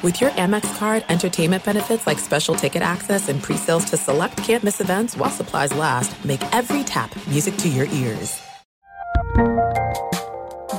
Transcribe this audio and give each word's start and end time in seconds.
With 0.00 0.20
your 0.20 0.30
Amex 0.30 0.78
card, 0.78 1.04
entertainment 1.08 1.64
benefits 1.64 2.06
like 2.06 2.20
special 2.20 2.54
ticket 2.54 2.82
access 2.82 3.28
and 3.28 3.42
pre-sales 3.42 3.84
to 3.86 3.96
select 3.96 4.36
campus 4.36 4.80
events 4.80 5.16
while 5.16 5.28
supplies 5.28 5.74
last, 5.74 6.24
make 6.24 6.40
every 6.54 6.84
tap 6.84 7.12
music 7.26 7.56
to 7.56 7.68
your 7.68 7.86
ears. 7.86 8.40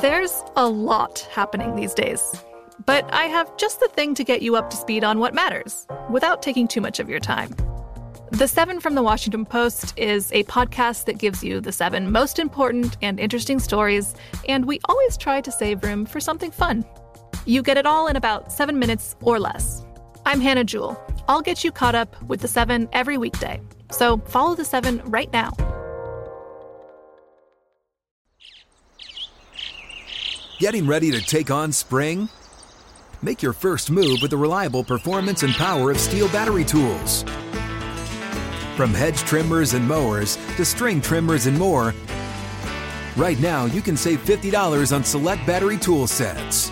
There's 0.02 0.42
a 0.55 0.70
lot 0.70 1.28
happening 1.34 1.75
these 1.75 1.93
days, 1.93 2.34
but 2.86 3.14
I 3.14 3.25
have 3.25 3.57
just 3.57 3.82
the 3.82 3.89
thing 3.89 4.16
to 4.16 4.24
get 4.24 4.42
you 4.42 4.55
up 4.55 4.70
to 4.70 4.78
speed 4.78 5.04
on 5.04 5.20
what 5.20 5.33
matters 5.33 5.86
without 6.10 6.42
taking 6.42 6.65
too 6.65 6.79
much 6.79 7.01
of 7.01 7.10
your 7.10 7.20
time. 7.20 7.54
The 8.32 8.47
Seven 8.47 8.79
from 8.79 8.96
the 8.96 9.04
Washington 9.04 9.46
Post 9.46 10.00
is 10.00 10.32
a 10.32 10.46
podcast 10.46 11.04
that 11.06 11.18
gives 11.18 11.43
you 11.43 11.60
the 11.60 11.74
seven 11.74 12.10
most 12.10 12.39
important 12.39 12.96
and 13.01 13.20
interesting 13.20 13.60
stories, 13.60 14.15
and 14.47 14.64
we 14.64 14.79
always 14.86 15.18
try 15.18 15.42
to 15.42 15.51
save 15.51 15.83
room 15.83 16.06
for 16.06 16.21
something 16.21 16.51
fun. 16.51 16.86
You 17.50 17.64
get 17.64 17.78
it 17.78 17.88
all 17.88 18.06
in 18.06 18.16
about 18.16 18.52
seven 18.52 18.78
minutes 18.78 19.16
or 19.24 19.39
less. 19.39 19.84
I'm 20.24 20.39
Hannah 20.39 20.64
Jewell. 20.64 21.04
I'll 21.28 21.42
get 21.42 21.64
you 21.64 21.72
caught 21.72 21.96
up 21.96 22.22
with 22.22 22.42
the 22.42 22.48
seven 22.48 22.88
every 22.94 23.18
weekday. 23.18 23.60
So 23.89 24.18
follow 24.28 24.54
the 24.54 24.64
seven 24.64 25.02
right 25.06 25.34
now. 25.34 25.54
Getting 30.60 30.86
ready 30.86 31.10
to 31.10 31.22
take 31.22 31.50
on 31.50 31.72
spring? 31.72 32.30
Make 33.23 33.42
your 33.42 33.53
first 33.53 33.89
move 33.89 34.20
with 34.22 34.30
the 34.30 34.38
reliable 34.38 34.84
performance 34.84 35.42
and 35.42 35.53
power 35.56 35.89
of 35.89 35.97
STIHL 35.97 36.31
battery 36.31 36.64
tools. 36.64 37.23
From 38.75 38.94
hedge 38.94 39.17
trimmers 39.22 39.73
and 39.73 39.88
mowers 39.88 40.38
to 40.56 40.64
string 40.64 41.02
trimmers 41.02 41.47
and 41.47 41.58
more, 41.58 41.95
right 43.17 43.39
now 43.39 43.66
you 43.66 43.81
can 43.81 43.97
save 43.97 44.23
$50 44.23 44.95
on 44.95 45.03
select 45.03 45.47
battery 45.47 45.80
tool 45.80 46.06
sets. 46.06 46.72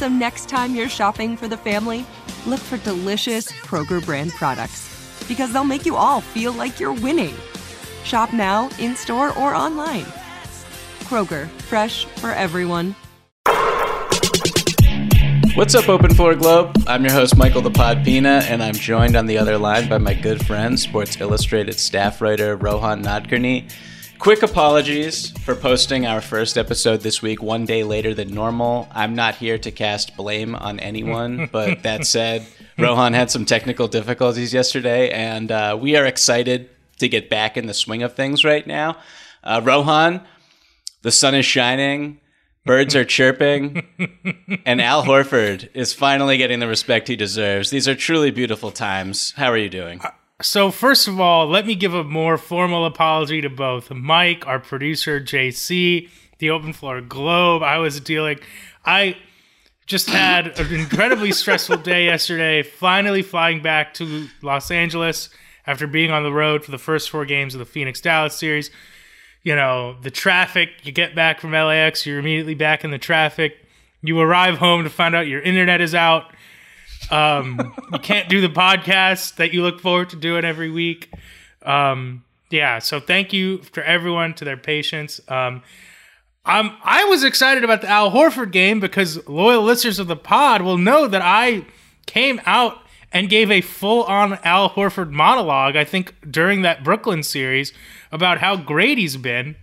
So 0.00 0.08
next 0.08 0.48
time 0.48 0.74
you're 0.74 0.88
shopping 0.88 1.36
for 1.36 1.46
the 1.46 1.58
family, 1.58 2.06
look 2.46 2.58
for 2.58 2.78
delicious 2.78 3.52
Kroger 3.52 4.02
brand 4.02 4.30
products 4.30 4.88
because 5.28 5.52
they'll 5.52 5.62
make 5.62 5.84
you 5.84 5.94
all 5.94 6.22
feel 6.22 6.54
like 6.54 6.80
you're 6.80 6.94
winning. 6.94 7.34
Shop 8.02 8.32
now, 8.32 8.70
in 8.78 8.96
store, 8.96 9.38
or 9.38 9.54
online. 9.54 10.06
Kroger, 11.00 11.48
fresh 11.68 12.06
for 12.06 12.30
everyone. 12.30 12.96
What's 15.54 15.74
up, 15.74 15.90
Open 15.90 16.14
Floor 16.14 16.34
Globe? 16.34 16.74
I'm 16.86 17.04
your 17.04 17.12
host, 17.12 17.36
Michael 17.36 17.60
the 17.60 17.70
Pod 17.70 18.02
Pina, 18.02 18.42
and 18.46 18.62
I'm 18.62 18.72
joined 18.72 19.16
on 19.16 19.26
the 19.26 19.36
other 19.36 19.58
line 19.58 19.86
by 19.86 19.98
my 19.98 20.14
good 20.14 20.46
friend, 20.46 20.80
Sports 20.80 21.20
Illustrated 21.20 21.78
staff 21.78 22.22
writer 22.22 22.56
Rohan 22.56 23.04
Nadkarni. 23.04 23.70
Quick 24.20 24.42
apologies 24.42 25.30
for 25.30 25.54
posting 25.54 26.04
our 26.04 26.20
first 26.20 26.58
episode 26.58 27.00
this 27.00 27.22
week 27.22 27.42
one 27.42 27.64
day 27.64 27.84
later 27.84 28.12
than 28.12 28.34
normal. 28.34 28.86
I'm 28.92 29.14
not 29.14 29.36
here 29.36 29.56
to 29.56 29.70
cast 29.70 30.14
blame 30.14 30.54
on 30.54 30.78
anyone, 30.78 31.48
but 31.52 31.84
that 31.84 32.04
said, 32.04 32.46
Rohan 32.78 33.14
had 33.14 33.30
some 33.30 33.46
technical 33.46 33.88
difficulties 33.88 34.52
yesterday, 34.52 35.08
and 35.08 35.50
uh, 35.50 35.78
we 35.80 35.96
are 35.96 36.04
excited 36.04 36.68
to 36.98 37.08
get 37.08 37.30
back 37.30 37.56
in 37.56 37.66
the 37.66 37.72
swing 37.72 38.02
of 38.02 38.14
things 38.14 38.44
right 38.44 38.66
now. 38.66 38.98
Uh, 39.42 39.62
Rohan, 39.64 40.20
the 41.00 41.10
sun 41.10 41.34
is 41.34 41.46
shining. 41.46 42.20
Birds 42.66 42.94
are 42.94 43.06
chirping, 43.06 43.88
and 44.66 44.82
Al 44.82 45.02
Horford 45.02 45.70
is 45.72 45.94
finally 45.94 46.36
getting 46.36 46.60
the 46.60 46.68
respect 46.68 47.08
he 47.08 47.16
deserves. 47.16 47.70
These 47.70 47.88
are 47.88 47.94
truly 47.94 48.30
beautiful 48.30 48.70
times. 48.70 49.32
How 49.38 49.46
are 49.46 49.56
you 49.56 49.70
doing? 49.70 50.02
So, 50.42 50.70
first 50.70 51.06
of 51.06 51.20
all, 51.20 51.46
let 51.46 51.66
me 51.66 51.74
give 51.74 51.94
a 51.94 52.04
more 52.04 52.38
formal 52.38 52.86
apology 52.86 53.40
to 53.40 53.50
both 53.50 53.90
Mike, 53.90 54.46
our 54.46 54.58
producer, 54.58 55.20
JC, 55.20 56.08
the 56.38 56.50
Open 56.50 56.72
Floor 56.72 57.00
Globe. 57.00 57.62
I 57.62 57.78
was 57.78 58.00
dealing, 58.00 58.38
I 58.84 59.16
just 59.86 60.08
had 60.08 60.58
an 60.58 60.72
incredibly 60.72 61.32
stressful 61.32 61.78
day 61.78 62.06
yesterday, 62.06 62.62
finally 62.62 63.22
flying 63.22 63.60
back 63.60 63.94
to 63.94 64.28
Los 64.42 64.70
Angeles 64.70 65.28
after 65.66 65.86
being 65.86 66.10
on 66.10 66.22
the 66.22 66.32
road 66.32 66.64
for 66.64 66.70
the 66.70 66.78
first 66.78 67.10
four 67.10 67.24
games 67.24 67.54
of 67.54 67.58
the 67.58 67.66
Phoenix 67.66 68.00
Dallas 68.00 68.34
series 68.34 68.70
you 69.42 69.56
know, 69.56 69.96
the 70.02 70.10
traffic. 70.10 70.70
You 70.82 70.92
get 70.92 71.14
back 71.14 71.40
from 71.40 71.52
LAX, 71.52 72.04
you're 72.06 72.18
immediately 72.18 72.54
back 72.54 72.84
in 72.84 72.90
the 72.90 72.98
traffic. 72.98 73.56
You 74.02 74.18
arrive 74.20 74.58
home 74.58 74.84
to 74.84 74.90
find 74.90 75.14
out 75.14 75.26
your 75.26 75.40
internet 75.42 75.80
is 75.80 75.94
out. 75.94 76.32
Um, 77.10 77.74
you 77.92 77.98
can't 77.98 78.28
do 78.28 78.40
the 78.40 78.48
podcast 78.48 79.36
that 79.36 79.52
you 79.52 79.62
look 79.62 79.80
forward 79.80 80.10
to 80.10 80.16
doing 80.16 80.44
every 80.44 80.70
week. 80.70 81.12
Um, 81.62 82.24
yeah, 82.50 82.78
so 82.78 83.00
thank 83.00 83.32
you 83.32 83.58
for 83.58 83.82
everyone 83.82 84.34
to 84.34 84.44
their 84.44 84.56
patience. 84.56 85.20
Um, 85.28 85.62
um, 86.44 86.76
I 86.82 87.04
was 87.04 87.22
excited 87.22 87.64
about 87.64 87.82
the 87.82 87.88
Al 87.88 88.10
Horford 88.10 88.50
game 88.50 88.80
because 88.80 89.26
loyal 89.28 89.62
listeners 89.62 89.98
of 89.98 90.06
the 90.06 90.16
pod 90.16 90.62
will 90.62 90.78
know 90.78 91.06
that 91.06 91.22
I 91.22 91.66
came 92.06 92.40
out 92.46 92.78
and 93.12 93.28
gave 93.28 93.50
a 93.50 93.60
full 93.60 94.04
on 94.04 94.38
Al 94.44 94.70
Horford 94.70 95.10
monologue, 95.10 95.76
I 95.76 95.84
think, 95.84 96.14
during 96.30 96.62
that 96.62 96.82
Brooklyn 96.82 97.22
series 97.22 97.72
about 98.10 98.38
how 98.38 98.56
great 98.56 98.98
he's 98.98 99.16
been. 99.16 99.56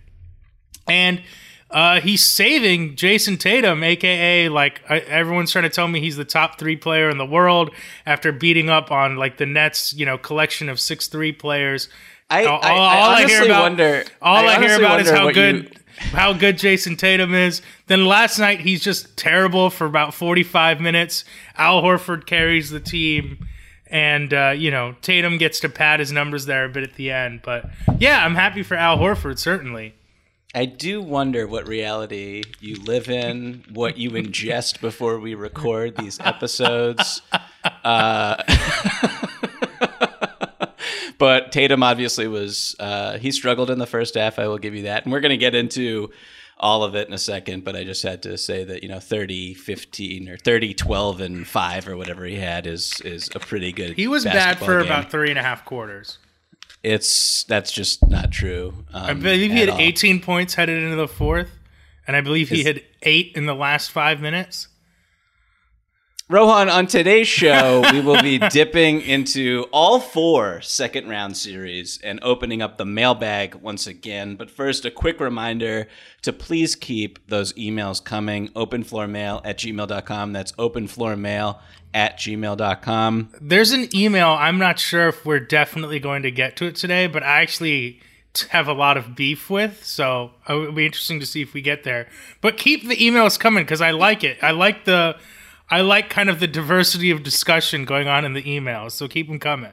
And 0.86 1.22
uh, 1.70 2.00
he's 2.00 2.24
saving 2.24 2.96
Jayson 2.96 3.38
Tatum, 3.38 3.82
aka 3.84 4.48
like 4.48 4.80
everyone's 4.88 5.52
trying 5.52 5.64
to 5.64 5.70
tell 5.70 5.86
me 5.86 6.00
he's 6.00 6.16
the 6.16 6.24
top 6.24 6.58
three 6.58 6.76
player 6.76 7.10
in 7.10 7.18
the 7.18 7.26
world 7.26 7.70
after 8.06 8.32
beating 8.32 8.70
up 8.70 8.90
on 8.90 9.16
like 9.16 9.36
the 9.36 9.46
Nets, 9.46 9.92
you 9.92 10.06
know, 10.06 10.16
collection 10.16 10.68
of 10.68 10.80
six 10.80 11.08
three 11.08 11.32
players. 11.32 11.88
I, 12.30 12.44
all, 12.44 12.60
I, 12.62 12.68
I 12.68 13.00
all 13.00 13.10
I 13.10 13.26
hear 13.26 13.44
about, 13.44 13.62
wonder. 13.62 14.04
All 14.22 14.48
I, 14.48 14.56
I 14.56 14.60
hear 14.60 14.78
about 14.78 15.00
is 15.00 15.10
how 15.10 15.30
good 15.30 15.64
you... 15.64 16.06
how 16.10 16.32
good 16.32 16.56
Jayson 16.56 16.96
Tatum 16.96 17.34
is. 17.34 17.60
Then 17.86 18.06
last 18.06 18.38
night 18.38 18.60
he's 18.60 18.82
just 18.82 19.16
terrible 19.16 19.68
for 19.68 19.86
about 19.86 20.14
forty 20.14 20.42
five 20.42 20.80
minutes. 20.80 21.24
Al 21.56 21.82
Horford 21.82 22.24
carries 22.24 22.70
the 22.70 22.80
team 22.80 23.46
and 23.90 24.32
uh, 24.32 24.54
you 24.56 24.70
know 24.70 24.94
Tatum 25.02 25.36
gets 25.36 25.60
to 25.60 25.68
pad 25.68 26.00
his 26.00 26.12
numbers 26.12 26.46
there 26.46 26.64
a 26.64 26.68
bit 26.70 26.82
at 26.82 26.94
the 26.94 27.10
end. 27.10 27.40
But 27.42 27.68
yeah, 27.98 28.24
I'm 28.24 28.34
happy 28.34 28.62
for 28.62 28.74
Al 28.74 28.96
Horford 28.96 29.38
certainly. 29.38 29.94
I 30.54 30.64
do 30.64 31.02
wonder 31.02 31.46
what 31.46 31.68
reality 31.68 32.42
you 32.60 32.82
live 32.82 33.10
in, 33.10 33.64
what 33.72 33.98
you 33.98 34.12
ingest 34.12 34.80
before 34.80 35.20
we 35.20 35.34
record 35.34 35.96
these 35.96 36.18
episodes. 36.20 37.20
Uh, 37.84 38.42
but 41.18 41.52
Tatum 41.52 41.82
obviously 41.82 42.28
was 42.28 42.74
uh, 42.80 43.18
he 43.18 43.30
struggled 43.30 43.68
in 43.68 43.78
the 43.78 43.86
first 43.86 44.14
half. 44.14 44.38
I 44.38 44.48
will 44.48 44.58
give 44.58 44.74
you 44.74 44.84
that, 44.84 45.04
and 45.04 45.12
we're 45.12 45.20
going 45.20 45.30
to 45.30 45.36
get 45.36 45.54
into 45.54 46.10
all 46.58 46.82
of 46.82 46.94
it 46.94 47.06
in 47.06 47.14
a 47.14 47.18
second, 47.18 47.64
but 47.64 47.76
I 47.76 47.84
just 47.84 48.02
had 48.02 48.22
to 48.22 48.36
say 48.36 48.64
that, 48.64 48.82
you 48.82 48.88
know, 48.88 49.00
30, 49.00 49.54
15 49.54 50.28
or 50.28 50.36
30, 50.36 50.74
12 50.74 51.20
and 51.20 51.46
five 51.46 51.86
or 51.86 51.96
whatever 51.96 52.24
he 52.24 52.36
had 52.36 52.66
is, 52.66 53.00
is 53.02 53.30
a 53.34 53.38
pretty 53.38 53.70
good. 53.70 53.92
He 53.92 54.08
was 54.08 54.24
bad 54.24 54.58
for 54.58 54.78
game. 54.78 54.86
about 54.86 55.10
three 55.10 55.30
and 55.30 55.38
a 55.38 55.42
half 55.42 55.64
quarters. 55.64 56.18
It's 56.82 57.44
that's 57.44 57.72
just 57.72 58.08
not 58.08 58.30
true. 58.30 58.84
Um, 58.92 59.04
I 59.04 59.14
believe 59.14 59.50
he 59.50 59.58
had 59.58 59.68
all. 59.68 59.78
18 59.78 60.20
points 60.20 60.54
headed 60.54 60.82
into 60.82 60.96
the 60.96 61.08
fourth, 61.08 61.50
and 62.06 62.16
I 62.16 62.20
believe 62.20 62.48
he 62.48 62.64
had 62.64 62.82
eight 63.02 63.32
in 63.34 63.46
the 63.46 63.54
last 63.54 63.90
five 63.90 64.20
minutes. 64.20 64.68
Rohan, 66.30 66.68
on 66.68 66.86
today's 66.86 67.26
show, 67.26 67.82
we 67.92 68.02
will 68.02 68.20
be 68.20 68.36
dipping 68.36 69.00
into 69.00 69.64
all 69.72 69.98
four 69.98 70.60
second 70.60 71.08
round 71.08 71.38
series 71.38 71.98
and 72.04 72.20
opening 72.22 72.60
up 72.60 72.76
the 72.76 72.84
mailbag 72.84 73.54
once 73.54 73.86
again. 73.86 74.36
But 74.36 74.50
first, 74.50 74.84
a 74.84 74.90
quick 74.90 75.20
reminder 75.20 75.88
to 76.20 76.34
please 76.34 76.74
keep 76.74 77.18
those 77.28 77.54
emails 77.54 78.04
coming 78.04 78.48
openfloormail 78.48 79.40
at 79.42 79.56
gmail.com. 79.56 80.34
That's 80.34 80.52
openfloormail 80.52 81.60
at 81.94 82.18
gmail.com. 82.18 83.28
There's 83.40 83.72
an 83.72 83.96
email. 83.96 84.28
I'm 84.28 84.58
not 84.58 84.78
sure 84.78 85.08
if 85.08 85.24
we're 85.24 85.40
definitely 85.40 85.98
going 85.98 86.24
to 86.24 86.30
get 86.30 86.56
to 86.56 86.66
it 86.66 86.76
today, 86.76 87.06
but 87.06 87.22
I 87.22 87.40
actually 87.40 88.00
have 88.50 88.68
a 88.68 88.74
lot 88.74 88.98
of 88.98 89.16
beef 89.16 89.48
with. 89.48 89.82
So 89.82 90.32
uh, 90.46 90.56
it 90.56 90.60
would 90.60 90.74
be 90.74 90.84
interesting 90.84 91.20
to 91.20 91.26
see 91.26 91.40
if 91.40 91.54
we 91.54 91.62
get 91.62 91.84
there. 91.84 92.06
But 92.42 92.58
keep 92.58 92.86
the 92.86 92.96
emails 92.96 93.40
coming 93.40 93.64
because 93.64 93.80
I 93.80 93.92
like 93.92 94.24
it. 94.24 94.36
I 94.42 94.50
like 94.50 94.84
the 94.84 95.16
I 95.70 95.82
like 95.82 96.08
kind 96.08 96.30
of 96.30 96.40
the 96.40 96.46
diversity 96.46 97.10
of 97.10 97.22
discussion 97.22 97.84
going 97.84 98.08
on 98.08 98.24
in 98.24 98.32
the 98.32 98.42
emails, 98.42 98.92
so 98.92 99.06
keep 99.08 99.28
them 99.28 99.38
coming. 99.38 99.72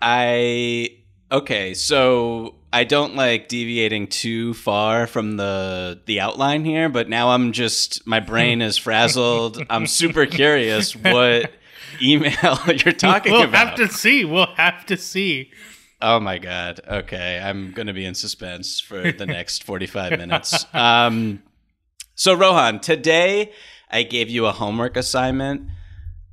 I 0.00 0.98
okay, 1.32 1.74
so 1.74 2.54
I 2.72 2.84
don't 2.84 3.14
like 3.16 3.48
deviating 3.48 4.08
too 4.08 4.54
far 4.54 5.06
from 5.06 5.36
the 5.36 6.00
the 6.06 6.20
outline 6.20 6.64
here, 6.64 6.88
but 6.88 7.08
now 7.08 7.30
I'm 7.30 7.52
just 7.52 8.06
my 8.06 8.20
brain 8.20 8.62
is 8.62 8.76
frazzled. 8.76 9.62
I'm 9.70 9.86
super 9.86 10.26
curious 10.26 10.94
what 10.94 11.52
email 12.02 12.58
you're 12.66 12.92
talking 12.92 13.32
about. 13.32 13.50
we'll 13.50 13.50
have 13.50 13.74
to 13.76 13.88
see. 13.88 14.24
We'll 14.24 14.54
have 14.54 14.86
to 14.86 14.96
see. 14.96 15.50
Oh 16.00 16.20
my 16.20 16.38
god. 16.38 16.80
Okay, 16.86 17.40
I'm 17.42 17.72
going 17.72 17.86
to 17.86 17.92
be 17.92 18.04
in 18.04 18.14
suspense 18.14 18.80
for 18.80 19.10
the 19.10 19.26
next 19.38 19.64
45 19.64 20.18
minutes. 20.18 20.66
Um, 20.74 21.42
so 22.14 22.34
Rohan, 22.34 22.80
today 22.80 23.52
I 23.94 24.02
gave 24.02 24.28
you 24.28 24.46
a 24.46 24.52
homework 24.52 24.96
assignment. 24.96 25.68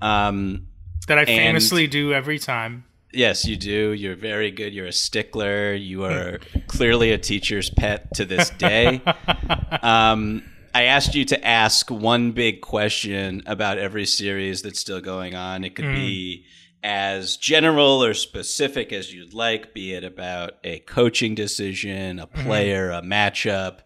Um, 0.01 0.67
That 1.07 1.19
I 1.19 1.25
famously 1.25 1.87
do 1.87 2.11
every 2.11 2.39
time. 2.39 2.85
yes, 3.13 3.45
you 3.45 3.55
do. 3.55 3.91
You're 3.91 4.15
very 4.15 4.49
good. 4.51 4.73
You're 4.73 4.87
a 4.87 4.91
stickler. 4.91 5.73
You 5.73 6.05
are 6.05 6.39
clearly 6.67 7.11
a 7.11 7.17
teacher's 7.17 7.69
pet 7.69 8.13
to 8.15 8.25
this 8.25 8.49
day. 8.51 9.01
um, 9.83 10.43
I 10.73 10.83
asked 10.83 11.13
you 11.13 11.25
to 11.25 11.45
ask 11.45 11.91
one 11.91 12.31
big 12.31 12.61
question 12.61 13.43
about 13.45 13.77
every 13.77 14.05
series 14.05 14.61
that's 14.63 14.79
still 14.79 15.01
going 15.01 15.35
on. 15.35 15.63
It 15.63 15.75
could 15.75 15.93
be 15.93 16.45
as 16.83 17.37
general 17.37 18.03
or 18.03 18.13
specific 18.15 18.91
as 18.91 19.13
you'd 19.13 19.33
like, 19.35 19.73
be 19.73 19.93
it 19.93 20.03
about 20.03 20.53
a 20.63 20.79
coaching 20.79 21.35
decision, 21.35 22.17
a 22.19 22.25
player, 22.25 22.89
a 22.89 23.01
matchup, 23.01 23.79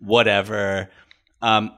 whatever. 0.00 0.90
Um, 1.42 1.70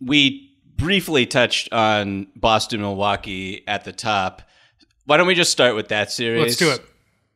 we 0.00 0.49
briefly 0.80 1.26
touched 1.26 1.72
on 1.72 2.26
Boston 2.34 2.80
Milwaukee 2.80 3.62
at 3.68 3.84
the 3.84 3.92
top. 3.92 4.42
Why 5.04 5.16
don't 5.16 5.26
we 5.26 5.34
just 5.34 5.52
start 5.52 5.76
with 5.76 5.88
that 5.88 6.10
series? 6.10 6.42
Let's 6.42 6.56
do 6.56 6.70
it. 6.70 6.84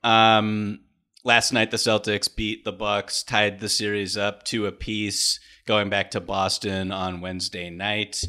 Um, 0.02 0.80
last 1.24 1.52
night 1.52 1.70
the 1.70 1.76
Celtics 1.76 2.34
beat 2.34 2.64
the 2.64 2.72
Bucks, 2.72 3.22
tied 3.22 3.60
the 3.60 3.68
series 3.68 4.16
up 4.16 4.44
to 4.44 4.66
a 4.66 4.72
piece, 4.72 5.40
going 5.66 5.90
back 5.90 6.10
to 6.12 6.20
Boston 6.20 6.90
on 6.90 7.20
Wednesday 7.20 7.70
night. 7.70 8.24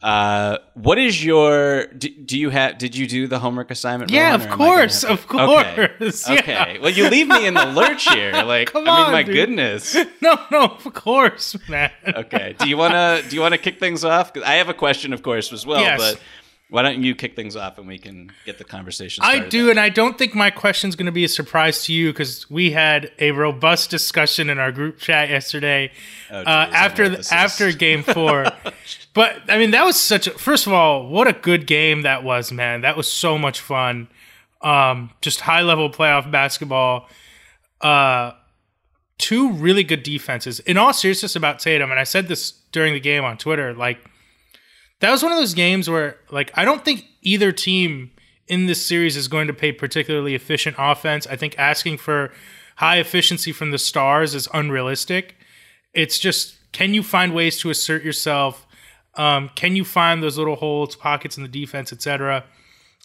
Uh, 0.00 0.58
what 0.74 0.96
is 0.96 1.24
your? 1.24 1.86
Do, 1.88 2.08
do 2.08 2.38
you 2.38 2.50
have? 2.50 2.78
Did 2.78 2.94
you 2.96 3.08
do 3.08 3.26
the 3.26 3.40
homework 3.40 3.72
assignment? 3.72 4.12
Yeah, 4.12 4.34
of 4.36 4.46
I 4.46 4.54
course, 4.54 5.02
have 5.02 5.10
of 5.18 5.26
to- 5.28 5.40
Okay. 5.40 5.88
course, 5.98 6.28
yeah. 6.28 6.34
Okay. 6.38 6.78
Well, 6.80 6.90
you 6.92 7.08
leave 7.08 7.26
me 7.26 7.46
in 7.46 7.54
the 7.54 7.66
lurch 7.66 8.08
here. 8.08 8.32
Like, 8.44 8.70
Come 8.72 8.88
I 8.88 8.96
mean, 8.96 9.06
on, 9.06 9.12
my 9.12 9.22
dude. 9.24 9.34
goodness. 9.34 9.96
No, 10.20 10.38
no, 10.52 10.64
of 10.64 10.94
course, 10.94 11.56
man. 11.68 11.90
Okay. 12.06 12.54
Do 12.58 12.68
you 12.68 12.76
wanna? 12.76 13.22
Do 13.28 13.34
you 13.34 13.42
wanna 13.42 13.58
kick 13.58 13.80
things 13.80 14.04
off? 14.04 14.30
I 14.36 14.54
have 14.54 14.68
a 14.68 14.74
question, 14.74 15.12
of 15.12 15.22
course, 15.22 15.52
as 15.52 15.66
well. 15.66 15.80
Yes. 15.80 15.98
But 15.98 16.20
why 16.70 16.82
don't 16.82 17.02
you 17.02 17.14
kick 17.14 17.34
things 17.34 17.56
off 17.56 17.78
and 17.78 17.88
we 17.88 17.98
can 17.98 18.30
get 18.44 18.58
the 18.58 18.64
conversation 18.64 19.24
I 19.24 19.32
started? 19.32 19.50
do, 19.50 19.70
and 19.70 19.80
I 19.80 19.88
don't 19.88 20.18
think 20.18 20.34
my 20.34 20.50
question's 20.50 20.96
going 20.96 21.06
to 21.06 21.12
be 21.12 21.24
a 21.24 21.28
surprise 21.28 21.84
to 21.84 21.94
you 21.94 22.12
because 22.12 22.48
we 22.50 22.70
had 22.72 23.10
a 23.18 23.30
robust 23.32 23.88
discussion 23.90 24.50
in 24.50 24.58
our 24.58 24.70
group 24.70 24.98
chat 24.98 25.30
yesterday 25.30 25.90
Oh, 26.30 26.40
uh, 26.40 26.42
geez, 26.42 26.46
I 26.46 26.66
know 26.70 26.76
after 26.76 27.02
what 27.04 27.10
the, 27.10 27.16
this 27.16 27.26
is. 27.26 27.32
after 27.32 27.72
Game 27.72 28.02
Four. 28.02 28.46
but 29.18 29.42
I 29.48 29.58
mean, 29.58 29.72
that 29.72 29.84
was 29.84 29.98
such. 29.98 30.28
a 30.28 30.30
First 30.30 30.68
of 30.68 30.72
all, 30.72 31.08
what 31.08 31.26
a 31.26 31.32
good 31.32 31.66
game 31.66 32.02
that 32.02 32.22
was, 32.22 32.52
man! 32.52 32.82
That 32.82 32.96
was 32.96 33.10
so 33.10 33.36
much 33.36 33.58
fun. 33.58 34.06
Um, 34.62 35.10
just 35.20 35.40
high 35.40 35.62
level 35.62 35.90
playoff 35.90 36.30
basketball. 36.30 37.08
Uh, 37.80 38.30
two 39.18 39.50
really 39.54 39.82
good 39.82 40.04
defenses. 40.04 40.60
In 40.60 40.76
all 40.76 40.92
seriousness 40.92 41.34
about 41.34 41.58
Tatum, 41.58 41.90
and 41.90 41.98
I 41.98 42.04
said 42.04 42.28
this 42.28 42.52
during 42.70 42.94
the 42.94 43.00
game 43.00 43.24
on 43.24 43.36
Twitter, 43.38 43.74
like 43.74 43.98
that 45.00 45.10
was 45.10 45.24
one 45.24 45.32
of 45.32 45.38
those 45.38 45.54
games 45.54 45.90
where 45.90 46.18
like 46.30 46.52
I 46.54 46.64
don't 46.64 46.84
think 46.84 47.04
either 47.22 47.50
team 47.50 48.12
in 48.46 48.66
this 48.66 48.86
series 48.86 49.16
is 49.16 49.26
going 49.26 49.48
to 49.48 49.52
play 49.52 49.72
particularly 49.72 50.36
efficient 50.36 50.76
offense. 50.78 51.26
I 51.26 51.34
think 51.34 51.58
asking 51.58 51.98
for 51.98 52.30
high 52.76 52.98
efficiency 52.98 53.50
from 53.50 53.72
the 53.72 53.78
stars 53.78 54.36
is 54.36 54.46
unrealistic. 54.54 55.34
It's 55.92 56.20
just 56.20 56.54
can 56.70 56.94
you 56.94 57.02
find 57.02 57.34
ways 57.34 57.58
to 57.62 57.70
assert 57.70 58.04
yourself? 58.04 58.64
Um, 59.14 59.50
can 59.54 59.74
you 59.74 59.84
find 59.84 60.22
those 60.22 60.38
little 60.38 60.56
holes, 60.56 60.94
pockets 60.94 61.36
in 61.36 61.42
the 61.42 61.48
defense, 61.48 61.92
etc. 61.92 62.44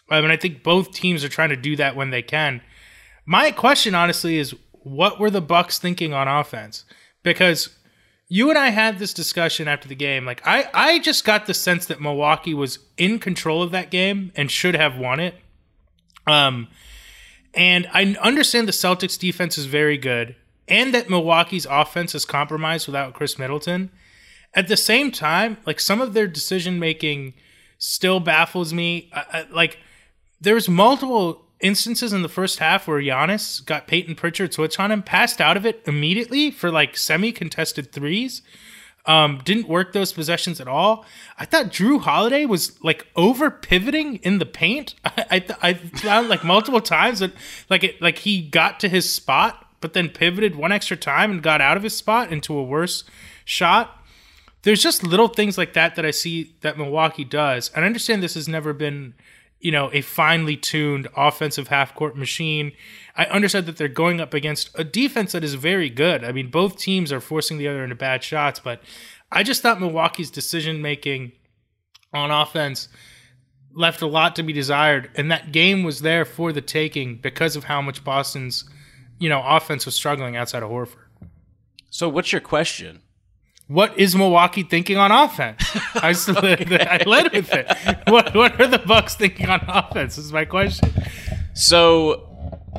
I 0.09 0.21
mean, 0.21 0.31
I 0.31 0.37
think 0.37 0.63
both 0.63 0.91
teams 0.91 1.23
are 1.23 1.29
trying 1.29 1.49
to 1.49 1.55
do 1.55 1.75
that 1.77 1.95
when 1.95 2.11
they 2.11 2.21
can. 2.21 2.61
My 3.25 3.51
question, 3.51 3.95
honestly, 3.95 4.37
is 4.37 4.53
what 4.71 5.19
were 5.19 5.29
the 5.29 5.41
Bucks 5.41 5.79
thinking 5.79 6.13
on 6.13 6.27
offense? 6.27 6.85
Because 7.23 7.69
you 8.27 8.49
and 8.49 8.57
I 8.57 8.69
had 8.69 8.99
this 8.99 9.13
discussion 9.13 9.67
after 9.67 9.87
the 9.87 9.95
game. 9.95 10.25
Like 10.25 10.41
I, 10.45 10.67
I 10.73 10.99
just 10.99 11.23
got 11.23 11.45
the 11.45 11.53
sense 11.53 11.85
that 11.85 12.01
Milwaukee 12.01 12.53
was 12.53 12.79
in 12.97 13.19
control 13.19 13.61
of 13.63 13.71
that 13.71 13.91
game 13.91 14.31
and 14.35 14.49
should 14.51 14.75
have 14.75 14.97
won 14.97 15.19
it. 15.19 15.35
Um, 16.25 16.67
and 17.53 17.87
I 17.93 18.15
understand 18.21 18.67
the 18.67 18.71
Celtics 18.71 19.19
defense 19.19 19.57
is 19.57 19.65
very 19.65 19.97
good, 19.97 20.35
and 20.67 20.93
that 20.93 21.09
Milwaukee's 21.09 21.67
offense 21.69 22.15
is 22.15 22.25
compromised 22.25 22.87
without 22.87 23.13
Khris 23.13 23.37
Middleton. 23.37 23.91
At 24.55 24.67
the 24.67 24.77
same 24.77 25.11
time, 25.11 25.57
like 25.65 25.79
some 25.79 25.99
of 26.01 26.13
their 26.13 26.27
decision 26.27 26.79
making 26.79 27.33
still 27.79 28.19
baffles 28.19 28.73
me. 28.73 29.09
I, 29.11 29.25
I, 29.31 29.45
like 29.51 29.79
there's 30.39 30.69
multiple 30.69 31.45
instances 31.59 32.13
in 32.13 32.21
the 32.21 32.29
first 32.29 32.59
half 32.59 32.87
where 32.87 33.01
Giannis 33.01 33.65
got 33.65 33.87
Peyton 33.87 34.15
Pritchard 34.15 34.53
switch 34.53 34.79
on 34.79 34.91
him, 34.91 35.01
passed 35.01 35.41
out 35.41 35.57
of 35.57 35.65
it 35.65 35.81
immediately 35.85 36.51
for 36.51 36.69
like 36.69 36.95
semi 36.95 37.31
contested 37.31 37.91
threes. 37.91 38.41
Um, 39.05 39.41
didn't 39.43 39.67
work 39.67 39.91
those 39.91 40.13
possessions 40.13 40.61
at 40.61 40.67
all. 40.67 41.05
I 41.37 41.43
thought 41.43 41.65
Jrue 41.65 41.99
Holiday 41.99 42.45
was 42.45 42.81
like 42.83 43.05
over 43.17 43.51
pivoting 43.51 44.17
in 44.17 44.37
the 44.37 44.45
paint. 44.45 44.95
I 45.05 45.25
I, 45.31 45.39
th- 45.39 45.59
I 45.61 45.73
found 45.73 46.29
like 46.29 46.43
multiple 46.43 46.79
times 46.79 47.19
that 47.19 47.33
like 47.69 47.83
it 47.83 48.01
like 48.01 48.19
he 48.19 48.41
got 48.41 48.79
to 48.81 48.87
his 48.87 49.11
spot, 49.11 49.67
but 49.81 49.93
then 49.93 50.09
pivoted 50.09 50.55
one 50.55 50.71
extra 50.71 50.95
time 50.95 51.31
and 51.31 51.43
got 51.43 51.59
out 51.59 51.75
of 51.75 51.83
his 51.83 51.97
spot 51.97 52.31
into 52.31 52.55
a 52.57 52.63
worse 52.63 53.03
shot 53.43 54.02
there's 54.63 54.81
just 54.81 55.03
little 55.03 55.27
things 55.27 55.57
like 55.57 55.73
that 55.73 55.95
that 55.95 56.05
I 56.05 56.11
see 56.11 56.55
that 56.61 56.77
Milwaukee 56.77 57.25
does. 57.25 57.69
And 57.75 57.83
I 57.83 57.87
understand 57.87 58.23
this 58.23 58.33
has 58.33 58.47
never 58.47 58.73
been, 58.73 59.13
you 59.59 59.71
know, 59.71 59.89
a 59.93 60.01
finely 60.01 60.55
tuned 60.55 61.07
offensive 61.15 61.67
half 61.67 61.93
court 61.93 62.17
machine. 62.17 62.71
I 63.15 63.25
understand 63.25 63.65
that 63.67 63.77
they're 63.77 63.89
going 63.89 64.21
up 64.21 64.33
against 64.33 64.69
a 64.75 64.83
defense 64.83 65.33
that 65.33 65.43
is 65.43 65.53
very 65.55 65.89
good. 65.89 66.23
I 66.23 66.31
mean, 66.31 66.49
both 66.49 66.77
teams 66.77 67.11
are 67.11 67.19
forcing 67.19 67.57
the 67.57 67.67
other 67.67 67.83
into 67.83 67.95
bad 67.95 68.23
shots, 68.23 68.59
but 68.59 68.81
I 69.31 69.43
just 69.43 69.61
thought 69.61 69.81
Milwaukee's 69.81 70.31
decision 70.31 70.81
making 70.81 71.33
on 72.13 72.31
offense 72.31 72.87
left 73.73 74.01
a 74.01 74.07
lot 74.07 74.35
to 74.37 74.43
be 74.43 74.53
desired. 74.53 75.09
And 75.15 75.29
that 75.29 75.51
game 75.51 75.83
was 75.83 76.01
there 76.01 76.23
for 76.23 76.53
the 76.53 76.61
taking 76.61 77.17
because 77.17 77.57
of 77.57 77.65
how 77.65 77.81
much 77.81 78.03
Boston's, 78.03 78.63
you 79.19 79.27
know, 79.27 79.41
offense 79.43 79.85
was 79.85 79.95
struggling 79.95 80.37
outside 80.37 80.63
of 80.63 80.69
Horford. 80.69 81.07
So, 81.89 82.07
what's 82.07 82.31
your 82.31 82.41
question? 82.41 83.01
What 83.67 83.97
is 83.97 84.15
Milwaukee 84.15 84.63
thinking 84.63 84.97
on 84.97 85.11
offense? 85.11 85.63
I, 85.95 86.09
I 86.27 87.03
led 87.05 87.31
with 87.31 87.53
it. 87.53 87.67
What, 88.07 88.35
what 88.35 88.59
are 88.59 88.67
the 88.67 88.79
Bucks 88.79 89.15
thinking 89.15 89.49
on 89.49 89.61
offense? 89.67 90.17
Is 90.17 90.33
my 90.33 90.45
question. 90.45 90.89
So, 91.53 92.29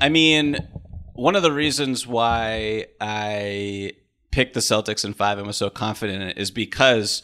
I 0.00 0.09
mean, 0.09 0.59
one 1.14 1.37
of 1.37 1.43
the 1.43 1.53
reasons 1.53 2.07
why 2.07 2.87
I 3.00 3.93
picked 4.31 4.55
the 4.55 4.61
Celtics 4.61 5.05
in 5.05 5.14
five 5.14 5.38
and 5.38 5.47
was 5.47 5.57
so 5.57 5.71
confident 5.71 6.23
in 6.23 6.29
it 6.29 6.38
is 6.38 6.50
because 6.50 7.23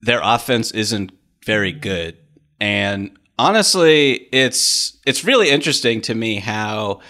their 0.00 0.20
offense 0.22 0.70
isn't 0.70 1.12
very 1.44 1.72
good. 1.72 2.16
And 2.60 3.18
honestly, 3.38 4.28
it's 4.32 4.96
it's 5.04 5.24
really 5.24 5.50
interesting 5.50 6.00
to 6.02 6.14
me 6.14 6.36
how 6.36 7.00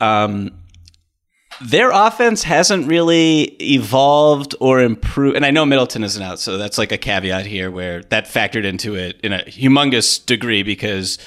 um, 0.00 0.61
their 1.64 1.90
offense 1.90 2.42
hasn't 2.42 2.86
really 2.86 3.42
evolved 3.60 4.54
or 4.60 4.80
improved. 4.80 5.36
And 5.36 5.44
I 5.46 5.50
know 5.50 5.64
Middleton 5.66 6.02
isn't 6.04 6.22
out, 6.22 6.38
so 6.38 6.58
that's 6.58 6.78
like 6.78 6.92
a 6.92 6.98
caveat 6.98 7.46
here 7.46 7.70
where 7.70 8.02
that 8.04 8.26
factored 8.26 8.64
into 8.64 8.94
it 8.94 9.20
in 9.22 9.32
a 9.32 9.38
humongous 9.44 10.24
degree 10.24 10.62
because 10.62 11.18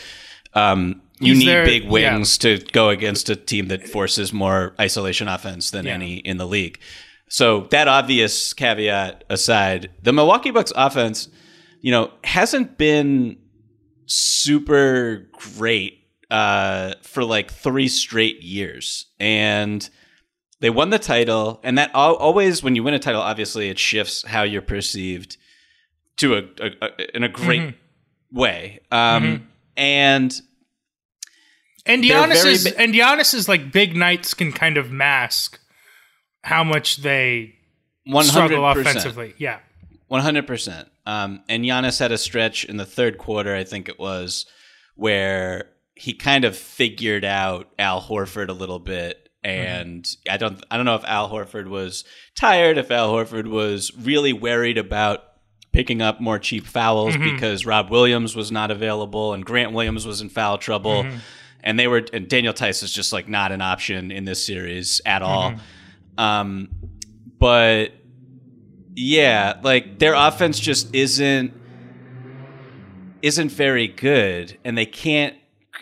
um, 0.54 1.02
you 1.20 1.34
He's 1.34 1.40
need 1.40 1.48
there- 1.50 1.66
big 1.66 1.84
yeah. 1.86 1.90
wings 1.90 2.38
to 2.40 2.58
go 2.72 2.90
against 2.90 3.30
a 3.30 3.36
team 3.36 3.68
that 3.68 3.88
forces 3.88 4.34
more 4.34 4.74
isolation 4.80 5.28
offense 5.28 5.72
than 5.72 5.86
Yeah. 5.86 5.94
any 5.94 6.18
in 6.18 6.38
the 6.38 6.48
league. 6.48 6.80
So 7.28 7.62
that 7.72 7.88
obvious 7.88 8.54
caveat 8.54 9.24
aside, 9.30 9.90
the 10.04 10.14
Milwaukee 10.14 10.52
Bucks 10.52 10.72
offense, 10.76 11.28
you 11.82 11.92
know, 11.92 12.12
hasn't 12.24 12.78
been 12.78 13.38
super 14.06 15.28
great 15.58 16.02
uh, 16.32 16.94
for 17.02 17.24
like 17.24 17.52
three 17.52 17.88
straight 17.88 18.42
years, 18.42 19.06
and 19.20 19.88
they 20.60 20.70
won 20.70 20.90
the 20.90 21.00
title. 21.00 21.60
And 21.64 21.78
that 21.78 21.94
always, 21.94 22.64
when 22.64 22.76
you 22.76 22.84
win 22.84 22.94
a 22.94 23.00
title, 23.00 23.22
obviously 23.22 23.70
it 23.70 23.80
shifts 23.80 24.24
how 24.26 24.44
you're 24.44 24.62
perceived 24.62 25.38
to 26.18 26.36
a, 26.36 26.44
a, 26.60 26.72
a 26.82 27.16
in 27.16 27.24
a 27.24 27.30
great 27.30 27.76
way. 28.32 28.80
Um, 28.92 29.48
And 29.78 30.34
And 31.86 32.04
They're 32.04 32.28
Giannis 32.28 32.42
very 32.42 32.54
is 32.54 32.66
and 32.66 32.94
Giannis's 32.94 33.50
like 33.50 33.72
big 33.72 33.96
nights 33.96 34.34
can 34.34 34.52
kind 34.52 34.78
of 34.78 34.92
mask 34.92 35.60
how 36.42 36.64
much 36.64 36.98
they 36.98 37.56
one 38.06 38.24
struggle 38.24 38.64
hundred 38.64 38.86
percent. 38.86 38.98
offensively. 38.98 39.34
Yeah. 39.38 39.60
One 40.08 40.22
hundred 40.22 40.48
percent. 40.48 40.88
Um, 41.06 41.44
and 41.50 41.64
Giannis 41.64 42.00
had 42.00 42.12
a 42.12 42.18
stretch 42.18 42.66
in 42.66 42.78
the 42.78 42.86
third 42.86 43.18
quarter, 43.18 43.56
I 43.56 43.64
think 43.64 43.90
it 43.90 44.00
was, 44.00 44.46
where 44.96 45.70
he 45.94 46.14
kind 46.14 46.46
of 46.46 46.56
figured 46.56 47.26
out 47.26 47.70
Al 47.78 48.02
Horford 48.02 48.50
a 48.50 48.54
little 48.54 48.80
bit. 48.80 49.25
Mm-hmm. 49.46 49.68
And 49.68 50.18
I 50.30 50.38
don't, 50.38 50.64
I 50.72 50.78
don't 50.78 50.86
know 50.86 50.96
if 50.96 51.06
Al 51.06 51.30
Horford 51.30 51.68
was 51.68 52.04
tired, 52.36 52.78
if 52.78 52.90
Al 52.92 53.14
Horford 53.14 53.48
was 53.48 53.96
really 53.96 54.34
worried 54.34 54.78
about 54.78 55.24
picking 55.72 56.02
up 56.02 56.20
more 56.20 56.40
cheap 56.40 56.66
fouls 56.66 57.16
mm-hmm. 57.16 57.36
because 57.36 57.66
Rob 57.66 57.90
Williams 57.90 58.36
was 58.36 58.52
not 58.52 58.72
available 58.72 59.34
and 59.34 59.46
Grant 59.46 59.74
Williams 59.74 60.08
was 60.08 60.22
in 60.22 60.30
foul 60.30 60.58
trouble. 60.58 61.04
Mm-hmm. 61.04 61.18
And 61.62 61.80
they 61.80 61.88
were 61.88 62.06
and 62.14 62.28
Daniel 62.28 62.54
Theis 62.54 62.84
is 62.84 62.92
just 62.92 63.12
like 63.12 63.28
not 63.28 63.52
an 63.52 63.62
option 63.62 64.12
in 64.12 64.26
this 64.26 64.46
series 64.46 65.02
at 65.06 65.22
all. 65.24 65.56
Um, 66.18 66.70
but 67.40 67.92
yeah, 68.96 69.60
like 69.64 70.00
their 70.00 70.14
offense 70.14 70.60
just 70.60 70.94
isn't 70.94 71.54
isn't 73.22 73.52
very 73.52 73.88
good, 73.88 74.58
and 74.64 74.78
they 74.78 74.86
can't. 74.86 75.36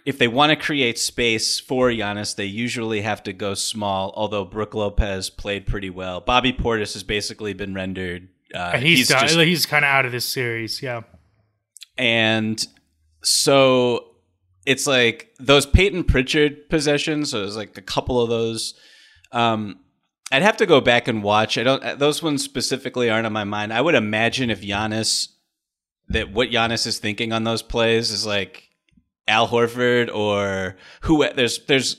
If 0.06 0.18
they 0.18 0.28
want 0.28 0.50
to 0.50 0.56
create 0.56 0.98
space 1.00 1.60
for 1.60 1.90
Giannis, 1.90 2.36
they 2.36 2.46
usually 2.46 3.02
have 3.02 3.24
to 3.24 3.34
go 3.34 3.54
small. 3.54 4.14
Although 4.16 4.46
Brook 4.46 4.74
Lopez 4.74 5.30
played 5.30 5.66
pretty 5.66 5.90
well, 5.90 6.20
Bobby 6.22 6.52
Portis 6.54 6.94
has 6.94 7.04
basically 7.04 7.54
been 7.54 7.74
rendered. 7.74 8.30
Uh, 8.54 8.78
he's 8.78 9.00
he's 9.00 9.08
just 9.08 9.36
he's 9.38 9.66
kind 9.66 9.86
of 9.86 9.90
out 9.90 10.06
of 10.06 10.12
this 10.12 10.26
series. 10.26 10.82
Yeah. 10.82 11.02
and 11.98 12.66
so 13.24 14.08
it's 14.66 14.88
like 14.88 15.34
those 15.40 15.66
Peyton 15.66 16.04
Pritchard 16.04 16.70
possessions. 16.70 17.32
So 17.32 17.40
there's 17.40 17.58
like 17.58 17.78
a 17.78 17.82
couple 17.82 18.22
of 18.22 18.30
those. 18.30 18.74
Um, 19.32 19.80
I'd 20.32 20.42
have 20.42 20.58
to 20.58 20.66
go 20.66 20.82
back 20.82 21.08
and 21.08 21.24
watch. 21.24 21.58
I 21.58 21.64
don't. 21.64 22.00
Those 22.00 22.24
ones 22.24 22.44
specifically 22.44 23.10
aren't 23.10 23.26
on 23.26 23.34
my 23.34 23.44
mind. 23.44 23.74
I 23.74 23.82
would 23.82 23.96
imagine 23.96 24.50
if 24.50 24.62
Giannis, 24.62 25.30
that 26.10 26.32
what 26.32 26.50
Giannis 26.50 26.88
is 26.88 27.00
thinking 27.00 27.32
on 27.34 27.44
those 27.44 27.62
plays 27.62 28.12
is 28.12 28.26
like 28.26 28.70
Al 29.27 29.48
Horford 29.48 30.13
or 30.13 30.75
who. 31.01 31.27
There's 31.34 31.60
there's 31.65 31.98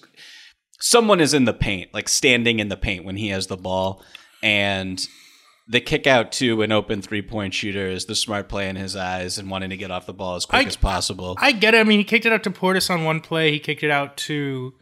someone 0.80 1.20
is 1.20 1.34
in 1.34 1.44
the 1.44 1.54
paint, 1.54 1.92
like 1.94 2.08
standing 2.08 2.58
in 2.58 2.68
the 2.68 2.76
paint 2.76 3.04
when 3.04 3.16
he 3.16 3.28
has 3.28 3.46
the 3.46 3.56
ball, 3.56 4.02
and 4.42 5.06
the 5.66 5.80
kick 5.80 6.06
out 6.06 6.30
to 6.32 6.60
an 6.62 6.72
open 6.72 7.00
three 7.00 7.22
point 7.22 7.54
shooter 7.54 7.86
is 7.86 8.04
the 8.04 8.14
smart 8.14 8.48
play 8.48 8.68
in 8.68 8.76
his 8.76 8.94
eyes 8.94 9.38
and 9.38 9.50
wanting 9.50 9.70
to 9.70 9.76
get 9.76 9.90
off 9.90 10.04
the 10.06 10.12
ball 10.12 10.36
as 10.36 10.44
quick 10.44 10.66
I- 10.66 10.68
as 10.68 10.76
possible. 10.76 11.36
I 11.40 11.52
get 11.52 11.74
it. 11.74 11.78
I 11.78 11.84
mean, 11.84 11.98
he 11.98 12.04
kicked 12.04 12.26
it 12.26 12.32
out 12.32 12.42
to 12.44 12.50
Portis 12.50 12.90
on 12.90 13.04
one 13.04 13.20
play. 13.20 13.50
He 13.50 13.58
kicked 13.58 13.82
it 13.82 13.90
out 13.90 14.16
to 14.18 14.74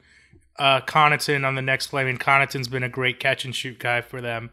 uh, 0.58 0.80
Connaughton 0.80 1.46
on 1.46 1.54
the 1.54 1.62
next 1.62 1.87
play. 1.88 2.02
I 2.02 2.04
mean, 2.04 2.18
Connaughton's 2.18 2.68
been 2.68 2.82
a 2.82 2.88
great 2.88 3.20
catch 3.20 3.44
and 3.44 3.54
shoot 3.54 3.78
guy 3.78 4.00
for 4.00 4.20
them. 4.20 4.50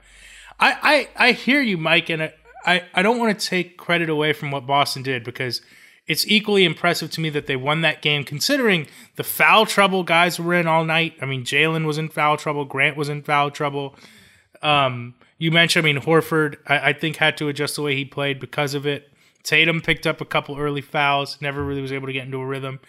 I, 0.59 1.07
I, 1.17 1.29
I 1.29 1.31
hear 1.31 1.61
you, 1.61 1.77
Mike, 1.77 2.09
and 2.09 2.21
I, 2.23 2.33
I, 2.65 2.83
I 2.93 3.01
don't 3.01 3.17
want 3.17 3.37
to 3.39 3.47
take 3.47 3.77
credit 3.77 4.09
away 4.09 4.33
from 4.33 4.51
what 4.51 4.67
Boston 4.67 5.01
did 5.01 5.23
because 5.23 5.61
it's 6.09 6.27
equally 6.27 6.65
impressive 6.65 7.11
to 7.11 7.21
me 7.21 7.29
that 7.29 7.45
they 7.45 7.55
won 7.55 7.81
that 7.81 8.01
game, 8.01 8.23
considering 8.23 8.87
the 9.15 9.23
foul 9.23 9.67
trouble 9.67 10.03
guys 10.03 10.39
were 10.39 10.55
in 10.55 10.65
all 10.65 10.83
night. 10.83 11.13
I 11.21 11.25
mean, 11.25 11.43
Jaylen 11.45 11.85
was 11.85 11.99
in 11.99 12.09
foul 12.09 12.35
trouble, 12.35 12.65
Grant 12.65 12.97
was 12.97 13.09
in 13.09 13.21
foul 13.21 13.51
trouble. 13.51 13.95
Um, 14.63 15.13
you 15.37 15.51
mentioned, 15.51 15.85
I 15.85 15.93
mean, 15.93 16.01
Horford, 16.01 16.57
I, 16.65 16.89
I 16.89 16.93
think 16.93 17.17
had 17.17 17.37
to 17.37 17.47
adjust 17.47 17.75
the 17.75 17.83
way 17.83 17.95
he 17.95 18.05
played 18.05 18.39
because 18.39 18.73
of 18.73 18.87
it. 18.87 19.07
Tatum 19.43 19.81
picked 19.81 20.07
up 20.07 20.19
a 20.19 20.25
couple 20.25 20.57
early 20.57 20.81
fouls, 20.81 21.37
never 21.41 21.63
really 21.63 21.81
was 21.81 21.93
able 21.93 22.07
to 22.07 22.13
get 22.13 22.25
into 22.25 22.39
a 22.39 22.45
rhythm. 22.45 22.79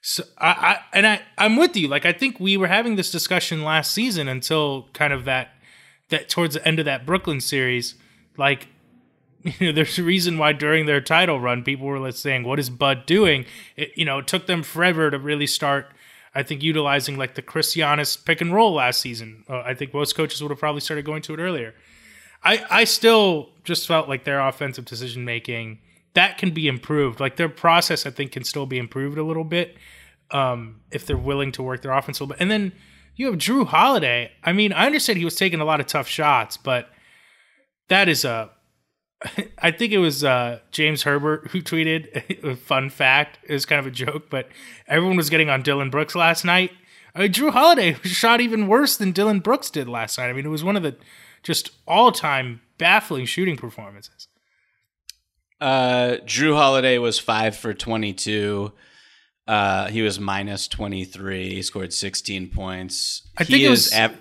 So 0.00 0.22
I, 0.38 0.48
I 0.48 0.78
and 0.92 1.06
I 1.06 1.22
I'm 1.36 1.56
with 1.56 1.76
you. 1.76 1.88
Like 1.88 2.06
I 2.06 2.12
think 2.12 2.38
we 2.38 2.56
were 2.56 2.68
having 2.68 2.96
this 2.96 3.10
discussion 3.10 3.64
last 3.64 3.92
season 3.92 4.28
until 4.28 4.88
kind 4.92 5.12
of 5.12 5.24
that 5.24 5.54
that 6.10 6.28
towards 6.28 6.54
the 6.54 6.66
end 6.66 6.78
of 6.78 6.84
that 6.84 7.04
Brooklyn 7.04 7.40
series. 7.40 7.94
Like 8.36 8.68
you 9.58 9.66
know, 9.66 9.72
there's 9.72 9.98
a 9.98 10.02
reason 10.02 10.38
why 10.38 10.52
during 10.52 10.86
their 10.86 11.00
title 11.00 11.38
run, 11.38 11.62
people 11.62 11.86
were 11.86 11.98
like, 11.98 12.14
saying, 12.14 12.44
"What 12.44 12.58
is 12.58 12.70
Bud 12.70 13.06
doing?" 13.06 13.44
It, 13.76 13.92
you 13.96 14.04
know, 14.04 14.18
it 14.18 14.26
took 14.26 14.46
them 14.46 14.62
forever 14.62 15.10
to 15.10 15.18
really 15.18 15.46
start. 15.46 15.86
I 16.34 16.42
think 16.42 16.64
utilizing 16.64 17.16
like 17.16 17.36
the 17.36 17.42
Khris-Giannis 17.42 18.24
pick 18.24 18.40
and 18.40 18.52
roll 18.52 18.74
last 18.74 19.00
season. 19.00 19.44
Uh, 19.48 19.60
I 19.60 19.74
think 19.74 19.94
most 19.94 20.16
coaches 20.16 20.42
would 20.42 20.50
have 20.50 20.58
probably 20.58 20.80
started 20.80 21.04
going 21.04 21.22
to 21.22 21.34
it 21.34 21.38
earlier. 21.38 21.74
I 22.42 22.64
I 22.70 22.84
still 22.84 23.50
just 23.62 23.86
felt 23.86 24.08
like 24.08 24.24
their 24.24 24.40
offensive 24.40 24.84
decision 24.84 25.24
making 25.24 25.78
that 26.14 26.38
can 26.38 26.52
be 26.52 26.66
improved. 26.66 27.20
Like 27.20 27.36
their 27.36 27.48
process, 27.48 28.06
I 28.06 28.10
think, 28.10 28.32
can 28.32 28.44
still 28.44 28.66
be 28.66 28.78
improved 28.78 29.18
a 29.18 29.22
little 29.24 29.44
bit 29.44 29.76
um, 30.30 30.80
if 30.90 31.06
they're 31.06 31.16
willing 31.16 31.52
to 31.52 31.62
work 31.62 31.82
their 31.82 31.92
offense 31.92 32.18
a 32.18 32.24
little 32.24 32.34
bit. 32.34 32.40
And 32.40 32.50
then 32.50 32.72
you 33.16 33.26
have 33.26 33.36
Jrue 33.36 33.66
Holiday. 33.66 34.32
I 34.42 34.52
mean, 34.52 34.72
I 34.72 34.86
understand 34.86 35.18
he 35.18 35.24
was 35.24 35.36
taking 35.36 35.60
a 35.60 35.64
lot 35.64 35.80
of 35.80 35.86
tough 35.86 36.08
shots, 36.08 36.56
but 36.56 36.88
that 37.88 38.08
is 38.08 38.24
a. 38.24 38.50
I 39.58 39.70
think 39.70 39.92
it 39.92 39.98
was 39.98 40.22
uh, 40.24 40.58
James 40.70 41.02
Herbert 41.02 41.48
who 41.50 41.62
tweeted 41.62 42.44
a 42.44 42.56
fun 42.56 42.90
fact. 42.90 43.38
It 43.48 43.52
was 43.52 43.64
kind 43.66 43.78
of 43.78 43.86
a 43.86 43.90
joke, 43.90 44.28
but 44.30 44.48
everyone 44.86 45.16
was 45.16 45.30
getting 45.30 45.48
on 45.48 45.62
Dillon 45.62 45.90
Brooks 45.90 46.14
last 46.14 46.44
night. 46.44 46.72
I 47.14 47.20
mean, 47.20 47.32
Jrue 47.32 47.50
Holiday 47.52 47.94
shot 48.02 48.40
even 48.40 48.66
worse 48.68 48.96
than 48.96 49.12
Dillon 49.12 49.40
Brooks 49.40 49.70
did 49.70 49.88
last 49.88 50.18
night. 50.18 50.28
I 50.28 50.32
mean, 50.32 50.44
it 50.44 50.50
was 50.50 50.64
one 50.64 50.76
of 50.76 50.82
the 50.82 50.96
just 51.42 51.70
all-time 51.86 52.60
baffling 52.78 53.24
shooting 53.26 53.56
performances. 53.56 54.28
Uh, 55.60 56.16
Jrue 56.24 56.56
Holiday 56.56 56.98
was 56.98 57.18
five 57.18 57.56
for 57.56 57.72
22. 57.72 58.72
Uh, 59.46 59.88
he 59.88 60.02
was 60.02 60.18
minus 60.18 60.68
23. 60.68 61.54
He 61.54 61.62
scored 61.62 61.92
16 61.92 62.50
points. 62.50 63.22
I 63.38 63.44
He 63.44 63.52
think 63.52 63.64
it 63.64 63.70
was- 63.70 63.92
ab- 63.92 64.16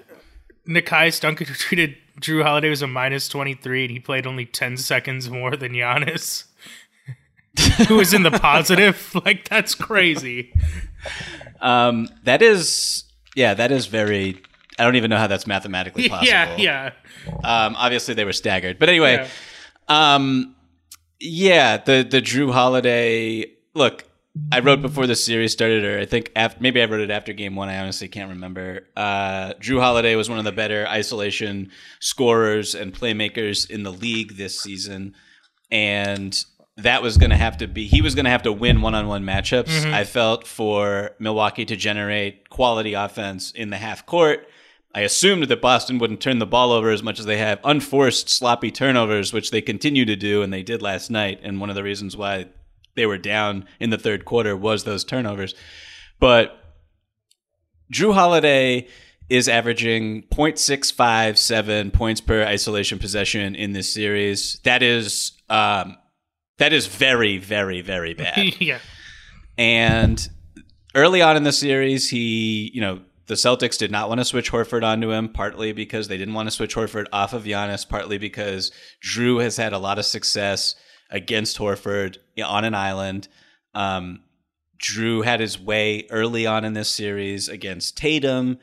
Nikai 0.68 1.12
who 1.40 1.46
tweeted 1.46 1.98
Jrue 2.24 2.42
Holiday 2.42 2.70
was 2.70 2.82
a 2.82 2.88
minus 2.88 3.28
23 3.28 3.84
and 3.84 3.92
he 3.92 4.00
played 4.00 4.26
only 4.26 4.46
10 4.46 4.78
seconds 4.78 5.30
more 5.30 5.58
than 5.58 5.74
Giannis, 5.74 6.46
who 7.88 7.98
was 7.98 8.14
in 8.14 8.24
the 8.24 8.32
positive. 8.32 9.14
Like, 9.26 9.48
that's 9.48 9.76
crazy. 9.76 10.54
um, 11.62 12.08
that 12.24 12.42
is, 12.42 13.04
yeah, 13.36 13.54
that 13.54 13.72
is 13.72 13.86
very. 13.88 14.42
I 14.80 14.86
don't 14.86 14.96
even 14.96 15.10
know 15.12 15.18
how 15.18 15.28
that's 15.28 15.46
mathematically 15.46 16.10
possible. 16.10 16.28
Yeah, 16.28 16.56
yeah. 16.58 16.92
Um, 17.44 17.76
obviously 17.78 18.16
they 18.16 18.26
were 18.26 18.34
staggered, 18.34 18.80
but 18.80 18.90
anyway, 18.90 19.30
um, 19.88 20.56
yeah, 21.20 21.78
the 21.78 22.08
the 22.10 22.22
Jrue 22.22 22.52
Holiday 22.52 23.52
look. 23.76 24.06
I 24.52 24.60
wrote 24.60 24.82
before 24.82 25.06
the 25.06 25.16
series 25.16 25.52
started, 25.52 25.84
or 25.84 26.00
I 26.00 26.06
think 26.06 26.32
after, 26.36 26.58
maybe 26.60 26.82
I 26.82 26.86
wrote 26.86 27.02
it 27.02 27.12
after 27.12 27.34
game 27.34 27.56
one. 27.56 27.70
I 27.70 27.78
honestly 27.78 28.08
can't 28.08 28.32
remember. 28.32 28.88
Uh, 28.96 29.54
Jrue 29.60 29.80
Holiday 29.80 30.16
was 30.16 30.28
one 30.28 30.40
of 30.40 30.46
the 30.46 30.52
better 30.52 30.88
isolation 30.88 31.70
scorers 32.00 32.74
and 32.74 32.94
playmakers 32.94 33.70
in 33.70 33.84
the 33.84 33.92
league 33.92 34.36
this 34.36 34.60
season, 34.60 35.14
and 35.70 36.44
that 36.78 37.04
was 37.04 37.18
going 37.18 37.30
to 37.30 37.36
have 37.36 37.58
to 37.58 37.68
be 37.68 37.86
he 37.86 38.02
was 38.02 38.16
going 38.16 38.26
to 38.26 38.32
have 38.32 38.42
to 38.44 38.52
win 38.52 38.82
one-on-one 38.82 39.24
matchups. 39.24 39.92
I 39.94 40.04
felt 40.04 40.48
for 40.48 41.12
Milwaukee 41.20 41.66
to 41.66 41.76
generate 41.76 42.50
quality 42.50 42.96
offense 42.96 43.52
in 43.52 43.70
the 43.70 43.78
half 43.78 44.06
court. 44.08 44.48
I 44.96 45.02
assumed 45.02 45.44
that 45.44 45.62
Boston 45.62 46.00
wouldn't 46.00 46.22
turn 46.22 46.40
the 46.40 46.48
ball 46.48 46.72
over 46.72 46.90
as 46.90 47.04
much 47.04 47.20
as 47.20 47.26
they 47.26 47.38
have 47.38 47.60
unforced 47.64 48.30
sloppy 48.30 48.72
turnovers, 48.72 49.32
which 49.32 49.52
they 49.52 49.62
continue 49.62 50.06
to 50.06 50.16
do, 50.16 50.42
and 50.42 50.52
they 50.52 50.64
did 50.64 50.82
last 50.82 51.12
night. 51.12 51.40
And 51.44 51.60
one 51.60 51.70
of 51.70 51.76
the 51.76 51.84
reasons 51.84 52.18
why 52.18 52.48
they 52.96 53.06
were 53.06 53.18
down 53.18 53.66
in 53.80 53.90
the 53.90 53.98
third 53.98 54.26
quarter 54.26 54.56
was 54.56 54.84
those 54.84 55.04
turnovers. 55.04 55.56
But 56.20 56.58
Jrue 57.92 58.14
Holiday 58.14 58.88
is 59.30 59.48
averaging 59.48 60.24
0.657 60.34 61.94
points 61.94 62.22
per 62.22 62.44
isolation 62.44 63.00
possession 63.00 63.56
in 63.56 63.74
this 63.74 63.92
series. 63.94 64.60
That 64.64 64.84
is 64.84 65.32
um, 65.50 65.98
that 66.58 66.74
is 66.74 66.88
very, 66.88 67.38
very, 67.38 67.82
very 67.82 68.14
bad. 68.16 68.62
yeah. 68.62 68.80
And 69.58 70.28
early 70.96 71.22
on 71.22 71.38
in 71.38 71.44
the 71.44 71.52
series, 71.52 72.10
he, 72.10 72.72
you 72.74 72.82
know, 72.82 73.02
the 73.28 73.36
Celtics 73.36 73.78
did 73.78 73.92
not 73.92 74.10
want 74.10 74.20
to 74.20 74.26
switch 74.26 74.52
Horford 74.52 74.84
onto 74.84 75.12
him, 75.12 75.30
partly 75.30 75.72
because 75.72 76.08
they 76.08 76.18
didn't 76.18 76.34
want 76.34 76.48
to 76.48 76.52
switch 76.52 76.76
Horford 76.76 77.06
off 77.14 77.34
of 77.34 77.44
Giannis, 77.44 77.88
partly 77.88 78.18
because 78.18 78.72
Jrue 79.02 79.42
has 79.42 79.56
had 79.56 79.72
a 79.72 79.78
lot 79.78 79.98
of 79.98 80.06
success 80.06 80.76
against 81.14 81.58
Horford 81.58 82.18
on 82.44 82.66
an 82.66 82.76
island. 82.76 83.30
Um, 83.74 84.24
Jrue 84.78 85.24
had 85.24 85.40
his 85.40 85.58
way 85.58 86.06
early 86.10 86.46
on 86.46 86.66
in 86.66 86.74
this 86.74 86.90
series 86.90 87.48
against 87.48 87.96
Tatum, 87.96 88.58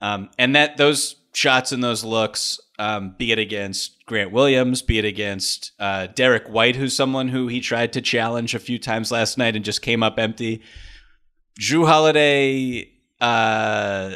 um, 0.00 0.30
and 0.38 0.54
that 0.54 0.76
those 0.76 1.16
shots 1.32 1.72
and 1.72 1.82
those 1.82 2.04
looks, 2.04 2.60
um, 2.78 3.16
be 3.18 3.32
it 3.32 3.40
against 3.40 4.04
Grant 4.06 4.30
Williams, 4.30 4.82
be 4.82 4.98
it 4.98 5.04
against 5.04 5.72
uh, 5.80 6.06
Derrick 6.14 6.46
White, 6.46 6.76
who's 6.76 6.94
someone 6.94 7.28
who 7.28 7.48
he 7.48 7.60
tried 7.60 7.92
to 7.94 8.00
challenge 8.00 8.54
a 8.54 8.60
few 8.60 8.78
times 8.78 9.10
last 9.10 9.36
night 9.36 9.56
and 9.56 9.64
just 9.64 9.82
came 9.82 10.04
up 10.04 10.16
empty. 10.18 10.62
Jrue 11.60 11.86
Holiday, 11.88 12.88
uh, 13.20 14.14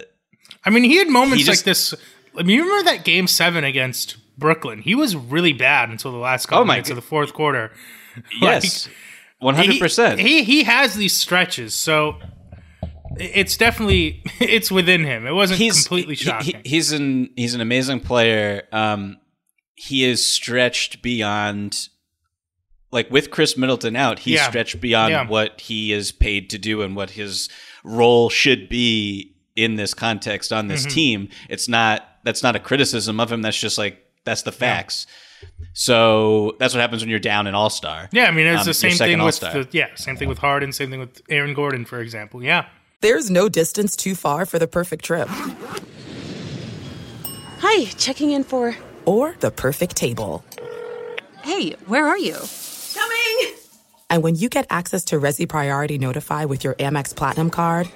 I 0.64 0.70
mean, 0.70 0.84
he 0.84 0.96
had 0.98 1.08
moments 1.08 1.38
He 1.38 1.44
just- 1.44 1.62
like 1.62 1.64
this. 1.64 1.94
I 2.38 2.42
mean, 2.44 2.56
you 2.56 2.62
remember 2.62 2.90
that 2.92 3.04
game 3.04 3.26
seven 3.26 3.64
against 3.64 4.16
Brooklyn? 4.38 4.80
He 4.80 4.94
was 4.94 5.14
really 5.16 5.52
bad 5.52 5.90
until 5.90 6.12
the 6.12 6.18
last 6.18 6.46
couple 6.46 6.62
Oh 6.62 6.64
minutes 6.64 6.88
of 6.90 6.96
the 6.96 7.02
fourth 7.02 7.34
quarter. 7.34 7.72
yes, 8.40 8.88
one 9.40 9.54
hundred 9.56 9.78
percent. 9.78 10.20
He, 10.20 10.44
he 10.44 10.64
has 10.64 10.94
these 10.94 11.16
stretches, 11.16 11.74
so 11.74 12.18
it's 13.16 13.56
definitely 13.56 14.22
it's 14.40 14.70
within 14.70 15.04
him. 15.04 15.26
It 15.26 15.32
wasn't 15.32 15.60
completely 15.60 16.14
he- 16.14 16.24
shocking. 16.24 16.60
he- 16.64 16.70
he's 16.70 16.92
an 16.92 17.30
he's 17.36 17.54
an 17.54 17.60
amazing 17.60 18.00
player. 18.00 18.62
Um, 18.72 19.18
he 19.74 20.04
is 20.04 20.24
stretched 20.24 21.02
beyond, 21.02 21.88
like 22.90 23.10
with 23.10 23.30
Khris 23.30 23.56
Middleton 23.56 23.94
out, 23.96 24.20
he's 24.20 24.36
Yeah. 24.36 24.48
stretched 24.48 24.80
beyond 24.80 25.12
Yeah. 25.12 25.28
what 25.28 25.60
he 25.60 25.92
is 25.92 26.10
paid 26.12 26.50
to 26.50 26.58
do 26.58 26.82
and 26.82 26.96
what 26.96 27.10
his 27.10 27.48
role 27.84 28.28
should 28.30 28.68
be 28.68 29.36
in 29.56 29.76
this 29.76 29.94
context 29.94 30.52
on 30.52 30.64
Mm-hmm. 30.64 30.68
this 30.68 30.84
team. 30.86 31.28
It's 31.48 31.68
not 31.68 32.02
that's 32.24 32.42
not 32.42 32.56
a 32.56 32.60
criticism 32.60 33.20
of 33.20 33.30
him. 33.30 33.42
That's 33.42 33.58
just 33.58 33.78
like 33.78 34.04
that's 34.24 34.42
the 34.42 34.52
facts. 34.52 35.06
So 35.72 36.56
that's 36.58 36.74
what 36.74 36.80
happens 36.80 37.02
when 37.02 37.10
you're 37.10 37.18
down 37.20 37.46
in 37.46 37.54
All 37.54 37.70
Star. 37.70 38.08
Yeah, 38.12 38.24
I 38.26 38.30
mean 38.32 38.46
it's 38.46 38.62
Um, 38.62 38.66
the 38.66 38.74
same 38.74 38.92
thing 38.96 39.18
with 39.18 39.42
All-Star. 39.42 39.52
the, 39.64 39.68
yeah, 39.72 39.86
same 39.94 40.16
thing 40.16 40.28
with 40.28 40.38
Harden, 40.38 40.72
same 40.72 40.90
thing 40.90 41.00
with 41.00 41.22
Aaron 41.30 41.54
Gordon, 41.54 41.84
for 41.84 42.00
example. 42.00 42.42
Yeah. 42.42 42.66
There's 43.00 43.30
no 43.30 43.48
distance 43.48 43.94
too 43.94 44.16
far 44.16 44.44
for 44.44 44.58
the 44.58 44.66
perfect 44.66 45.04
trip 45.04 45.28
Hi, 47.60 47.84
checking 47.96 48.30
in 48.32 48.44
for. 48.44 48.74
or 49.04 49.36
the 49.40 49.50
perfect 49.50 49.96
table. 49.96 50.44
Hey, 51.42 51.72
where 51.86 52.06
are 52.06 52.18
you? 52.18 52.36
Coming! 52.94 53.54
And 54.10 54.22
when 54.22 54.34
you 54.34 54.48
get 54.48 54.66
access 54.70 55.04
to 55.06 55.20
Resy 55.20 55.48
Priority 55.48 55.98
Notify 55.98 56.44
with 56.46 56.64
your 56.64 56.74
Amex 56.74 57.14
Platinum 57.14 57.50
card 57.50 57.88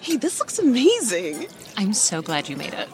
Hey, 0.00 0.16
this 0.16 0.38
looks 0.40 0.58
amazing. 0.58 1.46
I'm 1.76 1.92
so 1.92 2.20
glad 2.22 2.48
you 2.48 2.56
made 2.56 2.74
it. 2.74 2.88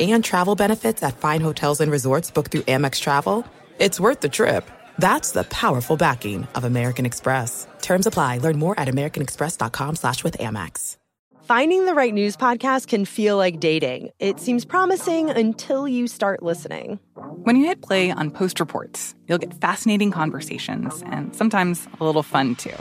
And 0.00 0.24
travel 0.24 0.56
benefits 0.56 1.02
at 1.02 1.16
fine 1.16 1.40
hotels 1.40 1.80
and 1.80 1.90
resorts 1.90 2.30
booked 2.30 2.50
through 2.50 2.62
Amex 2.62 3.00
Travel, 3.00 3.46
it's 3.78 4.00
worth 4.00 4.20
the 4.20 4.28
trip. 4.28 4.68
That's 4.98 5.32
the 5.32 5.44
powerful 5.44 5.96
backing 5.96 6.48
of 6.54 6.64
American 6.64 7.06
Express. 7.06 7.66
Terms 7.80 8.06
apply. 8.06 8.38
Learn 8.38 8.58
more 8.58 8.78
at 8.78 8.88
americanexpress.com 8.88 9.96
slash 9.96 10.24
with 10.24 10.36
Amex. 10.38 10.96
Finding 11.44 11.84
the 11.84 11.94
right 11.94 12.14
news 12.14 12.38
podcast 12.38 12.86
can 12.88 13.04
feel 13.04 13.36
like 13.36 13.60
dating. 13.60 14.10
It 14.18 14.40
seems 14.40 14.64
promising 14.64 15.28
until 15.28 15.86
you 15.86 16.06
start 16.06 16.42
listening. 16.42 16.98
When 17.42 17.56
you 17.56 17.66
hit 17.66 17.82
play 17.82 18.10
on 18.10 18.30
Post 18.30 18.60
Reports, 18.60 19.14
you'll 19.28 19.38
get 19.38 19.52
fascinating 19.60 20.10
conversations 20.10 21.02
and 21.06 21.36
sometimes 21.36 21.86
a 22.00 22.04
little 22.04 22.22
fun 22.22 22.54
too. 22.54 22.74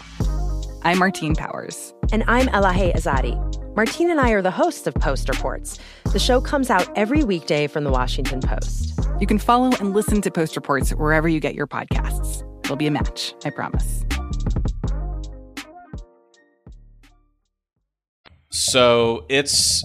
I'm 0.83 0.97
Martine 0.97 1.35
Powers. 1.35 1.93
And 2.13 2.23
I'm 2.27 2.47
Elahe 2.47 2.95
Izadi. 2.95 3.62
Martine 3.75 4.11
and 4.11 4.19
I 4.19 4.29
are 4.31 4.41
the 4.43 4.51
hosts 4.51 4.85
of 4.85 4.93
Post 4.93 5.27
Reports. 5.27 5.79
The 6.11 6.19
show 6.19 6.39
comes 6.39 6.69
out 6.69 6.87
every 6.95 7.23
weekday 7.23 7.65
from 7.65 7.83
the 7.83 7.89
Washington 7.89 8.39
Post. 8.39 8.99
You 9.19 9.25
can 9.25 9.39
follow 9.39 9.71
and 9.79 9.93
listen 9.95 10.21
to 10.21 10.29
Post 10.29 10.55
Reports 10.55 10.91
wherever 10.91 11.27
you 11.27 11.39
get 11.39 11.55
your 11.55 11.65
podcasts. 11.65 12.43
It'll 12.63 12.75
be 12.75 12.85
a 12.85 12.91
match, 12.91 13.33
I 13.43 13.49
promise. 13.49 14.05
So 18.51 19.25
it's 19.27 19.83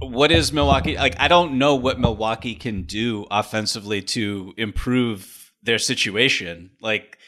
what 0.00 0.32
is 0.32 0.52
Milwaukee 0.52 0.96
like? 0.96 1.14
I 1.20 1.28
don't 1.28 1.58
know 1.58 1.76
what 1.76 2.00
Milwaukee 2.00 2.56
can 2.56 2.82
do 2.82 3.24
offensively 3.30 4.02
to 4.02 4.52
improve 4.56 5.52
their 5.62 5.78
situation. 5.78 6.72
Like 6.80 7.18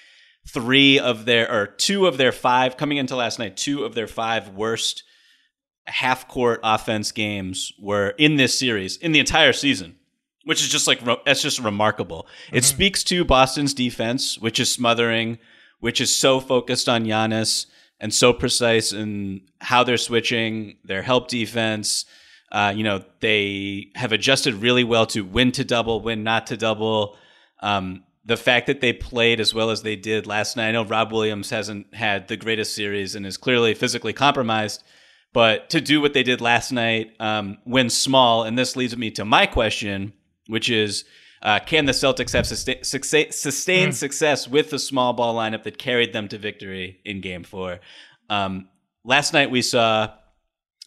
three 0.48 0.98
of 0.98 1.24
their 1.24 1.50
or 1.50 1.66
two 1.68 2.06
of 2.06 2.16
their 2.16 2.32
five 2.32 2.76
coming 2.76 2.98
into 2.98 3.14
last 3.14 3.38
night, 3.38 3.56
two 3.56 3.84
of 3.84 3.94
their 3.94 4.08
five 4.08 4.48
worst 4.50 5.03
half 5.86 6.28
court 6.28 6.60
offense 6.62 7.12
games 7.12 7.72
were 7.80 8.10
in 8.18 8.36
this 8.36 8.58
series 8.58 8.96
in 8.96 9.12
the 9.12 9.20
entire 9.20 9.52
season. 9.52 9.96
Which 10.44 10.60
is 10.60 10.68
just 10.68 10.86
like 10.86 11.00
that's 11.24 11.40
just 11.40 11.58
remarkable. 11.58 12.26
It 12.52 12.64
speaks 12.64 13.02
to 13.04 13.24
Boston's 13.24 13.72
defense, 13.72 14.38
which 14.38 14.60
is 14.60 14.70
smothering, 14.70 15.38
which 15.80 16.02
is 16.02 16.14
so 16.14 16.38
focused 16.38 16.86
on 16.86 17.06
Giannis 17.06 17.64
and 17.98 18.12
so 18.12 18.34
precise 18.34 18.92
in 18.92 19.40
how 19.60 19.84
they're 19.84 19.96
switching 19.96 20.76
their 20.84 21.00
help 21.00 21.28
defense. 21.28 22.04
Uh, 22.52 22.74
you 22.76 22.84
know, 22.84 23.02
they 23.20 23.90
have 23.94 24.12
adjusted 24.12 24.54
really 24.56 24.84
well 24.84 25.06
to 25.06 25.24
when 25.24 25.50
to 25.52 25.64
double, 25.64 26.02
when 26.02 26.22
not 26.22 26.46
to 26.48 26.58
double. 26.58 27.16
Um, 27.60 28.04
the 28.24 28.36
fact 28.36 28.66
that 28.66 28.80
they 28.80 28.92
played 28.92 29.40
as 29.40 29.52
well 29.54 29.70
as 29.70 29.82
they 29.82 29.96
did 29.96 30.26
last 30.26 30.56
night. 30.56 30.68
I 30.68 30.72
know 30.72 30.84
Rob 30.84 31.12
Williams 31.12 31.50
hasn't 31.50 31.94
had 31.94 32.28
the 32.28 32.36
greatest 32.36 32.74
series 32.74 33.14
and 33.14 33.26
is 33.26 33.36
clearly 33.36 33.74
physically 33.74 34.12
compromised, 34.12 34.82
but 35.34 35.68
to 35.70 35.82
do 35.82 36.00
what 36.00 36.14
they 36.14 36.22
did 36.22 36.40
last 36.40 36.72
night, 36.72 37.12
um, 37.20 37.58
when 37.64 37.90
small, 37.90 38.44
and 38.44 38.58
this 38.58 38.74
leads 38.76 38.96
me 38.96 39.10
to 39.12 39.24
my 39.26 39.46
question, 39.46 40.14
which 40.46 40.70
is. 40.70 41.04
Uh, 41.42 41.58
can 41.58 41.84
the 41.84 41.92
Celtics 41.92 42.32
have 42.32 42.46
sustain, 42.46 42.82
success, 42.82 43.38
sustained 43.38 43.94
success 43.94 44.48
with 44.48 44.70
the 44.70 44.78
small 44.78 45.12
ball 45.12 45.34
lineup 45.34 45.64
that 45.64 45.76
carried 45.76 46.14
them 46.14 46.26
to 46.28 46.38
victory 46.38 47.02
in 47.04 47.20
Game 47.20 47.44
Four? 47.44 47.80
Um, 48.30 48.70
last 49.04 49.34
night 49.34 49.50
we 49.50 49.60
saw 49.60 50.14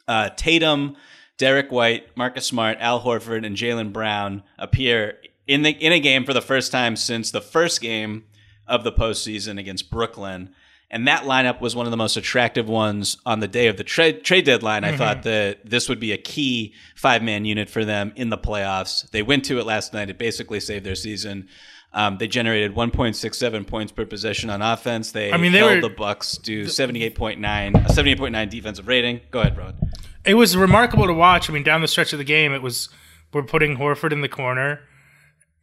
uh, 0.07 0.29
Tatum, 0.35 0.95
Derrick 1.37 1.71
White, 1.71 2.17
Marcus 2.17 2.45
Smart, 2.45 2.77
Al 2.79 3.01
Horford, 3.01 3.45
and 3.45 3.55
Jaylen 3.55 3.93
Brown 3.93 4.43
appear 4.57 5.17
in 5.45 5.61
the 5.61 5.69
in 5.69 5.93
a 5.93 5.99
game 5.99 6.25
for 6.25 6.33
the 6.33 6.41
first 6.41 6.71
time 6.71 6.95
since 6.95 7.31
the 7.31 7.41
first 7.41 7.81
game 7.81 8.25
of 8.67 8.83
the 8.83 8.91
postseason 8.91 9.59
against 9.59 9.89
Brooklyn. 9.89 10.53
And 10.89 11.07
that 11.07 11.23
lineup 11.23 11.59
was 11.59 11.75
one 11.75 11.85
of 11.85 11.91
the 11.91 11.97
most 11.97 12.15
attractive 12.15 12.69
ones 12.69 13.17
on 13.25 13.41
the 13.41 13.47
day 13.47 13.67
of 13.67 13.75
the 13.75 13.83
trade 13.83 14.23
trade 14.23 14.45
deadline. 14.45 14.85
I 14.85 14.95
thought 14.95 15.23
that 15.23 15.65
this 15.69 15.89
would 15.89 15.99
be 15.99 16.13
a 16.13 16.17
key 16.17 16.73
five 16.95 17.21
man 17.21 17.43
unit 17.43 17.69
for 17.69 17.83
them 17.83 18.13
in 18.15 18.29
the 18.29 18.37
playoffs. 18.37 19.09
They 19.11 19.21
went 19.21 19.43
to 19.45 19.59
it 19.59 19.65
last 19.65 19.93
night. 19.93 20.09
It 20.09 20.17
basically 20.17 20.61
saved 20.61 20.85
their 20.85 20.95
season. 20.95 21.49
Um, 21.93 22.17
they 22.19 22.27
generated 22.27 22.75
1.67 22.75 23.65
points 23.67 23.91
per 23.91 24.05
possession 24.05 24.49
on 24.49 24.61
offense. 24.61 25.11
They, 25.13 25.31
I 25.31 25.37
mean, 25.37 25.51
they 25.51 25.59
held 25.59 25.75
were- 25.75 25.81
the 25.81 25.89
Bucks 25.89 26.37
to 26.39 26.63
78.9, 26.65 27.37
a 27.39 27.89
78.9 27.91 28.49
defensive 28.49 28.87
rating. 28.87 29.21
Go 29.31 29.39
ahead, 29.41 29.57
Rod. 29.57 29.77
It 30.25 30.35
was 30.35 30.55
remarkable 30.55 31.07
to 31.07 31.13
watch. 31.13 31.49
I 31.49 31.53
mean, 31.53 31.63
down 31.63 31.81
the 31.81 31.87
stretch 31.87 32.13
of 32.13 32.19
the 32.19 32.25
game, 32.25 32.53
it 32.53 32.61
was 32.61 32.89
we're 33.33 33.43
putting 33.43 33.77
Horford 33.77 34.11
in 34.11 34.21
the 34.21 34.29
corner, 34.29 34.81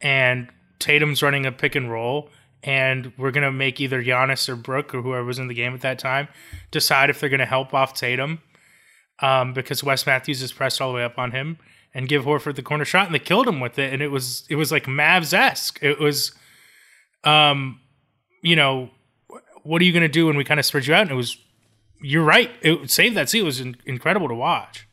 and 0.01 0.49
Tatum's 0.79 1.21
running 1.23 1.45
a 1.45 1.51
pick 1.51 1.75
and 1.75 1.89
roll, 1.91 2.29
and 2.65 3.13
we're 3.17 3.31
gonna 3.31 3.51
make 3.51 3.79
either 3.79 4.03
Giannis 4.03 4.49
or 4.49 4.55
Brook 4.55 4.93
or 4.93 5.01
whoever 5.01 5.23
was 5.23 5.39
in 5.39 5.47
the 5.47 5.53
game 5.53 5.73
at 5.73 5.81
that 5.81 5.99
time 5.99 6.27
decide 6.71 7.09
if 7.09 7.19
they're 7.19 7.29
gonna 7.29 7.45
help 7.45 7.73
off 7.73 7.93
Tatum, 7.93 8.41
um, 9.19 9.53
because 9.53 9.83
Wes 9.83 10.05
Matthews 10.05 10.41
is 10.41 10.51
pressed 10.51 10.81
all 10.81 10.89
the 10.89 10.95
way 10.95 11.03
up 11.03 11.17
on 11.17 11.31
him, 11.31 11.57
and 11.93 12.09
give 12.09 12.25
Horford 12.25 12.55
the 12.55 12.63
corner 12.63 12.83
shot, 12.83 13.05
and 13.05 13.15
they 13.15 13.19
killed 13.19 13.47
him 13.47 13.59
with 13.61 13.79
it, 13.79 13.93
and 13.93 14.01
it 14.01 14.09
was 14.09 14.45
it 14.49 14.55
was 14.55 14.71
like 14.71 14.85
Mavs 14.85 15.33
esque. 15.33 15.79
It 15.81 15.99
was, 15.99 16.33
um, 17.23 17.79
you 18.41 18.55
know, 18.55 18.89
what 19.63 19.81
are 19.81 19.85
you 19.85 19.93
gonna 19.93 20.07
do 20.09 20.25
when 20.25 20.35
we 20.35 20.43
kind 20.43 20.59
of 20.59 20.65
spread 20.65 20.87
you 20.87 20.93
out? 20.93 21.03
And 21.03 21.11
it 21.11 21.15
was 21.15 21.37
you're 22.01 22.23
right. 22.23 22.51
It 22.61 22.91
saved 22.91 23.15
that 23.15 23.29
seat. 23.29 23.39
It 23.39 23.43
was 23.43 23.61
in- 23.61 23.77
incredible 23.85 24.27
to 24.27 24.35
watch. 24.35 24.84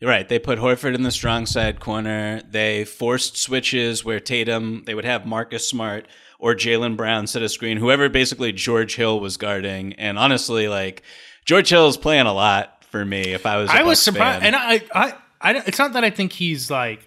You're 0.00 0.10
right. 0.10 0.26
They 0.26 0.38
put 0.38 0.58
Horford 0.58 0.94
in 0.94 1.02
the 1.02 1.10
strong 1.10 1.44
side 1.44 1.78
corner. 1.78 2.40
They 2.48 2.84
forced 2.84 3.36
switches 3.36 4.02
where 4.04 4.18
Tatum, 4.18 4.84
they 4.86 4.94
would 4.94 5.04
have 5.04 5.26
Marcus 5.26 5.68
Smart 5.68 6.08
or 6.38 6.54
Jaylen 6.54 6.96
Brown 6.96 7.26
set 7.26 7.42
a 7.42 7.50
screen, 7.50 7.76
whoever 7.76 8.08
basically 8.08 8.50
George 8.50 8.96
Hill 8.96 9.20
was 9.20 9.36
guarding. 9.36 9.92
And 9.94 10.18
honestly, 10.18 10.68
like, 10.68 11.02
George 11.44 11.68
Hill 11.68 11.86
is 11.86 11.98
playing 11.98 12.26
a 12.26 12.32
lot 12.32 12.82
for 12.84 13.04
me 13.04 13.20
if 13.32 13.44
I 13.44 13.58
was 13.58 13.68
I 13.70 13.82
was 13.82 14.00
surprised, 14.00 14.42
fan. 14.42 14.54
and 14.54 14.56
I, 14.56 14.82
I, 14.94 15.14
I, 15.40 15.62
it's 15.66 15.78
not 15.78 15.92
that 15.92 16.04
I 16.04 16.10
think 16.10 16.32
he's 16.32 16.70
like. 16.70 17.06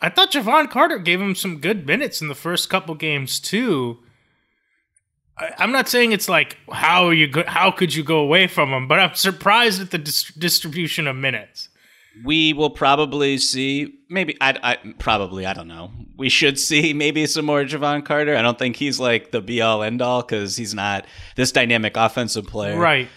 I 0.00 0.08
thought 0.08 0.32
Jevon 0.32 0.68
Carter 0.68 0.98
gave 0.98 1.20
him 1.20 1.34
some 1.34 1.60
good 1.60 1.86
minutes 1.86 2.20
in 2.20 2.28
the 2.28 2.34
first 2.34 2.68
couple 2.68 2.94
games 2.94 3.38
too. 3.40 4.00
I, 5.38 5.52
I'm 5.58 5.72
not 5.72 5.88
saying 5.88 6.12
it's 6.12 6.28
like 6.28 6.58
how 6.70 7.06
are 7.06 7.14
you 7.14 7.28
go, 7.28 7.44
how 7.46 7.70
could 7.70 7.94
you 7.94 8.02
go 8.02 8.18
away 8.18 8.48
from 8.48 8.70
him, 8.70 8.88
but 8.88 8.98
I'm 8.98 9.14
surprised 9.14 9.80
at 9.80 9.90
the 9.90 9.98
dis- 9.98 10.32
distribution 10.34 11.06
of 11.06 11.16
minutes. 11.16 11.68
We 12.24 12.52
will 12.52 12.70
probably 12.70 13.38
see 13.38 13.98
maybe 14.08 14.36
I, 14.40 14.58
I 14.62 14.76
probably 14.98 15.46
I 15.46 15.54
don't 15.54 15.68
know. 15.68 15.90
We 16.16 16.28
should 16.28 16.58
see 16.58 16.92
maybe 16.92 17.26
some 17.26 17.46
more 17.46 17.62
Jevon 17.64 18.04
Carter. 18.04 18.36
I 18.36 18.42
don't 18.42 18.58
think 18.58 18.76
he's 18.76 19.00
like 19.00 19.30
the 19.30 19.40
be 19.40 19.62
all 19.62 19.82
end 19.82 20.02
all 20.02 20.20
because 20.22 20.56
he's 20.56 20.74
not 20.74 21.06
this 21.36 21.50
dynamic 21.52 21.96
offensive 21.96 22.46
player. 22.46 22.78
Right. 22.78 23.08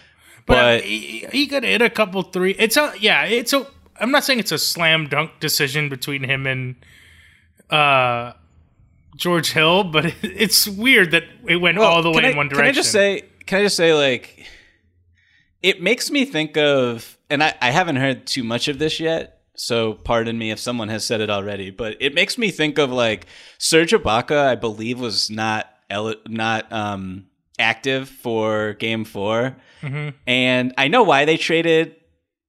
But, 0.47 0.53
But- 0.55 0.83
he, 0.83 1.25
he 1.31 1.47
could 1.47 1.63
hit 1.63 1.81
a 1.81 1.89
couple 1.89 2.21
three. 2.23 2.51
It's 2.57 2.77
a 2.77 2.93
yeah. 2.99 3.25
It's 3.25 3.51
a. 3.53 3.67
I'm 3.99 4.11
not 4.11 4.23
saying 4.23 4.39
it's 4.39 4.51
a 4.51 4.57
slam 4.57 5.07
dunk 5.07 5.31
decision 5.39 5.89
between 5.89 6.23
him 6.23 6.45
and 6.47 6.75
uh, 7.69 8.33
George 9.15 9.51
Hill, 9.51 9.83
but 9.85 10.05
it's 10.21 10.67
weird 10.67 11.11
that 11.11 11.23
it 11.47 11.57
went 11.57 11.77
all 11.77 12.01
the 12.01 12.09
way 12.11 12.21
can 12.21 12.25
in 12.25 12.33
I- 12.33 12.37
one 12.37 12.49
Can 12.49 12.57
direction. 12.57 12.71
I 12.71 12.81
just 12.81 12.91
say? 12.91 13.23
Can 13.45 13.59
I 13.59 13.63
just 13.63 13.75
say 13.77 13.93
like? 13.93 14.45
It 15.69 15.81
makes 15.81 16.11
me 16.11 16.25
think 16.25 16.57
of, 16.57 17.17
and 17.29 17.43
I, 17.43 17.53
I 17.61 17.71
haven't 17.71 17.95
heard 17.97 18.25
too 18.27 18.43
much 18.43 18.67
of 18.67 18.77
this 18.79 18.99
yet, 18.99 19.41
so 19.55 19.93
pardon 19.93 20.37
me 20.37 20.51
if 20.51 20.59
someone 20.59 20.89
has 20.89 21.03
said 21.05 21.21
it 21.21 21.29
already. 21.29 21.71
But 21.71 21.97
it 21.99 22.13
makes 22.13 22.37
me 22.37 22.51
think 22.51 22.77
of 22.77 22.91
like 22.91 23.25
Serge 23.57 23.91
Ibaka. 23.93 24.37
I 24.45 24.55
believe 24.55 24.99
was 24.99 25.29
not 25.29 25.67
not 26.27 26.71
um, 26.71 27.25
active 27.59 28.09
for 28.09 28.73
Game 28.73 29.05
4 29.05 29.55
Mm-hmm. 29.81 30.09
and 30.25 30.73
I 30.79 30.87
know 30.87 31.03
why 31.03 31.25
they 31.25 31.37
traded 31.37 31.95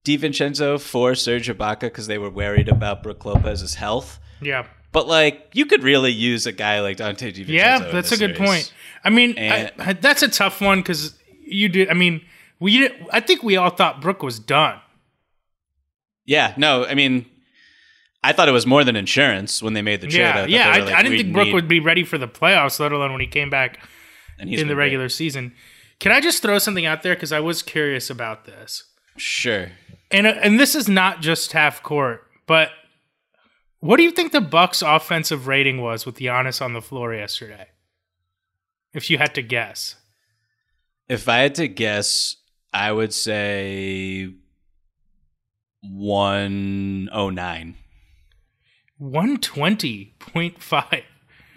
DiVincenzo 0.05 0.79
for 0.81 1.13
Serge 1.15 1.49
Ibaka 1.49 1.81
because 1.81 2.07
they 2.07 2.17
were 2.17 2.29
worried 2.31 2.67
about 2.69 3.03
Brook 3.03 3.25
Lopez's 3.25 3.75
health. 3.75 4.19
yeah, 4.41 4.65
But 4.91 5.07
like, 5.07 5.49
you 5.53 5.65
could 5.65 5.83
really 5.83 6.11
use 6.11 6.45
a 6.47 6.51
guy 6.51 6.81
like 6.81 6.97
Donte 6.97 7.33
DiVincenzo. 7.33 7.47
yeah, 7.49 7.79
that's 7.91 8.11
a 8.11 8.17
good 8.17 8.35
series. 8.37 8.49
point. 8.49 8.73
I 9.03 9.09
mean, 9.09 9.37
And- 9.37 9.71
I- 9.79 9.93
that's 9.93 10.23
a 10.23 10.27
tough 10.29 10.61
one 10.61 10.79
because 10.79 11.15
you 11.45 11.69
did. 11.69 11.89
I 11.89 11.93
mean, 11.93 12.21
we. 12.59 12.89
I 13.11 13.19
think 13.19 13.43
we 13.43 13.55
all 13.57 13.69
thought 13.69 14.01
Brook 14.01 14.23
was 14.23 14.39
done. 14.39 14.79
Yeah, 16.25 16.53
no, 16.57 16.85
I 16.85 16.93
mean, 16.93 17.25
I 18.23 18.33
thought 18.33 18.49
it 18.49 18.53
was 18.53 18.65
more 18.65 18.83
than 18.83 18.95
insurance 18.95 19.63
when 19.63 19.73
they 19.73 19.81
made 19.81 20.01
the 20.01 20.07
trade. 20.07 20.19
Yeah, 20.19 20.33
thought 20.33 20.49
yeah. 20.49 20.69
I, 20.69 20.79
like, 20.79 20.93
I 20.93 21.03
didn't 21.03 21.17
think 21.19 21.33
Brook 21.33 21.47
need-" 21.47 21.53
would 21.53 21.67
be 21.67 21.79
ready 21.79 22.03
for 22.03 22.17
the 22.17 22.27
playoffs, 22.27 22.79
let 22.79 22.91
alone 22.91 23.11
when 23.11 23.21
he 23.21 23.27
came 23.27 23.49
back 23.49 23.79
in 24.39 24.49
the 24.49 24.55
been 24.55 24.67
great. 24.67 24.75
regular 24.75 25.09
season. 25.09 25.53
Can 25.99 26.11
I 26.11 26.19
just 26.21 26.41
throw 26.41 26.59
something 26.59 26.85
out 26.85 27.01
there 27.01 27.15
because 27.15 27.31
I 27.31 27.39
was 27.39 27.63
curious 27.63 28.09
about 28.09 28.45
this? 28.45 28.83
Sure. 29.17 29.71
and 30.11 30.27
uh, 30.27 30.35
and 30.41 30.59
this 30.59 30.75
is 30.75 30.87
not 30.87 31.21
just 31.21 31.53
half 31.53 31.81
court, 31.81 32.23
but 32.45 32.69
What 33.79 33.97
do 33.97 34.03
you 34.03 34.11
think 34.11 34.31
the 34.31 34.41
Bucks' 34.41 34.81
offensive 34.81 35.47
rating 35.47 35.81
was 35.81 36.05
with 36.05 36.17
Giannis 36.17 36.61
on 36.61 36.73
the 36.73 36.81
floor 36.81 37.13
yesterday? 37.13 37.67
If 38.93 39.09
you 39.09 39.17
had 39.17 39.35
to 39.35 39.41
guess, 39.41 39.95
If 41.07 41.29
I 41.29 41.37
had 41.37 41.55
to 41.55 41.67
guess, 41.67 42.36
I 42.73 42.91
would 42.91 43.13
say 43.13 44.29
109. 45.81 47.75
one 48.97 49.37
twenty 49.37 50.13
point 50.19 50.61
five. 50.61 51.03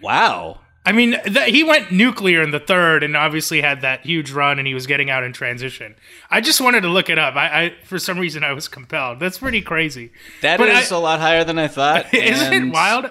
Wow. 0.03 0.61
I 0.87 0.93
mean, 0.93 1.15
th- 1.23 1.51
he 1.55 1.63
went 1.63 1.93
nuclear 1.93 2.41
in 2.43 2.53
the 2.53 2.59
third, 2.59 3.03
and 3.03 3.15
obviously 3.15 3.61
had 3.61 3.83
that 3.83 4.07
huge 4.07 4.31
run, 4.33 4.59
and 4.59 4.67
he 4.67 4.73
was 4.73 4.87
getting 4.87 5.11
out 5.11 5.23
in 5.23 5.33
transition. 5.35 5.95
I 6.31 6.41
just 6.41 6.59
wanted 6.59 6.81
to 6.83 6.89
look 6.89 7.11
it 7.11 7.19
up. 7.19 7.37
I, 7.37 7.65
I 7.65 7.75
for 7.85 7.99
some 7.99 8.19
reason, 8.19 8.43
I 8.43 8.55
was 8.55 8.67
compelled. 8.67 9.21
That's 9.21 9.39
pretty 9.39 9.61
crazy. 9.61 10.11
That 10.41 10.57
But 10.59 10.69
is 10.71 10.91
I- 10.91 10.97
a 10.97 10.99
lot 10.99 11.21
higher 11.21 11.45
than 11.45 11.59
I 11.59 11.69
thought. 11.69 12.13
Isn't 12.15 12.53
it 12.53 12.73
wild? 12.73 13.11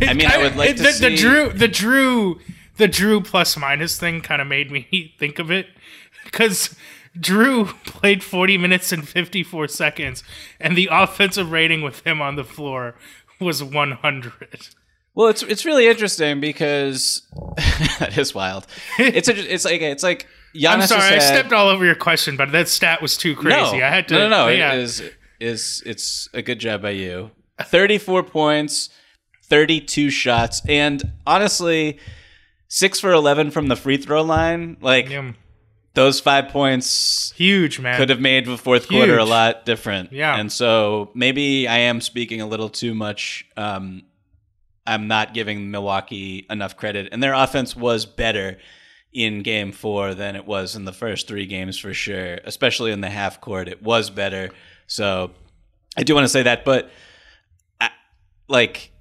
I 0.00 0.14
mean, 0.14 0.26
I 0.30 0.38
would 0.38 0.54
like 0.56 0.76
to 0.76 0.82
the, 0.84 0.92
see- 0.92 1.08
the 1.08 1.16
Jrue, 1.16 1.58
the 1.58 1.68
Jrue, 1.68 2.40
the 2.76 2.88
Jrue 2.88 3.24
plus 3.24 3.56
minus 3.56 3.98
thing 3.98 4.20
kind 4.20 4.40
of 4.40 4.46
made 4.46 4.70
me 4.70 5.14
think 5.18 5.40
of 5.40 5.50
it 5.50 5.66
because 6.24 6.74
Jrue 7.18 7.66
played 7.84 8.22
40 8.22 8.58
minutes 8.58 8.92
and 8.92 9.06
54 9.08 9.68
seconds, 9.68 10.22
and 10.60 10.76
the 10.76 10.88
offensive 10.90 11.50
rating 11.50 11.82
with 11.82 12.06
him 12.06 12.20
on 12.20 12.36
the 12.36 12.44
floor 12.44 12.94
was 13.40 13.62
100. 13.62 14.32
Well, 15.14 15.28
it's 15.28 15.42
it's 15.42 15.64
really 15.64 15.88
interesting 15.88 16.40
because 16.40 17.22
that 17.98 18.18
is 18.18 18.34
wild. 18.34 18.66
It's 18.98 19.28
a, 19.28 19.52
it's 19.52 19.64
like 19.64 19.80
it's 19.80 20.02
like 20.02 20.26
Giannis 20.54 20.72
I'm 20.72 20.82
sorry, 20.82 21.16
I 21.16 21.18
stepped 21.18 21.52
all 21.54 21.68
over 21.68 21.84
your 21.86 21.94
question, 21.94 22.36
but 22.36 22.52
that 22.52 22.68
stat 22.68 23.00
was 23.00 23.16
too 23.16 23.34
crazy. 23.34 23.78
No, 23.78 23.84
I 23.84 23.88
had 23.88 24.08
to. 24.08 24.14
no, 24.14 24.20
no, 24.20 24.28
no. 24.28 24.44
Oh, 24.46 24.48
yeah. 24.48 24.74
It 24.74 24.80
is 24.80 25.02
is 25.40 25.82
it's 25.86 26.28
a 26.34 26.42
good 26.42 26.58
job 26.58 26.82
by 26.82 26.90
you. 26.90 27.30
Thirty 27.62 27.96
four 27.96 28.22
points, 28.22 28.90
thirty 29.44 29.80
two 29.80 30.10
shots, 30.10 30.60
and 30.68 31.12
honestly, 31.26 31.98
six 32.68 33.00
for 33.00 33.12
eleven 33.12 33.50
from 33.50 33.68
the 33.68 33.76
free 33.76 33.96
throw 33.96 34.20
line. 34.20 34.76
Like 34.82 35.08
Yeah. 35.08 35.32
Those 35.96 36.20
five 36.20 36.48
points 36.50 37.32
Huge 37.32 37.80
man. 37.80 37.96
could 37.96 38.10
have 38.10 38.20
made 38.20 38.46
the 38.46 38.56
fourth 38.56 38.88
quarter 38.88 39.18
a 39.18 39.24
lot 39.24 39.64
different. 39.64 40.12
Yeah. 40.12 40.36
and 40.38 40.52
so 40.52 41.10
maybe 41.14 41.66
I 41.66 41.78
am 41.78 42.00
speaking 42.00 42.40
a 42.40 42.46
little 42.46 42.68
too 42.68 42.94
much. 42.94 43.44
Um, 43.56 44.02
I'm 44.86 45.08
not 45.08 45.34
giving 45.34 45.72
Milwaukee 45.72 46.46
enough 46.48 46.76
credit, 46.76 47.08
and 47.10 47.20
their 47.20 47.34
offense 47.34 47.74
was 47.74 48.06
better 48.06 48.58
in 49.12 49.42
game 49.42 49.72
four 49.72 50.14
than 50.14 50.36
it 50.36 50.46
was 50.46 50.76
in 50.76 50.84
the 50.84 50.92
first 50.92 51.26
three 51.26 51.46
games 51.46 51.78
for 51.78 51.92
sure, 51.94 52.38
especially 52.44 52.92
in 52.92 53.00
the 53.00 53.10
half 53.10 53.40
court. 53.40 53.66
It 53.66 53.82
was 53.82 54.10
better. 54.10 54.50
So 54.86 55.32
I 55.96 56.02
do 56.02 56.14
want 56.14 56.24
to 56.24 56.28
say 56.28 56.42
that, 56.42 56.64
but 56.64 56.90
I, 57.80 57.90
like, 58.48 58.92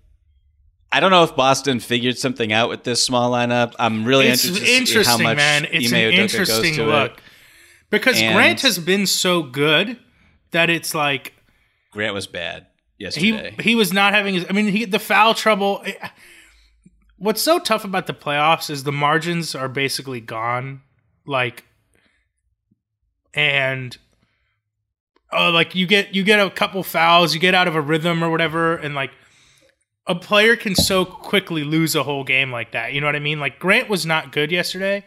I 0.95 1.01
don't 1.01 1.11
know 1.11 1.25
if 1.25 1.35
Boston 1.35 1.81
figured 1.81 2.17
something 2.17 2.53
out 2.53 2.69
with 2.69 2.85
this 2.85 3.03
small 3.03 3.29
lineup. 3.29 3.73
I'm 3.77 4.05
really 4.05 4.27
it's 4.27 4.45
interested 4.45 4.85
to 4.85 5.03
see 5.03 5.09
how 5.09 5.17
much 5.17 5.35
man. 5.35 5.67
It's 5.69 5.91
Ime 5.91 5.99
an 5.99 6.11
Udoka 6.13 6.17
interesting 6.17 6.77
look 6.85 7.11
It. 7.11 7.19
because 7.89 8.21
And- 8.21 8.33
Grant 8.33 8.61
has 8.61 8.79
been 8.79 9.05
so 9.05 9.43
good 9.43 9.99
that 10.51 10.69
it's 10.69 10.95
like 10.95 11.33
Grant 11.91 12.13
was 12.13 12.27
bad 12.27 12.67
he 12.97 13.03
yesterday. 13.03 13.57
he 13.61 13.75
was 13.75 13.91
not 13.91 14.13
having 14.13 14.35
his. 14.35 14.45
I 14.49 14.53
mean, 14.53 14.67
he 14.67 14.85
the 14.85 14.99
foul 14.99 15.33
trouble. 15.33 15.83
What's 17.17 17.41
so 17.41 17.59
tough 17.59 17.83
about 17.83 18.07
the 18.07 18.13
playoffs 18.13 18.69
is 18.69 18.85
the 18.85 18.93
margins 18.93 19.53
are 19.53 19.67
basically 19.67 20.21
gone. 20.21 20.81
Like, 21.25 21.65
and 23.33 23.97
uh, 25.33 25.51
like 25.51 25.75
you 25.75 25.87
get 25.87 26.15
you 26.15 26.23
get 26.23 26.39
a 26.39 26.49
couple 26.49 26.81
fouls, 26.83 27.33
you 27.33 27.41
get 27.41 27.53
out 27.53 27.67
of 27.67 27.75
a 27.75 27.81
rhythm 27.81 28.23
or 28.23 28.29
whatever, 28.29 28.77
and 28.77 28.95
like 28.95 29.11
a 30.07 30.15
player 30.15 30.55
can 30.55 30.75
so 30.75 31.05
quickly 31.05 31.63
lose 31.63 31.95
a 31.95 32.03
whole 32.03 32.23
game 32.23 32.51
like 32.51 32.71
that. 32.71 32.93
You 32.93 33.01
know 33.01 33.07
what 33.07 33.15
I 33.15 33.19
mean? 33.19 33.39
Like 33.39 33.59
Grant 33.59 33.89
was 33.89 34.05
not 34.05 34.31
good 34.31 34.51
yesterday, 34.51 35.03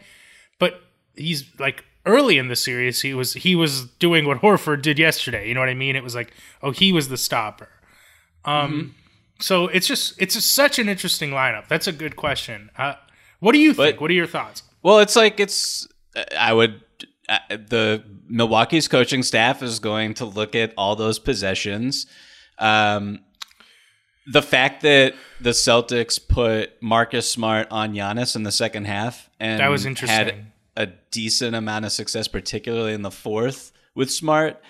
but 0.59 0.81
he's 1.15 1.45
like 1.59 1.85
early 2.05 2.37
in 2.37 2.47
the 2.47 2.55
series 2.55 3.01
he 3.01 3.13
was 3.13 3.33
he 3.33 3.55
was 3.55 3.85
doing 3.99 4.25
what 4.25 4.39
Horford 4.41 4.81
did 4.81 4.97
yesterday. 4.99 5.47
You 5.47 5.53
know 5.53 5.59
what 5.59 5.69
I 5.69 5.73
mean? 5.73 5.95
It 5.95 6.03
was 6.03 6.15
like, 6.15 6.33
oh, 6.61 6.71
he 6.71 6.91
was 6.91 7.09
the 7.09 7.17
stopper. 7.17 7.69
Um 8.45 8.95
so 9.39 9.67
it's 9.67 9.87
just 9.87 10.21
it's 10.21 10.35
just 10.35 10.51
such 10.51 10.79
an 10.79 10.89
interesting 10.89 11.31
lineup. 11.31 11.67
That's 11.67 11.87
a 11.87 11.91
good 11.91 12.15
question. 12.15 12.69
Uh, 12.77 12.95
what 13.39 13.53
do 13.53 13.59
you 13.59 13.73
think? 13.73 13.95
But- 13.95 14.01
what 14.01 14.11
are 14.11 14.15
your 14.15 14.27
thoughts? 14.27 14.63
Well, 14.81 14.99
it's 14.99 15.15
like 15.15 15.39
it's. 15.39 15.87
I 16.37 16.53
would. 16.53 16.81
Uh, 17.27 17.39
the 17.49 18.03
Milwaukee's 18.27 18.87
coaching 18.87 19.23
staff 19.23 19.61
is 19.61 19.79
going 19.79 20.13
to 20.15 20.25
look 20.25 20.55
at 20.55 20.73
all 20.77 20.95
those 20.95 21.19
possessions. 21.19 22.07
Um, 22.57 23.19
the 24.31 24.41
fact 24.41 24.81
that 24.83 25.15
the 25.41 25.51
Celtics 25.51 26.19
put 26.25 26.81
Marcus 26.81 27.29
Smart 27.29 27.67
on 27.71 27.93
Giannis 27.93 28.35
in 28.35 28.43
the 28.43 28.51
second 28.51 28.85
half 28.85 29.29
and 29.39 29.59
That 29.59 29.69
was 29.69 29.85
interesting. 29.85 30.15
had 30.17 30.45
a 30.75 30.87
decent 31.11 31.55
amount 31.55 31.85
of 31.85 31.91
success, 31.91 32.27
particularly 32.27 32.93
in 32.93 33.01
the 33.01 33.11
fourth 33.11 33.71
with 33.95 34.11
Smart. 34.11 34.61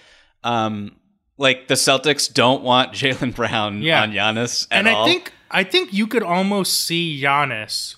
Um, 0.44 0.96
like 1.38 1.68
the 1.68 1.76
Celtics 1.76 2.32
don't 2.34 2.64
want 2.64 2.94
Jaylen 2.94 3.36
Brown 3.36 3.82
Yeah. 3.82 4.02
on 4.04 4.12
Giannis 4.12 4.68
at 4.72 4.80
and 4.80 4.88
all. 4.88 5.06
I 5.06 5.08
think 5.08 5.34
I 5.52 5.64
think 5.64 5.94
you 5.94 6.06
could 6.08 6.24
almost 6.24 6.86
see 6.86 7.20
Giannis 7.22 7.96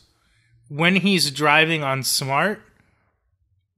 when 0.70 0.96
he's 0.98 1.30
driving 1.32 1.84
on 1.84 2.04
Smart. 2.04 2.62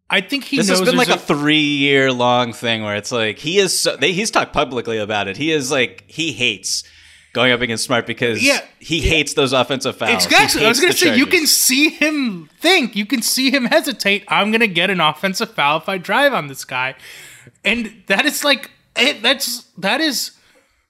I 0.10 0.22
think 0.22 0.44
he 0.44 0.58
this 0.58 0.68
knows 0.68 0.80
has 0.80 0.88
been 0.88 0.98
like 0.98 1.10
a, 1.10 1.18
three 1.18 1.58
year 1.58 2.12
long 2.12 2.54
thing 2.54 2.84
where 2.84 2.96
it's 2.96 3.12
like 3.12 3.40
he 3.40 3.58
is 3.58 3.78
so, 3.78 3.96
they, 3.96 4.12
he's 4.14 4.30
talked 4.30 4.54
publicly 4.54 5.00
about 5.00 5.28
it 5.28 5.38
he 5.38 5.52
is 5.52 5.72
like 5.72 6.04
he 6.06 6.32
hates 6.34 6.84
going 7.34 7.52
up 7.52 7.62
against 7.62 7.84
smart 7.84 8.06
because 8.08 8.42
Yeah. 8.44 8.62
he 8.80 9.02
hates 9.02 9.34
those 9.34 9.54
offensive 9.54 9.98
fouls 9.98 10.26
Exactly. 10.26 10.64
I 10.66 10.70
was 10.70 10.80
going 10.80 10.94
to 10.94 10.98
say, 10.98 11.18
you 11.18 11.26
can 11.26 11.48
see 11.48 11.90
him 11.90 12.50
think, 12.60 12.96
you 12.96 13.06
can 13.06 13.22
see 13.22 13.50
him 13.52 13.66
hesitate. 13.66 14.24
I'm 14.28 14.52
going 14.52 14.62
to 14.62 14.68
get 14.68 14.90
an 14.90 15.00
offensive 15.02 15.52
foul 15.54 15.78
if 15.80 15.90
I 15.90 15.98
drive 15.98 16.34
on 16.34 16.48
this 16.48 16.64
guy. 16.64 16.96
And 17.66 18.04
that 18.08 18.26
is 18.26 18.44
like, 18.44 18.70
it, 18.96 19.22
that's, 19.24 19.64
that 19.80 20.00
is 20.00 20.32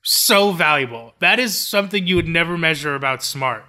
so 0.01 0.51
valuable. 0.51 1.13
That 1.19 1.39
is 1.39 1.57
something 1.57 2.05
you 2.05 2.17
would 2.17 2.27
never 2.27 2.57
measure 2.57 2.93
about 2.93 3.23
Smart. 3.23 3.63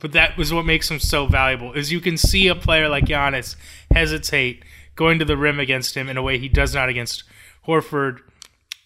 But 0.00 0.12
that 0.12 0.36
was 0.36 0.52
what 0.52 0.64
makes 0.66 0.90
him 0.90 1.00
so 1.00 1.26
valuable 1.26 1.72
is 1.72 1.90
you 1.90 2.00
can 2.00 2.16
see 2.16 2.46
a 2.46 2.54
player 2.54 2.88
like 2.88 3.06
Giannis 3.06 3.56
hesitate 3.92 4.62
going 4.94 5.18
to 5.18 5.24
the 5.24 5.36
rim 5.36 5.58
against 5.58 5.96
him 5.96 6.08
in 6.08 6.16
a 6.16 6.22
way 6.22 6.38
he 6.38 6.48
does 6.48 6.74
not 6.74 6.88
against 6.88 7.24
Horford 7.66 8.18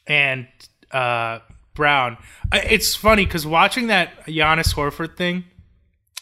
and 0.06 0.46
uh, 0.90 1.40
Brown. 1.74 2.18
It's 2.52 2.94
funny 2.94 3.24
because 3.24 3.46
watching 3.46 3.86
that 3.86 4.26
Giannis 4.26 4.74
Horford 4.74 5.16
thing, 5.16 5.44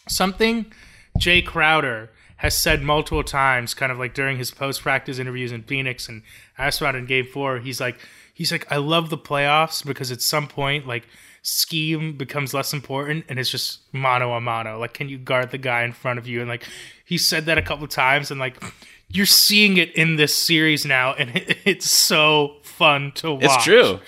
something 0.09 0.73
Jae 1.19 1.45
Crowder 1.45 2.11
has 2.37 2.57
said 2.57 2.83
multiple 2.83 3.23
times, 3.23 3.75
kind 3.75 3.93
of 3.93 3.99
like 3.99 4.15
during 4.15 4.39
his 4.39 4.51
post 4.51 4.83
practice 4.83 5.19
interviews 5.19 5.53
in 5.53 5.63
Phoenix 5.63 6.09
and 6.09 6.23
asked 6.57 6.81
about 6.81 6.95
in 6.95 7.05
game 7.05 7.27
four. 7.27 7.59
He's 7.59 7.81
like, 7.81 7.99
he's 8.33 8.51
like, 8.51 8.71
I 8.73 8.77
love 8.77 9.11
the 9.11 9.19
playoffs 9.19 9.85
because 9.85 10.11
at 10.11 10.23
some 10.23 10.47
point, 10.47 10.87
like, 10.87 11.07
scheme 11.43 12.17
becomes 12.17 12.53
less 12.55 12.73
important 12.73 13.25
and 13.29 13.39
it's 13.39 13.51
just 13.51 13.81
mano 13.93 14.33
a 14.33 14.41
mano. 14.41 14.79
Like, 14.79 14.95
can 14.95 15.09
you 15.09 15.19
guard 15.19 15.51
the 15.51 15.59
guy 15.59 15.83
in 15.85 15.93
front 15.93 16.19
of 16.19 16.27
you? 16.27 16.41
And 16.41 16.49
like, 16.49 16.65
he 17.05 17.19
said 17.19 17.47
that 17.47 17.59
a 17.59 17.63
couple 17.63 17.85
of 17.85 17.91
times, 17.91 18.31
and 18.31 18.41
like, 18.41 18.63
you're 19.09 19.27
seeing 19.27 19.77
it 19.77 19.95
in 19.95 20.17
this 20.17 20.35
series 20.35 20.87
now, 20.87 21.13
and 21.15 21.37
it, 21.37 21.59
it's 21.65 21.91
so 21.91 22.57
fun 22.63 23.13
to 23.17 23.33
watch. 23.33 23.45
it's 23.45 23.65
true 23.65 24.01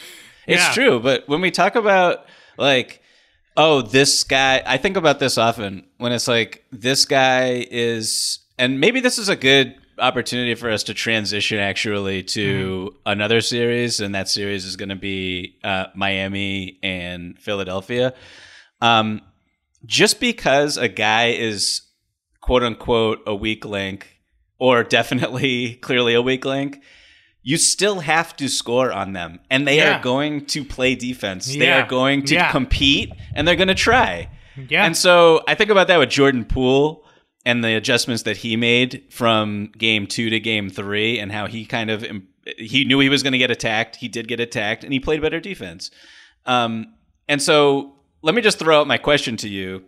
it's 0.46 0.62
Yeah. 0.62 0.72
true 0.72 1.00
but 1.00 1.28
when 1.28 1.40
we 1.40 1.50
talk 1.50 1.74
about 1.76 2.26
like 2.58 3.00
oh 3.56 3.82
this 3.82 4.24
guy 4.24 4.62
i 4.66 4.76
think 4.76 4.96
about 4.96 5.18
this 5.18 5.38
often 5.38 5.84
when 5.98 6.12
it's 6.12 6.28
like 6.28 6.64
this 6.72 7.04
guy 7.04 7.66
is 7.70 8.40
and 8.58 8.80
maybe 8.80 9.00
this 9.00 9.18
is 9.18 9.28
a 9.28 9.36
good 9.36 9.74
opportunity 9.98 10.54
for 10.54 10.70
us 10.70 10.82
to 10.84 10.94
transition 10.94 11.58
actually 11.58 12.22
to 12.22 12.42
Mm-hmm. 12.90 12.96
another 13.06 13.40
series 13.40 14.00
and 14.00 14.14
that 14.14 14.28
series 14.28 14.64
is 14.64 14.76
going 14.76 14.88
to 14.88 14.96
be 14.96 15.56
uh, 15.62 15.86
miami 15.94 16.78
and 16.82 17.38
philadelphia 17.38 18.14
um, 18.80 19.20
just 19.84 20.18
because 20.20 20.76
a 20.76 20.88
guy 20.88 21.28
is 21.28 21.82
quote 22.40 22.62
unquote 22.62 23.20
a 23.26 23.34
weak 23.34 23.64
link 23.64 24.18
or 24.58 24.82
definitely 24.82 25.74
clearly 25.82 26.14
a 26.14 26.22
weak 26.22 26.44
link 26.44 26.80
you 27.42 27.56
still 27.56 28.00
have 28.00 28.36
to 28.36 28.48
score 28.48 28.92
on 28.92 29.12
them 29.14 29.40
and 29.50 29.66
they 29.66 29.78
Yeah. 29.78 29.98
are 29.98 30.02
going 30.02 30.46
to 30.46 30.64
play 30.64 30.94
defense. 30.94 31.46
They 31.46 31.70
are 31.70 31.86
going 31.86 32.24
to 32.26 32.34
Yeah. 32.34 32.50
compete 32.52 33.10
and 33.34 33.46
they're 33.48 33.56
going 33.56 33.68
to 33.68 33.74
try. 33.74 34.28
Yeah. 34.68 34.84
and 34.84 34.94
so 34.94 35.42
i 35.48 35.54
think 35.54 35.70
about 35.70 35.86
that 35.88 35.96
with 35.98 36.10
jordan 36.10 36.44
poole 36.44 37.06
and 37.46 37.64
the 37.64 37.74
adjustments 37.74 38.24
that 38.24 38.36
he 38.36 38.54
made 38.54 39.02
from 39.08 39.72
game 39.78 40.06
two 40.06 40.28
to 40.28 40.38
game 40.38 40.68
three 40.68 41.18
and 41.18 41.32
how 41.32 41.46
he 41.46 41.64
kind 41.64 41.88
of 41.90 42.04
he 42.58 42.84
knew 42.84 42.98
he 43.00 43.08
was 43.08 43.22
going 43.22 43.32
to 43.32 43.38
get 43.38 43.50
attacked 43.50 43.96
he 43.96 44.08
did 44.08 44.28
get 44.28 44.40
attacked 44.40 44.84
and 44.84 44.92
he 44.92 45.00
played 45.00 45.22
better 45.22 45.40
defense. 45.40 45.90
Um, 46.44 46.92
and 47.28 47.40
so 47.40 47.94
let 48.20 48.34
me 48.34 48.42
just 48.42 48.58
throw 48.58 48.78
out 48.80 48.86
my 48.86 48.98
question 48.98 49.38
to 49.38 49.48
you 49.48 49.84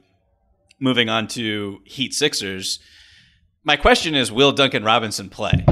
moving 0.80 1.10
on 1.10 1.28
to 1.28 1.80
heat 1.84 2.14
sixers. 2.14 2.78
My 3.64 3.76
question 3.76 4.14
is 4.14 4.32
will 4.32 4.52
duncan 4.52 4.82
robinson 4.82 5.28
play 5.28 5.62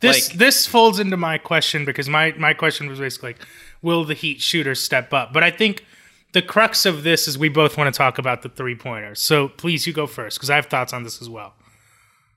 This 0.00 0.30
Like- 0.30 0.38
this 0.38 0.66
folds 0.66 0.98
into 0.98 1.16
my 1.16 1.38
question 1.38 1.84
because 1.84 2.08
my 2.08 2.32
my 2.38 2.54
question 2.54 2.88
was 2.88 2.98
basically 2.98 3.30
like, 3.30 3.46
will 3.82 4.04
the 4.04 4.14
Heat 4.14 4.40
shooter 4.40 4.74
step 4.74 5.12
up? 5.12 5.32
But 5.32 5.42
I 5.42 5.50
think 5.50 5.84
the 6.32 6.42
crux 6.42 6.86
of 6.86 7.02
this 7.02 7.26
is 7.28 7.36
we 7.36 7.48
both 7.48 7.76
want 7.76 7.92
to 7.92 7.96
talk 7.96 8.18
about 8.18 8.42
the 8.42 8.48
three 8.48 8.74
pointers. 8.74 9.20
So 9.20 9.48
please, 9.48 9.86
you 9.86 9.92
go 9.92 10.06
first 10.06 10.38
because 10.38 10.50
I 10.50 10.56
have 10.56 10.66
thoughts 10.66 10.92
on 10.92 11.02
this 11.02 11.20
as 11.20 11.28
well. 11.28 11.54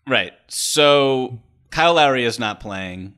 Right. 0.08 0.34
So 0.48 1.42
Kyle 1.72 1.94
Lowry 1.94 2.26
is 2.26 2.40
not 2.40 2.60
playing. 2.60 3.16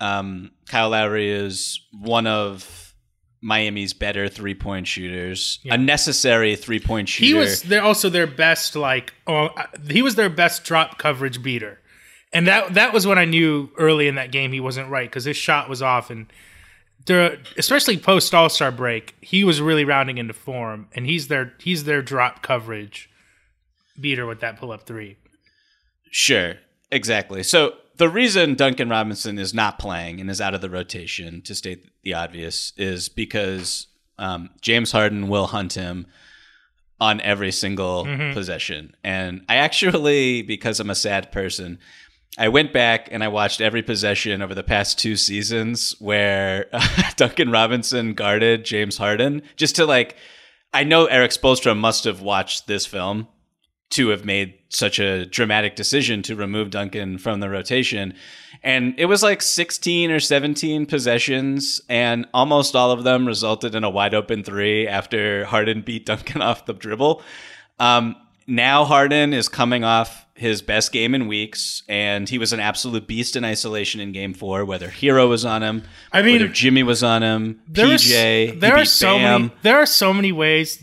Um, 0.00 0.50
Kyle 0.68 0.90
Lowry 0.90 1.30
is 1.30 1.80
one 1.92 2.26
of 2.26 2.94
Miami's 3.42 3.92
better 3.92 4.28
three 4.28 4.54
point 4.54 4.86
shooters, 4.86 5.58
yeah. 5.64 5.74
a 5.74 5.78
necessary 5.78 6.54
three 6.56 6.78
point 6.80 7.08
shooter. 7.08 7.26
He 7.26 7.34
was 7.34 7.62
they're 7.62 7.82
also 7.82 8.08
their 8.08 8.26
best 8.26 8.76
like 8.76 9.12
oh, 9.26 9.50
he 9.90 10.00
was 10.00 10.14
their 10.14 10.30
best 10.30 10.64
drop 10.64 10.98
coverage 10.98 11.42
beater, 11.42 11.80
and 12.32 12.46
that 12.46 12.74
that 12.74 12.92
was 12.92 13.06
when 13.06 13.18
I 13.18 13.24
knew 13.24 13.70
early 13.78 14.08
in 14.08 14.14
that 14.16 14.32
game 14.32 14.52
he 14.52 14.60
wasn't 14.60 14.90
right 14.90 15.08
because 15.08 15.24
his 15.24 15.36
shot 15.36 15.68
was 15.68 15.82
off 15.82 16.10
and. 16.10 16.26
There, 17.04 17.38
especially 17.58 17.96
post 17.96 18.32
All 18.32 18.48
Star 18.48 18.70
break, 18.70 19.16
he 19.20 19.42
was 19.42 19.60
really 19.60 19.84
rounding 19.84 20.18
into 20.18 20.34
form, 20.34 20.86
and 20.92 21.04
he's 21.04 21.26
their 21.26 21.52
he's 21.58 21.82
their 21.82 22.00
drop 22.00 22.42
coverage 22.42 23.10
beater 24.00 24.24
with 24.24 24.38
that 24.38 24.56
pull 24.56 24.70
up 24.70 24.86
three. 24.86 25.16
Sure, 26.12 26.54
exactly. 26.92 27.42
So 27.42 27.74
the 27.96 28.08
reason 28.08 28.54
Duncan 28.54 28.88
Robinson 28.88 29.38
is 29.38 29.52
not 29.52 29.78
playing 29.78 30.20
and 30.20 30.30
is 30.30 30.40
out 30.40 30.54
of 30.54 30.60
the 30.60 30.70
rotation, 30.70 31.42
to 31.42 31.54
state 31.54 31.90
the 32.02 32.14
obvious, 32.14 32.72
is 32.76 33.08
because 33.08 33.86
um, 34.18 34.50
James 34.60 34.92
Harden 34.92 35.28
will 35.28 35.46
hunt 35.46 35.74
him 35.74 36.06
on 37.00 37.20
every 37.20 37.50
single 37.50 38.04
mm-hmm. 38.04 38.32
possession. 38.32 38.94
And 39.02 39.44
I 39.48 39.56
actually, 39.56 40.42
because 40.42 40.80
I'm 40.80 40.90
a 40.90 40.94
sad 40.94 41.32
person, 41.32 41.78
I 42.38 42.48
went 42.48 42.72
back 42.72 43.08
and 43.10 43.22
I 43.22 43.28
watched 43.28 43.60
every 43.60 43.82
possession 43.82 44.40
over 44.40 44.54
the 44.54 44.62
past 44.62 44.98
two 44.98 45.16
seasons 45.16 45.94
where 45.98 46.66
uh, 46.72 47.10
Duncan 47.16 47.50
Robinson 47.50 48.14
guarded 48.14 48.64
James 48.64 48.96
Harden 48.96 49.42
just 49.56 49.76
to 49.76 49.86
like. 49.86 50.16
I 50.74 50.84
know 50.84 51.04
Erik 51.04 51.32
Spoelstra 51.32 51.76
must 51.76 52.04
have 52.04 52.22
watched 52.22 52.66
this 52.66 52.86
film 52.86 53.28
to 53.92 54.08
have 54.08 54.24
made 54.24 54.54
such 54.70 54.98
a 54.98 55.26
dramatic 55.26 55.76
decision 55.76 56.22
to 56.22 56.34
remove 56.34 56.70
Duncan 56.70 57.18
from 57.18 57.40
the 57.40 57.50
rotation. 57.50 58.14
And 58.62 58.94
it 58.96 59.04
was 59.04 59.22
like 59.22 59.42
16 59.42 60.10
or 60.10 60.18
17 60.18 60.86
possessions, 60.86 61.82
and 61.90 62.26
almost 62.32 62.74
all 62.74 62.90
of 62.90 63.04
them 63.04 63.26
resulted 63.26 63.74
in 63.74 63.84
a 63.84 63.90
wide 63.90 64.14
open 64.14 64.44
three 64.44 64.88
after 64.88 65.44
Harden 65.44 65.82
beat 65.82 66.06
Duncan 66.06 66.40
off 66.42 66.64
the 66.64 66.72
dribble. 66.72 67.22
Um, 67.78 68.16
now 68.46 68.84
Harden 68.84 69.32
is 69.32 69.48
coming 69.48 69.84
off 69.84 70.26
his 70.34 70.62
best 70.62 70.92
game 70.92 71.14
in 71.14 71.28
weeks, 71.28 71.82
and 71.88 72.28
he 72.28 72.38
was 72.38 72.52
an 72.52 72.60
absolute 72.60 73.06
beast 73.06 73.36
in 73.36 73.44
isolation 73.44 74.00
in 74.00 74.12
Game 74.12 74.34
Four. 74.34 74.64
Whether 74.64 74.88
Herro 74.88 75.28
was 75.28 75.44
on 75.44 75.62
him, 75.62 75.84
I 76.12 76.22
mean, 76.22 76.40
whether 76.40 76.48
Jimmy 76.48 76.82
was 76.82 77.02
on 77.02 77.22
him, 77.22 77.60
PJ, 77.70 78.60
there 78.60 78.76
are 78.76 78.84
so 78.84 79.18
Bam. 79.18 79.42
many. 79.42 79.54
There 79.62 79.76
are 79.76 79.86
so 79.86 80.12
many 80.12 80.32
ways 80.32 80.82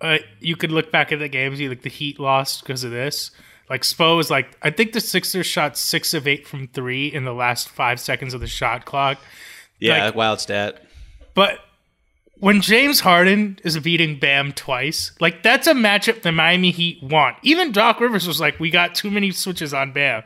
uh, 0.00 0.18
you 0.40 0.56
could 0.56 0.72
look 0.72 0.90
back 0.90 1.12
at 1.12 1.18
the 1.18 1.28
games. 1.28 1.60
You 1.60 1.68
like 1.68 1.82
the 1.82 1.90
Heat 1.90 2.18
lost 2.18 2.62
because 2.62 2.84
of 2.84 2.90
this. 2.90 3.30
Like 3.68 3.82
Spo 3.82 4.16
was 4.16 4.30
like, 4.30 4.56
I 4.62 4.70
think 4.70 4.92
the 4.92 5.00
Sixers 5.00 5.46
shot 5.46 5.76
six 5.76 6.12
of 6.14 6.26
eight 6.26 6.46
from 6.46 6.66
three 6.68 7.06
in 7.06 7.24
the 7.24 7.32
last 7.32 7.68
five 7.68 8.00
seconds 8.00 8.34
of 8.34 8.40
the 8.40 8.48
shot 8.48 8.84
clock. 8.84 9.18
Yeah, 9.78 10.06
like, 10.06 10.14
wild 10.14 10.40
stat. 10.40 10.84
But 11.34 11.58
when 12.40 12.62
James 12.62 13.00
Harden 13.00 13.58
is 13.64 13.78
beating 13.78 14.18
Bam 14.18 14.52
twice, 14.52 15.12
like 15.20 15.42
that's 15.42 15.66
a 15.66 15.74
matchup 15.74 16.22
the 16.22 16.32
Miami 16.32 16.70
Heat 16.70 17.02
want. 17.02 17.36
Even 17.42 17.70
Doc 17.70 18.00
Rivers 18.00 18.26
was 18.26 18.40
like, 18.40 18.58
we 18.58 18.70
got 18.70 18.94
too 18.94 19.10
many 19.10 19.30
switches 19.30 19.72
on 19.74 19.92
Bam. 19.92 20.22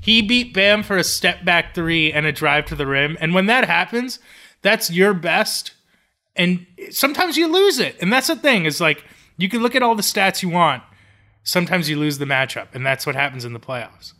He 0.00 0.22
beat 0.22 0.54
Bam 0.54 0.82
for 0.82 0.96
a 0.96 1.04
step 1.04 1.44
back 1.44 1.74
three 1.74 2.12
and 2.12 2.24
a 2.24 2.32
drive 2.32 2.66
to 2.66 2.76
the 2.76 2.86
rim. 2.86 3.18
And 3.20 3.34
when 3.34 3.46
that 3.46 3.66
happens, 3.66 4.20
that's 4.62 4.90
your 4.90 5.12
best. 5.12 5.72
And 6.36 6.66
sometimes 6.90 7.36
you 7.36 7.48
lose 7.48 7.78
it. 7.78 7.96
And 8.00 8.12
that's 8.12 8.28
the 8.28 8.36
thing, 8.36 8.64
is 8.64 8.80
like 8.80 9.04
you 9.36 9.48
can 9.48 9.60
look 9.60 9.74
at 9.74 9.82
all 9.82 9.94
the 9.94 10.02
stats 10.02 10.42
you 10.42 10.48
want. 10.48 10.82
Sometimes 11.42 11.88
you 11.88 11.98
lose 11.98 12.18
the 12.18 12.24
matchup, 12.24 12.74
and 12.74 12.84
that's 12.84 13.06
what 13.06 13.14
happens 13.14 13.44
in 13.44 13.52
the 13.52 13.60
playoffs. 13.60 14.14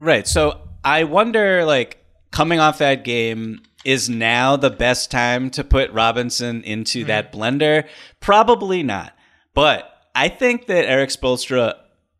Right. 0.00 0.26
So 0.26 0.60
I 0.84 1.04
wonder, 1.04 1.64
like, 1.64 2.01
coming 2.32 2.58
off 2.58 2.78
that 2.78 3.04
game, 3.04 3.62
is 3.84 4.08
now 4.08 4.56
the 4.56 4.70
best 4.70 5.10
time 5.10 5.50
to 5.50 5.64
put 5.64 5.90
Robinson 5.92 6.62
into 6.62 7.00
mm-hmm. 7.00 7.08
that 7.08 7.32
blender? 7.32 7.86
Probably 8.20 8.82
not. 8.82 9.12
But 9.54 9.90
I 10.14 10.28
think 10.28 10.66
that 10.66 10.86
Erik 10.86 11.10
Spoelstra 11.10 11.74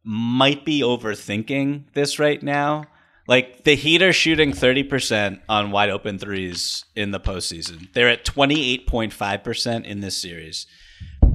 might 0.05 0.65
be 0.65 0.81
overthinking 0.81 1.93
this 1.95 2.19
right 2.19 2.43
now. 2.43 2.85
Like 3.29 3.65
the 3.65 3.77
Heat 3.77 4.03
are 4.03 4.13
shooting 4.13 4.53
30% 4.53 5.41
on 5.49 5.71
wide 5.71 5.91
open 5.91 6.19
threes 6.19 6.85
in 6.97 7.13
the 7.13 7.21
postseason. 7.21 7.93
They're 7.93 8.09
at 8.09 8.25
28.5% 8.25 9.85
in 9.85 10.01
this 10.01 10.17
series. 10.17 10.67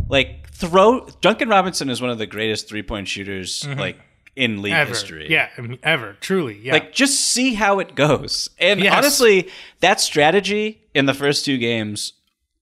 Like 0.10 0.50
throw 0.52 1.06
Duncan 1.22 1.50
Robinson 1.50 1.90
is 1.90 2.02
one 2.02 2.12
of 2.12 2.18
the 2.18 2.28
greatest 2.28 2.68
three 2.68 2.84
point 2.84 3.08
shooters 3.08 3.62
mm-hmm. 3.62 3.80
like 3.80 4.00
in 4.38 4.62
league 4.62 4.74
ever. 4.74 4.90
history. 4.90 5.28
Yeah, 5.30 5.50
I 5.58 5.62
mean, 5.62 5.80
ever, 5.82 6.16
truly. 6.22 6.60
Yeah. 6.62 6.74
Like 6.74 6.94
just 6.94 7.20
see 7.20 7.56
how 7.56 7.80
it 7.80 7.96
goes. 7.96 8.50
And 8.60 8.80
yes. 8.80 8.94
honestly, 8.96 9.50
that 9.80 10.00
strategy 10.00 10.82
in 10.94 11.08
the 11.08 11.14
first 11.14 11.44
two 11.44 11.58
games 11.58 12.14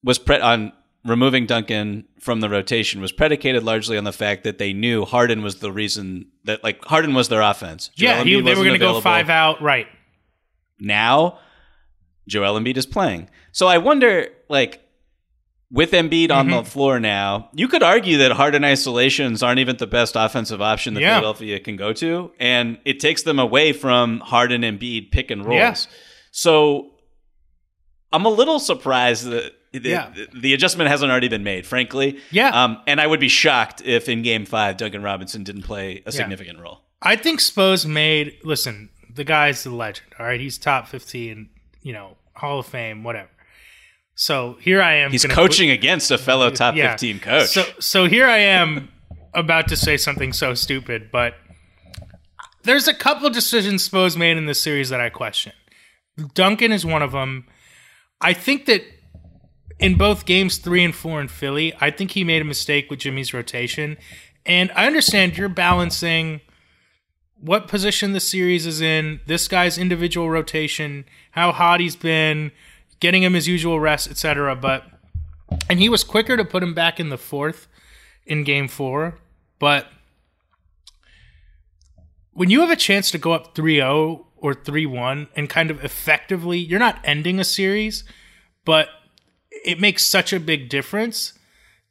was 0.04 0.18
pre- 0.18 0.40
on 0.40 0.72
removing 1.04 1.46
Duncan 1.46 2.06
from 2.20 2.40
the 2.40 2.50
rotation 2.50 3.02
was 3.02 3.12
predicated 3.12 3.64
largely 3.64 3.98
on 3.98 4.06
the 4.06 4.14
fact 4.14 4.44
that 4.46 4.58
they 4.58 4.74
knew 4.74 5.06
Harden 5.06 5.44
was 5.44 5.58
the 5.58 5.72
reason 5.72 6.26
that 6.46 6.64
like 6.64 6.84
Harden 6.86 7.14
was 7.14 7.30
their 7.30 7.42
offense. 7.42 7.90
Joel 7.96 8.10
yeah, 8.10 8.24
he, 8.24 8.42
they 8.42 8.56
were 8.56 8.64
going 8.64 8.72
to 8.72 8.80
go 8.80 9.00
five 9.02 9.30
out, 9.30 9.62
right? 9.62 9.88
Now, 10.80 11.40
Joel 12.28 12.60
Embiid 12.60 12.78
is 12.78 12.86
playing. 12.86 13.30
So 13.52 13.68
I 13.68 13.78
wonder, 13.78 14.30
like, 14.50 14.82
with 15.76 15.92
Embiid 15.92 16.32
on 16.32 16.48
mm-hmm. 16.48 16.56
the 16.56 16.64
floor 16.64 17.02
now, 17.02 17.50
you 17.54 17.68
could 17.68 17.84
argue 17.84 18.18
that 18.20 18.32
Harden 18.32 18.64
isolations 18.64 19.44
aren't 19.44 19.60
even 19.60 19.76
the 19.76 19.86
best 19.86 20.16
offensive 20.16 20.62
option 20.62 20.94
that 20.94 21.02
yeah. 21.02 21.16
Philadelphia 21.16 21.60
can 21.60 21.76
go 21.76 21.92
to, 21.92 22.32
and 22.40 22.78
it 22.86 23.02
takes 23.02 23.24
them 23.24 23.40
away 23.40 23.74
from 23.74 24.22
Harden 24.22 24.64
and 24.64 24.80
Embiid 24.80 25.12
pick 25.12 25.30
and 25.32 25.46
rolls. 25.46 25.58
Yeah. 25.58 25.76
So 26.32 26.92
I'm 28.14 28.26
a 28.26 28.30
little 28.30 28.60
surprised 28.60 29.26
that 29.26 29.52
the, 29.74 29.90
yeah. 29.90 30.14
the, 30.34 30.54
adjustment 30.54 30.90
hasn't 30.90 31.12
already 31.12 31.28
been 31.28 31.44
made, 31.44 31.68
frankly. 31.68 32.20
Yeah. 32.32 32.52
Um, 32.52 32.82
and 32.88 33.02
I 33.02 33.08
would 33.08 33.20
be 33.20 33.28
shocked 33.28 33.82
if 33.82 34.08
in 34.08 34.22
Game 34.22 34.46
Five 34.46 34.78
Duncan 34.78 35.04
Robinson 35.04 35.44
didn't 35.44 35.64
play 35.64 36.02
a 36.06 36.12
significant 36.14 36.60
role. 36.60 36.84
I 37.02 37.18
think 37.18 37.42
Spo's 37.42 37.86
made. 37.86 38.38
Listen, 38.46 38.92
the 39.14 39.26
guy's 39.26 39.66
the 39.66 39.72
legend. 39.72 40.08
All 40.18 40.26
right, 40.26 40.40
he's 40.40 40.58
top 40.58 40.88
15. 40.88 41.50
You 41.82 41.92
know, 41.92 42.16
Hall 42.34 42.60
of 42.60 42.66
Fame, 42.66 43.04
whatever. 43.04 43.28
So 44.16 44.58
here 44.62 44.82
I 44.82 44.96
am. 44.96 45.12
He's 45.12 45.26
coaching 45.26 45.70
against 45.70 46.10
a 46.10 46.18
fellow 46.18 46.50
top 46.50 46.76
yeah. 46.76 46.92
15 46.92 47.20
coach. 47.20 47.50
So, 47.50 47.64
so 47.80 48.08
here 48.08 48.28
I 48.28 48.38
am 48.38 48.90
about 49.34 49.68
to 49.68 49.76
say 49.76 49.98
something 49.98 50.32
so 50.32 50.54
stupid, 50.54 51.10
but 51.12 51.36
there's 52.64 52.88
a 52.88 52.94
couple 52.94 53.30
decisions 53.30 53.84
Spo's 53.84 54.16
made 54.18 54.38
in 54.38 54.46
this 54.46 54.62
series 54.62 54.90
that 54.90 55.02
I 55.02 55.10
question. 55.10 55.52
Duncan 56.34 56.72
is 56.72 56.86
one 56.86 57.02
of 57.02 57.12
them. 57.12 57.46
I 58.22 58.34
think 58.34 58.66
that 58.66 58.84
in 59.80 59.98
both 59.98 60.26
games 60.26 60.58
three 60.58 60.84
and 60.84 60.96
four 60.96 61.20
in 61.20 61.28
Philly, 61.28 61.74
I 61.82 61.92
think 61.92 62.12
he 62.12 62.24
made 62.24 62.42
a 62.42 62.46
mistake 62.46 62.90
with 62.90 63.00
Jimmy's 63.00 63.34
rotation. 63.34 63.98
And 64.46 64.72
I 64.76 64.88
understand 64.88 65.38
you're 65.38 65.50
balancing 65.50 66.40
what 67.38 67.68
position 67.68 68.14
the 68.14 68.22
series 68.22 68.66
is 68.66 68.80
in, 68.80 69.20
this 69.28 69.50
guy's 69.50 69.78
individual 69.78 70.30
rotation, 70.30 71.06
how 71.32 71.52
hot 71.52 71.82
he's 71.82 71.98
been, 71.98 72.52
getting 73.00 73.24
him 73.24 73.34
his 73.34 73.48
usual 73.48 73.80
rest, 73.80 74.10
etc. 74.10 74.56
But 74.56 74.84
and 75.70 75.80
he 75.80 75.90
was 75.90 76.04
quicker 76.04 76.38
to 76.38 76.46
put 76.46 76.64
him 76.64 76.74
back 76.74 77.00
in 77.00 77.10
the 77.10 77.18
fourth 77.18 77.68
in 78.26 78.44
game 78.44 78.68
four. 78.68 79.20
But 79.60 79.88
when 82.34 82.50
you 82.50 82.62
have 82.62 82.72
a 82.72 82.76
chance 82.76 83.10
to 83.12 83.18
go 83.18 83.32
up 83.32 83.56
3-0 83.56 84.26
or 84.36 84.54
3-1 84.54 85.28
and 85.36 85.50
kind 85.50 85.72
of 85.72 85.84
effectively, 85.84 86.60
you're 86.60 86.80
not 86.80 87.00
ending 87.04 87.40
a 87.40 87.44
series, 87.44 88.04
but 88.66 88.90
it 89.64 89.80
makes 89.80 90.06
such 90.06 90.34
a 90.34 90.40
big 90.40 90.70
difference 90.70 91.34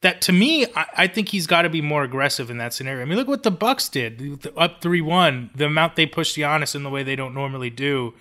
that 0.03 0.21
to 0.21 0.33
me, 0.33 0.67
I, 0.77 0.87
I 0.99 1.07
think 1.07 1.31
he's 1.31 1.47
got 1.47 1.63
to 1.63 1.71
be 1.71 1.81
more 1.81 2.05
aggressive 2.05 2.51
in 2.51 2.59
that 2.59 2.75
scenario. 2.75 3.03
I 3.03 3.05
mean, 3.07 3.17
look 3.17 3.27
what 3.27 3.43
the 3.43 3.51
Bucks 3.51 3.89
did, 3.89 4.47
up 4.57 4.83
three 4.83 5.01
one. 5.01 5.51
The 5.55 5.67
amount 5.67 5.97
they 5.97 6.07
pushed 6.07 6.37
Giannis 6.37 6.75
in 6.75 6.83
the 6.83 6.91
way 6.91 7.03
they 7.03 7.17
don't 7.17 7.35
normally 7.35 7.71
do, 7.71 8.13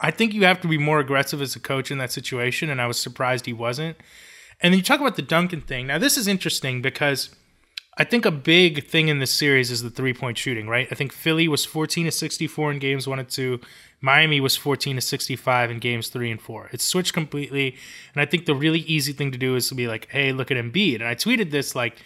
I 0.00 0.10
think 0.10 0.32
you 0.32 0.44
have 0.44 0.60
to 0.60 0.68
be 0.68 0.78
more 0.78 1.00
aggressive 1.00 1.42
as 1.42 1.56
a 1.56 1.60
coach 1.60 1.90
in 1.90 1.98
that 1.98 2.12
situation, 2.12 2.70
and 2.70 2.80
I 2.80 2.86
was 2.86 2.98
surprised 2.98 3.46
he 3.46 3.52
wasn't. 3.52 3.96
And 4.60 4.72
then 4.72 4.78
you 4.78 4.84
talk 4.84 5.00
about 5.00 5.16
the 5.16 5.22
Duncan 5.22 5.60
thing. 5.60 5.86
Now, 5.86 5.98
this 5.98 6.16
is 6.16 6.26
interesting 6.26 6.82
because 6.82 7.30
I 7.96 8.04
think 8.04 8.24
a 8.24 8.30
big 8.30 8.86
thing 8.86 9.08
in 9.08 9.18
this 9.18 9.32
series 9.32 9.72
is 9.72 9.82
the 9.82 9.90
three 9.90 10.14
point 10.14 10.38
shooting, 10.38 10.68
right? 10.68 10.86
I 10.90 10.94
think 10.94 11.12
Philly 11.12 11.48
was 11.48 11.64
14 11.64 12.04
to 12.06 12.12
64 12.12 12.72
in 12.72 12.78
games 12.78 13.08
one 13.08 13.18
and 13.18 13.28
two. 13.28 13.60
Miami 14.00 14.40
was 14.40 14.56
14 14.56 14.96
to 14.96 15.02
65 15.02 15.70
in 15.72 15.78
games 15.80 16.08
three 16.08 16.30
and 16.30 16.40
four. 16.40 16.68
It's 16.72 16.84
switched 16.84 17.12
completely. 17.12 17.76
And 18.14 18.22
I 18.22 18.24
think 18.24 18.46
the 18.46 18.54
really 18.54 18.80
easy 18.80 19.12
thing 19.12 19.32
to 19.32 19.38
do 19.38 19.56
is 19.56 19.68
to 19.68 19.74
be 19.74 19.88
like, 19.88 20.06
hey, 20.10 20.32
look 20.32 20.52
at 20.52 20.56
Embiid. 20.56 20.96
And 20.96 21.08
I 21.08 21.16
tweeted 21.16 21.50
this 21.50 21.74
like, 21.74 21.98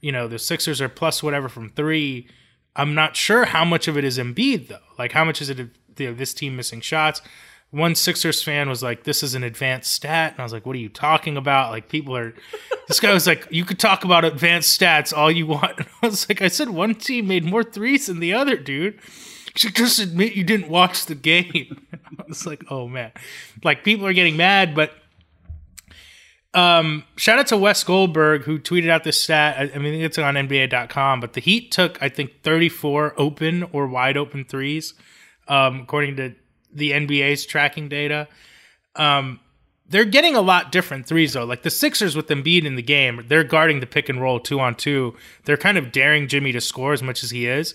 you 0.00 0.12
know, 0.12 0.28
the 0.28 0.38
Sixers 0.38 0.80
are 0.80 0.88
plus 0.88 1.22
whatever 1.22 1.50
from 1.50 1.68
three. 1.68 2.26
I'm 2.74 2.94
not 2.94 3.14
sure 3.14 3.44
how 3.44 3.64
much 3.66 3.86
of 3.86 3.98
it 3.98 4.04
is 4.04 4.18
Embiid, 4.18 4.68
though. 4.68 4.78
Like, 4.98 5.12
how 5.12 5.24
much 5.24 5.42
is 5.42 5.50
it 5.50 5.68
know, 5.98 6.14
this 6.14 6.34
team 6.34 6.56
missing 6.56 6.80
shots. 6.80 7.22
one 7.70 7.94
Sixers 7.94 8.42
fan 8.42 8.68
was 8.68 8.82
like, 8.82 9.02
"This 9.04 9.22
is 9.22 9.34
an 9.34 9.42
advanced 9.42 9.92
stat," 9.92 10.32
and 10.32 10.40
I 10.40 10.42
was 10.44 10.52
like, 10.52 10.64
"What 10.64 10.76
are 10.76 10.80
you 10.80 10.88
talking 10.88 11.36
about?" 11.36 11.70
Like 11.70 11.88
people 11.88 12.16
are. 12.16 12.34
this 12.88 13.00
guy 13.00 13.12
was 13.12 13.26
like, 13.26 13.48
"You 13.50 13.64
could 13.64 13.78
talk 13.78 14.04
about 14.04 14.24
advanced 14.24 14.78
stats 14.80 15.16
all 15.16 15.30
you 15.30 15.46
want." 15.46 15.78
And 15.78 15.88
I 16.02 16.06
was 16.06 16.28
like, 16.28 16.40
"I 16.40 16.48
said 16.48 16.70
one 16.70 16.94
team 16.94 17.26
made 17.26 17.44
more 17.44 17.64
threes 17.64 18.06
than 18.06 18.20
the 18.20 18.32
other, 18.32 18.56
dude." 18.56 18.98
Just 19.56 20.00
admit 20.00 20.34
you 20.34 20.42
didn't 20.42 20.68
watch 20.68 21.06
the 21.06 21.14
game. 21.14 21.86
I 22.18 22.24
was 22.28 22.46
like, 22.46 22.64
"Oh 22.70 22.88
man!" 22.88 23.12
Like 23.62 23.84
people 23.84 24.06
are 24.06 24.12
getting 24.12 24.36
mad, 24.36 24.74
but 24.74 24.92
um, 26.54 27.02
shout 27.16 27.40
out 27.40 27.48
to 27.48 27.56
Wes 27.56 27.82
Goldberg 27.82 28.42
who 28.42 28.58
tweeted 28.58 28.88
out 28.88 29.02
this 29.02 29.20
stat. 29.20 29.56
I, 29.58 29.74
I 29.74 29.78
mean, 29.78 30.00
it's 30.00 30.18
on 30.18 30.34
NBA.com, 30.34 31.20
but 31.20 31.32
the 31.32 31.40
Heat 31.40 31.72
took 31.72 32.00
I 32.02 32.08
think 32.08 32.42
34 32.42 33.14
open 33.16 33.64
or 33.72 33.88
wide 33.88 34.16
open 34.16 34.44
threes, 34.44 34.94
um, 35.48 35.80
according 35.82 36.16
to 36.16 36.34
the 36.72 36.92
NBA's 36.92 37.46
tracking 37.46 37.88
data. 37.88 38.28
Um, 38.96 39.40
they're 39.88 40.04
getting 40.04 40.34
a 40.34 40.40
lot 40.40 40.72
different 40.72 41.06
threes 41.06 41.34
though. 41.34 41.44
Like 41.44 41.62
the 41.62 41.70
Sixers 41.70 42.16
with 42.16 42.28
Embiid 42.28 42.64
in 42.64 42.74
the 42.76 42.82
game, 42.82 43.24
they're 43.28 43.44
guarding 43.44 43.80
the 43.80 43.86
pick 43.86 44.08
and 44.08 44.20
roll 44.20 44.40
two 44.40 44.60
on 44.60 44.74
two. 44.74 45.14
They're 45.44 45.56
kind 45.56 45.78
of 45.78 45.92
daring 45.92 46.26
Jimmy 46.28 46.52
to 46.52 46.60
score 46.60 46.92
as 46.92 47.02
much 47.02 47.22
as 47.22 47.30
he 47.30 47.46
is. 47.46 47.74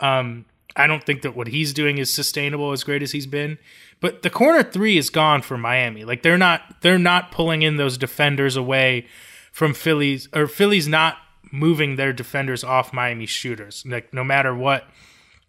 Um, 0.00 0.44
I 0.74 0.86
don't 0.86 1.04
think 1.04 1.22
that 1.22 1.36
what 1.36 1.48
he's 1.48 1.72
doing 1.72 1.98
is 1.98 2.12
sustainable 2.12 2.72
as 2.72 2.84
great 2.84 3.02
as 3.02 3.12
he's 3.12 3.26
been. 3.26 3.58
But 4.00 4.22
the 4.22 4.30
corner 4.30 4.62
three 4.62 4.98
is 4.98 5.08
gone 5.08 5.40
for 5.42 5.56
Miami. 5.56 6.04
Like 6.04 6.22
they're 6.22 6.36
not 6.36 6.82
they're 6.82 6.98
not 6.98 7.32
pulling 7.32 7.62
in 7.62 7.76
those 7.76 7.96
defenders 7.96 8.56
away 8.56 9.06
from 9.52 9.72
Phillies 9.72 10.28
or 10.34 10.46
Phillies 10.46 10.86
not 10.86 11.16
moving 11.50 11.96
their 11.96 12.12
defenders 12.12 12.62
off 12.62 12.92
Miami 12.92 13.26
shooters. 13.26 13.84
Like 13.86 14.12
no 14.12 14.22
matter 14.22 14.54
what, 14.54 14.84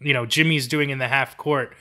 you 0.00 0.12
know, 0.12 0.26
Jimmy's 0.26 0.68
doing 0.68 0.90
in 0.90 0.98
the 0.98 1.08
half 1.08 1.36
court. 1.36 1.74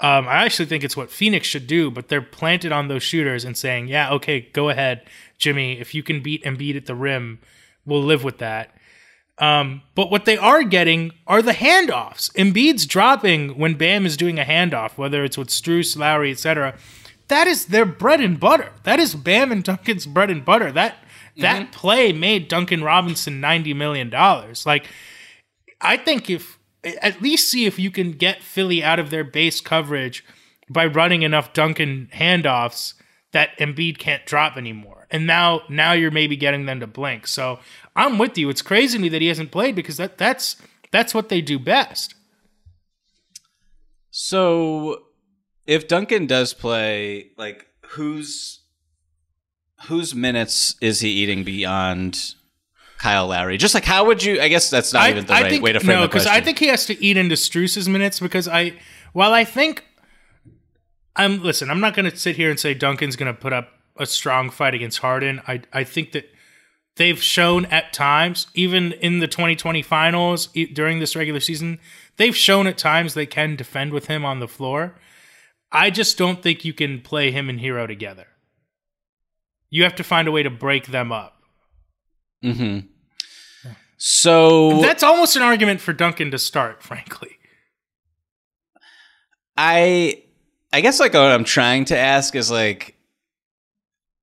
Um, 0.00 0.26
I 0.26 0.44
actually 0.44 0.66
think 0.66 0.82
it's 0.82 0.96
what 0.96 1.10
Phoenix 1.10 1.46
should 1.46 1.66
do, 1.66 1.90
but 1.90 2.08
they're 2.08 2.20
planted 2.20 2.72
on 2.72 2.88
those 2.88 3.02
shooters 3.02 3.44
and 3.44 3.56
saying, 3.56 3.88
"Yeah, 3.88 4.10
okay, 4.12 4.48
go 4.52 4.68
ahead, 4.68 5.02
Jimmy. 5.38 5.78
If 5.78 5.94
you 5.94 6.02
can 6.02 6.22
beat 6.22 6.42
Embiid 6.44 6.76
at 6.76 6.86
the 6.86 6.94
rim, 6.94 7.38
we'll 7.86 8.02
live 8.02 8.24
with 8.24 8.38
that." 8.38 8.74
Um, 9.38 9.82
but 9.94 10.10
what 10.10 10.24
they 10.24 10.36
are 10.36 10.62
getting 10.62 11.12
are 11.26 11.40
the 11.40 11.52
handoffs. 11.52 12.32
Embiid's 12.34 12.86
dropping 12.86 13.58
when 13.58 13.74
Bam 13.74 14.04
is 14.04 14.16
doing 14.16 14.38
a 14.38 14.44
handoff, 14.44 14.98
whether 14.98 15.24
it's 15.24 15.38
with 15.38 15.48
Strus, 15.48 15.96
Lowry, 15.96 16.30
etc. 16.32 16.76
That 17.28 17.46
is 17.46 17.66
their 17.66 17.86
bread 17.86 18.20
and 18.20 18.38
butter. 18.38 18.72
That 18.82 19.00
is 19.00 19.14
Bam 19.14 19.50
and 19.52 19.64
Duncan's 19.64 20.06
bread 20.06 20.30
and 20.30 20.44
butter. 20.44 20.70
That 20.70 20.96
that 21.38 21.62
mm-hmm. 21.62 21.70
play 21.70 22.12
made 22.12 22.48
Duncan 22.48 22.84
Robinson 22.84 23.40
ninety 23.40 23.72
million 23.72 24.10
dollars. 24.10 24.66
Like, 24.66 24.86
I 25.80 25.96
think 25.96 26.28
if 26.28 26.58
at 26.84 27.22
least 27.22 27.48
see 27.50 27.66
if 27.66 27.78
you 27.78 27.90
can 27.90 28.12
get 28.12 28.42
Philly 28.42 28.82
out 28.82 28.98
of 28.98 29.10
their 29.10 29.24
base 29.24 29.60
coverage 29.60 30.24
by 30.68 30.86
running 30.86 31.22
enough 31.22 31.52
Duncan 31.52 32.08
handoffs 32.14 32.94
that 33.32 33.56
Embiid 33.58 33.98
can't 33.98 34.24
drop 34.26 34.56
anymore. 34.56 35.06
And 35.10 35.26
now 35.26 35.62
now 35.68 35.92
you're 35.92 36.10
maybe 36.10 36.36
getting 36.36 36.66
them 36.66 36.80
to 36.80 36.86
blink. 36.86 37.26
So 37.26 37.58
I'm 37.94 38.18
with 38.18 38.38
you. 38.38 38.48
It's 38.48 38.62
crazy 38.62 38.98
to 38.98 39.02
me 39.02 39.08
that 39.10 39.22
he 39.22 39.28
hasn't 39.28 39.50
played 39.50 39.74
because 39.74 39.96
that 39.98 40.18
that's 40.18 40.56
that's 40.90 41.14
what 41.14 41.28
they 41.28 41.40
do 41.40 41.58
best. 41.58 42.14
So 44.10 45.02
if 45.66 45.88
Duncan 45.88 46.26
does 46.26 46.54
play, 46.54 47.30
like 47.36 47.66
whose 47.86 48.60
whose 49.84 50.14
minutes 50.14 50.76
is 50.80 51.00
he 51.00 51.10
eating 51.10 51.44
beyond 51.44 52.34
Kyle 53.02 53.26
Lowry? 53.26 53.58
Just 53.58 53.74
like 53.74 53.84
how 53.84 54.04
would 54.06 54.22
you? 54.22 54.40
I 54.40 54.46
guess 54.46 54.70
that's 54.70 54.92
not 54.92 55.02
I, 55.02 55.10
even 55.10 55.26
the 55.26 55.32
I 55.32 55.42
right 55.42 55.50
think, 55.50 55.64
way 55.64 55.72
to 55.72 55.80
frame 55.80 55.96
no, 55.96 56.02
the 56.02 56.08
question. 56.08 56.24
because 56.24 56.38
I 56.38 56.40
think 56.40 56.60
he 56.60 56.68
has 56.68 56.86
to 56.86 57.04
eat 57.04 57.16
into 57.16 57.36
Strus's 57.36 57.88
minutes 57.88 58.20
because 58.20 58.46
I, 58.46 58.74
while 59.12 59.32
I 59.32 59.44
think, 59.44 59.84
I'm 61.16 61.42
listen. 61.42 61.68
I'm 61.68 61.80
not 61.80 61.96
going 61.96 62.08
to 62.08 62.16
sit 62.16 62.36
here 62.36 62.48
and 62.48 62.60
say 62.60 62.74
Duncan's 62.74 63.16
going 63.16 63.34
to 63.34 63.38
put 63.38 63.52
up 63.52 63.70
a 63.96 64.06
strong 64.06 64.50
fight 64.50 64.74
against 64.74 65.00
Harden. 65.00 65.42
I 65.48 65.62
I 65.72 65.82
think 65.82 66.12
that 66.12 66.30
they've 66.94 67.20
shown 67.20 67.64
at 67.66 67.92
times, 67.92 68.46
even 68.54 68.92
in 68.92 69.18
the 69.18 69.26
2020 69.26 69.82
finals 69.82 70.46
during 70.72 71.00
this 71.00 71.16
regular 71.16 71.40
season, 71.40 71.80
they've 72.18 72.36
shown 72.36 72.68
at 72.68 72.78
times 72.78 73.14
they 73.14 73.26
can 73.26 73.56
defend 73.56 73.92
with 73.92 74.06
him 74.06 74.24
on 74.24 74.38
the 74.38 74.46
floor. 74.46 74.94
I 75.72 75.90
just 75.90 76.16
don't 76.16 76.40
think 76.40 76.64
you 76.64 76.72
can 76.72 77.00
play 77.00 77.32
him 77.32 77.48
and 77.48 77.58
Herro 77.58 77.88
together. 77.88 78.28
You 79.70 79.82
have 79.82 79.96
to 79.96 80.04
find 80.04 80.28
a 80.28 80.32
way 80.32 80.44
to 80.44 80.50
break 80.50 80.86
them 80.86 81.10
up. 81.10 81.42
Hmm. 82.42 82.80
So 84.04 84.80
that's 84.80 85.04
almost 85.04 85.36
an 85.36 85.42
argument 85.42 85.80
for 85.80 85.92
Duncan 85.92 86.32
to 86.32 86.38
start, 86.38 86.82
frankly. 86.82 87.38
I 89.56 90.24
I 90.72 90.80
guess 90.80 90.98
like 90.98 91.14
what 91.14 91.22
I'm 91.22 91.44
trying 91.44 91.84
to 91.84 91.96
ask 91.96 92.34
is 92.34 92.50
like 92.50 92.96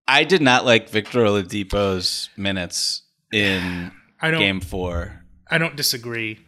I 0.07 0.23
did 0.23 0.43
not 0.43 0.65
like 0.65 0.91
Victor 0.91 1.25
Oladipo's 1.25 2.31
minutes 2.37 3.03
in 3.33 3.91
I 4.23 4.31
don't, 4.31 4.39
game 4.39 4.61
4. 4.61 5.25
I 5.51 5.59
don't 5.59 5.75
disagree. 5.75 6.39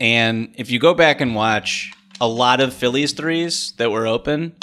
And 0.00 0.54
if 0.56 0.70
you 0.70 0.78
go 0.78 0.94
back 0.94 1.20
and 1.20 1.34
watch 1.34 1.92
a 2.18 2.26
lot 2.26 2.62
of 2.62 2.72
Phillies 2.72 3.12
threes 3.12 3.72
that 3.76 3.90
were 3.90 4.06
open 4.06 4.56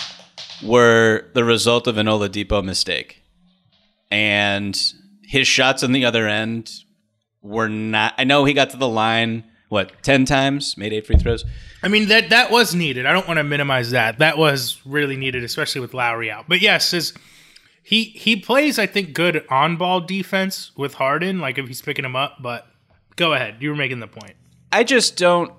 were 0.63 1.29
the 1.35 1.43
result 1.43 1.85
of 1.85 1.99
an 1.99 2.07
Oladipo 2.07 2.65
mistake. 2.65 3.21
And 4.09 4.75
his 5.21 5.47
shots 5.47 5.83
on 5.83 5.91
the 5.91 6.05
other 6.05 6.27
end 6.27 6.71
were 7.45 7.69
not. 7.69 8.15
I 8.17 8.23
know 8.23 8.43
he 8.43 8.53
got 8.53 8.71
to 8.71 8.77
the 8.77 8.87
line 8.87 9.43
what 9.69 10.01
ten 10.01 10.25
times, 10.25 10.77
made 10.77 10.91
eight 10.93 11.05
free 11.05 11.17
throws. 11.17 11.45
I 11.83 11.87
mean 11.87 12.07
that 12.07 12.29
that 12.31 12.49
was 12.49 12.73
needed. 12.73 13.05
I 13.05 13.13
don't 13.13 13.27
want 13.27 13.37
to 13.37 13.43
minimize 13.43 13.91
that. 13.91 14.17
That 14.17 14.37
was 14.37 14.81
really 14.85 15.15
needed, 15.15 15.43
especially 15.43 15.81
with 15.81 15.93
Lowry 15.93 16.31
out. 16.31 16.45
But 16.47 16.61
yes, 16.61 16.91
his, 16.91 17.13
he 17.83 18.05
he 18.05 18.35
plays 18.35 18.79
I 18.79 18.87
think 18.87 19.13
good 19.13 19.45
on 19.49 19.77
ball 19.77 20.01
defense 20.01 20.71
with 20.75 20.95
Harden, 20.95 21.39
like 21.39 21.57
if 21.57 21.67
he's 21.67 21.81
picking 21.81 22.05
him 22.05 22.15
up. 22.15 22.37
But 22.41 22.67
go 23.15 23.33
ahead, 23.33 23.57
you 23.59 23.69
were 23.69 23.75
making 23.75 23.99
the 23.99 24.07
point. 24.07 24.35
I 24.71 24.83
just 24.83 25.17
don't. 25.17 25.53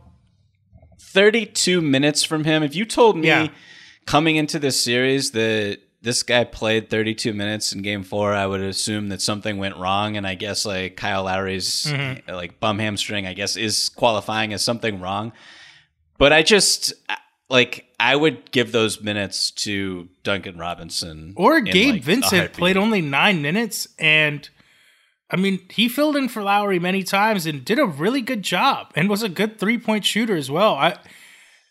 Thirty-two 0.98 1.80
minutes 1.80 2.24
from 2.24 2.44
him. 2.44 2.62
If 2.62 2.74
you 2.74 2.84
told 2.84 3.16
me 3.16 3.28
yeah. 3.28 3.48
coming 4.06 4.36
into 4.36 4.58
this 4.58 4.82
series 4.82 5.30
that 5.30 5.78
this 6.02 6.22
guy 6.22 6.44
played 6.44 6.90
32 6.90 7.32
minutes 7.32 7.72
in 7.72 7.82
game 7.82 8.02
four, 8.02 8.32
I 8.32 8.46
would 8.46 8.60
assume 8.60 9.08
that 9.08 9.20
something 9.20 9.58
went 9.58 9.76
wrong. 9.76 10.16
And 10.16 10.26
I 10.26 10.34
guess 10.34 10.64
like 10.64 10.96
Kyle 10.96 11.24
Lowry's 11.24 11.84
mm-hmm. 11.84 12.30
like 12.32 12.60
bum 12.60 12.78
hamstring, 12.78 13.26
I 13.26 13.34
guess, 13.34 13.56
is 13.56 13.88
qualifying 13.88 14.52
as 14.52 14.62
something 14.62 15.00
wrong. 15.00 15.32
But 16.18 16.32
I 16.32 16.42
just 16.42 16.92
like 17.48 17.86
I 17.98 18.16
would 18.16 18.50
give 18.50 18.72
those 18.72 19.02
minutes 19.02 19.50
to 19.52 20.08
Duncan 20.22 20.58
Robinson 20.58 21.34
or 21.36 21.60
Gabe 21.60 21.94
like 21.94 22.02
Vincent 22.02 22.52
played 22.52 22.76
only 22.76 23.00
nine 23.00 23.42
minutes 23.42 23.88
and. 23.98 24.48
I 25.28 25.34
mean, 25.34 25.58
he 25.70 25.88
filled 25.88 26.14
in 26.14 26.28
for 26.28 26.40
Lowry 26.40 26.78
many 26.78 27.02
times 27.02 27.46
and 27.46 27.64
did 27.64 27.80
a 27.80 27.84
really 27.84 28.20
good 28.20 28.42
job 28.42 28.92
and 28.94 29.10
was 29.10 29.24
a 29.24 29.28
good 29.28 29.58
three 29.58 29.76
point 29.76 30.04
shooter 30.04 30.36
as 30.36 30.52
well. 30.52 30.76
I 30.76 30.98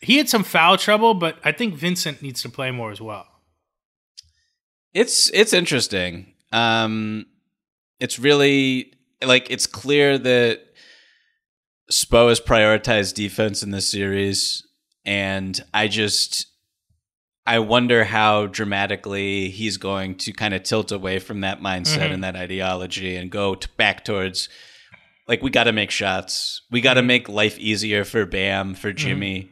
he 0.02 0.18
had 0.18 0.28
some 0.28 0.44
foul 0.44 0.76
trouble, 0.76 1.14
but 1.14 1.38
I 1.42 1.52
think 1.52 1.74
Vincent 1.74 2.20
needs 2.20 2.42
to 2.42 2.50
play 2.50 2.70
more 2.70 2.90
as 2.90 3.00
well. 3.00 3.26
It's 4.96 5.28
it's 5.34 5.52
interesting. 5.52 6.32
Um, 6.52 7.26
it's 8.00 8.18
really 8.18 8.94
like 9.22 9.50
it's 9.50 9.66
clear 9.66 10.16
that 10.16 10.62
Spo 11.92 12.30
has 12.30 12.40
prioritized 12.40 13.12
defense 13.12 13.62
in 13.62 13.72
this 13.72 13.90
series, 13.90 14.66
and 15.04 15.62
I 15.74 15.88
just 15.88 16.46
I 17.46 17.58
wonder 17.58 18.04
how 18.04 18.46
dramatically 18.46 19.50
he's 19.50 19.76
going 19.76 20.14
to 20.16 20.32
kind 20.32 20.54
of 20.54 20.62
tilt 20.62 20.90
away 20.90 21.18
from 21.18 21.42
that 21.42 21.60
mindset 21.60 21.98
mm-hmm. 21.98 22.14
and 22.14 22.24
that 22.24 22.34
ideology 22.34 23.16
and 23.16 23.30
go 23.30 23.54
back 23.76 24.02
towards 24.02 24.48
like 25.28 25.42
we 25.42 25.50
got 25.50 25.64
to 25.64 25.72
make 25.72 25.90
shots, 25.90 26.62
we 26.70 26.80
got 26.80 26.94
to 26.94 27.00
mm-hmm. 27.00 27.08
make 27.08 27.28
life 27.28 27.58
easier 27.58 28.02
for 28.02 28.24
Bam, 28.24 28.74
for 28.74 28.88
mm-hmm. 28.88 28.96
Jimmy. 28.96 29.50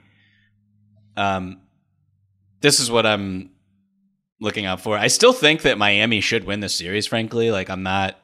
Mm-hmm. 1.19 1.21
Um, 1.21 1.61
this 2.63 2.81
is 2.81 2.91
what 2.91 3.05
I'm 3.05 3.51
looking 4.45 4.67
out 4.67 4.81
for. 4.81 4.97
I 4.97 5.09
still 5.09 5.33
think 5.33 5.63
that 5.63 5.79
Miami 5.79 6.21
should 6.21 6.45
win 6.45 6.61
the 6.61 6.69
series. 6.69 7.07
Frankly, 7.07 7.51
like 7.51 7.69
I'm 7.71 7.83
not 7.83 8.17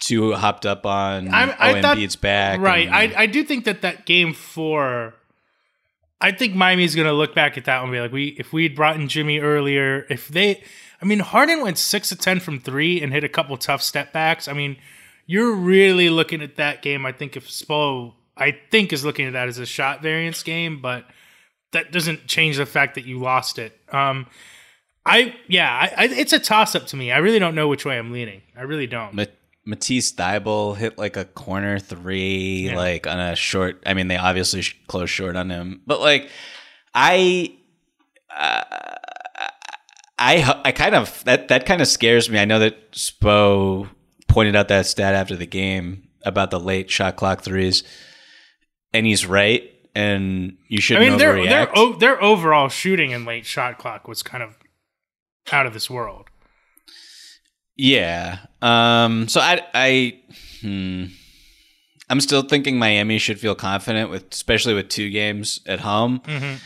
too 0.00 0.32
hopped 0.32 0.66
up 0.66 0.86
on 0.86 1.28
I, 1.28 1.46
back. 2.16 2.60
Right. 2.60 2.86
And, 2.86 2.94
I 2.94 3.22
I 3.22 3.26
do 3.26 3.42
think 3.42 3.64
that 3.64 3.82
that 3.82 4.06
game 4.06 4.34
four. 4.34 5.14
I 6.20 6.32
think 6.32 6.54
Miami's 6.54 6.96
going 6.96 7.06
to 7.06 7.12
look 7.14 7.32
back 7.32 7.56
at 7.56 7.66
that 7.66 7.78
one 7.78 7.90
and 7.90 7.92
be 7.92 8.00
like, 8.00 8.12
we 8.12 8.26
if 8.38 8.52
we'd 8.52 8.74
brought 8.74 8.96
in 8.96 9.08
Jimmy 9.08 9.38
earlier, 9.38 10.04
if 10.10 10.26
they, 10.26 10.62
I 11.00 11.04
mean, 11.04 11.20
Harden 11.20 11.62
went 11.62 11.78
six 11.78 12.08
to 12.08 12.16
ten 12.16 12.40
from 12.40 12.58
three 12.58 13.00
and 13.00 13.12
hit 13.12 13.22
a 13.22 13.28
couple 13.28 13.56
tough 13.56 13.82
step 13.82 14.12
backs. 14.12 14.48
I 14.48 14.52
mean, 14.52 14.76
you're 15.26 15.54
really 15.54 16.10
looking 16.10 16.42
at 16.42 16.56
that 16.56 16.82
game. 16.82 17.06
I 17.06 17.12
think 17.12 17.36
if 17.36 17.48
Spo, 17.48 18.14
I 18.36 18.56
think 18.70 18.92
is 18.92 19.04
looking 19.04 19.26
at 19.26 19.34
that 19.34 19.46
as 19.46 19.58
a 19.58 19.66
shot 19.66 20.02
variance 20.02 20.42
game, 20.42 20.80
but 20.80 21.04
that 21.72 21.92
doesn't 21.92 22.26
change 22.26 22.56
the 22.56 22.66
fact 22.66 22.96
that 22.96 23.04
you 23.04 23.20
lost 23.20 23.58
it. 23.58 23.78
Um, 23.92 24.26
I 25.06 25.34
yeah, 25.46 25.70
I, 25.70 26.04
I, 26.04 26.08
it's 26.10 26.32
a 26.32 26.38
toss 26.38 26.74
up 26.74 26.86
to 26.88 26.96
me. 26.96 27.12
I 27.12 27.18
really 27.18 27.38
don't 27.38 27.54
know 27.54 27.68
which 27.68 27.84
way 27.84 27.98
I'm 27.98 28.12
leaning. 28.12 28.42
I 28.56 28.62
really 28.62 28.86
don't. 28.86 29.14
Ma- 29.14 29.24
Matisse 29.64 30.12
Thybulle 30.12 30.76
hit 30.76 30.96
like 30.98 31.16
a 31.16 31.24
corner 31.24 31.78
three, 31.78 32.68
yeah. 32.68 32.76
like 32.76 33.06
on 33.06 33.20
a 33.20 33.36
short. 33.36 33.82
I 33.84 33.94
mean, 33.94 34.08
they 34.08 34.16
obviously 34.16 34.64
closed 34.86 35.10
short 35.10 35.36
on 35.36 35.50
him, 35.50 35.82
but 35.86 36.00
like, 36.00 36.30
I, 36.94 37.54
uh, 38.34 38.64
I 40.18 40.60
I 40.64 40.72
kind 40.72 40.94
of 40.94 41.22
that 41.24 41.48
that 41.48 41.66
kind 41.66 41.82
of 41.82 41.88
scares 41.88 42.30
me. 42.30 42.38
I 42.38 42.44
know 42.44 42.58
that 42.60 42.92
Spo 42.92 43.88
pointed 44.26 44.56
out 44.56 44.68
that 44.68 44.86
stat 44.86 45.14
after 45.14 45.36
the 45.36 45.46
game 45.46 46.08
about 46.24 46.50
the 46.50 46.60
late 46.60 46.90
shot 46.90 47.16
clock 47.16 47.42
threes, 47.42 47.84
and 48.92 49.06
he's 49.06 49.26
right. 49.26 49.70
And 49.94 50.58
you 50.68 50.80
should. 50.80 50.96
I 50.96 51.00
mean, 51.00 51.18
their 51.18 51.42
their 51.44 51.92
their 51.98 52.22
overall 52.22 52.68
shooting 52.68 53.10
in 53.10 53.24
late 53.24 53.44
shot 53.44 53.78
clock 53.78 54.06
was 54.06 54.22
kind 54.22 54.42
of 54.42 54.56
out 55.52 55.66
of 55.66 55.72
this 55.72 55.88
world. 55.90 56.26
Yeah. 57.76 58.38
Um. 58.60 59.28
So 59.28 59.40
I 59.40 59.62
I 59.74 60.20
hmm. 60.60 61.06
I'm 62.10 62.20
still 62.20 62.42
thinking 62.42 62.78
Miami 62.78 63.18
should 63.18 63.38
feel 63.38 63.54
confident 63.54 64.10
with, 64.10 64.32
especially 64.32 64.74
with 64.74 64.88
two 64.88 65.10
games 65.10 65.60
at 65.66 65.80
home. 65.80 66.20
Mm-hmm 66.20 66.56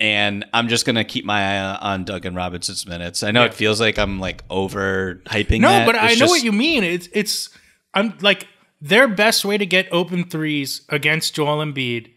and 0.00 0.44
I'm 0.54 0.68
just 0.68 0.86
gonna 0.86 1.04
keep 1.04 1.24
my 1.24 1.40
eye 1.40 1.76
on 1.76 2.04
Duncan 2.04 2.34
Robinson's 2.34 2.86
minutes. 2.86 3.22
I 3.22 3.30
know 3.30 3.40
yeah. 3.40 3.46
it 3.46 3.54
feels 3.54 3.80
like 3.80 3.98
I'm 3.98 4.20
like 4.20 4.44
over 4.48 5.20
hyping. 5.26 5.60
No, 5.60 5.70
that. 5.70 5.86
but 5.86 5.94
it's 5.96 6.04
I 6.04 6.24
know 6.24 6.30
what 6.30 6.42
you 6.42 6.52
mean. 6.52 6.84
It's 6.84 7.08
it's 7.12 7.50
I'm 7.94 8.16
like 8.20 8.46
their 8.80 9.08
best 9.08 9.44
way 9.44 9.58
to 9.58 9.66
get 9.66 9.88
open 9.90 10.24
threes 10.24 10.82
against 10.88 11.34
Joel 11.34 11.64
Embiid 11.64 12.12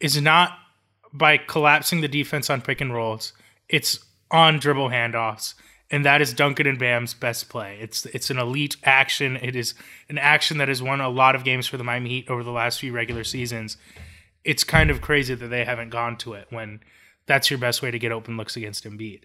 is 0.00 0.20
not 0.20 0.52
by 1.12 1.36
collapsing 1.36 2.00
the 2.00 2.08
defense 2.08 2.50
on 2.50 2.62
pick 2.62 2.80
and 2.80 2.92
rolls. 2.92 3.32
It's 3.68 4.04
on 4.30 4.58
dribble 4.58 4.90
handoffs, 4.90 5.54
and 5.90 6.04
that 6.04 6.20
is 6.20 6.32
Duncan 6.32 6.66
and 6.66 6.78
Bam's 6.78 7.14
best 7.14 7.48
play. 7.48 7.78
It's 7.80 8.06
it's 8.06 8.30
an 8.30 8.38
elite 8.38 8.76
action. 8.84 9.36
It 9.36 9.56
is 9.56 9.74
an 10.08 10.18
action 10.18 10.58
that 10.58 10.68
has 10.68 10.82
won 10.82 11.00
a 11.00 11.08
lot 11.08 11.34
of 11.34 11.44
games 11.44 11.66
for 11.66 11.76
the 11.76 11.84
Miami 11.84 12.10
Heat 12.10 12.30
over 12.30 12.42
the 12.42 12.52
last 12.52 12.80
few 12.80 12.92
regular 12.92 13.24
seasons. 13.24 13.76
It's 14.44 14.64
kind 14.64 14.90
of 14.90 15.00
crazy 15.00 15.34
that 15.34 15.48
they 15.48 15.64
haven't 15.64 15.90
gone 15.90 16.16
to 16.18 16.34
it 16.34 16.46
when 16.50 16.80
that's 17.26 17.50
your 17.50 17.58
best 17.58 17.82
way 17.82 17.90
to 17.90 17.98
get 17.98 18.12
open 18.12 18.36
looks 18.36 18.56
against 18.56 18.84
Embiid. 18.84 19.22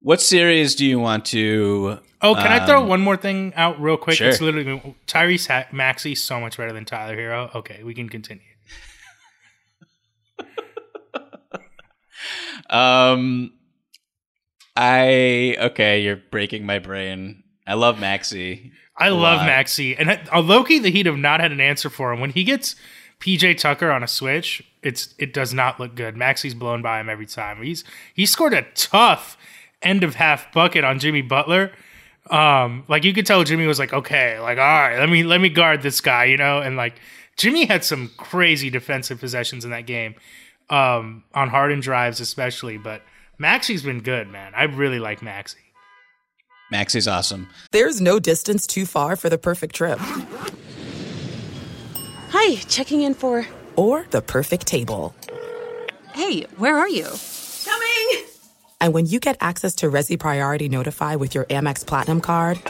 What 0.00 0.20
series 0.20 0.74
do 0.76 0.86
you 0.86 1.00
want 1.00 1.24
to? 1.26 1.98
Oh, 2.22 2.34
can 2.34 2.46
um, 2.46 2.62
I 2.62 2.66
throw 2.66 2.82
um, 2.82 2.88
one 2.88 3.00
more 3.00 3.16
thing 3.16 3.52
out 3.56 3.80
real 3.80 3.96
quick? 3.96 4.16
Sure. 4.16 4.28
It's 4.28 4.40
literally 4.40 4.96
Tyrese 5.06 5.72
Maxey 5.72 6.14
so 6.14 6.40
much 6.40 6.56
better 6.56 6.72
than 6.72 6.84
Tyler 6.84 7.16
Herro. 7.16 7.54
Okay, 7.54 7.82
we 7.82 7.94
can 7.94 8.08
continue. 8.08 8.42
Um, 12.70 13.52
I 14.76 15.56
okay, 15.58 16.02
you're 16.02 16.16
breaking 16.16 16.66
my 16.66 16.78
brain. 16.78 17.42
I 17.66 17.74
love 17.74 17.98
Maxey. 17.98 18.72
I 18.96 19.10
love 19.10 19.38
lot. 19.38 19.46
Maxey, 19.46 19.96
and 19.96 20.10
uh, 20.32 20.40
Loki, 20.40 20.78
the 20.78 20.90
Heat 20.90 21.06
have 21.06 21.16
not 21.16 21.40
had 21.40 21.52
an 21.52 21.60
answer 21.60 21.88
for 21.88 22.12
him 22.12 22.20
when 22.20 22.30
he 22.30 22.42
gets 22.44 22.74
PJ 23.20 23.58
Tucker 23.58 23.90
on 23.90 24.02
a 24.02 24.08
switch, 24.08 24.62
it's 24.82 25.14
it 25.18 25.32
does 25.32 25.52
not 25.52 25.80
look 25.80 25.94
good. 25.94 26.16
Maxey's 26.16 26.54
blown 26.54 26.82
by 26.82 27.00
him 27.00 27.08
every 27.08 27.26
time. 27.26 27.62
He's 27.62 27.84
he 28.14 28.26
scored 28.26 28.54
a 28.54 28.62
tough 28.74 29.36
end 29.82 30.04
of 30.04 30.14
half 30.14 30.52
bucket 30.52 30.84
on 30.84 30.98
Jimmy 30.98 31.22
Butler. 31.22 31.72
Um, 32.30 32.84
like 32.88 33.04
you 33.04 33.12
could 33.12 33.26
tell 33.26 33.42
Jimmy 33.42 33.66
was 33.66 33.78
like, 33.78 33.92
okay, 33.92 34.38
like 34.38 34.58
all 34.58 34.64
right, 34.64 34.98
let 34.98 35.08
me 35.08 35.24
let 35.24 35.40
me 35.40 35.48
guard 35.48 35.82
this 35.82 36.00
guy, 36.00 36.26
you 36.26 36.36
know, 36.36 36.60
and 36.60 36.76
like 36.76 37.00
Jimmy 37.36 37.66
had 37.66 37.84
some 37.84 38.10
crazy 38.16 38.70
defensive 38.70 39.18
possessions 39.18 39.64
in 39.64 39.70
that 39.72 39.86
game, 39.86 40.14
um, 40.70 41.24
on 41.34 41.48
Harden 41.48 41.80
drives 41.80 42.20
especially. 42.20 42.78
But 42.78 43.02
Maxey's 43.38 43.82
been 43.82 44.00
good, 44.00 44.28
man. 44.28 44.52
I 44.54 44.64
really 44.64 44.98
like 44.98 45.22
Maxey. 45.22 45.58
Maxey's 46.70 47.08
awesome. 47.08 47.48
There's 47.72 48.00
no 48.00 48.18
distance 48.18 48.66
too 48.66 48.84
far 48.84 49.16
for 49.16 49.30
the 49.30 49.38
perfect 49.38 49.74
trip. 49.74 49.98
Hi, 52.30 52.56
checking 52.68 53.02
in 53.02 53.14
for. 53.14 53.46
Or 53.76 54.06
the 54.10 54.20
perfect 54.20 54.66
table. 54.66 55.14
Hey, 56.12 56.42
where 56.58 56.76
are 56.76 56.88
you? 56.88 57.06
Coming! 57.64 58.26
And 58.80 58.92
when 58.92 59.06
you 59.06 59.18
get 59.18 59.36
access 59.40 59.74
to 59.76 59.90
Resy 59.90 60.18
Priority 60.18 60.68
Notify 60.68 61.16
with 61.16 61.34
your 61.34 61.44
Amex 61.46 61.86
Platinum 61.86 62.20
card. 62.20 62.60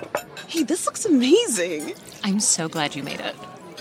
Hey, 0.47 0.63
this 0.63 0.87
looks 0.87 1.05
amazing! 1.05 1.95
I'm 2.23 2.41
so 2.41 2.69
glad 2.69 2.95
you 2.95 3.03
made 3.03 3.21
it. 3.21 3.35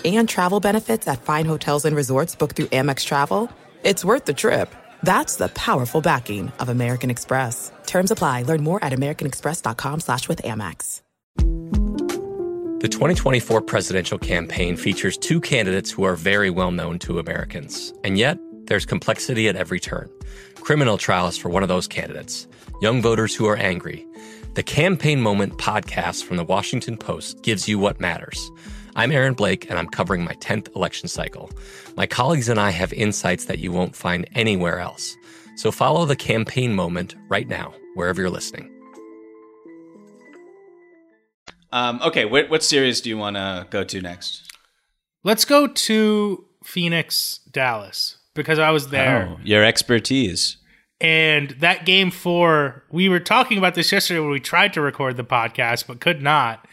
And 0.04 0.28
travel 0.28 0.58
benefits 0.58 1.06
at 1.06 1.22
fine 1.22 1.44
hotels 1.44 1.84
and 1.84 1.94
resorts 1.94 2.34
booked 2.34 2.56
through 2.56 2.66
Amex 2.66 3.04
Travel. 3.04 3.50
It's 3.88 4.04
worth 4.04 4.26
the 4.26 4.34
trip. 4.34 4.68
That's 5.02 5.36
the 5.36 5.48
powerful 5.48 6.02
backing 6.02 6.52
of 6.58 6.68
American 6.68 7.08
Express. 7.08 7.72
Terms 7.86 8.10
apply. 8.10 8.42
Learn 8.42 8.62
more 8.62 8.78
at 8.84 8.92
americanexpress.com 8.92 10.00
slash 10.00 10.28
with 10.28 10.42
Amex. 10.42 11.00
The 12.82 12.88
2024 12.90 13.62
presidential 13.62 14.18
campaign 14.18 14.76
features 14.76 15.16
two 15.16 15.40
candidates 15.40 15.90
who 15.90 16.02
are 16.02 16.16
very 16.16 16.50
well 16.50 16.70
known 16.70 16.98
to 16.98 17.18
Americans. 17.18 17.94
And 18.04 18.18
yet, 18.18 18.38
there's 18.66 18.84
complexity 18.84 19.48
at 19.48 19.56
every 19.56 19.80
turn. 19.80 20.10
Criminal 20.56 20.98
trials 20.98 21.38
for 21.38 21.48
one 21.48 21.62
of 21.62 21.70
those 21.70 21.88
candidates, 21.88 22.46
young 22.82 23.00
voters 23.00 23.34
who 23.34 23.46
are 23.46 23.56
angry. 23.56 24.06
The 24.52 24.62
Campaign 24.62 25.22
Moment 25.22 25.56
podcast 25.56 26.24
from 26.24 26.36
the 26.36 26.44
Washington 26.44 26.98
Post 26.98 27.42
gives 27.42 27.66
you 27.66 27.78
what 27.78 28.00
matters. 28.00 28.50
I'm 28.98 29.12
Aaron 29.12 29.34
Blake, 29.34 29.70
and 29.70 29.78
I'm 29.78 29.86
covering 29.86 30.24
my 30.24 30.34
10th 30.40 30.74
election 30.74 31.08
cycle. 31.08 31.52
My 31.96 32.04
colleagues 32.04 32.48
and 32.48 32.58
I 32.58 32.70
have 32.70 32.92
insights 32.92 33.44
that 33.44 33.60
you 33.60 33.70
won't 33.70 33.94
find 33.94 34.28
anywhere 34.34 34.80
else. 34.80 35.16
So 35.54 35.70
follow 35.70 36.04
the 36.04 36.16
Campaign 36.16 36.74
Moment 36.74 37.14
right 37.28 37.46
now, 37.46 37.72
wherever 37.94 38.20
you're 38.20 38.28
listening. 38.28 38.68
Um, 41.70 42.00
okay, 42.02 42.24
what, 42.24 42.50
what 42.50 42.64
series 42.64 43.00
do 43.00 43.08
you 43.08 43.16
want 43.16 43.36
to 43.36 43.68
go 43.70 43.84
to 43.84 44.00
next? 44.00 44.52
Let's 45.22 45.44
go 45.44 45.68
to 45.68 46.44
Phoenix, 46.64 47.38
Dallas, 47.52 48.18
because 48.34 48.58
I 48.58 48.72
was 48.72 48.88
there. 48.88 49.28
Oh, 49.30 49.38
your 49.44 49.62
expertise. 49.62 50.56
And 51.00 51.50
that 51.60 51.86
game 51.86 52.10
four, 52.10 52.82
we 52.90 53.08
were 53.08 53.20
talking 53.20 53.58
about 53.58 53.76
this 53.76 53.92
yesterday 53.92 54.18
when 54.18 54.30
we 54.30 54.40
tried 54.40 54.72
to 54.72 54.80
record 54.80 55.16
the 55.16 55.22
podcast, 55.22 55.86
but 55.86 56.00
could 56.00 56.20
not. 56.20 56.66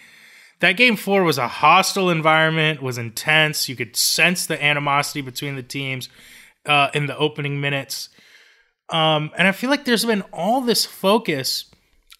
That 0.65 0.77
game 0.77 0.95
four 0.95 1.23
was 1.23 1.37
a 1.37 1.47
hostile 1.47 2.09
environment, 2.09 2.81
was 2.81 2.97
intense. 2.97 3.69
You 3.69 3.75
could 3.75 3.95
sense 3.95 4.47
the 4.47 4.59
animosity 4.63 5.21
between 5.21 5.55
the 5.55 5.61
teams 5.61 6.09
uh, 6.65 6.89
in 6.95 7.05
the 7.05 7.15
opening 7.15 7.61
minutes. 7.61 8.09
Um, 8.89 9.29
and 9.37 9.47
I 9.47 9.51
feel 9.51 9.69
like 9.69 9.85
there's 9.85 10.05
been 10.05 10.23
all 10.33 10.61
this 10.61 10.83
focus 10.83 11.69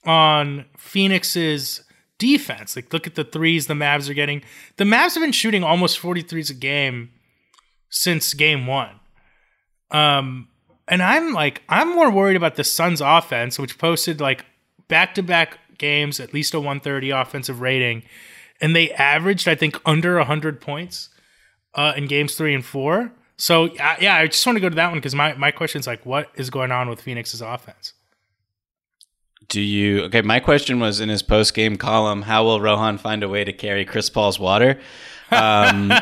on 0.06 0.66
Phoenix's 0.78 1.86
defense. 2.20 2.76
Like, 2.76 2.94
look 2.94 3.08
at 3.08 3.16
the 3.16 3.24
threes 3.24 3.66
the 3.66 3.74
Mavs 3.74 4.12
are 4.12 4.14
getting. 4.14 4.44
The 4.78 4.84
Mavs 4.84 5.16
have 5.16 5.24
been 5.24 5.32
shooting 5.32 5.64
almost 5.64 6.00
43s 6.00 6.52
a 6.52 6.54
game 6.54 7.10
since 7.90 8.36
game 8.36 8.68
one. 8.68 9.00
Um, 9.90 10.50
and 10.88 11.02
I'm 11.02 11.34
like, 11.34 11.64
I'm 11.68 11.96
more 11.96 12.12
worried 12.12 12.38
about 12.38 12.58
the 12.58 12.64
Suns 12.64 13.02
offense, 13.02 13.58
which 13.58 13.80
posted 13.80 14.22
like 14.22 14.46
back 14.88 15.16
to 15.16 15.24
back 15.24 15.58
games, 15.80 16.20
at 16.20 16.32
least 16.32 16.54
a 16.54 16.60
130 16.60 17.10
offensive 17.10 17.60
rating. 17.60 18.04
And 18.62 18.76
they 18.76 18.92
averaged, 18.92 19.48
I 19.48 19.56
think, 19.56 19.80
under 19.86 20.18
100 20.18 20.62
points 20.62 21.10
uh, 21.74 21.94
in 21.96 22.08
games 22.08 22.36
three 22.36 22.54
and 22.54 22.66
four. 22.66 23.12
So, 23.38 23.66
uh, 23.66 23.96
yeah, 24.00 24.16
I 24.16 24.28
just 24.28 24.46
want 24.46 24.56
to 24.56 24.62
go 24.62 24.70
to 24.70 24.76
that 24.76 24.90
one 24.90 24.98
because 24.98 25.14
my, 25.14 25.34
my 25.34 25.52
question 25.52 25.80
is 25.80 25.88
like, 25.88 26.06
what 26.06 26.30
is 26.36 26.50
going 26.50 26.72
on 26.72 26.90
with 26.90 27.02
Phoenix's 27.02 27.42
offense? 27.42 27.94
Do 29.48 29.62
you 29.62 30.04
okay? 30.06 30.22
My 30.22 30.40
question 30.40 30.80
was 30.80 31.00
in 31.00 31.10
his 31.10 31.22
post 31.22 31.54
game 31.54 31.76
column: 31.76 32.24
How 32.24 32.44
will 32.44 32.60
Rohan 32.60 32.98
find 32.98 33.22
a 33.22 33.30
way 33.30 33.44
to 33.44 33.54
carry 33.54 33.86
Chris 33.86 34.10
Paul's 34.10 34.40
water? 34.40 34.80
Um, 35.32 35.92
I 35.92 36.00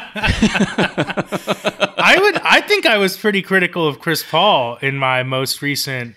would. 2.20 2.38
I 2.38 2.62
think 2.62 2.86
I 2.86 2.98
was 2.98 3.18
pretty 3.18 3.42
critical 3.42 3.88
of 3.88 4.00
Chris 4.00 4.24
Paul 4.24 4.78
in 4.82 4.98
my 4.98 5.24
most 5.24 5.62
recent. 5.62 6.16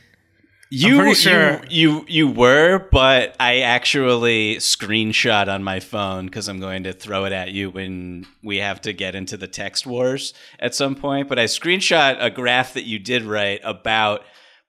You, 0.68 1.14
sure. 1.14 1.60
you 1.70 2.04
you 2.04 2.04
you 2.08 2.28
were, 2.28 2.88
but 2.90 3.36
I 3.38 3.60
actually 3.60 4.56
screenshot 4.56 5.46
on 5.46 5.62
my 5.62 5.78
phone 5.78 6.26
because 6.26 6.48
I'm 6.48 6.58
going 6.58 6.82
to 6.84 6.92
throw 6.92 7.24
it 7.24 7.32
at 7.32 7.52
you 7.52 7.70
when 7.70 8.26
we 8.42 8.56
have 8.56 8.80
to 8.80 8.92
get 8.92 9.14
into 9.14 9.36
the 9.36 9.46
text 9.46 9.86
wars 9.86 10.34
at 10.58 10.74
some 10.74 10.96
point. 10.96 11.28
But 11.28 11.38
I 11.38 11.44
screenshot 11.44 12.16
a 12.18 12.30
graph 12.30 12.74
that 12.74 12.84
you 12.84 12.98
did 12.98 13.22
write 13.22 13.60
about 13.62 14.24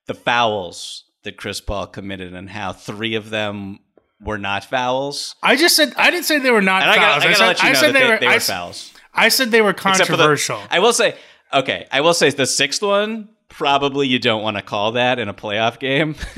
the 0.06 0.14
fouls 0.14 1.04
that 1.24 1.36
Chris 1.36 1.62
Paul 1.62 1.88
committed 1.88 2.34
and 2.34 2.48
how 2.48 2.74
three 2.74 3.16
of 3.16 3.32
them 3.32 3.80
were 4.22 4.38
not 4.38 4.66
fouls. 4.66 5.36
I 5.42 5.56
just 5.56 5.76
said 5.76 5.94
I 5.98 6.12
didn't 6.12 6.26
say 6.26 6.38
they 6.38 6.52
were 6.52 6.62
not 6.62 6.84
and 6.84 6.94
fouls. 6.94 6.98
I, 6.98 7.02
gotta, 7.02 7.28
I, 7.28 7.32
gotta 7.32 7.44
I 7.44 7.54
said, 7.54 7.66
I 7.66 7.74
said 7.74 7.96
they, 7.96 8.00
they, 8.00 8.08
were, 8.08 8.20
they 8.20 8.28
were 8.28 8.40
fouls. 8.40 8.94
I 9.16 9.30
said 9.30 9.50
they 9.50 9.62
were 9.64 9.74
controversial. 9.74 10.60
The, 10.60 10.76
I 10.76 10.80
will 10.80 10.94
say, 10.94 11.16
okay, 11.52 11.88
I 11.92 12.02
will 12.02 12.14
say 12.14 12.30
the 12.30 12.46
sixth 12.46 12.84
one 12.84 13.30
probably 13.50 14.08
you 14.08 14.20
don't 14.20 14.44
want 14.44 14.58
to 14.58 14.64
call 14.64 14.94
that 14.94 15.20
in 15.20 15.28
a 15.28 15.34
playoff 15.34 15.80
game. 15.80 16.16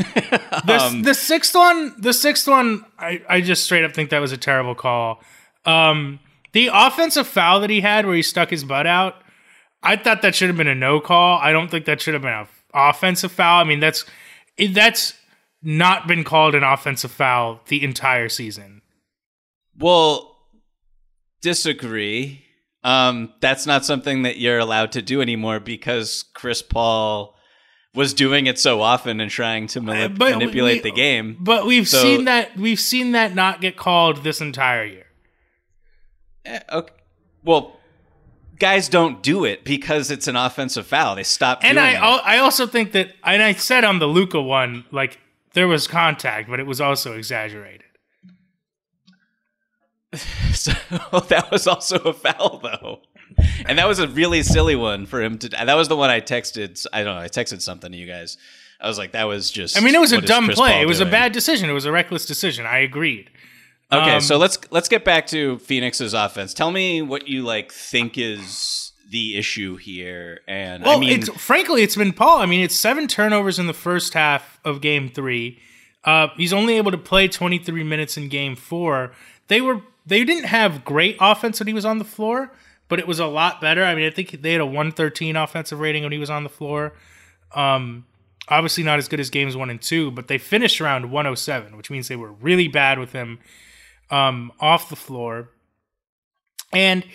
um, 0.68 1.02
the, 1.02 1.02
the, 1.06 1.14
sixth 1.14 1.56
one, 1.56 1.94
the 2.00 2.14
sixth 2.14 2.48
one, 2.48 2.86
I, 2.98 3.22
I 3.28 3.42
just 3.42 3.64
straight 3.64 3.84
up 3.84 3.94
think 3.94 4.10
that 4.12 4.20
was 4.20 4.32
a 4.32 4.38
terrible 4.38 4.76
call. 4.76 5.22
Um, 5.66 6.20
the 6.54 6.70
offensive 6.72 7.28
foul 7.28 7.60
that 7.62 7.70
he 7.70 7.82
had 7.82 8.06
where 8.06 8.16
he 8.16 8.22
stuck 8.22 8.50
his 8.50 8.64
butt 8.64 8.88
out, 8.88 9.16
I 9.84 9.96
thought 9.96 10.22
that 10.22 10.36
should 10.36 10.50
have 10.50 10.58
been 10.58 10.68
a 10.68 10.76
no 10.76 11.00
call. 11.00 11.40
I 11.40 11.52
don't 11.52 11.70
think 11.70 11.86
that 11.86 12.02
should 12.02 12.14
have 12.14 12.24
been 12.24 12.34
an 12.34 12.48
offensive 12.74 13.32
foul. 13.32 13.62
I 13.62 13.64
mean, 13.64 13.80
that's 13.80 14.06
that's 14.72 15.14
not 15.62 16.08
been 16.08 16.24
called 16.24 16.56
an 16.56 16.64
offensive 16.64 17.12
foul 17.12 17.62
the 17.68 17.84
entire 17.84 18.30
season. 18.30 18.82
Well, 19.78 20.36
disagree. 21.42 22.46
Um, 22.84 23.34
that's 23.42 23.66
not 23.66 23.84
something 23.86 24.22
that 24.24 24.38
you're 24.38 24.60
allowed 24.60 24.94
to 24.94 25.02
do 25.02 25.22
anymore 25.22 25.60
because 25.60 26.24
Chris 26.34 26.62
Paul 26.62 27.36
was 27.94 28.14
doing 28.14 28.46
it 28.48 28.58
so 28.58 28.82
often 28.82 29.20
and 29.20 29.30
trying 29.30 29.68
to 29.68 29.82
manip- 29.82 30.18
But 30.18 30.32
manipulate 30.38 30.84
we- 30.84 30.90
the 30.92 30.96
game. 30.96 31.38
But 31.40 31.66
we've 31.66 31.88
So- 31.88 32.02
seen 32.02 32.26
that 32.26 32.56
we've 32.58 32.80
seen 32.80 33.12
that 33.14 33.36
not 33.36 33.60
get 33.62 33.76
called 33.76 34.24
this 34.24 34.40
entire 34.40 34.86
year. 34.86 35.08
Eh, 36.46 36.60
okay. 36.72 36.94
Well, 37.44 37.78
guys 38.60 38.88
don't 38.90 39.22
do 39.22 39.44
it 39.44 39.64
because 39.66 40.12
it's 40.12 40.28
an 40.28 40.36
offensive 40.36 40.86
foul. 40.88 41.16
They 41.16 41.24
stop. 41.24 41.60
And 41.64 41.76
doing 41.78 41.86
I 41.88 41.94
al- 41.96 42.22
I 42.24 42.38
also 42.38 42.66
think 42.68 42.92
that 42.94 43.14
and 43.24 43.42
I 43.42 43.54
said 43.54 43.84
on 43.84 44.00
the 44.00 44.08
Luka 44.08 44.42
one 44.42 44.86
like 44.92 45.20
there 45.54 45.68
was 45.68 45.88
contact, 45.88 46.50
but 46.50 46.60
it 46.60 46.68
was 46.68 46.80
also 46.80 47.18
exaggerated. 47.18 47.84
So 50.54 50.72
that 51.30 51.50
was 51.52 51.68
also 51.68 51.98
a 52.00 52.14
foul, 52.14 52.60
though, 52.64 53.00
and 53.68 53.78
that 53.78 53.88
was 53.88 54.00
a 54.00 54.08
really 54.08 54.42
silly 54.44 54.76
one 54.76 55.06
for 55.06 55.22
him 55.22 55.38
to. 55.40 55.50
That 55.50 55.76
was 55.76 55.88
the 55.88 55.96
one 55.96 56.10
I 56.10 56.20
texted. 56.20 56.86
I 56.92 57.04
don't 57.04 57.16
know. 57.16 57.22
I 57.22 57.28
texted 57.28 57.62
something 57.62 57.92
to 57.92 57.98
you 57.98 58.08
guys. 58.08 58.38
I 58.82 58.88
was 58.88 58.98
like, 58.98 59.12
that 59.12 59.26
was 59.26 59.52
just. 59.52 59.78
I 59.78 59.82
mean, 59.82 59.94
it 59.94 60.00
was 60.02 60.12
a 60.12 60.20
dumb 60.22 60.46
Chris 60.46 60.58
play. 60.58 60.72
Paul 60.74 60.82
It 60.82 60.88
was 60.88 60.98
doing? 60.98 61.10
a 61.10 61.12
bad 61.12 61.32
decision. 61.32 61.70
It 61.70 61.74
was 61.74 61.86
a 61.86 61.92
reckless 61.92 62.26
decision. 62.26 62.66
I 62.66 62.80
agreed. 62.80 63.30
Okay, 63.92 64.16
Um, 64.16 64.22
so 64.22 64.38
let's 64.38 64.58
let's 64.72 64.90
get 64.90 65.06
back 65.06 65.28
to 65.28 65.60
Phoenix's 65.60 66.14
offense. 66.14 66.54
Tell 66.54 66.72
me 66.72 67.02
what 67.02 67.28
you 67.28 67.44
like 67.44 67.72
think 67.72 68.18
is 68.18 68.92
the 69.10 69.38
issue 69.38 69.76
here, 69.78 70.42
and 70.48 70.84
Well, 70.84 70.98
I 70.98 71.00
mean, 71.00 71.20
it's 71.20 71.30
frankly, 71.30 71.84
it's 71.84 71.96
been 71.96 72.14
Paul. 72.14 72.40
I 72.40 72.46
mean, 72.48 72.62
it's 72.62 72.76
seven 72.76 73.08
turnovers 73.08 73.60
in 73.60 73.68
the 73.68 73.74
first 73.74 74.14
half 74.16 74.60
of 74.66 74.82
Game 74.82 75.10
Three. 75.10 75.60
Uh, 76.04 76.28
he's 76.38 76.54
only 76.54 76.78
able 76.78 76.92
to 76.92 76.98
play 76.98 77.28
23 77.28 77.84
minutes 77.84 78.18
in 78.18 78.30
Game 78.30 78.56
Four. 78.56 79.12
They 79.48 79.62
were 79.62 79.82
they 80.10 80.24
didn't 80.26 80.46
have 80.46 80.84
great 80.84 81.18
offense 81.20 81.60
when 81.60 81.68
he 81.68 81.74
was 81.74 81.86
on 81.86 81.98
the 82.00 82.06
floor, 82.06 82.52
but 82.88 83.00
it 83.00 83.08
was 83.08 83.20
a 83.20 83.28
lot 83.28 83.62
better. 83.62 83.84
I 83.84 83.96
mean, 83.96 84.06
I 84.06 84.10
think 84.10 84.42
they 84.42 84.52
had 84.52 84.62
a 84.62 84.66
113 84.66 85.36
offensive 85.36 85.80
rating 85.80 86.04
when 86.04 86.12
he 86.12 86.18
was 86.18 86.30
on 86.30 86.44
the 86.44 86.50
floor. 86.50 86.94
Um, 87.54 88.06
obviously 88.50 88.84
not 88.84 89.00
as 89.00 89.08
good 89.08 89.20
as 89.20 89.30
games 89.30 89.56
one 89.56 89.70
and 89.70 89.82
two, 89.82 90.12
but 90.12 90.28
they 90.28 90.38
finished 90.38 90.82
around 90.82 91.12
107, 91.12 91.78
which 91.78 91.90
means 91.90 92.08
they 92.08 92.16
were 92.16 92.32
really 92.32 92.68
bad 92.68 93.00
with 93.00 93.12
him 93.12 93.40
um, 94.10 94.52
off 94.60 94.90
the 94.90 94.96
floor. 94.96 95.50
And 96.74 97.06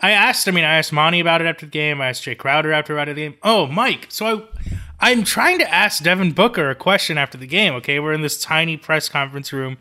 I 0.00 0.10
asked, 0.10 0.48
I 0.48 0.50
mean, 0.50 0.64
I 0.64 0.76
asked 0.78 0.92
Monty 0.92 1.20
about 1.20 1.40
it 1.40 1.46
after 1.46 1.66
the 1.66 1.70
game. 1.70 2.00
I 2.00 2.08
asked 2.08 2.24
Jae 2.24 2.36
Crowder 2.36 2.72
after 2.72 2.92
about 2.92 3.08
the 3.08 3.14
game. 3.14 3.36
Oh, 3.42 3.66
Mike. 3.66 4.06
So 4.08 4.26
I, 4.26 5.10
I'm 5.10 5.24
trying 5.24 5.58
to 5.58 5.72
ask 5.72 6.02
Devin 6.02 6.32
Booker 6.32 6.70
a 6.70 6.74
question 6.74 7.18
after 7.18 7.38
the 7.38 7.46
game. 7.46 7.74
Okay, 7.74 7.98
we're 7.98 8.12
in 8.12 8.22
this 8.22 8.40
tiny 8.40 8.76
press 8.76 9.08
conference 9.08 9.52
room 9.52 9.76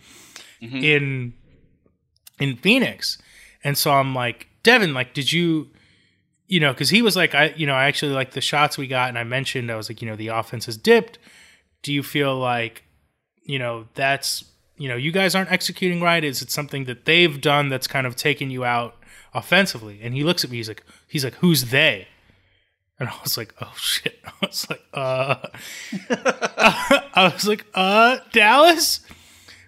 in 0.62 1.34
in 2.40 2.56
Phoenix, 2.56 3.18
and 3.64 3.78
so 3.78 3.92
I'm 3.92 4.14
like, 4.14 4.48
Devin, 4.64 4.94
like, 4.94 5.14
did 5.14 5.32
you, 5.32 5.70
you 6.48 6.60
know, 6.60 6.74
because 6.74 6.90
he 6.90 7.02
was 7.02 7.16
like, 7.16 7.36
I, 7.36 7.54
you 7.56 7.66
know, 7.66 7.74
I 7.74 7.86
actually 7.86 8.14
like 8.14 8.32
the 8.32 8.42
shots 8.42 8.78
we 8.78 8.88
got, 8.88 9.10
and 9.10 9.18
I 9.18 9.24
mentioned 9.24 9.72
I 9.72 9.76
was 9.76 9.90
like, 9.90 10.02
you 10.02 10.08
know, 10.08 10.16
the 10.16 10.28
offense 10.28 10.66
has 10.66 10.78
dipped. 10.78 11.20
Do 11.82 11.94
you 11.94 12.04
feel 12.04 12.38
like, 12.38 12.84
you 13.44 13.60
know, 13.60 13.86
that's 13.94 14.44
you 14.78 14.88
know, 14.88 14.96
you 14.96 15.12
guys 15.12 15.36
aren't 15.36 15.52
executing 15.52 16.02
right? 16.02 16.24
Is 16.24 16.42
it 16.42 16.52
something 16.52 16.86
that 16.86 17.06
they've 17.06 17.42
done 17.42 17.70
that's 17.70 17.88
kind 17.88 18.06
of 18.06 18.16
taken 18.16 18.52
you 18.52 18.64
out 18.64 18.96
offensively? 19.34 20.00
And 20.02 20.14
he 20.14 20.24
looks 20.24 20.44
at 20.44 20.52
me, 20.52 20.58
he's 20.58 20.68
like, 20.68 20.84
he's 21.08 21.24
like, 21.24 21.36
who's 21.36 21.66
they? 21.66 22.08
And 23.00 23.10
I 23.10 23.14
was 23.24 23.38
like, 23.38 23.54
oh 23.62 23.74
shit. 23.76 24.20
I 24.26 24.46
was 24.46 24.70
like, 24.70 24.84
uh, 24.94 25.36
I 26.10 27.32
was 27.34 27.48
like, 27.48 27.66
uh, 27.74 28.20
Dallas? 28.32 29.02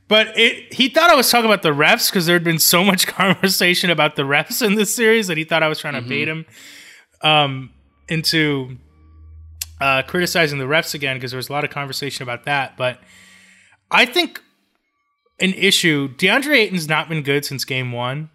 But 0.09 0.37
it, 0.37 0.73
he 0.73 0.89
thought 0.89 1.11
I 1.11 1.15
was 1.15 1.29
talking 1.29 1.45
about 1.45 1.61
the 1.61 1.69
refs 1.69 2.09
because 2.09 2.25
there 2.25 2.35
had 2.35 2.43
been 2.43 2.59
so 2.59 2.83
much 2.83 3.07
conversation 3.21 3.89
about 3.89 4.17
the 4.17 4.23
refs 4.23 4.65
in 4.65 4.75
this 4.75 4.93
series 4.93 5.27
that 5.27 5.37
he 5.37 5.45
thought 5.45 5.63
I 5.63 5.69
was 5.69 5.79
trying 5.79 5.93
to 5.93 6.01
bait 6.01 6.27
him 6.27 6.45
um, 7.21 7.69
into 8.09 8.77
uh, 9.79 10.01
criticizing 10.01 10.57
the 10.57 10.65
refs 10.65 10.95
again 10.95 11.15
because 11.15 11.31
there 11.31 11.37
was 11.37 11.47
a 11.49 11.53
lot 11.53 11.63
of 11.63 11.69
conversation 11.69 12.23
about 12.23 12.43
that. 12.45 12.75
But 12.75 12.99
I 13.91 14.05
think 14.05 14.41
an 15.39 15.53
issue 15.53 16.13
DeAndre 16.15 16.57
Ayton's 16.57 16.89
not 16.89 17.07
been 17.07 17.21
good 17.21 17.45
since 17.45 17.63
game 17.63 17.91
one. 17.91 18.31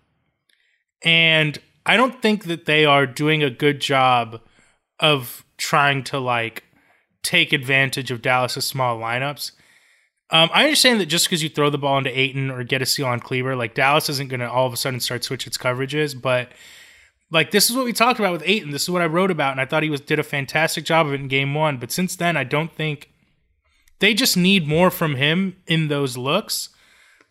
And 1.03 1.59
I 1.85 1.97
don't 1.97 2.23
think 2.23 2.45
that 2.45 2.67
they 2.67 2.85
are 2.85 3.05
doing 3.05 3.43
a 3.43 3.51
good 3.51 3.81
job 3.81 4.41
of 5.01 5.45
trying 5.59 6.05
to 6.05 6.21
like 6.21 6.63
take 7.25 7.53
advantage 7.53 8.13
of 8.13 8.23
Dallas's 8.23 8.65
small 8.65 8.99
lineups. 8.99 9.51
Um, 10.31 10.51
I 10.53 10.65
understand 10.65 11.01
that 11.01 11.07
just 11.07 11.27
because 11.27 11.43
you 11.43 11.49
throw 11.49 11.71
the 11.71 11.79
ball 11.79 11.99
into 11.99 12.19
Ayton 12.19 12.51
or 12.51 12.65
get 12.65 12.83
a 12.83 12.87
seal 12.87 13.07
on 13.07 13.21
Kleber, 13.21 13.57
like 13.57 13.75
Dallas 13.75 14.09
isn't 14.09 14.29
going 14.29 14.41
to 14.41 14.51
all 14.51 14.67
of 14.67 14.73
a 14.73 14.77
sudden 14.77 15.01
start 15.01 15.23
switch 15.23 15.47
its 15.47 15.59
coverages. 15.59 16.21
But 16.21 16.51
like 17.31 17.51
this 17.51 17.69
is 17.69 17.77
what 17.77 17.85
we 17.85 17.93
talked 17.93 18.19
about 18.19 18.33
with 18.33 18.43
Ayton. 18.47 18.71
This 18.71 18.83
is 18.83 18.91
what 18.91 19.03
I 19.03 19.07
wrote 19.07 19.31
about, 19.31 19.53
and 19.53 19.61
I 19.61 19.67
thought 19.67 19.83
he 19.83 19.91
was 19.91 20.01
did 20.01 20.19
a 20.19 20.25
fantastic 20.25 20.85
job 20.85 21.07
of 21.07 21.13
it 21.13 21.21
in 21.21 21.29
game 21.29 21.55
one. 21.55 21.77
But 21.79 21.93
since 21.93 22.17
then, 22.17 22.37
I 22.37 22.45
don't 22.45 22.73
think 22.73 23.11
they 23.99 24.15
just 24.15 24.37
need 24.37 24.67
more 24.67 24.91
from 24.91 25.17
him 25.17 25.57
in 25.67 25.89
those 25.89 26.17
looks. 26.17 26.71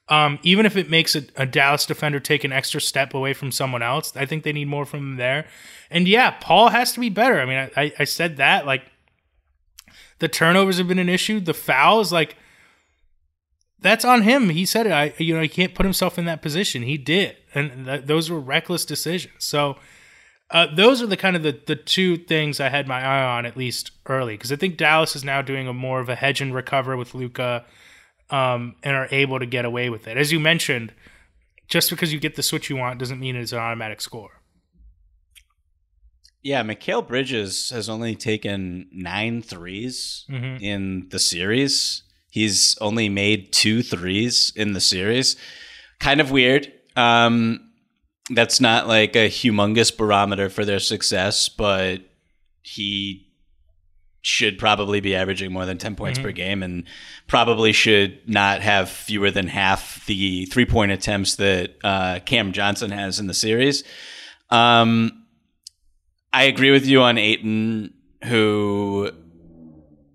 Um, 0.09 0.37
even 0.43 0.65
if 0.65 0.75
it 0.75 0.89
makes 0.89 1.15
a, 1.15 1.23
a 1.37 1.45
Dallas 1.45 1.85
defender 1.85 2.19
take 2.19 2.43
an 2.43 2.51
extra 2.51 2.81
step 2.81 3.13
away 3.13 3.33
from 3.33 3.51
someone 3.51 3.81
else, 3.81 4.15
I 4.15 4.25
think 4.25 4.43
they 4.43 4.51
need 4.51 4.67
more 4.67 4.85
from 4.85 4.99
him 4.99 5.15
there. 5.17 5.47
And 5.89 6.07
yeah, 6.07 6.31
Paul 6.31 6.69
has 6.69 6.91
to 6.93 6.99
be 6.99 7.09
better. 7.09 7.39
I 7.39 7.45
mean, 7.45 7.57
I, 7.57 7.81
I, 7.81 7.93
I 7.99 8.03
said 8.03 8.37
that 8.37 8.65
like 8.65 8.83
the 10.19 10.27
turnovers 10.27 10.77
have 10.77 10.87
been 10.87 10.99
an 10.99 11.09
issue. 11.09 11.39
The 11.39 11.53
fouls, 11.53 12.11
like 12.11 12.35
that's 13.83 14.03
on 14.05 14.23
him. 14.23 14.49
He 14.49 14.65
said 14.65 14.87
it. 14.87 14.91
I, 14.91 15.13
you 15.17 15.35
know, 15.35 15.41
he 15.41 15.47
can't 15.47 15.75
put 15.75 15.85
himself 15.85 16.17
in 16.17 16.25
that 16.25 16.41
position. 16.41 16.81
He 16.83 16.97
did, 16.97 17.37
and 17.53 17.85
th- 17.85 18.05
those 18.05 18.29
were 18.31 18.39
reckless 18.39 18.85
decisions. 18.85 19.45
So 19.45 19.77
uh, 20.49 20.67
those 20.73 21.01
are 21.01 21.07
the 21.07 21.17
kind 21.17 21.35
of 21.35 21.43
the 21.43 21.59
the 21.65 21.75
two 21.75 22.17
things 22.17 22.59
I 22.59 22.69
had 22.69 22.87
my 22.87 23.01
eye 23.03 23.23
on 23.37 23.45
at 23.45 23.55
least 23.57 23.91
early 24.07 24.35
because 24.35 24.51
I 24.51 24.55
think 24.55 24.77
Dallas 24.77 25.15
is 25.15 25.23
now 25.23 25.41
doing 25.41 25.67
a 25.67 25.73
more 25.73 25.99
of 25.99 26.09
a 26.09 26.15
hedge 26.15 26.41
and 26.41 26.53
recover 26.55 26.97
with 26.97 27.13
Luka, 27.13 27.65
um, 28.29 28.75
and 28.83 28.95
are 28.95 29.07
able 29.11 29.39
to 29.39 29.45
get 29.45 29.65
away 29.65 29.89
with 29.89 30.07
it. 30.07 30.17
As 30.17 30.31
you 30.31 30.39
mentioned, 30.39 30.93
just 31.67 31.89
because 31.89 32.11
you 32.13 32.19
get 32.19 32.35
the 32.35 32.43
switch 32.43 32.69
you 32.69 32.75
want 32.75 32.99
doesn't 32.99 33.19
mean 33.19 33.35
it's 33.35 33.51
an 33.51 33.59
automatic 33.59 34.01
score. 34.01 34.41
Yeah, 36.41 36.61
Mikal 36.63 37.07
Bridges 37.07 37.69
has 37.69 37.87
only 37.87 38.15
taken 38.15 38.89
nine 38.91 39.41
threes 39.41 40.25
Mhm. 40.29 40.61
in 40.61 41.07
the 41.09 41.19
series. 41.19 42.02
He's 42.33 42.75
only 42.81 43.09
made 43.09 43.53
two 43.53 43.83
threes 43.83 44.51
in 44.55 44.73
the 44.73 44.81
series. 44.81 45.35
Kind 45.99 46.19
of 46.19 46.31
weird. 46.31 46.73
Um, 46.95 47.69
that's 48.31 48.59
not 48.59 48.87
like 48.87 49.15
a 49.15 49.29
humongous 49.29 49.95
barometer 49.95 50.49
for 50.49 50.65
their 50.65 50.79
success, 50.79 51.47
but 51.47 52.01
he 52.63 53.27
should 54.23 54.57
probably 54.57 54.99
be 54.99 55.15
averaging 55.15 55.53
more 55.53 55.67
than 55.67 55.77
10 55.77 55.95
points 55.95 56.17
Mhm. 56.17 56.23
per 56.23 56.31
game 56.31 56.63
and 56.63 56.85
probably 57.27 57.71
should 57.71 58.17
not 58.27 58.61
have 58.61 58.89
fewer 58.89 59.29
than 59.29 59.45
half 59.47 60.03
the 60.07 60.45
three 60.47 60.65
point 60.65 60.91
attempts 60.91 61.35
that 61.35 61.75
uh, 61.83 62.19
Cam 62.25 62.51
Johnson 62.51 62.89
has 62.89 63.19
in 63.19 63.27
the 63.27 63.33
series. 63.35 63.83
Um, 64.49 65.25
I 66.31 66.45
agree 66.45 66.71
with 66.71 66.87
you 66.87 67.01
on 67.03 67.19
Ayton, 67.19 67.93
who, 68.23 69.11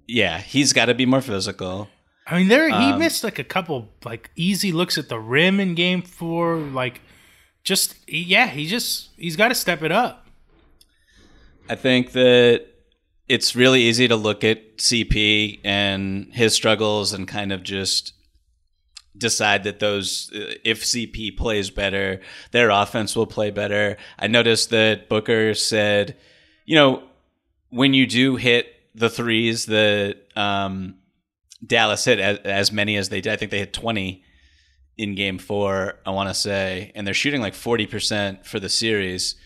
yeah, 0.08 0.40
he's 0.40 0.72
got 0.72 0.86
to 0.86 0.94
be 0.94 1.06
more 1.06 1.20
physical. 1.20 1.88
I 2.30 2.38
mean, 2.38 2.48
there 2.48 2.68
he 2.68 2.92
Um, 2.92 2.98
missed 2.98 3.24
like 3.24 3.38
a 3.38 3.44
couple 3.44 3.88
like 4.04 4.30
easy 4.36 4.70
looks 4.72 4.98
at 4.98 5.08
the 5.08 5.18
rim 5.18 5.60
in 5.60 5.74
Game 5.74 6.02
Four. 6.02 6.56
Like, 6.58 7.00
just 7.64 7.94
yeah, 8.08 8.46
he 8.48 8.66
just 8.66 9.10
he's 9.16 9.36
got 9.36 9.48
to 9.48 9.54
step 9.54 9.82
it 9.82 9.92
up. 9.92 10.26
I 11.70 11.74
think 11.74 12.12
that 12.12 12.66
it's 13.28 13.54
really 13.54 13.82
easy 13.82 14.08
to 14.08 14.16
look 14.16 14.42
at 14.44 14.78
CP 14.78 15.60
and 15.64 16.28
his 16.32 16.54
struggles 16.54 17.12
and 17.12 17.26
kind 17.28 17.52
of 17.52 17.62
just 17.62 18.14
decide 19.16 19.64
that 19.64 19.80
those 19.80 20.30
if 20.64 20.82
CP 20.84 21.36
plays 21.36 21.70
better, 21.70 22.20
their 22.52 22.70
offense 22.70 23.16
will 23.16 23.26
play 23.26 23.50
better. 23.50 23.96
I 24.18 24.26
noticed 24.28 24.70
that 24.70 25.08
Booker 25.08 25.54
said, 25.54 26.16
you 26.66 26.74
know, 26.76 27.02
when 27.70 27.94
you 27.94 28.06
do 28.06 28.36
hit 28.36 28.66
the 28.94 29.10
threes 29.10 29.66
that 29.66 30.16
um, 30.36 30.94
Dallas 31.64 32.04
hit 32.04 32.18
as, 32.18 32.38
as 32.38 32.72
many 32.72 32.96
as 32.96 33.08
they 33.08 33.20
did, 33.20 33.32
I 33.32 33.36
think 33.36 33.50
they 33.50 33.58
hit 33.58 33.72
20 33.72 34.24
in 34.96 35.14
game 35.14 35.38
4, 35.38 36.00
I 36.04 36.10
want 36.10 36.28
to 36.28 36.34
say, 36.34 36.92
and 36.94 37.06
they're 37.06 37.14
shooting 37.14 37.40
like 37.40 37.54
40% 37.54 38.44
for 38.44 38.58
the 38.58 38.68
series. 38.68 39.36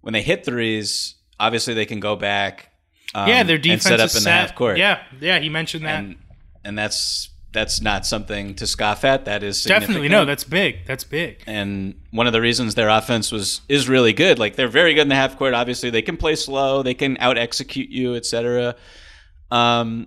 When 0.00 0.12
they 0.12 0.22
hit 0.22 0.44
threes, 0.44 1.14
obviously 1.38 1.74
they 1.74 1.86
can 1.86 2.00
go 2.00 2.16
back 2.16 2.70
um, 3.14 3.28
yeah, 3.28 3.42
their 3.42 3.58
defense 3.58 3.84
set 3.84 4.00
up 4.00 4.06
is 4.06 4.14
in 4.14 4.20
the 4.20 4.24
set. 4.24 4.48
half 4.48 4.54
court. 4.54 4.78
Yeah, 4.78 5.02
yeah, 5.20 5.38
he 5.40 5.48
mentioned 5.48 5.84
that. 5.84 5.98
and 5.98 6.16
and 6.64 6.78
that's 6.78 7.30
that's 7.52 7.80
not 7.80 8.06
something 8.06 8.54
to 8.54 8.66
scoff 8.66 9.04
at. 9.04 9.24
That 9.24 9.42
is 9.42 9.64
Definitely 9.64 10.08
no, 10.08 10.24
that's 10.24 10.44
big. 10.44 10.86
That's 10.86 11.02
big. 11.02 11.42
and 11.46 12.00
one 12.12 12.26
of 12.28 12.32
the 12.32 12.40
reasons 12.40 12.76
their 12.76 12.88
offense 12.88 13.32
was 13.32 13.62
is 13.68 13.88
really 13.88 14.12
good. 14.12 14.38
Like 14.38 14.54
they're 14.54 14.68
very 14.68 14.94
good 14.94 15.02
in 15.02 15.08
the 15.08 15.16
half 15.16 15.36
court. 15.36 15.54
Obviously, 15.54 15.90
they 15.90 16.02
can 16.02 16.16
play 16.16 16.36
slow, 16.36 16.82
they 16.82 16.94
can 16.94 17.16
out 17.18 17.36
execute 17.36 17.90
you, 17.90 18.14
etc. 18.14 18.76
Um, 19.50 20.06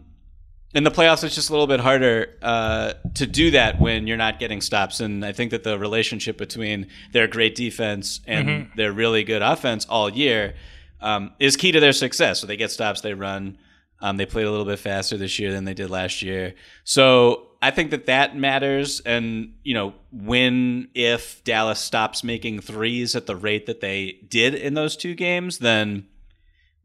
in 0.73 0.83
the 0.83 0.91
playoffs, 0.91 1.23
it's 1.23 1.35
just 1.35 1.49
a 1.49 1.53
little 1.53 1.67
bit 1.67 1.79
harder 1.79 2.29
uh, 2.41 2.93
to 3.15 3.25
do 3.27 3.51
that 3.51 3.79
when 3.79 4.07
you're 4.07 4.17
not 4.17 4.39
getting 4.39 4.59
stops. 4.61 4.99
And 4.99 5.23
I 5.23 5.31
think 5.31 5.51
that 5.51 5.63
the 5.63 5.77
relationship 5.77 6.37
between 6.37 6.87
their 7.11 7.27
great 7.27 7.55
defense 7.55 8.21
and 8.25 8.47
Mhm. 8.47 8.75
their 8.75 8.91
really 8.91 9.23
good 9.23 9.41
offense 9.41 9.85
all 9.87 10.09
year 10.09 10.55
um, 11.01 11.31
is 11.39 11.57
key 11.57 11.71
to 11.73 11.79
their 11.79 11.91
success. 11.93 12.39
So 12.39 12.47
they 12.47 12.55
get 12.57 12.71
stops, 12.71 13.01
they 13.01 13.13
run. 13.13 13.57
Um, 14.01 14.17
they 14.17 14.25
played 14.25 14.45
a 14.45 14.51
little 14.51 14.65
bit 14.65 14.79
faster 14.79 15.15
this 15.17 15.37
year 15.39 15.51
than 15.51 15.65
they 15.65 15.73
did 15.73 15.89
last 15.89 16.21
year. 16.21 16.55
So 16.83 17.47
I 17.61 17.71
think 17.71 17.91
that 17.91 18.05
that 18.07 18.35
matters. 18.37 18.99
And, 19.01 19.53
you 19.63 19.73
know, 19.73 19.93
when, 20.11 20.89
if 20.93 21.43
Dallas 21.43 21.79
stops 21.79 22.23
making 22.23 22.59
threes 22.61 23.15
at 23.15 23.27
the 23.27 23.35
rate 23.35 23.65
that 23.67 23.79
they 23.79 24.17
did 24.27 24.55
in 24.55 24.73
those 24.73 24.97
two 24.97 25.13
games, 25.13 25.59
then 25.59 26.05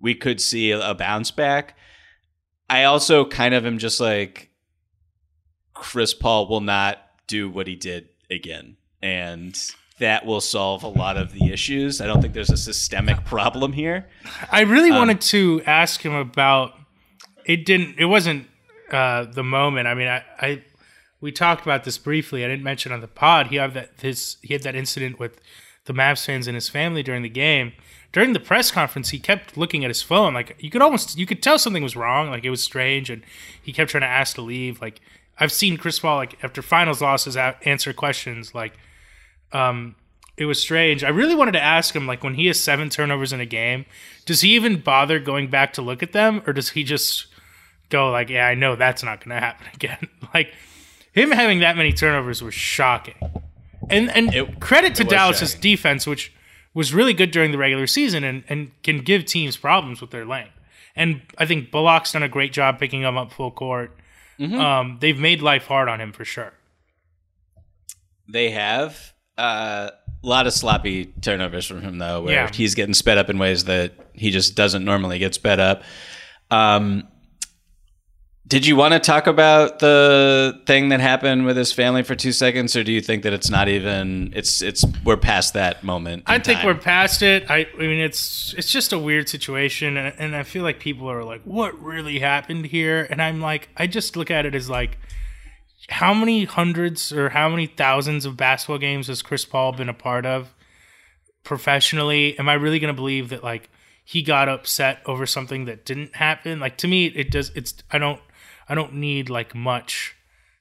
we 0.01 0.15
could 0.15 0.41
see 0.41 0.71
a 0.71 0.95
bounce 0.95 1.31
back. 1.33 1.77
I 2.69 2.85
also 2.85 3.25
kind 3.25 3.55
of 3.55 3.65
am 3.67 3.79
just 3.79 4.01
like, 4.01 4.51
Chris 5.75 6.13
Paul 6.13 6.49
will 6.49 6.61
not 6.61 6.99
do 7.27 7.49
what 7.49 7.67
he 7.67 7.77
did 7.77 8.09
again. 8.31 8.77
And 9.01 9.59
that 9.99 10.27
will 10.27 10.41
solve 10.41 10.83
a 10.83 10.89
lot 10.89 11.17
of 11.17 11.33
the 11.33 11.53
issues. 11.53 12.01
I 12.01 12.07
don't 12.07 12.21
think 12.21 12.35
there's 12.35 12.51
a 12.51 12.57
systemic 12.57 13.25
problem 13.25 13.73
here. 13.73 14.07
I 14.51 14.61
really 14.63 14.91
um, 14.91 14.97
wanted 14.97 15.21
to 15.23 15.63
ask 15.67 16.01
him 16.01 16.15
about 16.15 16.75
it 17.47 17.65
didn't 17.65 17.97
it 17.99 18.05
wasn't 18.05 18.47
uh, 18.93 19.25
the 19.25 19.43
moment. 19.43 19.89
I 19.89 19.95
mean, 19.95 20.09
I, 20.09 20.25
I 20.41 20.63
we 21.21 21.33
talked 21.33 21.63
about 21.63 21.85
this 21.85 21.99
briefly. 21.99 22.45
I 22.45 22.49
didn't 22.49 22.63
mention 22.63 22.93
on 22.93 23.01
the 23.01 23.09
pod. 23.09 23.49
He 23.49 23.57
had 23.57 23.75
that 23.75 23.91
his 24.01 24.37
he 24.43 24.53
had 24.53 24.63
that 24.63 24.77
incident 24.77 25.19
with 25.19 25.41
the 25.87 25.93
Mavs 25.93 26.25
fans 26.25 26.47
and 26.47 26.55
his 26.55 26.69
family 26.69 27.03
during 27.03 27.23
the 27.23 27.29
game. 27.29 27.73
During 28.13 28.33
the 28.33 28.41
press 28.41 28.71
conference, 28.71 29.11
he 29.11 29.19
kept 29.19 29.57
looking 29.57 29.85
at 29.85 29.91
his 29.91 30.03
phone. 30.03 30.35
Like 30.35 30.57
you 30.59 30.71
could 30.71 30.83
almost 30.83 31.19
you 31.19 31.27
could 31.27 31.43
tell 31.43 31.59
something 31.59 31.83
was 31.83 31.97
wrong. 31.97 32.31
Like 32.31 32.45
it 32.45 32.51
was 32.51 32.63
strange, 32.63 33.11
and 33.11 33.23
he 33.63 33.73
kept 33.73 33.91
trying 33.91 34.03
to 34.03 34.07
ask 34.07 34.35
to 34.37 34.43
leave. 34.43 34.81
Like 34.81 35.01
I've 35.39 35.53
seen 35.53 35.77
Chris 35.77 35.99
Paul 35.99 36.17
like 36.17 36.43
after 36.43 36.63
finals 36.63 37.03
losses 37.03 37.37
answer 37.37 37.93
questions 37.93 38.55
like 38.55 38.73
um 39.53 39.95
it 40.39 40.47
was 40.47 40.61
strange. 40.61 41.03
I 41.03 41.09
really 41.09 41.35
wanted 41.35 41.53
to 41.53 41.63
ask 41.63 41.95
him 41.95 42.07
like 42.07 42.23
when 42.23 42.35
he 42.35 42.47
has 42.47 42.61
seven 42.61 42.89
turnovers 42.89 43.33
in 43.33 43.41
a 43.41 43.47
game, 43.47 43.85
does 44.25 44.41
he 44.41 44.55
even 44.55 44.81
bother 44.81 45.19
going 45.19 45.49
back 45.49 45.73
to 45.75 45.83
look 45.83 46.03
at 46.03 46.13
them 46.13 46.43
or 46.47 46.53
does 46.53 46.71
he 46.71 46.85
just 46.85 47.27
go 47.89 48.11
like, 48.11 48.31
yeah, 48.31 48.47
I 48.47 48.55
know 48.55 48.77
that's 48.77 49.03
not 49.03 49.25
going 49.25 49.35
to 49.35 49.45
happen 49.45 49.67
again. 49.75 50.09
like 50.35 50.55
him 51.13 51.31
having 51.33 51.61
that 51.61 51.77
many 51.77 51.93
turnovers 51.93 52.43
was 52.43 52.55
shocking. 52.55 53.17
And 53.91 54.11
and 54.11 54.33
it, 54.35 54.61
credit 54.61 54.95
to 54.97 55.05
Dallas's 55.05 55.51
shocking. 55.51 55.63
defense, 55.63 56.07
which 56.07 56.33
was 56.79 56.95
really 56.95 57.13
good 57.13 57.33
during 57.33 57.51
the 57.51 57.59
regular 57.59 57.89
season 57.89 58.23
and, 58.23 58.45
and 58.49 58.71
can 58.85 59.01
give 59.01 59.25
teams 59.25 59.57
problems 59.57 60.01
with 60.01 60.13
their 60.13 60.25
length. 60.25 60.55
And 60.95 61.23
I 61.37 61.45
think 61.45 61.73
Bullock's 61.73 62.13
done 62.13 62.23
a 62.23 62.29
great 62.29 62.53
job 62.53 62.79
picking 62.79 63.03
him 63.03 63.19
up 63.19 63.33
full 63.33 63.51
court. 63.51 63.99
Mm-hmm. 64.39 64.61
Um, 64.61 64.99
they've 65.01 65.19
made 65.19 65.43
life 65.43 65.67
hard 65.67 65.89
on 65.89 66.01
him 66.01 66.13
for 66.13 66.25
sure. 66.25 66.53
They 68.29 68.51
have. 68.53 69.13
Uh, 69.37 69.91
a 70.23 70.27
lot 70.27 70.47
of 70.47 70.53
sloppy 70.53 71.07
turnovers 71.21 71.67
from 71.67 71.83
him 71.83 71.99
though, 71.99 72.23
where 72.23 72.35
yeah. 72.35 72.51
he's 72.55 72.77
getting 72.77 72.95
sped 72.95 73.19
up 73.19 73.29
in 73.29 73.41
ways 73.41 73.65
that 73.65 73.95
he 74.13 74.31
just 74.31 74.55
doesn't 74.55 74.85
normally 74.85 75.19
get 75.19 75.35
sped 75.35 75.59
up. 75.59 75.83
Um, 76.49 77.09
did 78.49 78.67
you 78.67 78.77
want 78.77 78.95
to 78.95 79.01
talk 79.01 79.27
about 79.27 79.79
the 79.79 80.59
thing 80.65 80.89
that 80.89 81.01
happened 81.01 81.45
with 81.45 81.57
his 81.57 81.71
family 81.71 82.03
for 82.03 82.15
two 82.15 82.33
seconds, 82.33 82.75
or 82.75 82.83
do 82.83 82.93
you 82.93 83.03
think 83.03 83.23
that 83.25 83.35
it's 83.35 83.51
not 83.51 83.69
even 83.69 84.33
it's 84.35 84.63
it's 84.63 84.85
we're 85.05 85.19
past 85.19 85.53
that 85.53 85.85
moment? 85.85 86.23
I 86.27 86.39
think 86.39 86.61
time? 86.61 86.67
we're 86.67 86.75
past 86.75 87.21
it. 87.21 87.51
I, 87.51 87.67
I 87.75 87.79
mean, 87.79 88.01
it's 88.01 88.55
it's 88.57 88.73
just 88.73 88.95
a 88.95 88.99
weird 88.99 89.29
situation, 89.29 89.99
and, 89.99 90.15
and 90.19 90.35
I 90.35 90.45
feel 90.45 90.63
like 90.63 90.81
people 90.81 91.11
are 91.11 91.25
like, 91.25 91.43
"What 91.43 91.79
really 91.83 92.21
happened 92.21 92.67
here?" 92.67 93.07
And 93.11 93.21
I'm 93.21 93.43
like, 93.43 93.69
I 93.77 93.87
just 93.87 94.17
look 94.17 94.31
at 94.31 94.47
it 94.47 94.55
as 94.55 94.71
like, 94.71 94.99
how 95.91 96.15
many 96.15 96.45
hundreds 96.45 97.13
or 97.13 97.29
how 97.29 97.51
many 97.51 97.67
thousands 97.67 98.25
of 98.25 98.39
basketball 98.39 98.79
games 98.79 99.09
has 99.09 99.21
Chris 99.21 99.45
Paul 99.45 99.73
been 99.73 99.91
a 99.91 99.95
part 99.95 100.25
of 100.25 100.55
professionally? 101.45 102.39
Am 102.39 102.49
I 102.49 102.55
really 102.55 102.79
going 102.79 102.95
to 102.95 102.99
believe 102.99 103.29
that 103.29 103.45
like 103.45 103.69
he 104.07 104.23
got 104.23 104.49
upset 104.49 105.03
over 105.05 105.27
something 105.27 105.67
that 105.67 105.85
didn't 105.85 106.17
happen? 106.17 106.61
Like 106.61 106.79
to 106.79 106.89
me, 106.89 107.07
it 107.07 107.31
does. 107.31 107.53
It's 107.55 107.75
I 107.91 107.99
don't 107.99 108.21
I 108.69 108.75
don't 108.75 108.95
need 108.95 109.31
like 109.31 109.55
much 109.55 110.17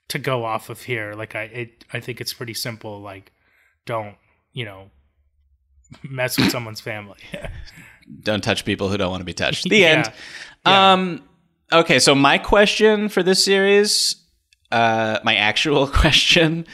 to 0.10 0.20
go 0.20 0.46
off 0.46 0.70
of 0.70 0.84
here. 0.84 1.14
Like 1.14 1.36
I 1.36 1.44
it 1.44 1.86
I 1.94 2.00
think 2.00 2.22
it's 2.22 2.34
pretty 2.34 2.54
simple. 2.54 3.02
Like 3.02 3.32
don't 3.86 4.16
you 4.54 4.66
know 4.66 4.92
mess 6.04 6.38
with 6.38 6.52
someone's 6.52 6.82
family. 6.82 7.20
don't 8.22 8.44
touch 8.44 8.66
people 8.66 8.90
who 8.90 8.98
don't 8.98 9.12
want 9.12 9.22
to 9.22 9.26
be 9.26 9.34
touched. 9.34 9.70
The 9.70 9.78
yeah. 9.78 9.88
end. 9.88 10.14
Yeah. 10.66 10.94
Um. 10.94 11.24
Okay, 11.72 12.00
so 12.00 12.16
my 12.16 12.38
question 12.38 13.10
for 13.10 13.22
this 13.22 13.44
series, 13.44 14.16
uh, 14.72 15.20
my 15.24 15.36
actual 15.36 15.88
question 15.88 16.66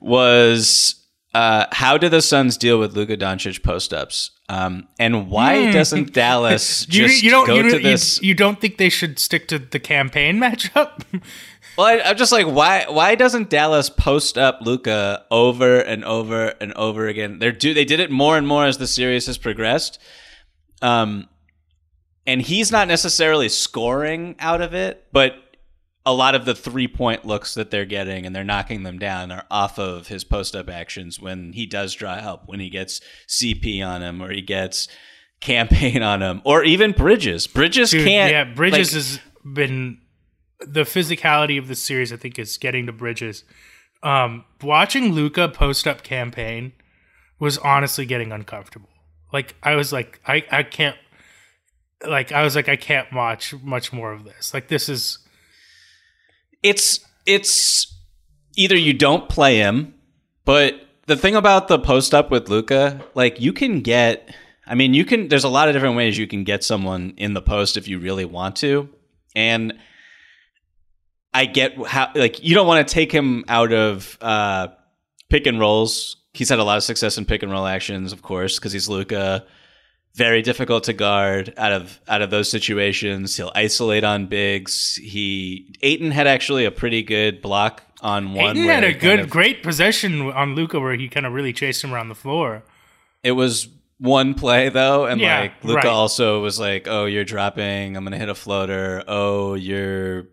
was 0.00 0.94
uh, 1.34 1.66
how 1.72 1.98
do 1.98 2.08
the 2.08 2.22
Suns 2.22 2.56
deal 2.56 2.78
with 2.78 2.96
Luka 2.96 3.16
Doncic 3.16 3.62
post 3.62 3.92
ups? 3.92 4.30
Um, 4.50 4.88
and 4.98 5.30
why 5.30 5.58
mm. 5.58 5.72
doesn't 5.72 6.12
Dallas 6.12 6.84
you, 6.90 7.06
just 7.06 7.22
you 7.22 7.30
don't, 7.30 7.46
go 7.46 7.54
you, 7.54 7.70
to 7.70 7.78
this? 7.78 8.20
You, 8.20 8.34
don't 8.34 8.60
think 8.60 8.78
they 8.78 8.88
should 8.88 9.20
stick 9.20 9.46
to 9.48 9.60
the 9.60 9.78
Cam 9.78 10.10
Payne 10.10 10.38
matchup? 10.40 11.04
well, 11.78 11.86
I, 11.86 12.10
am 12.10 12.16
just 12.16 12.32
like, 12.32 12.46
why? 12.46 12.84
Why 12.88 13.14
doesn't 13.14 13.48
Dallas 13.48 13.88
post 13.88 14.36
up 14.36 14.58
Luka 14.60 15.24
over 15.30 15.78
and 15.78 16.04
over 16.04 16.48
and 16.60 16.72
over 16.72 17.06
again? 17.06 17.38
They 17.38 17.52
do. 17.52 17.72
They 17.72 17.84
did 17.84 18.00
it 18.00 18.10
more 18.10 18.36
and 18.36 18.44
more 18.44 18.66
as 18.66 18.78
the 18.78 18.88
series 18.88 19.26
has 19.26 19.38
progressed. 19.38 20.00
Um, 20.82 21.28
and 22.26 22.42
he's 22.42 22.72
not 22.72 22.88
necessarily 22.88 23.48
scoring 23.48 24.34
out 24.40 24.60
of 24.60 24.74
it, 24.74 25.06
but 25.12 25.34
a 26.06 26.12
lot 26.14 26.34
of 26.34 26.44
the 26.44 26.54
three 26.54 26.88
point 26.88 27.24
looks 27.24 27.54
that 27.54 27.70
they're 27.70 27.84
getting 27.84 28.24
and 28.24 28.34
they're 28.34 28.44
knocking 28.44 28.82
them 28.82 28.98
down 28.98 29.30
are 29.30 29.44
off 29.50 29.78
of 29.78 30.08
his 30.08 30.24
post 30.24 30.56
up 30.56 30.68
actions 30.70 31.20
when 31.20 31.52
he 31.52 31.66
does 31.66 31.94
draw 31.94 32.16
help, 32.16 32.42
when 32.46 32.60
he 32.60 32.70
gets 32.70 33.00
CP 33.28 33.86
on 33.86 34.02
him 34.02 34.22
or 34.22 34.30
he 34.30 34.40
gets 34.40 34.88
Cam 35.40 35.68
Payne 35.68 36.02
on 36.02 36.22
him, 36.22 36.42
or 36.44 36.62
even 36.64 36.92
Bridges. 36.92 37.46
Bridges 37.46 37.90
Dude, 37.90 38.06
can't. 38.06 38.30
Yeah, 38.30 38.44
Bridges 38.44 38.92
like, 38.92 38.94
has 38.94 39.20
been 39.54 39.98
the 40.60 40.82
physicality 40.82 41.58
of 41.58 41.68
the 41.68 41.74
series. 41.74 42.12
I 42.12 42.16
think 42.16 42.38
is 42.38 42.56
getting 42.58 42.86
to 42.86 42.92
Bridges. 42.92 43.44
Um, 44.02 44.44
watching 44.62 45.12
Luka 45.12 45.48
post 45.48 45.86
up 45.86 46.02
Cam 46.02 46.30
Payne 46.30 46.72
was 47.38 47.58
honestly 47.58 48.06
getting 48.06 48.32
uncomfortable. 48.32 48.88
Like 49.32 49.54
I 49.62 49.74
was 49.74 49.92
like, 49.92 50.20
I 50.26 50.44
I 50.50 50.62
can't. 50.62 50.96
Like 52.06 52.32
I 52.32 52.42
was 52.42 52.54
like, 52.54 52.68
I 52.68 52.76
can't 52.76 53.12
watch 53.12 53.54
much 53.62 53.92
more 53.92 54.12
of 54.12 54.24
this. 54.24 54.52
Like 54.54 54.68
this 54.68 54.88
is 54.88 55.18
it's 56.62 57.00
it's 57.26 57.94
either 58.56 58.76
you 58.76 58.92
don't 58.92 59.28
play 59.28 59.58
him, 59.58 59.94
but 60.44 60.74
the 61.06 61.16
thing 61.16 61.34
about 61.34 61.68
the 61.68 61.78
post 61.78 62.14
up 62.14 62.30
with 62.30 62.48
Luka, 62.48 63.00
like 63.14 63.40
you 63.40 63.52
can 63.52 63.80
get 63.80 64.34
I 64.66 64.74
mean, 64.74 64.94
you 64.94 65.04
can 65.04 65.28
there's 65.28 65.44
a 65.44 65.48
lot 65.48 65.68
of 65.68 65.74
different 65.74 65.96
ways 65.96 66.16
you 66.16 66.26
can 66.26 66.44
get 66.44 66.62
someone 66.62 67.14
in 67.16 67.34
the 67.34 67.42
post 67.42 67.76
if 67.76 67.88
you 67.88 67.98
really 67.98 68.24
want 68.24 68.56
to. 68.56 68.88
And 69.34 69.74
I 71.32 71.46
get 71.46 71.76
how 71.86 72.12
like 72.14 72.42
you 72.42 72.54
don't 72.54 72.66
want 72.66 72.86
to 72.86 72.94
take 72.94 73.12
him 73.12 73.44
out 73.48 73.72
of 73.72 74.18
uh 74.20 74.68
pick 75.28 75.46
and 75.46 75.58
rolls. 75.58 76.16
He's 76.32 76.48
had 76.48 76.60
a 76.60 76.64
lot 76.64 76.76
of 76.76 76.84
success 76.84 77.18
in 77.18 77.24
pick 77.24 77.42
and 77.42 77.50
roll 77.50 77.66
actions, 77.66 78.12
of 78.12 78.22
course, 78.22 78.58
because 78.58 78.72
he's 78.72 78.88
Luka 78.88 79.44
very 80.14 80.42
difficult 80.42 80.84
to 80.84 80.92
guard 80.92 81.54
out 81.56 81.72
of 81.72 82.00
out 82.08 82.22
of 82.22 82.30
those 82.30 82.50
situations. 82.50 83.36
He'll 83.36 83.52
isolate 83.54 84.04
on 84.04 84.26
bigs. 84.26 84.96
He 84.96 85.74
Ayton 85.82 86.10
had 86.10 86.26
actually 86.26 86.64
a 86.64 86.70
pretty 86.70 87.02
good 87.02 87.40
block 87.40 87.82
on 88.02 88.34
one. 88.34 88.56
Ayton 88.56 88.68
had 88.68 88.84
a 88.84 88.92
good, 88.92 89.20
of, 89.20 89.30
great 89.30 89.62
possession 89.62 90.30
on 90.32 90.54
Luka 90.54 90.80
where 90.80 90.94
he 90.96 91.08
kind 91.08 91.26
of 91.26 91.32
really 91.32 91.52
chased 91.52 91.84
him 91.84 91.94
around 91.94 92.08
the 92.08 92.14
floor. 92.14 92.64
It 93.22 93.32
was 93.32 93.68
one 93.98 94.34
play 94.34 94.68
though, 94.68 95.06
and 95.06 95.20
yeah, 95.20 95.40
like 95.40 95.64
Luka 95.64 95.76
right. 95.76 95.86
also 95.86 96.42
was 96.42 96.58
like, 96.58 96.88
"Oh, 96.88 97.04
you're 97.04 97.24
dropping. 97.24 97.96
I'm 97.96 98.04
gonna 98.04 98.18
hit 98.18 98.28
a 98.28 98.34
floater. 98.34 99.04
Oh, 99.06 99.54
you're 99.54 100.26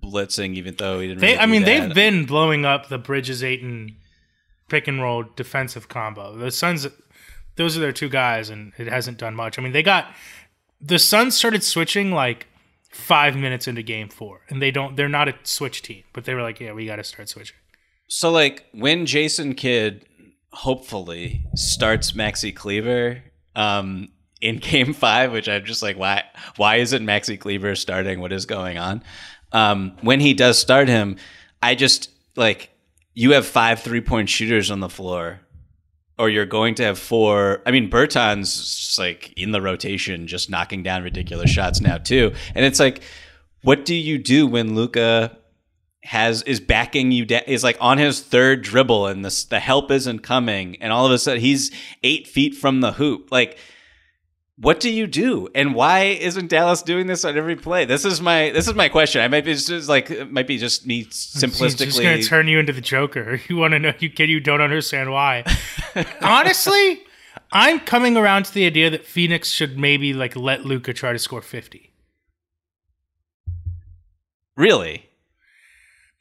blitzing," 0.00 0.54
even 0.54 0.76
though 0.76 1.00
he 1.00 1.08
didn't. 1.08 1.20
They, 1.20 1.28
really 1.28 1.38
I 1.38 1.46
mean, 1.46 1.62
that. 1.62 1.80
they've 1.80 1.94
been 1.94 2.26
blowing 2.26 2.64
up 2.64 2.88
the 2.88 2.98
Bridges 2.98 3.42
Ayton 3.42 3.96
pick 4.68 4.86
and 4.86 5.00
roll 5.00 5.24
defensive 5.34 5.88
combo. 5.88 6.36
The 6.36 6.50
Suns 6.50 6.86
those 7.56 7.76
are 7.76 7.80
their 7.80 7.92
two 7.92 8.08
guys, 8.08 8.50
and 8.50 8.72
it 8.78 8.86
hasn't 8.86 9.18
done 9.18 9.34
much. 9.34 9.58
I 9.58 9.62
mean, 9.62 9.72
they 9.72 9.82
got 9.82 10.14
the 10.80 10.98
Suns 10.98 11.34
started 11.34 11.62
switching 11.62 12.12
like 12.12 12.46
five 12.90 13.36
minutes 13.36 13.66
into 13.66 13.82
Game 13.82 14.08
Four, 14.08 14.42
and 14.48 14.62
they 14.62 14.70
don't. 14.70 14.96
They're 14.96 15.08
not 15.08 15.28
a 15.28 15.34
switch 15.42 15.82
team, 15.82 16.04
but 16.12 16.24
they 16.24 16.34
were 16.34 16.42
like, 16.42 16.60
yeah, 16.60 16.72
we 16.72 16.86
got 16.86 16.96
to 16.96 17.04
start 17.04 17.28
switching. 17.28 17.56
So 18.08 18.30
like 18.30 18.64
when 18.72 19.06
Jason 19.06 19.54
Kidd 19.54 20.06
hopefully 20.52 21.44
starts 21.54 22.12
Maxi 22.12 22.54
Kleber 22.54 23.22
um, 23.54 24.08
in 24.40 24.58
Game 24.58 24.92
Five, 24.92 25.32
which 25.32 25.48
I'm 25.48 25.64
just 25.64 25.82
like, 25.82 25.98
why? 25.98 26.24
Why 26.56 26.76
isn't 26.76 27.04
Maxi 27.04 27.38
Kleber 27.38 27.74
starting? 27.74 28.20
What 28.20 28.32
is 28.32 28.46
going 28.46 28.78
on? 28.78 29.02
Um, 29.52 29.96
when 30.02 30.20
he 30.20 30.34
does 30.34 30.58
start 30.58 30.88
him, 30.88 31.16
I 31.62 31.74
just 31.74 32.10
like 32.36 32.70
you 33.14 33.32
have 33.32 33.46
five 33.46 33.80
three 33.80 34.00
point 34.00 34.28
shooters 34.28 34.70
on 34.70 34.80
the 34.80 34.88
floor 34.88 35.40
or 36.18 36.28
you're 36.28 36.46
going 36.46 36.74
to 36.76 36.84
have 36.84 36.98
four. 36.98 37.62
I 37.66 37.70
mean, 37.70 37.90
Bertans 37.90 38.98
like 38.98 39.32
in 39.36 39.52
the 39.52 39.60
rotation, 39.60 40.26
just 40.26 40.50
knocking 40.50 40.82
down 40.82 41.02
ridiculous 41.02 41.50
shots 41.50 41.80
now 41.80 41.98
too. 41.98 42.32
And 42.54 42.64
it's 42.64 42.80
like, 42.80 43.02
what 43.62 43.84
do 43.84 43.94
you 43.94 44.18
do 44.18 44.46
when 44.46 44.74
Luka 44.74 45.36
has 46.02 46.42
is 46.42 46.60
backing 46.60 47.10
you 47.10 47.24
down? 47.24 47.42
Is 47.46 47.64
like 47.64 47.76
on 47.80 47.98
his 47.98 48.20
third 48.20 48.62
dribble, 48.62 49.06
and 49.06 49.24
the 49.24 49.46
the 49.50 49.60
help 49.60 49.90
isn't 49.90 50.20
coming, 50.20 50.76
and 50.80 50.92
all 50.92 51.06
of 51.06 51.12
a 51.12 51.18
sudden 51.18 51.40
he's 51.40 51.70
eight 52.02 52.26
feet 52.26 52.54
from 52.54 52.80
the 52.80 52.92
hoop. 52.92 53.30
Like 53.30 53.58
what 54.58 54.80
do 54.80 54.90
you 54.90 55.06
do? 55.06 55.48
And 55.54 55.74
why 55.74 56.00
isn't 56.04 56.48
dallas 56.48 56.82
doing 56.82 57.06
this 57.06 57.24
on 57.24 57.36
every 57.36 57.56
play? 57.56 57.84
This 57.84 58.04
is 58.04 58.20
my 58.20 58.50
this 58.50 58.66
is 58.68 58.74
my 58.74 58.88
question. 58.88 59.20
I 59.20 59.28
might 59.28 59.44
be 59.44 59.54
just 59.54 59.88
like 59.88 60.10
it 60.10 60.32
might 60.32 60.46
be 60.46 60.58
just 60.58 60.86
me 60.86 61.04
simplistically 61.06 61.84
just 61.86 62.02
gonna 62.02 62.22
turn 62.22 62.48
you 62.48 62.58
into 62.58 62.72
the 62.72 62.80
joker. 62.80 63.40
You 63.48 63.56
want 63.56 63.72
to 63.72 63.78
know 63.78 63.92
you 63.98 64.10
kid 64.10 64.28
you 64.30 64.40
don't 64.40 64.60
understand 64.60 65.12
why. 65.12 65.44
Honestly 66.20 67.02
i'm 67.52 67.80
coming 67.80 68.16
around 68.16 68.44
to 68.44 68.54
the 68.54 68.66
idea 68.66 68.90
that 68.90 69.04
phoenix 69.04 69.50
should 69.50 69.78
maybe 69.78 70.12
like 70.12 70.36
let 70.36 70.64
luka 70.64 70.92
try 70.92 71.12
to 71.12 71.18
score 71.18 71.42
50 71.42 71.92
really 74.56 75.05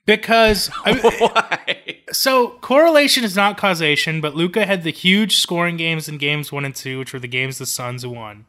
because 0.05 0.69
I, 0.85 2.01
so 2.11 2.49
correlation 2.61 3.23
is 3.23 3.35
not 3.35 3.57
causation, 3.57 4.21
but 4.21 4.35
Luka 4.35 4.65
had 4.65 4.83
the 4.83 4.91
huge 4.91 5.37
scoring 5.37 5.77
games 5.77 6.07
in 6.07 6.17
games 6.17 6.51
one 6.51 6.65
and 6.65 6.75
two, 6.75 6.99
which 6.99 7.13
were 7.13 7.19
the 7.19 7.27
games 7.27 7.57
the 7.57 7.65
Suns 7.65 8.05
won. 8.05 8.45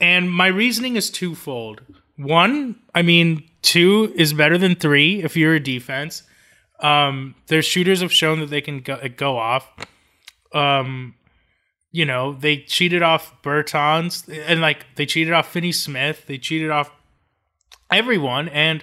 And 0.00 0.30
my 0.30 0.48
reasoning 0.48 0.96
is 0.96 1.10
twofold. 1.10 1.82
One, 2.16 2.80
I 2.94 3.02
mean, 3.02 3.48
two 3.62 4.12
is 4.16 4.32
better 4.32 4.58
than 4.58 4.74
three 4.74 5.22
if 5.22 5.36
you're 5.36 5.54
a 5.54 5.60
defense. 5.60 6.24
Um, 6.80 7.36
their 7.46 7.62
shooters 7.62 8.00
have 8.00 8.12
shown 8.12 8.40
that 8.40 8.50
they 8.50 8.60
can 8.60 8.80
go, 8.80 8.98
go 9.16 9.38
off. 9.38 9.70
Um, 10.52 11.14
you 11.92 12.04
know, 12.04 12.32
they 12.32 12.58
cheated 12.58 13.02
off 13.02 13.40
Bertans 13.42 14.28
and 14.46 14.60
like 14.60 14.86
they 14.96 15.06
cheated 15.06 15.32
off 15.32 15.52
Finney 15.52 15.72
Smith. 15.72 16.26
They 16.26 16.38
cheated 16.38 16.70
off 16.70 16.90
everyone, 17.90 18.48
and 18.48 18.82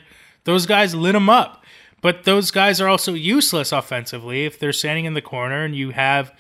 those 0.50 0.66
guys 0.66 0.96
lit 0.96 1.14
them 1.14 1.30
up. 1.30 1.64
But 2.02 2.24
those 2.24 2.50
guys 2.50 2.82
are 2.82 2.88
also 2.88 3.14
useless 3.14 3.72
offensively 3.72 4.46
if 4.46 4.58
they're 4.58 4.74
standing 4.74 5.06
in 5.06 5.14
the 5.14 5.22
corner 5.22 5.64
and 5.64 5.76
you 5.76 5.92
have 5.92 6.34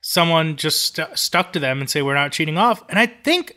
someone 0.00 0.56
just 0.56 0.96
st- 0.96 1.16
stuck 1.16 1.52
to 1.52 1.60
them 1.60 1.80
and 1.80 1.88
say 1.88 2.02
we're 2.02 2.14
not 2.14 2.32
cheating 2.32 2.58
off. 2.58 2.82
And 2.88 2.98
I 2.98 3.06
think, 3.06 3.56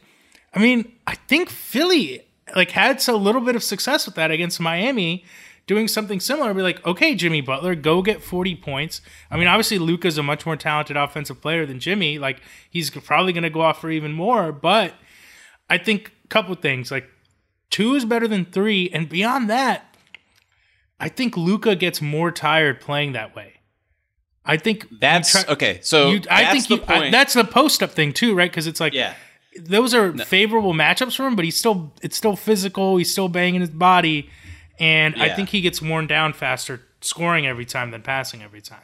I 0.54 0.60
mean, 0.60 0.94
I 1.08 1.16
think 1.16 1.50
Philly 1.50 2.22
like 2.56 2.72
had 2.72 3.06
a 3.08 3.16
little 3.16 3.42
bit 3.42 3.56
of 3.56 3.64
success 3.64 4.06
with 4.06 4.14
that 4.16 4.30
against 4.30 4.60
Miami, 4.60 5.26
doing 5.66 5.88
something 5.88 6.20
similar. 6.20 6.54
Be 6.54 6.62
like, 6.62 6.86
okay, 6.86 7.16
Jimmy 7.16 7.42
Butler, 7.42 7.74
go 7.76 8.02
get 8.04 8.22
forty 8.22 8.56
points. 8.56 9.02
I 9.32 9.38
mean, 9.38 9.48
obviously 9.48 9.80
Luka's 9.80 10.18
a 10.20 10.24
much 10.24 10.46
more 10.46 10.58
talented 10.58 10.96
offensive 10.96 11.42
player 11.42 11.66
than 11.66 11.80
Jimmy. 11.80 12.20
Like 12.20 12.42
he's 12.70 12.92
probably 12.92 13.34
going 13.34 13.44
to 13.44 13.50
go 13.50 13.62
off 13.62 13.82
for 13.82 13.90
even 13.90 14.14
more. 14.14 14.52
But 14.52 14.94
I 15.70 15.78
think 15.78 16.12
a 16.24 16.28
couple 16.28 16.54
things 16.56 16.92
like 16.92 17.10
two 17.70 17.96
is 17.96 18.06
better 18.06 18.28
than 18.28 18.46
three, 18.46 18.90
and 18.92 19.10
beyond 19.10 19.50
that, 19.50 19.87
I 21.00 21.10
think 21.10 21.38
Luka 21.38 21.76
gets 21.76 22.02
more 22.02 22.32
tired 22.32 22.82
playing 22.82 23.14
that 23.14 23.36
way. 23.36 23.54
I 24.46 24.58
think 24.58 24.88
that's 25.00 25.32
try, 25.32 25.44
okay. 25.54 25.80
So 25.82 26.12
you, 26.12 26.22
I 26.32 26.52
think 26.52 26.70
you, 26.70 26.84
I, 26.88 27.10
that's 27.10 27.34
the 27.34 27.44
post 27.44 27.84
up 27.84 27.92
thing 27.92 28.14
too, 28.14 28.34
right? 28.34 28.50
Because 28.50 28.66
it's 28.66 28.80
like 28.80 28.94
yeah, 28.94 29.14
those 29.60 29.94
are 29.94 30.14
no. 30.14 30.24
favorable 30.24 30.74
matchups 30.74 31.18
for 31.18 31.28
him, 31.28 31.36
but 31.36 31.44
he's 31.44 31.58
still 31.58 31.94
it's 32.02 32.16
still 32.16 32.36
physical. 32.36 32.98
He's 32.98 33.12
still 33.12 33.28
banging 33.28 33.62
his 33.62 33.70
body, 33.70 34.30
and 34.80 35.18
yeah. 35.18 35.26
I 35.26 35.30
think 35.36 35.50
he 35.50 35.60
gets 35.60 35.82
worn 35.82 36.08
down 36.08 36.32
faster 36.32 36.82
scoring 37.02 37.46
every 37.46 37.66
time 37.66 37.92
than 37.92 38.02
passing 38.02 38.42
every 38.42 38.62
time. 38.62 38.80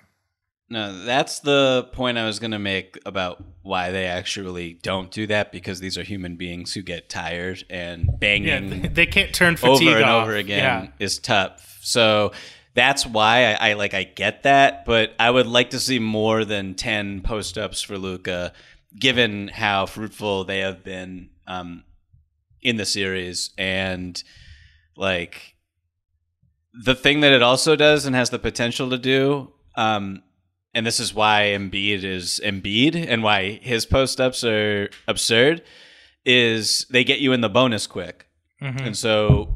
No, 0.73 1.05
that's 1.05 1.39
the 1.41 1.87
point 1.91 2.17
I 2.17 2.25
was 2.25 2.39
going 2.39 2.49
to 2.49 2.57
make 2.57 2.97
about 3.05 3.43
why 3.61 3.91
they 3.91 4.07
actually 4.07 4.79
don't 4.81 5.11
do 5.11 5.27
that 5.27 5.51
because 5.51 5.79
these 5.79 5.99
are 5.99 6.03
human 6.03 6.35
beings 6.35 6.73
who 6.73 6.81
get 6.81 7.09
tired 7.09 7.63
and 7.69 8.09
banging. 8.19 8.83
Yeah, 8.83 8.89
they 8.91 9.05
can't 9.05 9.31
turn 9.35 9.55
fatigue 9.55 9.89
over 9.89 9.97
and 9.97 10.09
off. 10.09 10.23
over 10.23 10.35
again 10.35 10.85
yeah. 10.85 11.05
is 11.05 11.19
tough. 11.19 11.77
So 11.81 12.31
that's 12.73 13.05
why 13.05 13.53
I, 13.53 13.69
I, 13.69 13.73
like 13.73 13.93
I 13.93 14.03
get 14.03 14.41
that, 14.43 14.83
but 14.85 15.13
I 15.19 15.29
would 15.29 15.45
like 15.45 15.69
to 15.69 15.79
see 15.79 15.99
more 15.99 16.43
than 16.43 16.73
ten 16.73 17.21
post 17.21 17.55
ups 17.55 17.83
for 17.83 17.99
Luka, 17.99 18.51
given 18.99 19.49
how 19.49 19.85
fruitful 19.85 20.43
they 20.43 20.57
have 20.61 20.83
been 20.83 21.29
um, 21.45 21.83
in 22.63 22.77
the 22.77 22.85
series 22.87 23.51
and 23.59 24.23
like 24.97 25.53
the 26.73 26.95
thing 26.95 27.19
that 27.19 27.31
it 27.31 27.43
also 27.43 27.75
does 27.75 28.07
and 28.07 28.15
has 28.15 28.31
the 28.31 28.39
potential 28.39 28.89
to 28.89 28.97
do. 28.97 29.53
Um, 29.75 30.23
and 30.73 30.85
this 30.85 30.99
is 30.99 31.13
why 31.13 31.53
Embiid 31.55 32.03
is 32.03 32.39
Embiid 32.43 32.95
and 32.95 33.23
why 33.23 33.59
his 33.61 33.85
post 33.85 34.19
ups 34.19 34.43
are 34.43 34.89
absurd, 35.07 35.63
is 36.25 36.85
they 36.89 37.03
get 37.03 37.19
you 37.19 37.33
in 37.33 37.41
the 37.41 37.49
bonus 37.49 37.87
quick. 37.87 38.27
Mm-hmm. 38.61 38.85
And 38.85 38.97
so 38.97 39.53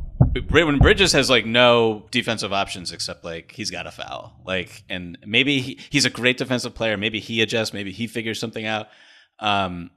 when 0.49 0.79
Bridges 0.79 1.13
has 1.13 1.29
like 1.29 1.45
no 1.45 2.07
defensive 2.11 2.51
options 2.53 2.91
except 2.91 3.23
like 3.23 3.51
he's 3.51 3.71
got 3.71 3.87
a 3.87 3.91
foul, 3.91 4.39
like, 4.45 4.83
and 4.89 5.17
maybe 5.25 5.59
he, 5.59 5.79
he's 5.89 6.05
a 6.05 6.09
great 6.09 6.37
defensive 6.37 6.75
player. 6.75 6.97
Maybe 6.97 7.19
he 7.19 7.41
adjusts. 7.41 7.73
Maybe 7.73 7.91
he 7.91 8.07
figures 8.07 8.39
something 8.39 8.65
out. 8.65 8.87
Um, 9.39 9.91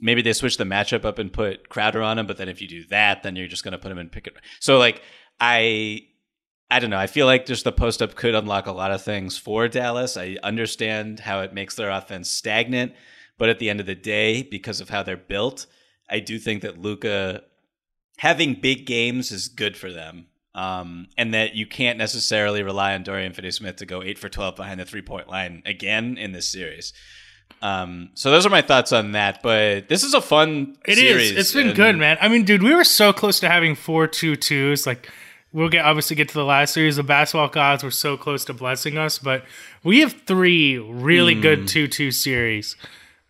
maybe 0.00 0.22
they 0.22 0.32
switch 0.32 0.56
the 0.56 0.64
matchup 0.64 1.04
up 1.04 1.18
and 1.18 1.32
put 1.32 1.68
Crowder 1.68 2.02
on 2.02 2.18
him. 2.18 2.26
But 2.26 2.38
then 2.38 2.48
if 2.48 2.60
you 2.60 2.68
do 2.68 2.84
that, 2.86 3.22
then 3.22 3.36
you're 3.36 3.48
just 3.48 3.64
going 3.64 3.72
to 3.72 3.78
put 3.78 3.92
him 3.92 3.98
in 3.98 4.08
pick 4.08 4.26
it. 4.26 4.34
So 4.60 4.78
like 4.78 5.02
I 5.38 6.00
I 6.70 6.80
don't 6.80 6.90
know. 6.90 6.98
I 6.98 7.06
feel 7.06 7.26
like 7.26 7.46
just 7.46 7.64
the 7.64 7.72
post 7.72 8.02
up 8.02 8.14
could 8.16 8.34
unlock 8.34 8.66
a 8.66 8.72
lot 8.72 8.90
of 8.90 9.02
things 9.02 9.38
for 9.38 9.68
Dallas. 9.68 10.16
I 10.16 10.36
understand 10.42 11.20
how 11.20 11.40
it 11.42 11.52
makes 11.54 11.76
their 11.76 11.90
offense 11.90 12.28
stagnant, 12.28 12.92
but 13.38 13.48
at 13.48 13.58
the 13.60 13.70
end 13.70 13.78
of 13.80 13.86
the 13.86 13.94
day, 13.94 14.42
because 14.42 14.80
of 14.80 14.88
how 14.88 15.02
they're 15.04 15.16
built, 15.16 15.66
I 16.10 16.18
do 16.20 16.38
think 16.38 16.62
that 16.62 16.78
Luka 16.80 17.42
having 18.18 18.54
big 18.60 18.84
games 18.86 19.30
is 19.30 19.48
good 19.48 19.76
for 19.76 19.92
them. 19.92 20.26
Um, 20.54 21.08
and 21.18 21.34
that 21.34 21.54
you 21.54 21.66
can't 21.66 21.98
necessarily 21.98 22.62
rely 22.62 22.94
on 22.94 23.02
Dorian 23.02 23.34
Finney 23.34 23.50
Smith 23.50 23.76
to 23.76 23.84
go 23.84 24.02
eight 24.02 24.18
for 24.18 24.30
12 24.30 24.56
behind 24.56 24.80
the 24.80 24.86
three 24.86 25.02
point 25.02 25.28
line 25.28 25.62
again 25.66 26.16
in 26.16 26.32
this 26.32 26.48
series. 26.48 26.94
Um, 27.60 28.08
so 28.14 28.30
those 28.30 28.46
are 28.46 28.48
my 28.50 28.62
thoughts 28.62 28.90
on 28.90 29.12
that. 29.12 29.42
But 29.42 29.88
this 29.90 30.02
is 30.02 30.14
a 30.14 30.20
fun 30.22 30.76
It 30.86 30.96
series. 30.96 31.32
is. 31.32 31.36
It's 31.36 31.52
been 31.52 31.74
good, 31.74 31.98
man. 31.98 32.16
I 32.22 32.28
mean, 32.28 32.44
dude, 32.44 32.62
we 32.62 32.74
were 32.74 32.84
so 32.84 33.12
close 33.12 33.38
to 33.40 33.50
having 33.50 33.74
four 33.74 34.06
two 34.06 34.34
twos. 34.34 34.86
Like, 34.86 35.10
we'll 35.56 35.70
get 35.70 35.86
obviously 35.86 36.14
get 36.14 36.28
to 36.28 36.34
the 36.34 36.44
last 36.44 36.74
series. 36.74 36.96
The 36.96 37.02
basketball 37.02 37.48
gods 37.48 37.82
were 37.82 37.90
so 37.90 38.18
close 38.18 38.44
to 38.44 38.52
blessing 38.52 38.98
us, 38.98 39.18
but 39.18 39.44
we 39.82 40.00
have 40.00 40.12
three 40.12 40.76
really 40.76 41.34
mm. 41.34 41.42
good 41.42 41.66
two 41.66 41.88
two 41.88 42.12
series. 42.12 42.76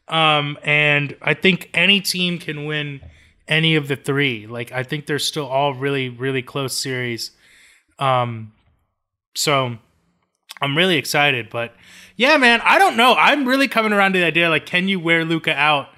Um, 0.08 0.58
and 0.62 1.16
I 1.22 1.34
think 1.34 1.70
any 1.72 2.00
team 2.00 2.38
can 2.38 2.66
win 2.66 3.00
any 3.48 3.76
of 3.76 3.86
the 3.86 3.96
three. 3.96 4.46
Like 4.46 4.72
I 4.72 4.82
think 4.82 5.06
they're 5.06 5.20
still 5.20 5.46
all 5.46 5.72
really 5.72 6.08
really 6.08 6.42
close 6.42 6.76
series. 6.76 7.30
Um, 8.00 8.52
so 9.36 9.78
I'm 10.60 10.76
really 10.76 10.96
excited, 10.96 11.48
but 11.48 11.74
yeah, 12.16 12.36
man, 12.38 12.60
I 12.64 12.78
don't 12.78 12.96
know. 12.96 13.14
I'm 13.14 13.46
really 13.46 13.68
coming 13.68 13.92
around 13.92 14.14
to 14.14 14.18
the 14.18 14.24
idea 14.24 14.50
like, 14.50 14.66
can 14.66 14.88
you 14.88 14.98
wear 14.98 15.24
Luka 15.24 15.54
out? 15.54 15.90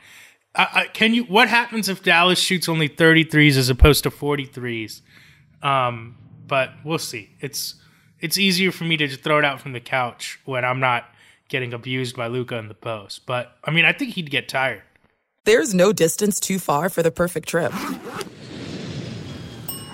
Uh, 0.55 0.85
can 0.93 1.15
you? 1.15 1.25
What 1.25 1.49
happens 1.49 1.89
if 1.89 2.03
Dallas 2.03 2.39
shoots 2.39 2.69
only 2.69 2.89
33s 2.89 3.57
as 3.57 3.71
opposed 3.71 4.03
to 4.03 4.11
43s? 4.11 5.01
Um, 5.63 6.17
but 6.47 6.71
we'll 6.85 6.99
see. 6.99 7.31
It's 7.41 7.75
it's 8.21 8.39
easier 8.39 8.73
for 8.73 8.85
me 8.85 8.97
to 8.97 9.07
just 9.07 9.23
throw 9.23 9.39
it 9.39 9.45
out 9.45 9.61
from 9.61 9.73
the 9.73 9.81
couch 9.81 10.41
when 10.45 10.65
I'm 10.65 10.81
not 10.81 11.05
getting 11.49 11.73
abused 11.73 12.17
by 12.17 12.27
Luka 12.27 12.57
in 12.57 12.69
the 12.69 12.75
post. 12.75 13.27
But 13.27 13.57
I 13.65 13.71
mean, 13.71 13.85
I 13.85 13.93
think 13.93 14.15
he'd 14.15 14.31
get 14.31 14.49
tired. 14.49 14.83
There's 15.45 15.73
no 15.73 15.93
distance 15.93 16.41
too 16.41 16.59
far 16.59 16.89
for 16.91 17.03
the 17.03 17.11
perfect 17.11 17.49
trip. 17.49 17.73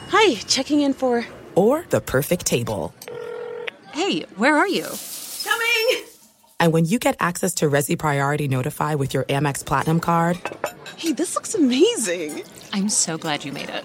Hi, 0.09 0.35
checking 0.47 0.81
in 0.81 0.95
for 0.95 1.25
or 1.55 1.85
the 1.91 2.01
perfect 2.01 2.47
table. 2.47 2.95
Hey, 3.93 4.23
where 4.37 4.57
are 4.57 4.67
you? 4.67 4.87
Coming. 5.45 6.05
And 6.59 6.73
when 6.73 6.85
you 6.87 6.99
get 6.99 7.17
access 7.21 7.55
to 7.55 7.67
Resy 7.67 7.97
Priority 7.97 8.49
Notify 8.49 8.95
with 8.95 9.15
your 9.15 9.25
Amex 9.25 9.65
Platinum 9.65 10.01
card. 10.01 10.39
Hey, 10.97 11.13
this 11.13 11.35
looks 11.35 11.55
amazing. 11.55 12.43
I'm 12.73 12.89
so 12.89 13.19
glad 13.19 13.45
you 13.45 13.53
made 13.53 13.69
it 13.69 13.85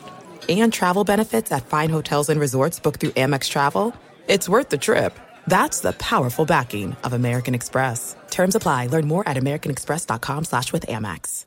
and 0.50 0.74
travel 0.74 1.04
benefits 1.04 1.52
at 1.52 1.68
fine 1.68 1.92
hotels 1.92 2.30
and 2.30 2.40
resorts 2.40 2.80
booked 2.80 3.00
through 3.00 3.12
Amex 3.12 3.48
Travel, 3.50 3.94
it's 4.28 4.50
worth 4.50 4.70
the 4.70 4.80
trip. 4.80 5.14
That's 5.46 5.82
the 5.82 5.92
powerful 5.94 6.46
backing 6.46 6.96
of 7.04 7.14
American 7.14 7.54
Express. 7.54 8.16
Terms 8.32 8.56
apply. 8.56 8.88
Learn 8.88 9.08
more 9.08 9.28
at 9.30 9.38
americanexpress.com 9.38 10.46
slash 10.46 10.74
with 10.74 10.88
Amex. 10.88 11.46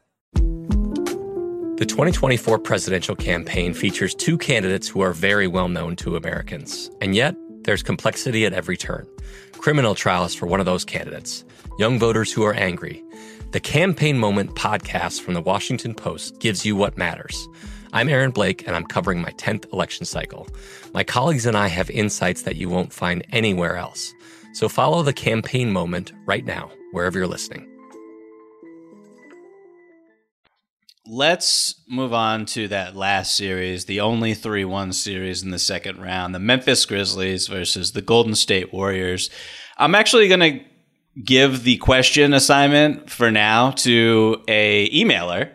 The 1.79 1.87
2024 1.87 2.61
presidential 2.61 3.17
campaign 3.17 3.75
features 3.75 4.15
two 4.15 4.39
candidates 4.39 4.87
who 4.87 5.01
are 5.01 5.13
very 5.13 5.49
well 5.49 5.69
known 5.69 5.97
to 5.97 6.15
Americans. 6.15 6.89
And 7.01 7.17
yet, 7.17 7.35
there's 7.65 7.83
complexity 7.83 8.47
at 8.47 8.53
every 8.53 8.77
turn. 8.77 9.09
Criminal 9.55 9.97
trials 9.97 10.33
for 10.33 10.47
one 10.47 10.61
of 10.61 10.67
those 10.67 10.85
candidates. 10.85 11.45
Young 11.79 11.99
voters 11.99 12.33
who 12.33 12.45
are 12.45 12.55
angry. 12.55 13.03
The 13.51 13.59
Campaign 13.59 14.19
Moment 14.19 14.55
podcast 14.55 15.23
from 15.23 15.35
the 15.35 15.41
Washington 15.41 15.93
Post 15.93 16.39
gives 16.39 16.65
you 16.65 16.77
what 16.77 16.97
matters– 16.97 17.49
I'm 17.95 18.09
Aaron 18.09 18.31
Blake, 18.31 18.67
and 18.67 18.75
I'm 18.75 18.87
covering 18.87 19.21
my 19.21 19.33
10th 19.33 19.71
election 19.71 20.07
cycle. 20.07 20.49
My 20.95 21.05
colleagues 21.05 21.45
and 21.45 21.59
I 21.59 21.67
have 21.67 21.91
insights 21.91 22.41
that 22.43 22.57
you 22.57 22.71
won't 22.71 22.91
find 22.91 23.23
anywhere 23.33 23.77
else. 23.77 24.15
So 24.55 24.67
follow 24.67 25.03
the 25.03 25.13
campaign 25.13 25.71
moment 25.71 26.11
right 26.25 26.45
now, 26.47 26.71
wherever 26.93 27.19
you're 27.19 27.29
listening. 27.29 27.69
Let's 31.07 31.83
move 31.87 32.15
on 32.15 32.47
to 32.47 32.67
that 32.69 32.97
last 32.97 33.37
series, 33.37 33.85
the 33.85 34.01
only 34.01 34.33
3 34.33 34.65
1 34.65 34.95
series 34.95 35.43
in 35.43 35.51
the 35.51 35.59
second 35.59 36.01
round 36.01 36.35
the 36.35 36.39
Memphis 36.39 36.87
Grizzlies 36.87 37.47
versus 37.47 37.93
the 37.93 38.01
Golden 38.01 38.35
State 38.35 38.73
Warriors. 38.73 39.29
I'm 39.77 39.95
actually 39.95 40.29
going 40.29 40.41
to 40.41 40.65
give 41.23 41.65
the 41.65 41.77
question 41.77 42.33
assignment 42.33 43.11
for 43.11 43.31
now 43.31 43.73
to 43.73 44.43
a 44.49 44.89
emailer, 44.91 45.51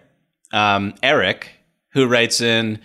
um, 0.54 0.94
Eric, 1.02 1.57
who 1.98 2.06
writes 2.06 2.42
in, 2.42 2.80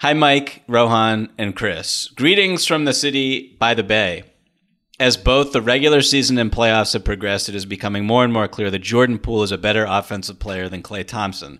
"Hi 0.00 0.12
Mike, 0.12 0.62
Rohan, 0.68 1.28
and 1.36 1.56
Chris. 1.56 2.08
Greetings 2.14 2.64
from 2.64 2.84
the 2.84 2.92
city 2.92 3.56
by 3.58 3.74
the 3.74 3.82
bay." 3.82 4.22
As 5.00 5.16
both 5.16 5.52
the 5.52 5.60
regular 5.60 6.02
season 6.02 6.38
and 6.38 6.52
playoffs 6.52 6.92
have 6.92 7.04
progressed, 7.04 7.48
it 7.48 7.56
is 7.56 7.66
becoming 7.66 8.04
more 8.04 8.22
and 8.22 8.32
more 8.32 8.46
clear 8.46 8.70
that 8.70 8.78
Jordan 8.78 9.18
Poole 9.18 9.42
is 9.42 9.50
a 9.50 9.58
better 9.58 9.84
offensive 9.84 10.38
player 10.38 10.68
than 10.68 10.84
Klay 10.84 11.04
Thompson. 11.04 11.58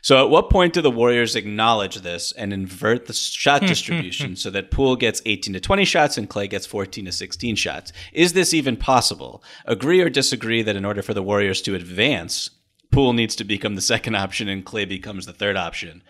So, 0.00 0.24
at 0.24 0.30
what 0.30 0.48
point 0.48 0.72
do 0.72 0.80
the 0.80 0.90
Warriors 0.90 1.36
acknowledge 1.36 1.96
this 1.96 2.32
and 2.32 2.54
invert 2.54 3.04
the 3.04 3.12
shot 3.12 3.60
distribution 3.66 4.36
so 4.36 4.48
that 4.50 4.70
Poole 4.70 4.96
gets 4.96 5.20
18 5.26 5.52
to 5.52 5.60
20 5.60 5.84
shots 5.84 6.16
and 6.16 6.30
Klay 6.30 6.48
gets 6.48 6.64
14 6.64 7.04
to 7.04 7.12
16 7.12 7.56
shots? 7.56 7.92
Is 8.14 8.32
this 8.32 8.54
even 8.54 8.78
possible? 8.78 9.44
Agree 9.66 10.00
or 10.00 10.08
disagree 10.08 10.62
that 10.62 10.76
in 10.76 10.86
order 10.86 11.02
for 11.02 11.12
the 11.12 11.22
Warriors 11.22 11.60
to 11.62 11.74
advance, 11.74 12.48
Poole 12.90 13.12
needs 13.12 13.36
to 13.36 13.44
become 13.44 13.74
the 13.74 13.80
second 13.80 14.14
option 14.16 14.48
and 14.48 14.64
Klay 14.64 14.88
becomes 14.88 15.26
the 15.26 15.32
third 15.32 15.56
option? 15.56 16.02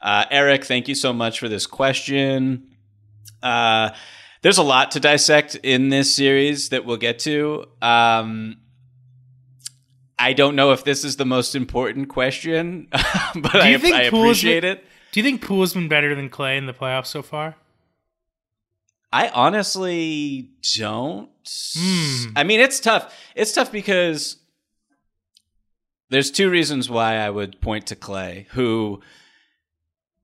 Uh, 0.00 0.26
Eric, 0.30 0.64
thank 0.64 0.88
you 0.88 0.94
so 0.94 1.12
much 1.12 1.38
for 1.38 1.48
this 1.48 1.66
question. 1.66 2.68
Uh, 3.42 3.90
there's 4.42 4.58
a 4.58 4.62
lot 4.62 4.90
to 4.92 5.00
dissect 5.00 5.54
in 5.56 5.88
this 5.88 6.14
series 6.14 6.68
that 6.68 6.84
we'll 6.84 6.98
get 6.98 7.18
to. 7.20 7.64
Um, 7.80 8.58
I 10.18 10.32
don't 10.32 10.56
know 10.56 10.72
if 10.72 10.84
this 10.84 11.04
is 11.04 11.16
the 11.16 11.24
most 11.24 11.54
important 11.54 12.08
question, 12.08 12.88
but 12.92 13.54
I, 13.56 13.72
I 13.72 14.02
appreciate 14.02 14.60
been, 14.60 14.76
it. 14.76 14.84
Do 15.12 15.20
you 15.20 15.24
think 15.24 15.42
Poole's 15.42 15.74
been 15.74 15.88
better 15.88 16.14
than 16.14 16.28
Klay 16.28 16.58
in 16.58 16.66
the 16.66 16.74
playoffs 16.74 17.06
so 17.06 17.22
far? 17.22 17.56
I 19.12 19.28
honestly 19.28 20.50
don't. 20.76 21.30
Hmm. 21.76 22.30
I 22.36 22.42
mean, 22.42 22.60
it's 22.60 22.80
tough. 22.80 23.14
It's 23.34 23.52
tough 23.52 23.70
because 23.70 24.36
there's 26.10 26.30
two 26.30 26.50
reasons 26.50 26.90
why 26.90 27.16
I 27.16 27.30
would 27.30 27.60
point 27.60 27.86
to 27.88 27.96
Klay, 27.96 28.46
who 28.48 29.00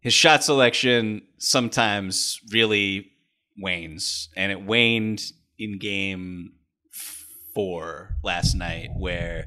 his 0.00 0.14
shot 0.14 0.42
selection 0.42 1.22
sometimes 1.38 2.40
really 2.50 3.12
wanes, 3.58 4.28
and 4.36 4.50
it 4.50 4.62
waned 4.62 5.22
in 5.58 5.78
game 5.78 6.52
four 7.54 8.16
last 8.22 8.54
night, 8.54 8.90
where 8.96 9.46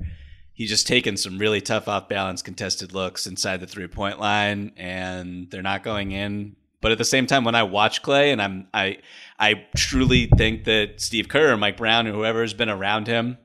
he's 0.54 0.70
just 0.70 0.88
taken 0.88 1.18
some 1.18 1.40
really 1.40 1.62
tough 1.62 1.88
off 1.88 2.08
balance 2.08 2.42
contested 2.42 2.94
looks 2.94 3.26
inside 3.26 3.60
the 3.60 3.68
three 3.68 3.88
point 3.88 4.20
line, 4.20 4.72
and 4.78 5.50
they're 5.50 5.62
not 5.62 5.84
going 5.84 6.12
in. 6.12 6.56
But 6.82 6.92
at 6.92 6.98
the 6.98 7.06
same 7.06 7.28
time, 7.28 7.46
when 7.46 7.56
I 7.56 7.64
watch 7.64 8.04
Klay, 8.04 8.32
and 8.32 8.42
I'm 8.42 8.68
I 8.74 8.98
I 9.40 9.66
truly 9.76 10.28
think 10.28 10.66
that 10.66 11.02
Steve 11.02 11.30
Kerr 11.30 11.54
or 11.54 11.58
Mike 11.58 11.78
Brown 11.78 12.08
or 12.08 12.12
whoever 12.12 12.42
has 12.42 12.54
been 12.54 12.70
around 12.70 13.08
him 13.08 13.38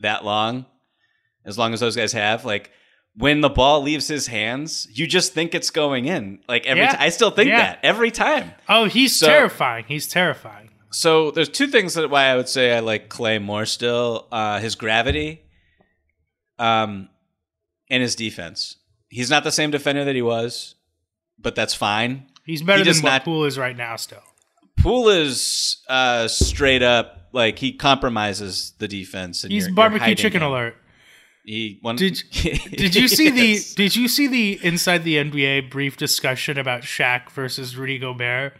that 0.00 0.24
long, 0.24 0.66
as 1.44 1.58
long 1.58 1.72
as 1.74 1.80
those 1.80 1.96
guys 1.96 2.12
have, 2.12 2.44
like 2.44 2.70
when 3.16 3.40
the 3.40 3.48
ball 3.48 3.80
leaves 3.82 4.08
his 4.08 4.26
hands, 4.26 4.88
you 4.92 5.06
just 5.06 5.32
think 5.34 5.54
it's 5.54 5.70
going 5.70 6.06
in. 6.06 6.40
Like 6.48 6.66
every 6.66 6.82
Yeah. 6.82 6.92
time, 6.92 7.00
I 7.02 7.08
still 7.10 7.30
think 7.30 7.48
Yeah. 7.50 7.58
that 7.58 7.78
every 7.82 8.10
time. 8.10 8.52
Oh, 8.68 8.86
he's 8.86 9.14
So- 9.16 9.26
terrifying. 9.26 9.84
He's 9.86 10.08
terrifying. 10.08 10.70
So 10.90 11.30
there's 11.30 11.48
two 11.48 11.66
things 11.66 11.94
that 11.94 12.08
why 12.10 12.24
I 12.26 12.36
would 12.36 12.48
say 12.48 12.72
I 12.76 12.80
like 12.80 13.08
Klay 13.08 13.40
more 13.42 13.66
still. 13.66 14.26
Uh, 14.32 14.58
his 14.60 14.74
gravity, 14.76 15.42
um, 16.58 17.08
and 17.90 18.02
his 18.02 18.14
defense. 18.14 18.76
He's 19.08 19.30
not 19.30 19.44
the 19.44 19.52
same 19.52 19.70
defender 19.70 20.04
that 20.04 20.14
he 20.14 20.22
was, 20.22 20.74
but 21.38 21.54
that's 21.54 21.74
fine. 21.74 22.26
He's 22.46 22.62
better 22.62 22.84
He 22.84 22.90
than 22.92 23.02
what 23.02 23.10
not- 23.10 23.24
Poole 23.24 23.44
is 23.44 23.58
right 23.58 23.76
now. 23.76 23.96
Still, 23.96 24.22
Poole 24.80 25.08
is 25.08 25.78
uh, 25.88 26.28
straight 26.28 26.82
up 26.82 27.28
like 27.32 27.58
he 27.58 27.72
compromises 27.72 28.72
the 28.78 28.88
defense. 28.88 29.44
And 29.44 29.52
he's 29.52 29.64
you're- 29.64 29.70
you're 29.70 29.76
barbecue 29.76 30.14
chicken 30.14 30.42
him. 30.42 30.48
alert. 30.50 30.76
He 31.44 31.78
one, 31.82 31.96
Did 31.96 32.22
Did 32.32 32.94
you 32.94 33.06
see 33.06 33.28
Yes. 33.28 33.74
the 33.74 33.74
Did 33.76 33.96
you 33.96 34.08
see 34.08 34.26
the 34.26 34.58
inside 34.64 35.04
the 35.04 35.16
NBA 35.16 35.70
brief 35.70 35.96
discussion 35.96 36.58
about 36.58 36.82
Shaq 36.82 37.30
versus 37.30 37.76
Rudy 37.76 37.98
Gobert? 37.98 38.54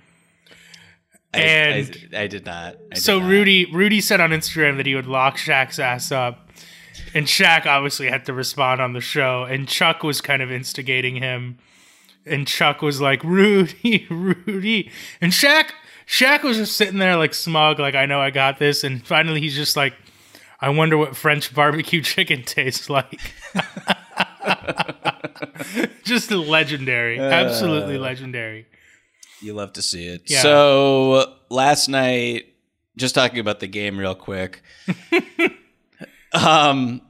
I, 1.33 1.39
and 1.39 1.99
I, 2.15 2.23
I 2.23 2.27
did 2.27 2.45
not. 2.45 2.75
I 2.91 2.95
did 2.95 3.03
so 3.03 3.19
not. 3.19 3.29
Rudy 3.29 3.67
Rudy 3.73 4.01
said 4.01 4.21
on 4.21 4.31
Instagram 4.31 4.77
that 4.77 4.87
he 4.87 4.95
would 4.95 5.07
lock 5.07 5.37
Shaq's 5.39 5.79
ass 5.79 6.13
up, 6.13 6.51
and 7.15 7.27
Shaq 7.27 7.67
obviously 7.67 8.09
had 8.09 8.27
to 8.27 8.33
respond 8.35 8.81
on 8.81 8.93
the 8.93 9.01
show, 9.01 9.45
and 9.45 9.67
Chuck 9.67 10.03
was 10.03 10.21
kind 10.21 10.43
of 10.43 10.53
instigating 10.53 11.17
him, 11.17 11.59
and 12.27 12.47
Chuck 12.47 12.83
was 12.83 13.01
like 13.01 13.25
Rudy, 13.25 14.07
Rudy, 14.11 14.91
and 15.23 15.33
Shaq 15.33 15.71
Shaq 16.07 16.43
was 16.43 16.59
just 16.59 16.77
sitting 16.77 16.99
there 16.99 17.17
like 17.17 17.33
smug, 17.35 17.79
like 17.79 17.95
I 17.95 18.05
know 18.07 18.21
I 18.21 18.31
got 18.31 18.59
this, 18.59 18.85
and 18.85 19.05
finally 19.05 19.41
he's 19.41 19.57
just 19.57 19.75
like, 19.75 19.95
I 20.65 20.71
wonder 20.71 20.97
what 20.97 21.17
French 21.17 21.55
barbecue 21.55 22.01
chicken 22.13 22.43
tastes 22.43 22.89
like. 22.89 23.21
just 26.05 26.31
legendary, 26.31 27.19
absolutely 27.19 27.97
Uh. 27.97 28.01
legendary. 28.01 28.67
You 29.41 29.55
love 29.55 29.73
to 29.75 29.83
see 29.83 30.07
it. 30.07 30.23
Yeah. 30.27 30.41
So 30.41 31.35
last 31.51 31.89
night, 31.89 32.47
just 32.97 33.15
talking 33.15 33.39
about 33.41 33.61
the 33.61 33.67
game 33.67 33.99
real 33.99 34.15
quick. 34.15 34.63
um, 36.33 37.03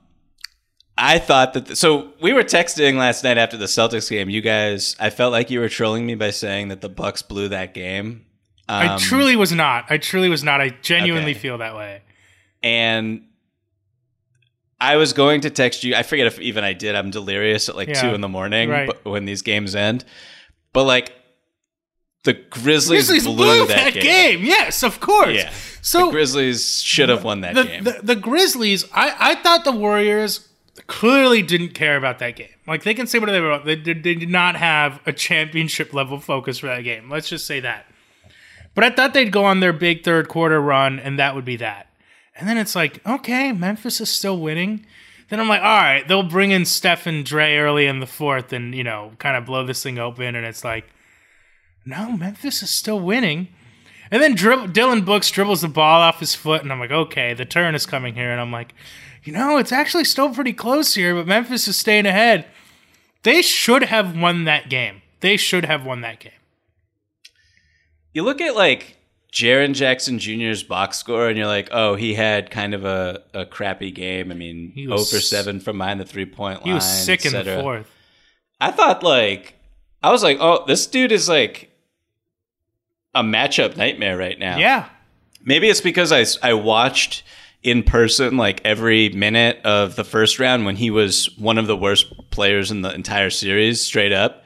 I 0.96 1.18
thought 1.18 1.52
that. 1.54 1.76
so 1.76 2.12
we 2.20 2.32
were 2.32 2.42
texting 2.44 2.96
last 2.96 3.24
night 3.24 3.38
after 3.38 3.56
the 3.56 3.66
Celtics 3.66 4.10
game. 4.10 4.30
You 4.30 4.40
guys, 4.40 4.96
I 4.98 5.10
felt 5.10 5.32
like 5.32 5.50
you 5.50 5.60
were 5.60 5.68
trolling 5.68 6.06
me 6.06 6.14
by 6.14 6.30
saying 6.30 6.68
that 6.68 6.80
the 6.80 6.88
Bucks 6.88 7.22
blew 7.22 7.48
that 7.48 7.74
game. 7.74 8.26
I 8.68 8.88
Um, 8.88 8.98
truly 8.98 9.36
was 9.36 9.52
not. 9.52 9.86
I 9.90 9.98
truly 9.98 10.28
was 10.28 10.42
not. 10.42 10.60
I 10.60 10.70
genuinely 10.70 11.32
Okay. 11.32 11.40
feel 11.40 11.58
that 11.58 11.76
way. 11.76 12.00
and 12.62 13.22
I 14.80 14.96
was 14.96 15.12
going 15.12 15.42
to 15.42 15.50
text 15.50 15.84
you. 15.84 15.94
I 15.94 16.02
forget 16.02 16.26
if 16.26 16.40
even 16.40 16.64
I 16.64 16.72
did. 16.72 16.94
I'm 16.94 17.10
delirious 17.10 17.68
at 17.68 17.76
like 17.76 17.88
Yeah. 17.88 18.00
two 18.02 18.14
in 18.14 18.20
the 18.20 18.28
morning 18.28 18.68
Right. 18.70 18.90
when 19.06 19.24
these 19.24 19.42
games 19.42 19.74
end. 19.74 20.04
But 20.72 20.84
like 20.84 21.12
the 22.24 22.32
Grizzlies, 22.34 23.08
Grizzlies 23.08 23.24
blew, 23.24 23.66
that, 23.66 23.92
game. 23.94 24.42
Yes, 24.42 24.82
of 24.82 24.98
course. 25.00 25.36
Yeah. 25.36 25.52
So 25.82 26.06
the 26.06 26.12
Grizzlies 26.12 26.82
should 26.82 27.08
have 27.10 27.22
won 27.22 27.42
that 27.42 27.54
the, 27.54 27.64
game. 27.64 27.84
The, 27.84 28.00
the 28.02 28.16
Grizzlies, 28.16 28.84
I, 28.92 29.14
I 29.18 29.34
thought 29.36 29.64
the 29.64 29.72
Warriors 29.72 30.48
clearly 30.86 31.42
didn't 31.42 31.70
care 31.74 31.96
about 31.96 32.18
that 32.20 32.36
game. 32.36 32.48
Like 32.66 32.82
they 32.82 32.94
can 32.94 33.06
say 33.06 33.18
whatever 33.18 33.46
they 33.46 33.50
want. 33.50 33.64
They, 33.66 33.74
they 33.76 33.94
did 34.14 34.28
not 34.28 34.56
have 34.56 35.00
a 35.06 35.12
championship 35.12 35.92
level 35.92 36.18
focus 36.18 36.58
for 36.58 36.66
that 36.66 36.80
game. 36.82 37.10
Let's 37.10 37.28
just 37.28 37.46
say 37.46 37.60
that. 37.60 37.86
But 38.74 38.84
I 38.84 38.90
thought 38.90 39.14
they'd 39.14 39.30
go 39.30 39.44
on 39.44 39.60
their 39.60 39.72
big 39.72 40.02
third 40.02 40.28
quarter 40.28 40.60
run, 40.60 40.98
and 40.98 41.18
that 41.18 41.34
would 41.36 41.44
be 41.44 41.56
that. 41.56 41.88
And 42.36 42.48
then 42.48 42.58
it's 42.58 42.74
like, 42.74 43.04
okay, 43.06 43.52
Memphis 43.52 44.00
is 44.00 44.08
still 44.08 44.38
winning. 44.38 44.84
Then 45.28 45.40
I'm 45.40 45.48
like, 45.48 45.62
all 45.62 45.66
right, 45.66 46.06
they'll 46.06 46.22
bring 46.22 46.50
in 46.50 46.64
Steph 46.64 47.06
and 47.06 47.24
Dre 47.24 47.56
early 47.56 47.86
in 47.86 48.00
the 48.00 48.06
fourth, 48.06 48.52
and 48.52 48.74
you 48.74 48.84
know, 48.84 49.12
kind 49.18 49.36
of 49.36 49.46
blow 49.46 49.64
this 49.64 49.82
thing 49.82 49.98
open. 49.98 50.34
And 50.34 50.44
it's 50.44 50.64
like, 50.64 50.86
no, 51.84 52.16
Memphis 52.16 52.62
is 52.62 52.70
still 52.70 53.00
winning. 53.00 53.48
And 54.10 54.22
then 54.22 54.34
Dillon 54.72 55.04
Brooks 55.04 55.30
dribbles 55.30 55.62
the 55.62 55.68
ball 55.68 56.00
off 56.00 56.20
his 56.20 56.34
foot, 56.34 56.62
and 56.62 56.70
I'm 56.70 56.78
like, 56.78 56.90
okay, 56.90 57.34
the 57.34 57.44
turn 57.44 57.74
is 57.74 57.86
coming 57.86 58.14
here. 58.14 58.30
And 58.30 58.40
I'm 58.40 58.52
like, 58.52 58.74
you 59.24 59.32
know, 59.32 59.56
it's 59.56 59.72
actually 59.72 60.04
still 60.04 60.32
pretty 60.32 60.52
close 60.52 60.94
here, 60.94 61.14
but 61.14 61.26
Memphis 61.26 61.66
is 61.66 61.76
staying 61.76 62.06
ahead. 62.06 62.46
They 63.22 63.40
should 63.40 63.84
have 63.84 64.16
won 64.16 64.44
that 64.44 64.68
game. 64.68 65.00
They 65.20 65.38
should 65.38 65.64
have 65.64 65.86
won 65.86 66.02
that 66.02 66.20
game. 66.20 66.32
you 68.12 68.22
look 68.22 68.42
at 68.42 68.54
like 68.54 68.98
Jaren 69.34 69.74
Jackson 69.74 70.20
Jr.'s 70.20 70.62
box 70.62 70.96
score, 70.96 71.28
and 71.28 71.36
you're 71.36 71.48
like, 71.48 71.68
oh, 71.72 71.96
he 71.96 72.14
had 72.14 72.52
kind 72.52 72.72
of 72.72 72.84
a, 72.84 73.20
a 73.34 73.44
crappy 73.44 73.90
game. 73.90 74.30
I 74.30 74.34
mean, 74.34 74.70
He 74.72 74.84
0 74.84 74.96
for 74.98 75.18
7 75.18 75.58
from 75.58 75.78
behind 75.78 75.98
the 75.98 76.04
three 76.04 76.24
point 76.24 76.60
line. 76.60 76.68
He 76.68 76.72
was 76.72 76.84
sick 76.84 77.26
in 77.26 77.32
the 77.32 77.60
fourth. 77.60 77.90
I 78.60 78.70
thought 78.70 79.02
like 79.02 79.54
I 80.04 80.12
was 80.12 80.22
like, 80.22 80.38
oh, 80.40 80.64
this 80.66 80.86
dude 80.86 81.10
is 81.10 81.28
like 81.28 81.72
a 83.12 83.24
matchup 83.24 83.76
nightmare 83.76 84.16
right 84.16 84.38
now. 84.38 84.56
Yeah. 84.58 84.88
Maybe 85.42 85.68
it's 85.68 85.80
because 85.80 86.12
I 86.12 86.24
I 86.48 86.54
watched 86.54 87.24
in 87.64 87.82
person 87.82 88.36
like 88.36 88.60
every 88.64 89.08
minute 89.08 89.58
of 89.64 89.96
the 89.96 90.04
first 90.04 90.38
round 90.38 90.64
when 90.64 90.76
he 90.76 90.90
was 90.90 91.36
one 91.38 91.58
of 91.58 91.66
the 91.66 91.76
worst 91.76 92.30
players 92.30 92.70
in 92.70 92.82
the 92.82 92.94
entire 92.94 93.30
series, 93.30 93.84
straight 93.84 94.12
up. 94.12 94.44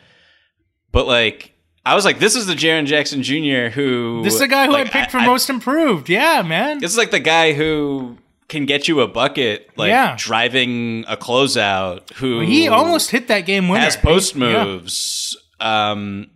But 0.92 1.06
like. 1.06 1.52
I 1.90 1.94
was 1.94 2.04
like, 2.04 2.18
this 2.18 2.34
is 2.36 2.46
the 2.46 2.54
Jaren 2.54 2.86
Jackson 2.86 3.22
Jr. 3.22 3.68
who. 3.74 4.22
This 4.22 4.34
is 4.34 4.40
the 4.40 4.48
guy 4.48 4.66
who 4.66 4.72
like, 4.72 4.86
I 4.88 4.90
picked 4.90 5.10
for 5.10 5.18
I- 5.18 5.26
most 5.26 5.48
improved. 5.50 6.08
Yeah, 6.08 6.42
man. 6.42 6.78
This 6.80 6.92
is 6.92 6.98
like 6.98 7.10
the 7.10 7.20
guy 7.20 7.52
who 7.52 8.16
can 8.48 8.64
get 8.66 8.88
you 8.88 9.00
a 9.00 9.08
bucket, 9.08 9.70
like 9.76 9.90
Yeah. 9.90 10.14
driving 10.18 11.04
a 11.08 11.16
closeout. 11.16 12.10
Who 12.14 12.40
He 12.40 12.68
almost 12.68 13.10
hit 13.10 13.28
that 13.28 13.40
game 13.40 13.68
winner. 13.68 13.84
has 13.84 13.96
post 13.96 14.34
Yeah. 14.36 14.64
moves. 14.64 15.36
Um, 15.60 16.30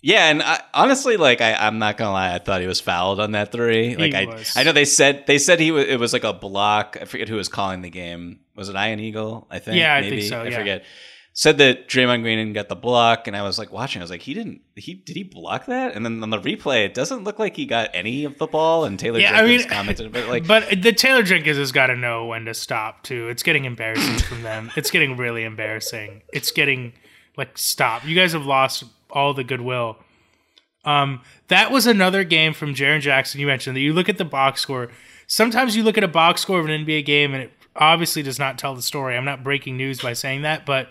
yeah, 0.00 0.30
and 0.30 0.42
I, 0.42 0.60
honestly, 0.74 1.16
like 1.16 1.40
I, 1.40 1.54
I'm 1.54 1.78
not 1.80 1.96
gonna 1.96 2.12
lie, 2.12 2.32
I 2.34 2.38
thought 2.38 2.60
he 2.60 2.66
was 2.68 2.80
fouled 2.80 3.18
on 3.18 3.32
that 3.32 3.50
three. 3.50 3.96
Like 3.96 4.14
I, 4.14 4.26
was. 4.26 4.56
I 4.56 4.62
know 4.62 4.70
they 4.72 4.84
said 4.84 5.24
they 5.26 5.38
said 5.38 5.58
he 5.58 5.72
was 5.72 5.86
it 5.86 5.98
was 5.98 6.12
like 6.12 6.22
a 6.24 6.32
block. 6.32 6.96
I 7.00 7.04
forget 7.04 7.28
who 7.28 7.34
was 7.36 7.48
calling 7.48 7.82
the 7.82 7.90
game. 7.90 8.38
Was 8.54 8.68
it 8.68 8.76
Ian 8.76 9.00
Eagle? 9.00 9.48
I 9.50 9.58
think. 9.58 9.76
Yeah, 9.78 9.94
I 9.94 10.00
think 10.02 10.10
maybe 10.12 10.22
so, 10.28 10.42
I 10.42 10.50
forget. 10.52 10.84
Said 11.38 11.58
that 11.58 11.86
Draymond 11.86 12.22
Green 12.22 12.36
didn't 12.36 12.54
get 12.54 12.68
the 12.68 12.74
block, 12.74 13.28
and 13.28 13.36
I 13.36 13.42
was 13.42 13.60
like 13.60 13.70
watching. 13.70 14.02
I 14.02 14.04
was 14.04 14.10
like, 14.10 14.22
he 14.22 14.34
didn't. 14.34 14.60
He 14.74 14.94
did 14.94 15.14
he 15.14 15.22
block 15.22 15.66
that? 15.66 15.94
And 15.94 16.04
then 16.04 16.20
on 16.20 16.30
the 16.30 16.40
replay, 16.40 16.84
it 16.84 16.94
doesn't 16.94 17.22
look 17.22 17.38
like 17.38 17.54
he 17.54 17.64
got 17.64 17.90
any 17.94 18.24
of 18.24 18.38
the 18.38 18.48
ball. 18.48 18.84
And 18.84 18.98
Taylor 18.98 19.20
Yeah, 19.20 19.34
I 19.36 19.42
Jenkins 19.46 19.60
mean- 19.62 19.68
commented, 19.70 20.12
but 20.12 20.26
like, 20.26 20.46
But 20.48 20.82
the 20.82 20.92
Taylor 20.92 21.22
Jenkins 21.22 21.56
has 21.56 21.70
got 21.70 21.86
to 21.86 21.94
know 21.96 22.26
when 22.26 22.44
to 22.46 22.54
stop 22.54 23.04
too. 23.04 23.28
It's 23.28 23.44
getting 23.44 23.66
embarrassing 23.66 24.18
from 24.18 24.42
them. 24.42 24.72
It's 24.76 24.90
getting 24.90 25.16
really 25.16 25.44
embarrassing. 25.44 26.22
It's 26.32 26.50
getting 26.50 26.92
like 27.36 27.56
stop. 27.56 28.04
You 28.04 28.16
guys 28.16 28.32
have 28.32 28.44
lost 28.44 28.82
all 29.08 29.32
the 29.32 29.44
goodwill. 29.44 29.96
Um, 30.84 31.20
that 31.46 31.70
was 31.70 31.86
another 31.86 32.24
game 32.24 32.52
from 32.52 32.74
Jaren 32.74 33.00
Jackson. 33.00 33.40
You 33.40 33.46
mentioned 33.46 33.76
that 33.76 33.80
you 33.80 33.92
look 33.92 34.08
at 34.08 34.18
the 34.18 34.24
box 34.24 34.60
score. 34.60 34.88
Sometimes 35.28 35.76
you 35.76 35.84
look 35.84 35.96
at 35.98 36.02
a 36.02 36.08
box 36.08 36.40
score 36.40 36.58
of 36.58 36.66
an 36.66 36.84
NBA 36.84 37.04
game 37.04 37.32
and 37.32 37.44
it 37.44 37.52
obviously 37.76 38.24
does 38.24 38.40
not 38.40 38.58
tell 38.58 38.74
the 38.74 38.82
story. 38.82 39.16
I'm 39.16 39.24
not 39.24 39.44
breaking 39.44 39.76
news 39.76 40.00
by 40.00 40.14
saying 40.14 40.42
that, 40.42 40.66
but 40.66 40.88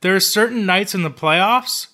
there 0.00 0.14
are 0.14 0.20
certain 0.20 0.64
nights 0.66 0.94
in 0.94 1.02
the 1.02 1.10
playoffs 1.10 1.88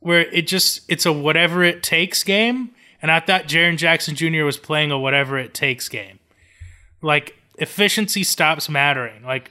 where 0.00 0.20
it 0.20 0.46
just 0.46 0.80
it's 0.90 1.06
a 1.06 1.12
whatever 1.12 1.62
it 1.62 1.82
takes 1.82 2.22
game, 2.24 2.70
and 3.00 3.10
I 3.10 3.20
thought 3.20 3.44
Jaren 3.44 3.76
Jackson 3.76 4.14
Jr. 4.14 4.44
was 4.44 4.56
playing 4.56 4.90
a 4.90 4.98
whatever 4.98 5.38
it 5.38 5.54
takes 5.54 5.88
game. 5.88 6.18
Like 7.02 7.36
efficiency 7.58 8.24
stops 8.24 8.68
mattering. 8.68 9.22
Like 9.22 9.50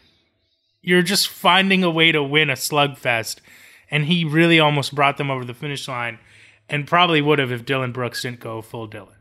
you're 0.82 1.04
just 1.04 1.28
finding 1.28 1.84
a 1.84 1.89
way 1.91 2.12
to 2.12 2.24
win 2.24 2.49
a 2.49 2.54
slugfest, 2.54 3.38
and 3.89 4.06
he 4.06 4.26
really 4.26 4.60
almost 4.60 4.95
brought 4.95 5.18
them 5.18 5.30
over 5.32 5.45
the 5.45 5.54
finish 5.54 5.88
line, 5.88 6.18
and 6.68 6.88
probably 6.88 7.22
would 7.22 7.39
have 7.39 7.52
if 7.52 7.66
Dillon 7.66 7.91
Brooks 7.91 8.24
didn't 8.24 8.39
go 8.39 8.62
full 8.62 8.88
Dillon. 8.88 9.16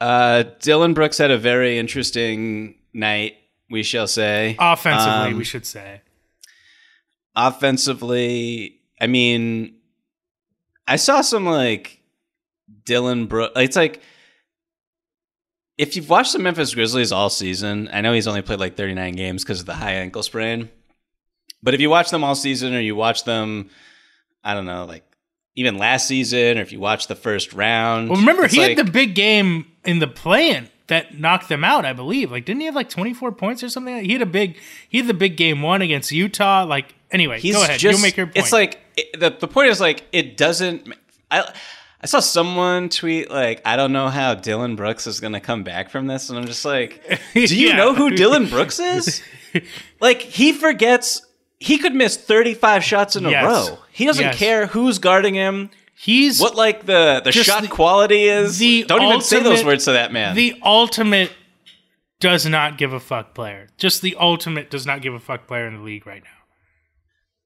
uh, 0.00 0.44
Dillon 0.60 0.94
Brooks 0.94 1.18
had 1.18 1.30
a 1.30 1.38
very 1.38 1.78
interesting 1.78 2.74
night. 2.92 3.36
We 3.70 3.82
shall 3.82 4.06
say 4.06 4.56
Offensively, 4.58 5.30
Um, 5.32 5.38
we 5.38 5.44
should 5.44 5.64
say. 5.66 6.02
Offensively, 7.36 8.80
I 9.00 9.06
mean, 9.06 9.74
I 10.86 10.96
saw 10.96 11.20
some 11.20 11.46
like 11.46 12.00
Dillon 12.84 13.26
Brooks. 13.26 13.52
It's 13.56 13.76
like 13.76 14.00
if 15.76 15.96
you've 15.96 16.08
watched 16.08 16.32
the 16.32 16.38
Memphis 16.38 16.74
Grizzlies 16.74 17.10
all 17.12 17.30
season, 17.30 17.88
I 17.92 18.00
know 18.00 18.12
he's 18.12 18.28
only 18.28 18.42
played 18.42 18.60
like 18.60 18.76
39 18.76 19.14
games 19.14 19.42
because 19.42 19.60
of 19.60 19.66
the 19.66 19.74
high 19.74 19.94
ankle 19.94 20.22
sprain. 20.22 20.70
But 21.62 21.74
if 21.74 21.80
you 21.80 21.90
watch 21.90 22.10
them 22.10 22.22
all 22.22 22.34
season 22.34 22.74
or 22.74 22.80
you 22.80 22.94
watch 22.94 23.24
them, 23.24 23.70
I 24.44 24.54
don't 24.54 24.66
know, 24.66 24.84
like 24.84 25.04
even 25.56 25.78
last 25.78 26.06
season 26.06 26.58
or 26.58 26.60
if 26.60 26.72
you 26.72 26.78
watch 26.78 27.06
the 27.06 27.14
first 27.14 27.52
round. 27.52 28.10
Well, 28.10 28.20
remember 28.20 28.46
he 28.46 28.58
like- 28.58 28.76
had 28.76 28.86
the 28.86 28.90
big 28.90 29.14
game 29.14 29.66
in 29.84 29.98
the 29.98 30.06
play-in 30.06 30.68
that 30.86 31.18
knocked 31.18 31.48
them 31.48 31.64
out. 31.64 31.84
I 31.84 31.92
believe. 31.92 32.30
Like, 32.30 32.44
didn't 32.44 32.60
he 32.60 32.66
have 32.66 32.74
like 32.74 32.90
24 32.90 33.32
points 33.32 33.62
or 33.62 33.68
something? 33.68 34.04
He 34.04 34.12
had 34.12 34.22
a 34.22 34.26
big. 34.26 34.58
He 34.88 34.98
had 34.98 35.06
the 35.06 35.14
big 35.14 35.36
game 35.36 35.62
one 35.62 35.80
against 35.82 36.12
Utah. 36.12 36.64
Like, 36.64 36.94
anyway, 37.14 37.40
He's 37.40 37.54
go 37.56 37.62
ahead. 37.62 37.78
Just, 37.78 37.98
You'll 37.98 38.02
make 38.02 38.16
your 38.18 38.26
point. 38.26 38.36
It's 38.36 38.52
like 38.52 38.80
it, 38.96 39.18
the 39.18 39.30
the 39.30 39.48
point 39.48 39.68
is 39.70 39.80
like 39.80 40.02
it 40.12 40.36
doesn't. 40.36 40.92
I 41.30 41.50
I 42.02 42.06
saw 42.06 42.20
someone 42.20 42.90
tweet 42.90 43.30
like 43.30 43.62
I 43.64 43.76
don't 43.76 43.92
know 43.92 44.08
how 44.08 44.34
Dillon 44.34 44.76
Brooks 44.76 45.06
is 45.06 45.20
gonna 45.20 45.40
come 45.40 45.62
back 45.62 45.88
from 45.88 46.06
this, 46.06 46.28
and 46.28 46.38
I'm 46.38 46.44
just 46.46 46.64
like, 46.66 47.00
do 47.32 47.40
you 47.56 47.68
Yeah. 47.68 47.76
know 47.76 47.94
who 47.94 48.10
Dillon 48.10 48.46
Brooks 48.48 48.78
is? 48.78 49.22
like 50.00 50.20
he 50.20 50.52
forgets. 50.52 51.22
He 51.60 51.78
could 51.78 51.94
miss 51.94 52.16
35 52.18 52.84
shots 52.84 53.16
in 53.16 53.24
a 53.24 53.30
Yes. 53.30 53.44
row. 53.70 53.78
He 53.90 54.04
doesn't 54.04 54.22
Yes. 54.24 54.36
care 54.38 54.66
who's 54.66 54.98
guarding 54.98 55.34
him. 55.34 55.70
He's 55.96 56.38
what 56.40 56.56
like 56.56 56.84
the 56.84 57.22
the 57.24 57.32
shot 57.32 57.62
the- 57.62 57.68
quality 57.68 58.24
is. 58.24 58.58
the 58.58 58.82
don't 58.84 59.00
even 59.02 59.20
say 59.22 59.40
those 59.42 59.64
words 59.64 59.84
to 59.86 59.92
that 59.92 60.12
man. 60.12 60.34
the 60.34 60.58
ultimate 60.62 61.30
does 62.20 62.44
not 62.44 62.76
give 62.76 62.92
a 62.92 63.00
fuck 63.00 63.34
player. 63.34 63.68
Just 63.78 64.02
the 64.02 64.16
ultimate 64.18 64.68
does 64.70 64.84
not 64.84 65.00
give 65.02 65.14
a 65.14 65.20
fuck 65.20 65.46
player 65.46 65.66
in 65.66 65.76
the 65.76 65.82
league 65.82 66.06
right 66.06 66.22
now. 66.22 66.33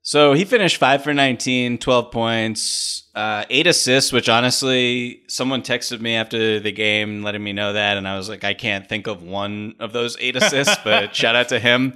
So 0.09 0.33
he 0.33 0.47
finished 0.47 0.79
five 0.79 1.05
for 1.05 1.13
19, 1.13 1.77
12 1.77 2.11
points, 2.11 3.03
uh, 3.15 3.45
eight 3.51 3.67
assists, 3.67 4.11
which 4.11 4.31
honestly, 4.31 5.21
someone 5.27 5.61
texted 5.61 6.01
me 6.01 6.15
after 6.15 6.61
the 6.61 6.73
game 6.73 7.23
letting 7.23 7.45
me 7.45 7.53
know 7.53 7.75
that. 7.75 7.99
And 7.99 8.09
I 8.09 8.17
was 8.17 8.27
like, 8.27 8.43
I 8.43 8.55
can't 8.55 8.89
think 8.89 9.07
of 9.07 9.23
one 9.23 9.75
of 9.79 9.93
those 9.93 10.17
eight 10.19 10.35
assists, 10.35 10.77
but 10.83 11.15
shout 11.15 11.37
out 11.37 11.51
to 11.51 11.61
him. 11.61 11.93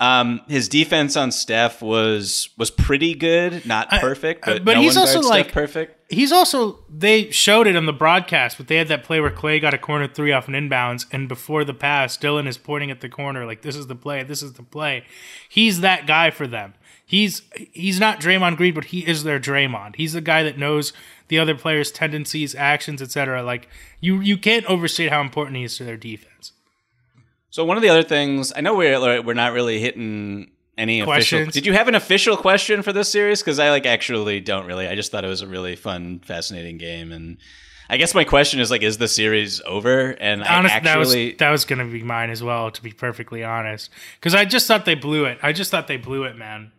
Um, 0.00 0.40
his 0.48 0.68
defense 0.68 1.16
on 1.16 1.30
Steph 1.30 1.80
was 1.80 2.48
was 2.58 2.72
pretty 2.72 3.14
good, 3.14 3.64
not 3.64 3.88
perfect, 3.90 4.48
uh, 4.48 4.54
but, 4.54 4.64
but 4.64 4.74
no 4.74 4.80
he's 4.80 4.96
also 4.96 5.20
like 5.20 5.44
Steph 5.44 5.54
perfect. 5.54 6.12
He's 6.12 6.32
also 6.32 6.80
they 6.90 7.30
showed 7.30 7.68
it 7.68 7.76
on 7.76 7.86
the 7.86 7.92
broadcast, 7.92 8.58
but 8.58 8.66
they 8.66 8.74
had 8.74 8.88
that 8.88 9.04
play 9.04 9.20
where 9.20 9.30
Klay 9.30 9.60
got 9.60 9.72
a 9.72 9.78
corner 9.78 10.08
three 10.08 10.32
off 10.32 10.48
an 10.48 10.54
inbounds, 10.54 11.06
and 11.12 11.28
before 11.28 11.64
the 11.64 11.74
pass, 11.74 12.16
Dillon 12.16 12.48
is 12.48 12.58
pointing 12.58 12.90
at 12.90 13.00
the 13.00 13.08
corner 13.08 13.46
like 13.46 13.62
this 13.62 13.76
is 13.76 13.86
the 13.86 13.94
play, 13.94 14.24
this 14.24 14.42
is 14.42 14.54
the 14.54 14.64
play. 14.64 15.04
He's 15.48 15.82
that 15.82 16.08
guy 16.08 16.30
for 16.32 16.48
them. 16.48 16.74
He's 17.12 17.42
he's 17.72 18.00
not 18.00 18.20
Draymond 18.20 18.56
Green, 18.56 18.72
but 18.72 18.86
he 18.86 19.06
is 19.06 19.22
their 19.22 19.38
Draymond. 19.38 19.96
He's 19.96 20.14
the 20.14 20.22
guy 20.22 20.42
that 20.44 20.56
knows 20.56 20.94
the 21.28 21.38
other 21.38 21.54
players' 21.54 21.92
tendencies, 21.92 22.54
actions, 22.54 23.02
etc. 23.02 23.42
Like 23.42 23.68
you 24.00 24.22
you 24.22 24.38
can't 24.38 24.64
overstate 24.64 25.10
how 25.10 25.20
important 25.20 25.58
he 25.58 25.64
is 25.64 25.76
to 25.76 25.84
their 25.84 25.98
defense. 25.98 26.52
So 27.50 27.66
one 27.66 27.76
of 27.76 27.82
the 27.82 27.90
other 27.90 28.02
things 28.02 28.50
I 28.56 28.62
know 28.62 28.74
we're 28.74 29.20
we're 29.20 29.34
not 29.34 29.52
really 29.52 29.78
hitting 29.78 30.52
any 30.78 31.00
official. 31.00 31.40
Questions? 31.40 31.52
Did 31.52 31.66
you 31.66 31.74
have 31.74 31.86
an 31.86 31.94
official 31.94 32.34
question 32.34 32.80
for 32.80 32.94
this 32.94 33.12
series? 33.12 33.42
Because 33.42 33.58
I 33.58 33.68
like 33.68 33.84
actually 33.84 34.40
don't 34.40 34.64
really. 34.64 34.88
I 34.88 34.94
just 34.94 35.12
thought 35.12 35.22
it 35.22 35.28
was 35.28 35.42
a 35.42 35.46
really 35.46 35.76
fun, 35.76 36.20
fascinating 36.20 36.78
game, 36.78 37.12
and 37.12 37.36
I 37.90 37.98
guess 37.98 38.14
my 38.14 38.24
question 38.24 38.58
is 38.58 38.70
like, 38.70 38.82
is 38.82 38.96
the 38.96 39.06
series 39.06 39.60
over? 39.66 40.12
And 40.12 40.42
I 40.42 40.56
Honest, 40.56 40.82
that 40.82 40.98
was 40.98 41.08
actually, 41.08 41.34
that 41.34 41.50
was 41.50 41.66
going 41.66 41.78
to 41.78 41.84
be 41.84 42.02
mine 42.02 42.30
as 42.30 42.42
well. 42.42 42.70
To 42.70 42.82
be 42.82 42.90
perfectly 42.90 43.44
honest, 43.44 43.90
because 44.18 44.34
I 44.34 44.46
just 44.46 44.66
thought 44.66 44.86
they 44.86 44.94
blew 44.94 45.26
it. 45.26 45.38
I 45.42 45.52
just 45.52 45.70
thought 45.70 45.88
they 45.88 45.98
blew 45.98 46.24
it, 46.24 46.38
man. 46.38 46.72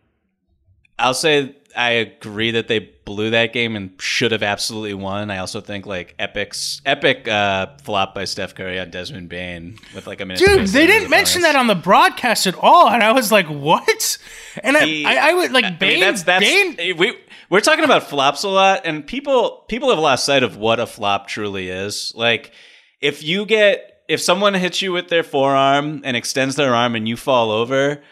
I'll 0.98 1.14
say 1.14 1.56
I 1.76 1.90
agree 1.90 2.52
that 2.52 2.68
they 2.68 2.78
blew 2.78 3.30
that 3.30 3.52
game 3.52 3.74
and 3.76 3.90
should 4.00 4.32
have 4.32 4.42
absolutely 4.42 4.94
won. 4.94 5.30
I 5.30 5.38
also 5.38 5.60
think 5.60 5.86
like 5.86 6.14
Epic's 6.18 6.80
epic 6.86 7.26
uh, 7.28 7.66
flop 7.82 8.14
by 8.14 8.24
Steph 8.24 8.54
Curry 8.54 8.78
on 8.78 8.90
Desmond 8.90 9.28
Bane 9.28 9.78
with 9.94 10.06
like 10.06 10.20
a 10.20 10.24
minute. 10.24 10.38
Dude, 10.44 10.68
they 10.68 10.86
didn't 10.86 11.04
the 11.04 11.08
mention 11.10 11.42
bonus. 11.42 11.52
that 11.54 11.58
on 11.58 11.66
the 11.66 11.74
broadcast 11.74 12.46
at 12.46 12.54
all, 12.56 12.88
and 12.88 13.02
I 13.02 13.12
was 13.12 13.32
like, 13.32 13.46
"What?" 13.46 14.18
And 14.62 14.76
I, 14.76 14.84
He- 14.86 15.04
I, 15.04 15.30
I 15.30 15.34
would 15.34 15.52
like 15.52 15.64
I 15.64 15.76
mean, 15.80 16.00
that's 16.00 16.22
that's 16.22 16.44
Bane 16.44 16.96
we 16.96 17.16
we're 17.50 17.60
talking 17.60 17.84
about 17.84 18.04
flops 18.08 18.44
a 18.44 18.48
lot, 18.48 18.82
and 18.84 19.06
people 19.06 19.64
people 19.68 19.90
have 19.90 19.98
lost 19.98 20.24
sight 20.24 20.42
of 20.42 20.56
what 20.56 20.78
a 20.80 20.86
flop 20.86 21.26
truly 21.28 21.68
is. 21.68 22.12
Like 22.14 22.52
if 23.00 23.22
you 23.22 23.46
get 23.46 23.90
if 24.08 24.20
someone 24.20 24.54
hits 24.54 24.80
you 24.80 24.92
with 24.92 25.08
their 25.08 25.22
forearm 25.22 26.02
and 26.04 26.16
extends 26.16 26.56
their 26.56 26.74
arm 26.74 26.94
and 26.94 27.08
you 27.08 27.16
fall 27.16 27.50
over, 27.50 28.02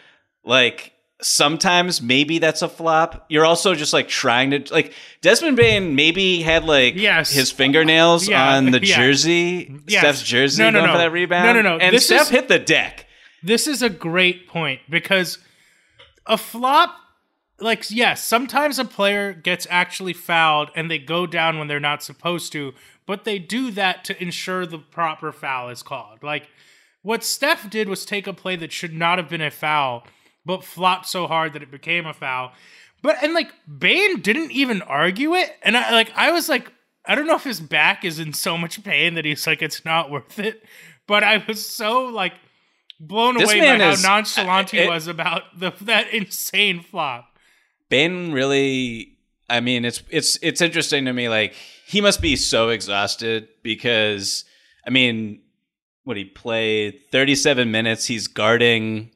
like 0.43 0.92
sometimes 1.23 2.01
maybe 2.01 2.37
that's 2.39 2.61
a 2.61 2.69
flop. 2.69 3.25
You're 3.29 3.45
also 3.45 3.73
just 3.75 3.93
like 3.93 4.07
trying 4.07 4.51
to 4.51 4.73
like 4.73 4.93
Desmond 5.21 5.57
Bane 5.57 5.95
maybe 5.95 6.41
had 6.41 6.63
like 6.65 6.95
Yes. 6.95 7.31
his 7.31 7.51
fingernails 7.51 8.27
Yeah, 8.27 8.55
on 8.57 8.71
the 8.71 8.79
yeah. 8.85 8.95
jersey, 8.95 9.73
Yes. 9.87 10.01
Steph's 10.01 10.23
jersey 10.23 10.61
No, 10.63 10.69
no, 10.69 10.79
going 10.79 10.87
no. 10.87 10.93
for 10.93 10.97
that 10.99 11.11
rebound. 11.11 11.45
No, 11.47 11.53
no, 11.53 11.61
no. 11.61 11.77
And 11.77 11.95
This 11.95 12.05
Steph 12.07 12.21
is- 12.23 12.29
hit 12.29 12.47
the 12.47 12.59
deck. 12.59 13.07
This 13.41 13.67
is 13.67 13.81
a 13.81 13.89
great 13.89 14.47
point 14.47 14.81
because 14.89 15.37
a 16.25 16.37
flop, 16.37 16.95
like, 17.59 17.89
yes, 17.91 18.23
sometimes 18.23 18.79
a 18.79 18.85
player 18.85 19.33
gets 19.33 19.67
actually 19.69 20.13
fouled 20.13 20.69
and 20.75 20.89
they 20.89 20.97
go 20.99 21.25
down 21.25 21.57
when 21.59 21.67
they're 21.67 21.79
not 21.79 22.01
supposed 22.03 22.51
to, 22.53 22.73
but 23.05 23.25
they 23.25 23.39
do 23.39 23.69
that 23.71 24.05
to 24.05 24.21
ensure 24.23 24.65
the 24.65 24.77
proper 24.77 25.31
foul 25.33 25.69
is 25.69 25.83
called. 25.83 26.23
Like, 26.23 26.47
what 27.01 27.21
Steph 27.23 27.69
did 27.69 27.89
was 27.89 28.05
take 28.05 28.27
a 28.27 28.33
play 28.33 28.55
that 28.55 28.71
should 28.71 28.93
not 28.93 29.17
have 29.17 29.27
been 29.27 29.41
a 29.41 29.51
foul, 29.51 30.07
but 30.45 30.63
flopped 30.63 31.07
so 31.07 31.27
hard 31.27 31.53
that 31.53 31.63
it 31.63 31.71
became 31.71 32.05
a 32.05 32.13
foul. 32.13 32.51
But, 33.01 33.21
and 33.23 33.33
like, 33.33 33.51
Bane 33.79 34.21
didn't 34.21 34.51
even 34.51 34.81
argue 34.81 35.33
it. 35.35 35.51
And 35.61 35.75
I, 35.77 35.91
like, 35.91 36.11
I 36.15 36.31
was 36.31 36.47
like, 36.49 36.71
I 37.05 37.15
don't 37.15 37.27
know 37.27 37.35
if 37.35 37.43
his 37.43 37.59
back 37.59 38.05
is 38.05 38.17
in 38.19 38.31
so 38.33 38.57
much 38.57 38.81
pain 38.83 39.15
that 39.15 39.25
he's 39.25 39.45
like, 39.45 39.61
it's 39.61 39.83
not 39.83 40.09
worth 40.09 40.39
it. 40.39 40.63
But 41.05 41.23
I 41.23 41.43
was 41.45 41.65
so, 41.69 42.05
like, 42.05 42.33
blown 42.99 43.35
This 43.37 43.49
away 43.49 43.59
by 43.59 43.65
man 43.65 43.79
how 43.81 43.89
is- 43.89 44.05
uh, 44.05 44.07
nonchalant 44.07 44.69
he 44.69 44.79
it- 44.79 44.89
was 44.89 45.07
about 45.07 45.59
the 45.59 45.71
that 45.81 46.13
insane 46.13 46.81
flop. 46.81 47.27
Bane 47.89 48.31
really 48.31 49.17
I 49.49 49.59
mean 49.59 49.83
it's 49.83 50.01
it's 50.09 50.39
it's 50.41 50.61
interesting 50.61 51.03
to 51.05 51.13
me 51.13 51.27
like 51.27 51.53
he 51.85 51.99
must 52.01 52.21
be 52.21 52.35
so 52.37 52.69
exhausted 52.69 53.49
because 53.61 54.45
I 54.87 54.89
mean 54.89 55.41
what 56.05 56.15
he 56.17 56.23
played 56.25 57.01
37 57.11 57.69
minutes 57.69 58.05
he's 58.05 58.27
guarding 58.27 59.11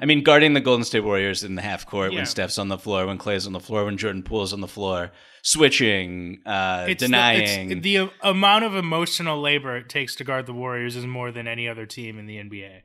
I 0.00 0.06
mean 0.06 0.22
guarding 0.24 0.54
the 0.54 0.60
Golden 0.60 0.84
State 0.84 1.00
Warriors 1.04 1.44
in 1.44 1.54
the 1.54 1.62
half 1.62 1.86
court 1.86 2.12
Yeah. 2.12 2.18
when 2.20 2.26
Steph's 2.26 2.58
on 2.58 2.68
the 2.68 2.78
floor 2.78 3.06
when 3.06 3.16
Klay's 3.18 3.46
on 3.46 3.52
the 3.52 3.60
floor 3.60 3.84
when 3.84 3.96
Jordan 3.96 4.22
Poole's 4.22 4.52
on 4.52 4.60
the 4.60 4.68
floor 4.68 5.12
switching 5.42 6.40
uh 6.46 6.86
It's 6.88 7.00
the- 7.00 7.06
denying 7.06 7.70
it's 7.70 7.82
the, 7.82 8.10
amount 8.22 8.64
of 8.64 8.74
emotional 8.74 9.40
labor 9.40 9.76
it 9.76 9.88
takes 9.88 10.14
to 10.16 10.24
guard 10.24 10.46
the 10.46 10.52
Warriors 10.52 10.96
is 10.96 11.06
more 11.06 11.30
than 11.30 11.46
any 11.46 11.68
other 11.68 11.86
team 11.86 12.18
in 12.18 12.26
the 12.26 12.36
NBA. 12.38 12.80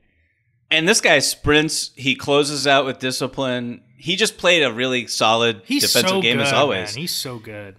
and 0.70 0.86
this 0.88 1.00
guy 1.00 1.18
sprints 1.18 1.90
he 1.96 2.14
closes 2.14 2.66
out 2.66 2.84
with 2.86 2.98
discipline 3.00 3.82
he 3.98 4.14
just 4.16 4.38
played 4.38 4.62
a 4.62 4.72
really 4.72 5.06
solid 5.08 5.62
He's 5.64 5.82
defensive 5.82 6.10
so 6.10 6.22
game 6.22 6.36
good, 6.38 6.46
as 6.46 6.52
always 6.52 6.94
Man. 6.94 7.00
He's 7.02 7.14
so 7.14 7.38
good. 7.38 7.76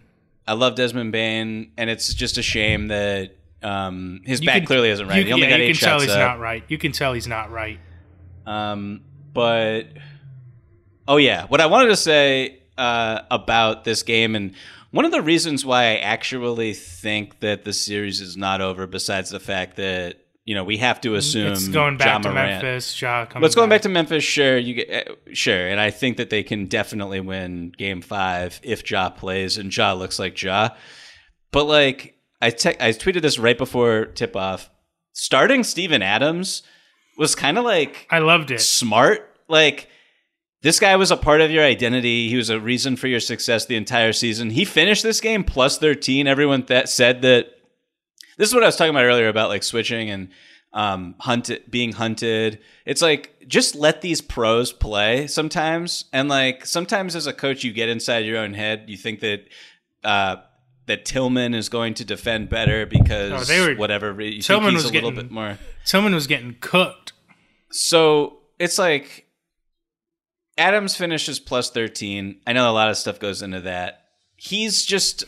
I 0.48 0.54
love 0.54 0.76
Desmond 0.76 1.12
Bane, 1.12 1.72
and 1.78 1.90
it's 1.90 2.14
just 2.14 2.38
a 2.38 2.42
shame 2.44 2.90
that 2.90 3.36
um, 3.64 4.22
his 4.26 4.42
You 4.42 4.48
back 4.48 4.58
can- 4.58 4.66
clearly 4.66 4.90
isn't 4.90 5.08
right. 5.08 5.18
You, 5.20 5.26
he 5.26 5.34
only 5.34 5.46
yeah, 5.46 5.52
got 5.52 5.60
you 5.60 5.66
eight 5.66 5.78
can 5.80 5.88
tell 5.88 6.00
he's 6.02 6.10
up. 6.12 6.20
not 6.20 6.40
right. 6.40 6.64
You 6.68 6.78
can 6.78 6.92
tell 6.92 7.14
he's 7.14 7.28
not 7.28 7.52
right. 7.52 7.80
Um, 8.46 9.02
but 9.34 9.88
Oh 11.08 11.18
yeah, 11.18 11.46
what 11.48 11.60
I 11.62 11.66
wanted 11.66 11.90
to 11.90 11.96
say 11.98 12.60
uh, 12.78 13.22
about 13.32 13.84
this 13.84 14.04
game, 14.04 14.36
and 14.36 14.54
one 14.92 15.04
of 15.06 15.12
the 15.12 15.22
reasons 15.22 15.66
why 15.66 15.84
I 15.86 15.96
actually 15.98 16.74
think 16.74 17.40
that 17.40 17.66
the 17.66 17.74
series 17.74 18.22
is 18.22 18.38
not 18.38 18.62
over, 18.62 18.88
besides 18.88 19.30
the 19.30 19.40
fact 19.40 19.78
that 19.78 20.18
you 20.46 20.56
know 20.56 20.64
we 20.64 20.78
have 20.78 21.02
to 21.02 21.16
assume 21.16 21.52
It's 21.54 21.68
going 21.68 21.98
back 21.98 22.24
Ja 22.24 22.30
to 22.30 22.34
Memphis. 22.34 23.02
Ja 23.02 23.26
coming 23.26 23.44
Let's 23.44 23.56
going 23.56 23.70
back. 23.70 23.78
back 23.80 23.84
to 23.84 23.90
Memphis. 23.90 24.24
Sure, 24.24 24.58
you 24.58 24.76
get 24.76 25.08
uh, 25.10 25.14
sure, 25.34 25.68
and 25.68 25.80
I 25.80 25.90
think 25.92 26.18
that 26.18 26.30
they 26.30 26.44
can 26.44 26.68
definitely 26.68 27.20
win 27.20 27.74
Game 27.78 28.02
Five 28.02 28.60
if 28.64 28.90
Ja 28.90 29.10
plays 29.10 29.58
and 29.58 29.76
Ja 29.76 29.94
looks 29.94 30.20
like 30.20 30.42
Ja. 30.42 30.70
But 31.52 31.66
like 31.66 32.16
I 32.42 32.52
te- 32.52 32.78
I 32.80 32.92
tweeted 32.92 33.22
this 33.22 33.38
right 33.40 33.58
before 33.58 34.06
tip 34.06 34.36
off. 34.36 34.70
Starting 35.14 35.64
Steven 35.64 36.02
Adams 36.02 36.64
was 37.18 37.36
kind 37.36 37.58
of 37.58 37.64
like 37.64 38.08
I 38.10 38.20
loved 38.20 38.52
it. 38.52 38.62
smart. 38.62 39.28
Like 39.48 39.90
this 40.62 40.80
guy 40.80 40.96
was 40.96 41.12
a 41.12 41.18
part 41.18 41.42
of 41.42 41.52
your 41.52 41.64
identity. 41.64 42.30
He 42.30 42.36
was 42.36 42.50
a 42.50 42.60
reason 42.60 42.96
for 42.96 43.08
your 43.08 43.20
success 43.20 43.66
the 43.66 43.76
entire 43.76 44.14
season. 44.14 44.52
He 44.52 44.66
finished 44.66 45.04
this 45.04 45.20
game 45.20 45.44
plus 45.44 45.78
13. 45.78 46.28
Everyone 46.28 46.64
that 46.68 46.90
said 46.90 47.22
that 47.24 47.48
this 48.38 48.50
is 48.50 48.54
what 48.54 48.64
I 48.64 48.68
was 48.68 48.76
talking 48.76 48.92
about 48.92 49.06
earlier 49.06 49.28
about 49.28 49.50
like 49.50 49.64
switching 49.64 50.10
and 50.10 50.30
um 50.74 51.16
hunted 51.20 51.70
being 51.70 51.92
hunted. 51.92 52.60
It's 52.86 53.02
like 53.02 53.46
just 53.48 53.76
let 53.76 54.02
these 54.02 54.22
pros 54.22 54.72
play 54.72 55.28
sometimes. 55.28 56.06
And 56.14 56.30
like 56.30 56.66
sometimes 56.66 57.16
as 57.16 57.28
a 57.28 57.34
coach 57.34 57.64
you 57.64 57.74
get 57.74 57.90
inside 57.90 58.20
your 58.20 58.38
own 58.38 58.54
head. 58.54 58.86
You 58.88 58.98
think 58.98 59.20
that 59.20 59.42
uh 60.04 60.38
that 60.92 61.06
Tillman 61.06 61.54
is 61.54 61.70
going 61.70 61.94
to 61.96 62.04
defend 62.06 62.50
better 62.50 62.86
because 62.86 63.50
Oh, 63.50 63.66
were- 63.68 63.76
whatever 63.76 64.20
you 64.22 64.42
Tillman 64.42 64.74
was 64.74 64.84
a 64.84 64.90
little 64.92 65.12
getting- 65.12 65.28
bit 65.28 65.32
more 65.32 65.58
Someone 65.86 66.14
was 66.14 66.28
getting 66.28 66.56
cooked. 66.60 67.14
so 67.72 68.40
it's 68.60 68.78
like 68.78 69.28
Adams 70.58 70.96
finishes 70.96 71.40
plus 71.40 71.70
13. 71.72 72.42
I 72.46 72.54
know 72.54 72.70
a 72.70 72.74
lot 72.74 72.90
of 72.90 72.98
stuff 72.98 73.20
goes 73.20 73.42
into 73.42 73.62
that. 73.62 74.06
He's 74.36 74.86
just 74.86 75.24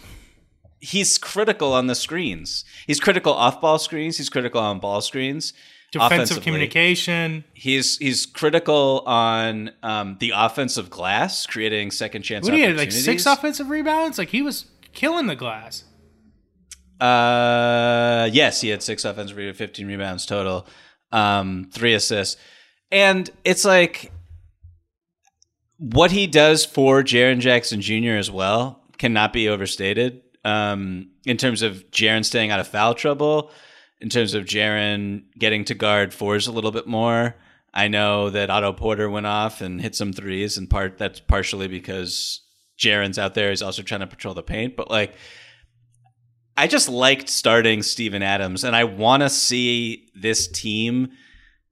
he's 0.82 1.18
critical 1.18 1.72
on 1.74 1.88
the 1.88 1.95
screens. 1.95 2.66
He's 2.88 2.99
critical 2.99 3.34
off 3.34 3.61
ball 3.61 3.80
screens, 3.80 4.18
he's 4.18 4.30
critical 4.30 4.59
on 4.61 4.80
ball 4.80 5.01
screens. 5.01 5.53
Defensive 5.91 6.41
communication. 6.43 7.43
He's 7.53 7.97
he's 7.97 8.26
critical 8.26 9.03
on 9.05 9.72
um, 9.84 10.18
the 10.20 10.34
offensive 10.36 10.89
glass, 10.89 11.45
creating 11.45 11.91
second 11.91 12.24
chance 12.24 12.47
What 12.49 12.57
you 12.57 12.66
have, 12.68 12.76
like 12.78 12.91
six 12.91 13.26
offensive 13.28 13.70
rebounds? 13.70 14.18
Like 14.18 14.30
he 14.30 14.41
was 14.41 14.66
killing 14.93 15.27
the 15.27 15.35
glass. 15.35 15.83
Uh, 16.99 18.29
yes, 18.31 18.61
he 18.61 18.69
had 18.69 18.81
six 18.81 19.03
offensive 19.03 19.35
rebounds, 19.35 19.57
15 19.57 19.87
rebounds 19.87 20.25
total, 20.25 20.67
um, 21.11 21.69
three 21.73 21.93
assists. 21.93 22.39
And 22.91 23.29
it's 23.43 23.65
like 23.65 24.11
what 25.77 26.11
he 26.11 26.27
does 26.27 26.63
for 26.63 27.03
Jaren 27.03 27.39
Jackson 27.39 27.81
Jr. 27.81 28.11
as 28.11 28.31
well 28.31 28.83
cannot 28.97 29.33
be 29.33 29.49
overstated 29.49 30.21
um, 30.45 31.09
in 31.25 31.37
terms 31.37 31.61
of 31.61 31.89
Jaren 31.91 32.23
staying 32.23 32.51
out 32.51 32.59
of 32.59 32.67
foul 32.67 32.93
trouble, 32.93 33.51
in 33.99 34.09
terms 34.09 34.33
of 34.33 34.45
Jaren 34.45 35.23
getting 35.37 35.65
to 35.65 35.73
guard 35.73 36.13
fours 36.13 36.47
a 36.47 36.51
little 36.51 36.71
bit 36.71 36.87
more. 36.87 37.35
I 37.73 37.87
know 37.87 38.29
that 38.29 38.51
Otto 38.51 38.73
Porter 38.73 39.09
went 39.09 39.25
off 39.25 39.61
and 39.61 39.81
hit 39.81 39.95
some 39.95 40.13
threes, 40.13 40.57
and 40.57 40.69
part 40.69 40.97
that's 40.97 41.19
partially 41.19 41.67
because 41.67 42.42
Jaren's 42.78 43.19
out 43.19 43.34
there. 43.34 43.49
He's 43.49 43.61
also 43.61 43.82
trying 43.82 44.01
to 44.01 44.07
patrol 44.07 44.34
the 44.34 44.43
paint, 44.43 44.76
but 44.76 44.89
like 44.89 45.13
I 46.55 46.67
just 46.67 46.88
liked 46.89 47.30
starting 47.30 47.82
Steven 47.82 48.21
Adams, 48.21 48.63
and 48.63 48.76
I 48.76 48.84
want 48.84 49.24
to 49.24 49.30
see 49.30 50.09
this 50.15 50.47
team 50.47 51.09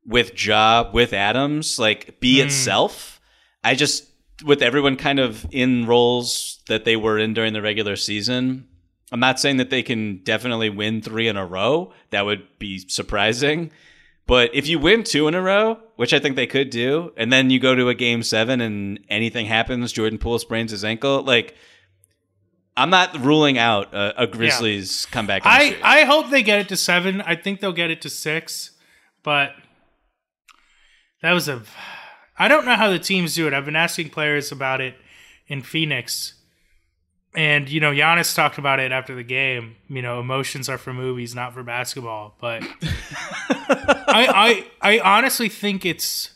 with 0.05 0.31
Ja 0.43 0.89
with 0.91 1.13
Adams 1.13 1.77
like 1.77 2.19
be 2.19 2.39
Hmm. 2.39 2.47
itself. 2.47 3.21
I 3.63 3.75
just 3.75 4.05
with 4.43 4.63
everyone 4.63 4.95
kind 4.95 5.19
of 5.19 5.45
in 5.51 5.85
roles 5.85 6.63
that 6.67 6.83
they 6.85 6.95
were 6.95 7.19
in 7.19 7.33
during 7.35 7.53
the 7.53 7.61
regular 7.61 7.95
season. 7.95 8.67
I'm 9.11 9.19
not 9.19 9.39
saying 9.39 9.57
that 9.57 9.69
they 9.69 9.83
can 9.83 10.23
definitely 10.23 10.69
win 10.69 11.01
three 11.01 11.27
in 11.27 11.37
a 11.37 11.45
row. 11.45 11.93
That 12.11 12.25
would 12.25 12.47
be 12.57 12.79
surprising. 12.79 13.71
But 14.25 14.55
if 14.55 14.67
you 14.67 14.79
win 14.79 15.03
two 15.03 15.27
in 15.27 15.35
a 15.35 15.41
row, 15.41 15.77
which 16.01 16.15
I 16.15 16.19
think 16.19 16.35
they 16.35 16.47
could 16.47 16.71
do, 16.71 17.13
and 17.15 17.31
then 17.31 17.51
you 17.51 17.59
go 17.59 17.75
to 17.75 17.87
a 17.87 17.93
game 17.93 18.23
seven 18.23 18.59
and 18.59 18.99
anything 19.07 19.45
happens, 19.45 19.91
Jordan 19.91 20.17
Poole 20.17 20.39
sprains 20.39 20.71
his 20.71 20.83
ankle, 20.83 21.21
like 21.21 21.53
I'm 22.75 22.89
not 22.89 23.23
ruling 23.23 23.59
out 23.59 23.93
a, 23.93 24.23
a 24.23 24.25
Grizzlies 24.25 25.05
comeback. 25.11 25.43
I. 25.45 25.77
I 25.83 26.05
hope 26.05 26.31
they 26.31 26.41
get 26.41 26.57
it 26.57 26.69
to 26.69 26.75
seven. 26.75 27.21
I 27.21 27.35
think 27.35 27.59
they'll 27.59 27.71
get 27.71 27.91
it 27.91 28.01
to 28.01 28.09
six, 28.09 28.71
but 29.21 29.51
that 31.21 31.33
was 31.33 31.47
a. 31.47 31.61
I 32.35 32.47
don't 32.47 32.65
know 32.65 32.75
how 32.75 32.89
the 32.89 32.97
teams 32.97 33.35
do 33.35 33.45
it. 33.45 33.53
I've 33.53 33.65
been 33.65 33.75
asking 33.75 34.09
players 34.09 34.51
about 34.51 34.81
it 34.81 34.95
in 35.45 35.61
Phoenix, 35.61 36.33
and 37.33 37.69
you 37.69 37.79
know, 37.79 37.91
Giannis 37.91 38.35
talked 38.35 38.57
about 38.57 38.79
it 38.79 38.91
after 38.91 39.15
the 39.15 39.23
game. 39.23 39.75
You 39.87 40.01
know, 40.01 40.19
emotions 40.19 40.67
are 40.67 40.77
for 40.77 40.93
movies, 40.93 41.33
not 41.33 41.53
for 41.53 41.63
basketball. 41.63 42.35
But 42.39 42.63
I, 42.83 44.65
I, 44.81 44.95
I 44.95 44.99
honestly 44.99 45.49
think 45.49 45.85
it's 45.85 46.31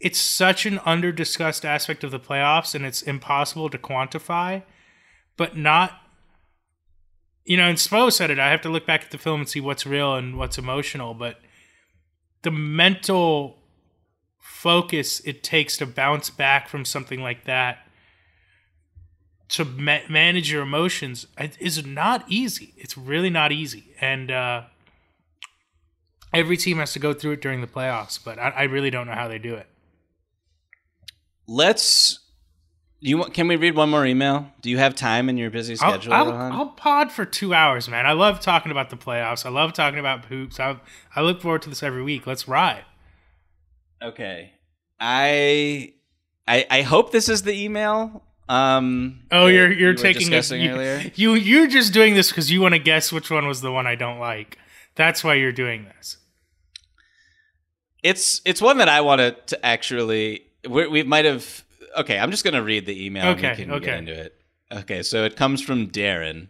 it's 0.00 0.18
such 0.18 0.66
an 0.66 0.80
under 0.84 1.10
discussed 1.10 1.64
aspect 1.64 2.04
of 2.04 2.10
the 2.10 2.20
playoffs, 2.20 2.74
and 2.74 2.84
it's 2.84 3.02
impossible 3.02 3.68
to 3.70 3.78
quantify. 3.78 4.62
But 5.36 5.56
not 5.56 6.00
you 7.44 7.56
know, 7.56 7.68
and 7.68 7.76
Spo 7.76 8.10
said 8.10 8.30
it. 8.30 8.38
I 8.38 8.50
have 8.50 8.62
to 8.62 8.70
look 8.70 8.86
back 8.86 9.04
at 9.04 9.10
the 9.10 9.18
film 9.18 9.40
and 9.40 9.48
see 9.48 9.60
what's 9.60 9.84
real 9.84 10.14
and 10.14 10.38
what's 10.38 10.56
emotional. 10.56 11.12
But 11.14 11.40
the 12.42 12.50
mental 12.50 13.58
focus 14.40 15.20
it 15.20 15.42
takes 15.42 15.76
to 15.78 15.86
bounce 15.86 16.30
back 16.30 16.68
from 16.68 16.84
something 16.84 17.20
like 17.20 17.44
that 17.44 17.83
to 19.50 19.64
ma- 19.64 20.00
manage 20.08 20.50
your 20.50 20.62
emotions 20.62 21.26
is 21.60 21.84
not 21.86 22.24
easy. 22.28 22.74
It's 22.76 22.96
really 22.96 23.30
not 23.30 23.52
easy, 23.52 23.94
and 24.00 24.30
uh, 24.30 24.62
every 26.32 26.56
team 26.56 26.78
has 26.78 26.92
to 26.94 26.98
go 26.98 27.12
through 27.12 27.32
it 27.32 27.42
during 27.42 27.60
the 27.60 27.66
playoffs. 27.66 28.18
But 28.22 28.38
I, 28.38 28.48
I 28.50 28.62
really 28.64 28.90
don't 28.90 29.06
know 29.06 29.14
how 29.14 29.28
they 29.28 29.38
do 29.38 29.54
it. 29.54 29.66
Let's. 31.46 32.20
You 33.00 33.18
want, 33.18 33.34
can 33.34 33.48
we 33.48 33.56
read 33.56 33.76
one 33.76 33.90
more 33.90 34.06
email? 34.06 34.50
Do 34.62 34.70
you 34.70 34.78
have 34.78 34.94
time 34.94 35.28
in 35.28 35.36
your 35.36 35.50
busy 35.50 35.76
I'll, 35.78 35.92
schedule? 35.92 36.14
I'll, 36.14 36.32
I'll 36.32 36.66
pod 36.68 37.12
for 37.12 37.26
two 37.26 37.52
hours, 37.52 37.86
man. 37.86 38.06
I 38.06 38.12
love 38.12 38.40
talking 38.40 38.72
about 38.72 38.88
the 38.88 38.96
playoffs. 38.96 39.44
I 39.44 39.50
love 39.50 39.74
talking 39.74 39.98
about 39.98 40.24
hoops. 40.24 40.58
I, 40.58 40.80
I 41.14 41.20
look 41.20 41.42
forward 41.42 41.60
to 41.62 41.68
this 41.68 41.82
every 41.82 42.02
week. 42.02 42.26
Let's 42.26 42.48
ride. 42.48 42.86
Okay. 44.02 44.52
I 44.98 45.92
I 46.48 46.66
I 46.70 46.82
hope 46.82 47.12
this 47.12 47.28
is 47.28 47.42
the 47.42 47.52
email. 47.52 48.22
Um 48.48 49.20
Oh, 49.30 49.46
you're 49.46 49.72
you're 49.72 49.90
you 49.92 49.96
taking 49.96 50.30
you, 50.30 50.70
earlier. 50.70 51.10
you 51.14 51.34
you're 51.34 51.66
just 51.66 51.92
doing 51.94 52.14
this 52.14 52.28
because 52.30 52.50
you 52.50 52.60
want 52.60 52.74
to 52.74 52.78
guess 52.78 53.10
which 53.12 53.30
one 53.30 53.46
was 53.46 53.60
the 53.62 53.72
one 53.72 53.86
I 53.86 53.94
don't 53.94 54.18
like. 54.18 54.58
That's 54.96 55.24
why 55.24 55.34
you're 55.34 55.52
doing 55.52 55.84
this. 55.96 56.18
It's 58.02 58.40
it's 58.44 58.60
one 58.60 58.78
that 58.78 58.88
I 58.88 59.00
wanted 59.00 59.46
to 59.48 59.64
actually 59.64 60.42
we, 60.68 60.86
we 60.88 61.02
might 61.02 61.24
have 61.24 61.64
Okay, 61.96 62.18
I'm 62.18 62.30
just 62.32 62.42
going 62.42 62.54
to 62.54 62.62
read 62.62 62.86
the 62.86 63.06
email 63.06 63.22
and 63.24 63.38
Okay, 63.38 63.50
we 63.50 63.56
can 63.56 63.70
okay. 63.72 63.84
get 63.86 63.98
into 63.98 64.12
it. 64.12 64.34
Okay, 64.72 65.02
so 65.04 65.24
it 65.24 65.36
comes 65.36 65.62
from 65.62 65.88
Darren 65.88 66.48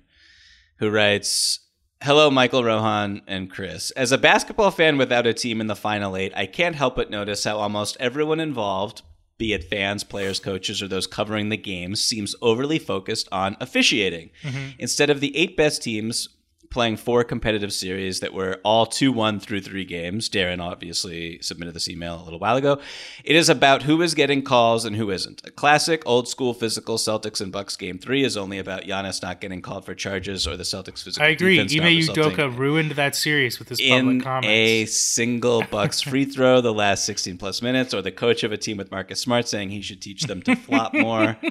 who 0.78 0.90
writes 0.90 1.60
Hello, 2.02 2.30
Michael 2.30 2.64
Rohan 2.64 3.22
and 3.26 3.50
Chris. 3.50 3.90
As 3.92 4.10
a 4.12 4.18
basketball 4.18 4.70
fan 4.70 4.98
without 4.98 5.26
a 5.26 5.32
team 5.34 5.60
in 5.60 5.68
the 5.68 5.76
final 5.76 6.16
eight, 6.16 6.32
I 6.34 6.46
can't 6.46 6.74
help 6.76 6.96
but 6.96 7.10
notice 7.10 7.44
how 7.44 7.58
almost 7.58 7.96
everyone 8.00 8.40
involved, 8.40 9.02
be 9.38 9.52
it 9.52 9.64
fans, 9.64 10.04
players, 10.04 10.40
coaches, 10.40 10.82
or 10.82 10.88
those 10.88 11.06
covering 11.06 11.48
the 11.48 11.56
games, 11.56 12.02
seems 12.02 12.34
overly 12.40 12.78
focused 12.78 13.28
on 13.32 13.56
officiating. 13.60 14.30
Mm-hmm. 14.42 14.70
Instead 14.78 15.10
of 15.10 15.20
the 15.20 15.36
eight 15.36 15.56
best 15.56 15.82
teams 15.82 16.28
playing 16.74 16.96
four 16.96 17.22
competitive 17.22 17.72
series 17.72 18.18
that 18.18 18.34
were 18.34 18.60
all 18.64 18.84
2 18.84 19.12
1 19.12 19.38
through 19.38 19.60
three 19.60 19.84
games, 19.84 20.28
Darren 20.28 20.60
obviously 20.60 21.38
submitted 21.40 21.72
this 21.72 21.88
email 21.88 22.20
a 22.20 22.24
little 22.24 22.40
while 22.40 22.56
ago. 22.56 22.80
It 23.22 23.36
is 23.36 23.48
about 23.48 23.84
who 23.84 24.02
is 24.02 24.12
getting 24.12 24.42
calls 24.42 24.84
and 24.84 24.96
who 24.96 25.10
isn't. 25.12 25.40
A 25.46 25.52
classic, 25.52 26.02
old 26.04 26.26
school 26.28 26.52
physical 26.52 26.98
Celtics 26.98 27.40
and 27.40 27.52
Bucks 27.52 27.76
game 27.76 27.96
three 27.98 28.24
is 28.24 28.36
only 28.36 28.58
about 28.58 28.82
Giannis 28.82 29.22
not 29.22 29.40
getting 29.40 29.62
called 29.62 29.86
for 29.86 29.94
charges 29.94 30.48
or 30.48 30.56
the 30.56 30.64
Celtics 30.64 31.04
physical 31.04 31.24
I 31.24 31.30
agree. 31.30 31.60
Ime 31.60 31.68
Udoka 31.68 32.54
ruined 32.54 32.90
that 32.92 33.14
series 33.14 33.60
with 33.60 33.68
his 33.68 33.80
public 33.80 33.96
in 34.16 34.20
comments. 34.20 34.48
a 34.48 34.86
single 34.86 35.62
Bucks 35.70 36.00
free 36.00 36.24
throw 36.34 36.60
the 36.60 36.74
last 36.74 37.04
16 37.04 37.38
plus 37.38 37.62
minutes, 37.62 37.94
or 37.94 38.02
the 38.02 38.10
coach 38.10 38.42
of 38.42 38.50
a 38.50 38.56
team 38.56 38.78
with 38.78 38.90
Marcus 38.90 39.20
Smart 39.20 39.46
saying 39.46 39.70
he 39.70 39.80
should 39.80 40.02
teach 40.02 40.22
them 40.22 40.42
to 40.42 40.56
flop 40.56 40.92
more. 40.92 41.38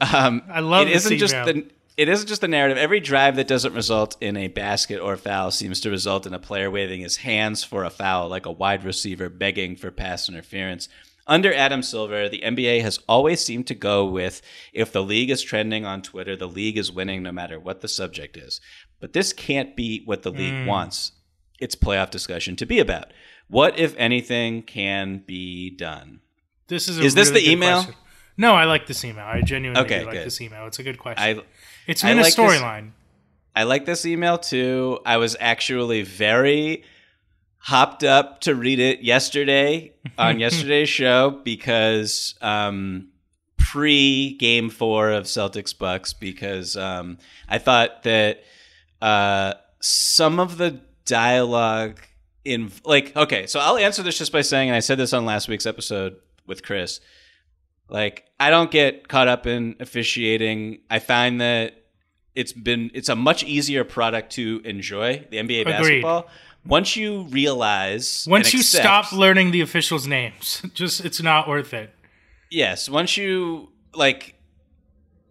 Um, 0.00 0.42
I 0.50 0.60
love 0.60 0.88
it 0.88 0.94
isn't 0.96 1.18
just 1.18 1.34
email. 1.34 1.46
the 1.46 1.66
it 1.98 2.08
isn't 2.08 2.28
just 2.28 2.40
the 2.40 2.48
narrative. 2.48 2.78
Every 2.78 3.00
drive 3.00 3.36
that 3.36 3.48
doesn't 3.48 3.74
result 3.74 4.16
in 4.20 4.36
a 4.36 4.48
basket 4.48 5.00
or 5.00 5.16
foul 5.16 5.50
seems 5.50 5.80
to 5.80 5.90
result 5.90 6.26
in 6.26 6.32
a 6.32 6.38
player 6.38 6.70
waving 6.70 7.00
his 7.00 7.16
hands 7.18 7.64
for 7.64 7.82
a 7.84 7.90
foul, 7.90 8.28
like 8.28 8.46
a 8.46 8.52
wide 8.52 8.84
receiver 8.84 9.28
begging 9.28 9.74
for 9.76 9.90
pass 9.90 10.28
interference. 10.28 10.88
Under 11.26 11.52
Adam 11.52 11.82
Silver, 11.82 12.28
the 12.28 12.40
NBA 12.42 12.80
has 12.82 13.00
always 13.06 13.44
seemed 13.44 13.66
to 13.66 13.74
go 13.74 14.06
with 14.06 14.40
if 14.72 14.92
the 14.92 15.02
league 15.02 15.28
is 15.28 15.42
trending 15.42 15.84
on 15.84 16.00
Twitter, 16.00 16.36
the 16.36 16.48
league 16.48 16.78
is 16.78 16.90
winning 16.90 17.22
no 17.22 17.32
matter 17.32 17.60
what 17.60 17.80
the 17.82 17.88
subject 17.88 18.36
is. 18.36 18.60
But 19.00 19.12
this 19.12 19.32
can't 19.34 19.76
be 19.76 20.02
what 20.06 20.22
the 20.22 20.30
league 20.30 20.54
Mm. 20.54 20.66
wants 20.66 21.12
its 21.60 21.74
playoff 21.74 22.10
discussion 22.10 22.56
to 22.56 22.64
be 22.64 22.78
about. 22.78 23.12
What, 23.48 23.78
if 23.78 23.94
anything, 23.98 24.62
can 24.62 25.18
be 25.26 25.68
done? 25.68 26.20
This 26.68 26.88
is 26.88 26.98
a 26.98 27.02
Is 27.02 27.14
this 27.14 27.30
really 27.30 27.42
the 27.44 27.50
email? 27.52 27.82
question. 27.82 27.94
No, 28.38 28.54
I 28.54 28.64
like 28.64 28.86
this 28.86 29.04
email. 29.04 29.24
I 29.26 29.42
genuinely 29.42 29.82
Okay, 29.84 30.04
like 30.04 30.14
good. 30.14 30.26
this 30.26 30.40
email. 30.40 30.66
It's 30.66 30.78
a 30.78 30.82
good 30.84 30.98
question. 30.98 31.22
I 31.40 31.42
it's 31.86 32.04
I 32.04 32.10
a 32.10 32.14
like 32.14 32.24
this- 32.26 32.36
storyline. 32.36 32.92
I 33.56 33.64
like 33.64 33.84
this 33.84 34.06
email 34.06 34.38
too. 34.38 35.00
I 35.04 35.16
was 35.16 35.36
actually 35.40 36.02
very 36.02 36.84
hopped 37.58 38.04
up 38.04 38.40
to 38.42 38.54
read 38.54 38.78
it 38.78 39.00
yesterday 39.02 39.92
on 40.18 40.38
yesterday's 40.38 40.88
show 40.88 41.40
because 41.42 42.36
um, 42.40 43.08
pre 43.56 44.34
game 44.36 44.70
four 44.70 45.10
of 45.10 45.24
Celtics 45.24 45.76
Bucks 45.76 46.12
because 46.12 46.76
um, 46.76 47.18
I 47.48 47.58
thought 47.58 48.04
that 48.04 48.44
uh, 49.02 49.54
some 49.80 50.38
of 50.38 50.56
the 50.56 50.80
dialogue 51.04 51.98
in 52.44 52.70
like 52.84 53.16
okay, 53.16 53.46
so 53.46 53.58
I'll 53.58 53.76
answer 53.78 54.04
this 54.04 54.16
just 54.18 54.30
by 54.30 54.42
saying, 54.42 54.68
and 54.68 54.76
I 54.76 54.80
said 54.80 54.98
this 54.98 55.12
on 55.12 55.24
last 55.24 55.48
week's 55.48 55.66
episode 55.66 56.16
with 56.46 56.62
Chris. 56.62 57.00
Like 57.88 58.24
I 58.38 58.50
don't 58.50 58.70
get 58.70 59.08
caught 59.08 59.28
up 59.28 59.46
in 59.46 59.76
officiating. 59.80 60.80
I 60.90 60.98
find 60.98 61.40
that 61.40 61.74
it's 62.34 62.52
been 62.52 62.90
it's 62.94 63.08
a 63.08 63.16
much 63.16 63.42
easier 63.44 63.84
product 63.84 64.32
to 64.32 64.60
enjoy 64.64 65.26
the 65.30 65.38
NBA 65.38 65.62
Agreed. 65.62 65.66
basketball 66.02 66.28
once 66.64 66.96
you 66.96 67.22
realize 67.24 68.26
Once 68.28 68.52
you 68.52 68.60
accept- 68.60 68.84
stop 68.84 69.12
learning 69.12 69.50
the 69.50 69.60
officials' 69.60 70.06
names, 70.06 70.62
just 70.74 71.04
it's 71.04 71.22
not 71.22 71.48
worth 71.48 71.72
it. 71.72 71.90
Yes, 72.50 72.88
once 72.88 73.16
you 73.16 73.70
like, 73.94 74.34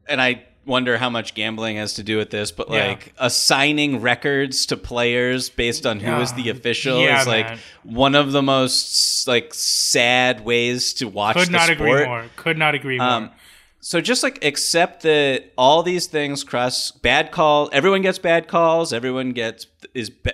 and 0.07 0.21
I 0.21 0.45
wonder 0.67 0.97
how 0.97 1.09
much 1.09 1.33
gambling 1.33 1.77
has 1.77 1.93
to 1.95 2.03
do 2.03 2.17
with 2.17 2.29
this, 2.29 2.51
but 2.51 2.69
Yeah. 2.69 2.87
like 2.89 3.13
assigning 3.17 4.01
records 4.01 4.65
to 4.67 4.77
players 4.77 5.49
based 5.49 5.85
on 5.85 5.99
who 5.99 6.13
is 6.21 6.33
the 6.33 6.49
official 6.49 7.01
Yeah, 7.01 7.21
is 7.21 7.27
like 7.27 7.45
man. 7.47 7.59
one 7.83 8.13
of 8.15 8.31
the 8.33 8.41
most 8.41 9.27
like 9.27 9.53
sad 9.53 10.45
ways 10.45 10.93
to 10.95 11.07
watch 11.07 11.37
Could 11.37 11.47
the 11.47 11.51
not 11.53 11.69
sport. 11.69 11.79
agree 11.79 12.05
more. 12.05 12.25
Could 12.35 12.57
not 12.57 12.75
agree 12.75 12.97
more. 12.99 13.07
Um, 13.07 13.31
so 13.79 14.01
just 14.01 14.21
like 14.23 14.43
accept 14.43 15.03
that 15.03 15.53
all 15.57 15.81
these 15.83 16.07
things 16.07 16.43
cross 16.43 16.91
bad 16.91 17.31
call. 17.31 17.69
Everyone 17.71 18.01
gets 18.01 18.19
bad 18.19 18.47
calls. 18.47 18.91
Everyone 18.91 19.31
gets 19.31 19.67
is 19.93 20.09
be- 20.09 20.31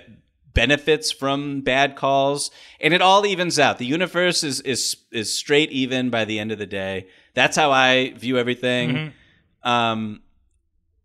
benefits 0.52 1.10
from 1.12 1.60
bad 1.60 1.94
calls, 1.96 2.50
and 2.80 2.92
it 2.94 3.02
all 3.02 3.24
evens 3.26 3.58
out. 3.58 3.78
The 3.78 3.86
universe 3.86 4.42
is 4.42 4.60
is 4.62 4.96
is 5.12 5.32
straight 5.36 5.70
even 5.70 6.10
by 6.10 6.24
the 6.24 6.38
end 6.40 6.50
of 6.52 6.58
the 6.58 6.66
day. 6.66 7.06
That's 7.34 7.56
how 7.56 7.70
I 7.70 8.14
view 8.16 8.38
everything. 8.38 8.90
Mm-hmm. 8.90 9.68
Um, 9.68 10.20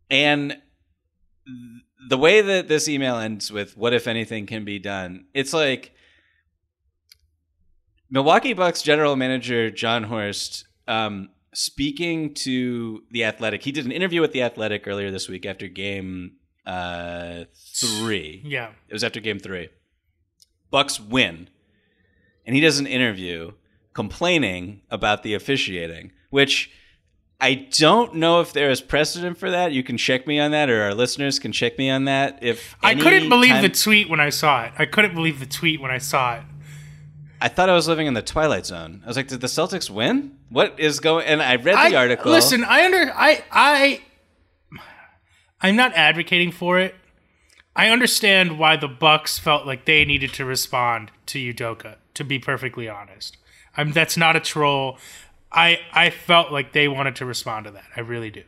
and 0.10 0.57
the 2.10 2.18
way 2.18 2.41
that 2.41 2.68
this 2.68 2.88
email 2.88 3.18
ends 3.18 3.52
with 3.52 3.77
"What 3.77 3.94
if 3.94 4.07
anything 4.07 4.45
can 4.45 4.65
be 4.65 4.80
done?" 4.80 5.26
It's 5.34 5.53
like 5.53 5.94
Milwaukee 8.10 8.53
Bucks 8.53 8.81
general 8.81 9.15
manager 9.15 9.69
Jon 9.69 10.03
Horst 10.03 10.65
um, 10.88 11.30
speaking 11.53 12.34
to 12.36 13.03
the 13.11 13.23
Athletic. 13.23 13.64
He 13.64 13.72
did 13.72 13.86
an 13.86 13.91
interview 13.91 14.22
with 14.22 14.31
the 14.31 14.41
Athletic 14.41 14.88
earlier 14.88 15.11
this 15.11 15.30
week 15.30 15.45
after 15.45 15.68
Game 15.68 16.34
uh, 16.65 17.45
Three. 17.76 18.41
Yeah. 18.45 18.72
it 18.88 18.94
was 18.94 19.03
after 19.03 19.19
Game 19.19 19.40
Three. 19.40 19.69
Bucks 20.72 20.99
win, 20.99 21.49
and 22.45 22.56
he 22.56 22.61
does 22.61 22.80
an 22.80 22.88
interview 22.88 23.52
complaining 23.94 24.81
about 24.90 25.23
the 25.23 25.34
officiating, 25.34 26.11
which. 26.30 26.72
I 27.41 27.53
don't 27.78 28.16
know 28.16 28.41
if 28.41 28.52
there 28.52 28.70
is 28.70 28.82
precedent 28.82 29.38
for 29.38 29.49
that. 29.49 29.72
You 29.72 29.82
can 29.82 29.98
check 29.98 30.28
me 30.28 30.40
on 30.40 30.52
that, 30.52 30.70
or 30.70 30.82
our 30.84 30.94
listeners 30.94 31.40
can 31.40 31.52
check 31.53 31.78
me 31.78 31.90
on 31.90 32.06
that. 32.06 32.40
If 32.41 32.76
I 32.84 32.95
couldn't 32.95 33.30
believe 33.30 33.52
time- 33.52 33.61
the 33.61 33.70
tweet 33.70 34.10
when 34.10 34.20
I 34.20 34.30
saw 34.30 34.66
it. 34.66 34.74
I 34.78 34.86
couldn't 34.86 35.16
believe 35.16 35.40
the 35.40 35.45
tweet 35.45 35.80
when 35.80 35.90
I 35.91 35.99
saw 35.99 36.36
it. 36.36 36.41
I 37.41 37.48
thought 37.48 37.70
I 37.70 37.74
was 37.74 37.88
living 37.88 38.07
in 38.07 38.14
the 38.14 38.22
twilight 38.22 38.66
zone. 38.66 39.02
I 39.06 39.07
was 39.07 39.16
like, 39.16 39.30
did 39.30 39.40
the 39.40 39.48
Celtics 39.48 39.90
win? 39.90 40.36
What 40.49 40.78
is 40.78 40.99
going? 40.99 41.26
And 41.26 41.41
I 41.41 41.56
read 41.56 41.76
the 41.76 41.95
I- 41.95 42.02
article. 42.02 42.30
Listen, 42.32 42.66
I 42.66 42.84
under 42.84 43.11
I 43.16 43.44
I 43.52 44.02
I'm 45.61 45.78
not 45.78 45.94
advocating 45.94 46.52
for 46.52 46.80
it. 46.80 46.95
I 47.76 47.88
understand 47.90 48.60
why 48.60 48.76
the 48.76 48.90
Bucks 48.90 49.40
felt 49.40 49.66
like 49.66 49.86
they 49.86 50.03
needed 50.03 50.34
to 50.34 50.44
respond 50.44 51.11
to 51.28 51.40
Udoka. 51.40 51.95
To 52.16 52.24
be 52.26 52.38
perfectly 52.40 52.90
honest, 52.90 53.38
I'm 53.78 53.94
that's 53.94 54.18
not 54.18 54.36
a 54.36 54.41
troll. 54.41 54.98
I 55.52 55.80
I 55.92 56.10
felt 56.10 56.52
like 56.52 56.74
they 56.74 56.88
wanted 56.88 57.18
to 57.18 57.26
respond 57.26 57.66
to 57.66 57.72
that. 57.72 57.86
I 57.96 58.02
really 58.02 58.30
do. 58.32 58.44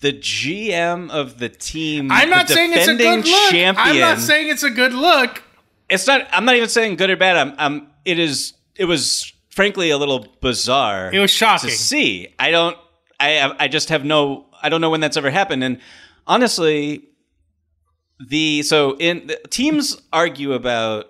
the 0.00 0.12
GM 0.12 1.10
of 1.10 1.38
the 1.38 1.48
team. 1.48 2.10
I'm 2.10 2.28
not 2.28 2.48
saying 2.48 2.72
it's 2.72 2.88
a 2.88 2.96
good 2.96 3.24
look. 3.24 3.50
Champion. 3.50 3.76
I'm 3.76 3.98
not 4.00 4.18
saying 4.18 4.48
it's 4.48 4.62
a 4.64 4.70
good 4.70 4.92
look. 4.92 5.42
it's 5.88 6.06
not. 6.06 6.26
I'm 6.32 6.44
not 6.44 6.56
even 6.56 6.68
saying 6.68 6.96
good 6.96 7.10
or 7.10 7.16
bad. 7.16 7.36
I'm. 7.36 7.54
I'm 7.58 7.86
it 8.04 8.18
is. 8.18 8.54
It 8.74 8.86
was 8.86 9.32
frankly 9.50 9.90
a 9.90 9.98
little 9.98 10.26
bizarre. 10.40 11.12
It 11.12 11.20
was 11.20 11.30
shocking. 11.30 11.70
to 11.70 11.76
see. 11.76 12.34
I 12.38 12.50
don't. 12.50 12.76
I. 13.20 13.54
I 13.58 13.68
just 13.68 13.90
have 13.90 14.04
no. 14.04 14.46
I 14.60 14.68
don't 14.68 14.80
know 14.80 14.90
when 14.90 15.00
that's 15.00 15.16
ever 15.16 15.30
happened. 15.30 15.62
And 15.62 15.78
honestly, 16.26 17.08
the 18.18 18.62
so 18.62 18.96
in 18.98 19.28
the, 19.28 19.40
teams 19.50 20.00
argue 20.12 20.52
about 20.52 21.06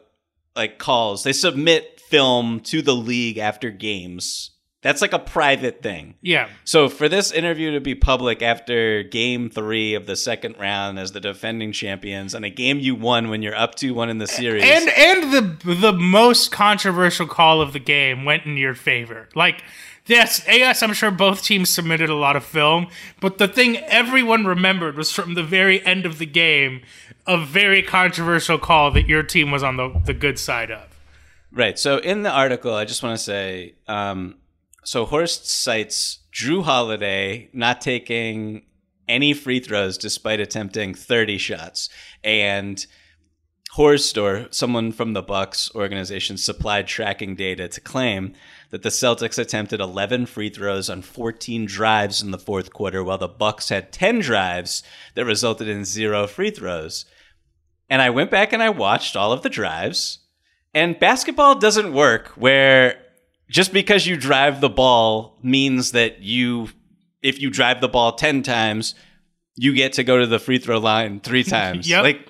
like 0.54 0.78
calls. 0.78 1.22
They 1.22 1.32
submit 1.32 2.00
film 2.00 2.60
to 2.60 2.82
the 2.82 2.94
league 2.94 3.38
after 3.38 3.70
games. 3.70 4.50
That's 4.82 5.00
like 5.00 5.12
a 5.12 5.18
private 5.20 5.80
thing. 5.80 6.16
Yeah. 6.22 6.48
So 6.64 6.88
for 6.88 7.08
this 7.08 7.30
interview 7.30 7.70
to 7.72 7.80
be 7.80 7.94
public 7.94 8.42
after 8.42 9.04
game 9.04 9.48
three 9.48 9.94
of 9.94 10.06
the 10.06 10.16
second 10.16 10.56
round 10.58 10.98
as 10.98 11.12
the 11.12 11.20
defending 11.20 11.70
champions 11.70 12.34
and 12.34 12.44
a 12.44 12.50
game 12.50 12.80
you 12.80 12.96
won 12.96 13.30
when 13.30 13.42
you're 13.42 13.54
up 13.54 13.76
2 13.76 13.94
1 13.94 14.10
in 14.10 14.18
the 14.18 14.26
series. 14.26 14.64
And 14.64 14.88
and 14.88 15.32
the 15.32 15.74
the 15.74 15.92
most 15.92 16.50
controversial 16.50 17.28
call 17.28 17.60
of 17.60 17.72
the 17.72 17.78
game 17.78 18.24
went 18.24 18.44
in 18.44 18.56
your 18.56 18.74
favor. 18.74 19.28
Like 19.36 19.62
yes, 20.06 20.44
yes, 20.48 20.82
I'm 20.82 20.92
sure 20.94 21.12
both 21.12 21.44
teams 21.44 21.70
submitted 21.70 22.10
a 22.10 22.16
lot 22.16 22.34
of 22.34 22.44
film, 22.44 22.88
but 23.20 23.38
the 23.38 23.46
thing 23.48 23.76
everyone 23.76 24.46
remembered 24.46 24.96
was 24.96 25.12
from 25.12 25.34
the 25.34 25.44
very 25.44 25.84
end 25.86 26.06
of 26.06 26.18
the 26.18 26.26
game, 26.26 26.82
a 27.24 27.38
very 27.38 27.82
controversial 27.82 28.58
call 28.58 28.90
that 28.90 29.06
your 29.06 29.22
team 29.22 29.52
was 29.52 29.62
on 29.62 29.76
the, 29.76 30.00
the 30.06 30.14
good 30.14 30.40
side 30.40 30.72
of. 30.72 30.88
Right. 31.52 31.78
So 31.78 31.98
in 31.98 32.22
the 32.22 32.30
article, 32.30 32.74
I 32.74 32.84
just 32.84 33.02
want 33.02 33.18
to 33.18 33.22
say 33.22 33.74
um, 33.86 34.36
so 34.84 35.04
Horst 35.04 35.48
cites 35.48 36.18
Jrue 36.32 36.64
Holiday 36.64 37.50
not 37.52 37.80
taking 37.80 38.62
any 39.08 39.34
free 39.34 39.60
throws 39.60 39.98
despite 39.98 40.40
attempting 40.40 40.94
30 40.94 41.38
shots. 41.38 41.88
And 42.24 42.84
Horst 43.72 44.18
or 44.18 44.48
someone 44.50 44.92
from 44.92 45.14
the 45.14 45.22
Bucks 45.22 45.70
organization 45.74 46.36
supplied 46.36 46.86
tracking 46.86 47.34
data 47.34 47.68
to 47.68 47.80
claim 47.80 48.34
that 48.70 48.82
the 48.82 48.90
Celtics 48.90 49.38
attempted 49.38 49.80
11 49.80 50.26
free 50.26 50.50
throws 50.50 50.90
on 50.90 51.00
14 51.00 51.64
drives 51.64 52.22
in 52.22 52.32
the 52.32 52.38
fourth 52.38 52.72
quarter 52.72 53.02
while 53.02 53.18
the 53.18 53.28
Bucks 53.28 53.70
had 53.70 53.92
10 53.92 54.20
drives 54.20 54.82
that 55.14 55.24
resulted 55.24 55.68
in 55.68 55.84
zero 55.84 56.26
free 56.26 56.50
throws. 56.50 57.06
And 57.88 58.02
I 58.02 58.10
went 58.10 58.30
back 58.30 58.52
and 58.52 58.62
I 58.62 58.70
watched 58.70 59.16
all 59.16 59.32
of 59.32 59.42
the 59.42 59.48
drives. 59.48 60.18
And 60.74 60.98
basketball 60.98 61.58
doesn't 61.58 61.92
work 61.92 62.28
where 62.28 63.01
just 63.52 63.72
because 63.72 64.06
you 64.06 64.16
drive 64.16 64.62
the 64.62 64.70
ball 64.70 65.38
means 65.42 65.92
that 65.92 66.22
you, 66.22 66.68
if 67.22 67.38
you 67.38 67.50
drive 67.50 67.82
the 67.82 67.88
ball 67.88 68.12
10 68.12 68.42
times, 68.42 68.94
you 69.56 69.74
get 69.74 69.92
to 69.92 70.02
go 70.02 70.18
to 70.18 70.26
the 70.26 70.38
free 70.38 70.58
throw 70.58 70.78
line 70.78 71.20
three 71.20 71.44
times. 71.58 71.88
Yep. 71.88 72.02
Like, 72.02 72.28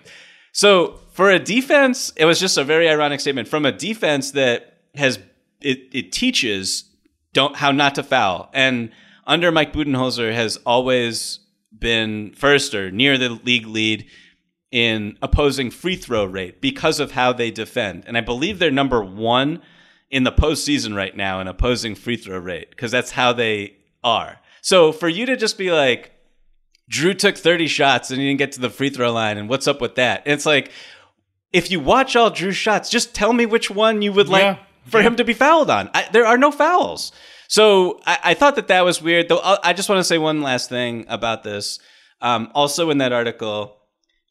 so 0.51 0.99
for 1.13 1.31
a 1.31 1.39
defense, 1.39 2.13
it 2.17 2.25
was 2.25 2.41
just 2.41 2.59
a 2.59 2.65
very 2.65 2.89
ironic 2.89 3.21
statement 3.21 3.47
from 3.47 3.65
a 3.65 3.71
defense 3.71 4.33
that 4.33 4.81
has, 4.97 5.21
it, 5.61 5.89
it 5.93 6.11
teaches 6.11 6.91
don't, 7.33 7.55
how 7.55 7.71
not 7.71 7.95
to 7.95 8.03
foul. 8.03 8.51
And 8.53 8.91
under 9.25 9.53
Mike 9.53 9.73
Budenholzer 9.73 10.35
has 10.35 10.57
always 10.67 11.39
been 11.79 12.35
first 12.35 12.75
or 12.75 12.91
near 12.91 13.17
the 13.17 13.31
league 13.31 13.67
lead 13.67 14.07
in 14.73 15.17
opposing 15.23 15.71
free 15.71 15.97
throw 15.97 16.25
rate 16.25 16.61
because 16.61 16.99
of 16.99 17.13
how 17.13 17.33
they 17.33 17.53
defend. 17.53 18.03
And 18.09 18.19
I 18.19 18.23
believe 18.23 18.59
they're 18.59 18.73
number 18.73 19.05
one 19.05 19.63
in 20.13 20.23
the 20.23 20.31
postseason 20.31 20.95
right 20.95 21.17
now 21.17 21.41
in 21.41 21.49
opposing 21.49 21.97
free 21.97 22.17
throw 22.17 22.39
rate 22.39 22.71
because 22.71 22.93
that's 22.93 23.11
how 23.13 23.33
they 23.33 23.75
are. 24.05 24.39
So 24.61 24.93
for 24.93 25.09
you 25.09 25.27
to 25.27 25.37
just 25.37 25.59
be 25.59 25.73
like, 25.73 26.13
Jrue 26.91 27.19
took 27.19 27.37
30 27.37 27.67
shots 27.67 28.11
and 28.11 28.21
he 28.21 28.29
didn't 28.29 28.39
get 28.39 28.53
to 28.53 28.61
the 28.61 28.71
free 28.71 28.91
throw 28.91 29.11
line, 29.13 29.39
and 29.39 29.49
what's 29.49 29.67
up 29.67 29.81
with 29.81 29.95
that? 29.97 30.23
It's 30.27 30.45
like, 30.47 30.71
if 31.53 31.71
you 31.71 31.81
watch 31.81 32.15
all 32.15 32.31
Jrue's 32.31 32.57
shots, 32.57 32.89
just 32.91 33.15
tell 33.15 33.33
me 33.33 33.47
which 33.47 33.71
one 33.71 34.03
you 34.03 34.13
would 34.13 34.29
like 34.29 34.43
Yeah. 34.43 34.59
for 34.87 35.01
him 35.03 35.17
to 35.17 35.25
be 35.25 35.33
fouled 35.33 35.71
on. 35.71 35.91
I, 35.95 36.07
there 36.13 36.27
are 36.27 36.37
no 36.39 36.51
fouls. 36.53 37.13
So 37.49 38.01
I, 38.07 38.19
I 38.25 38.35
thought 38.35 38.57
that 38.57 38.69
that 38.69 38.83
was 38.85 39.01
weird. 39.03 39.29
Though 39.29 39.41
I 39.43 39.59
I 39.65 39.73
just 39.73 39.89
want 39.89 39.99
to 40.01 40.05
say 40.05 40.19
one 40.19 40.43
last 40.43 40.69
thing 40.69 41.05
about 41.09 41.43
this. 41.43 41.79
Um, 42.21 42.51
also 42.55 42.91
in 42.91 42.99
that 42.99 43.13
article, 43.13 43.77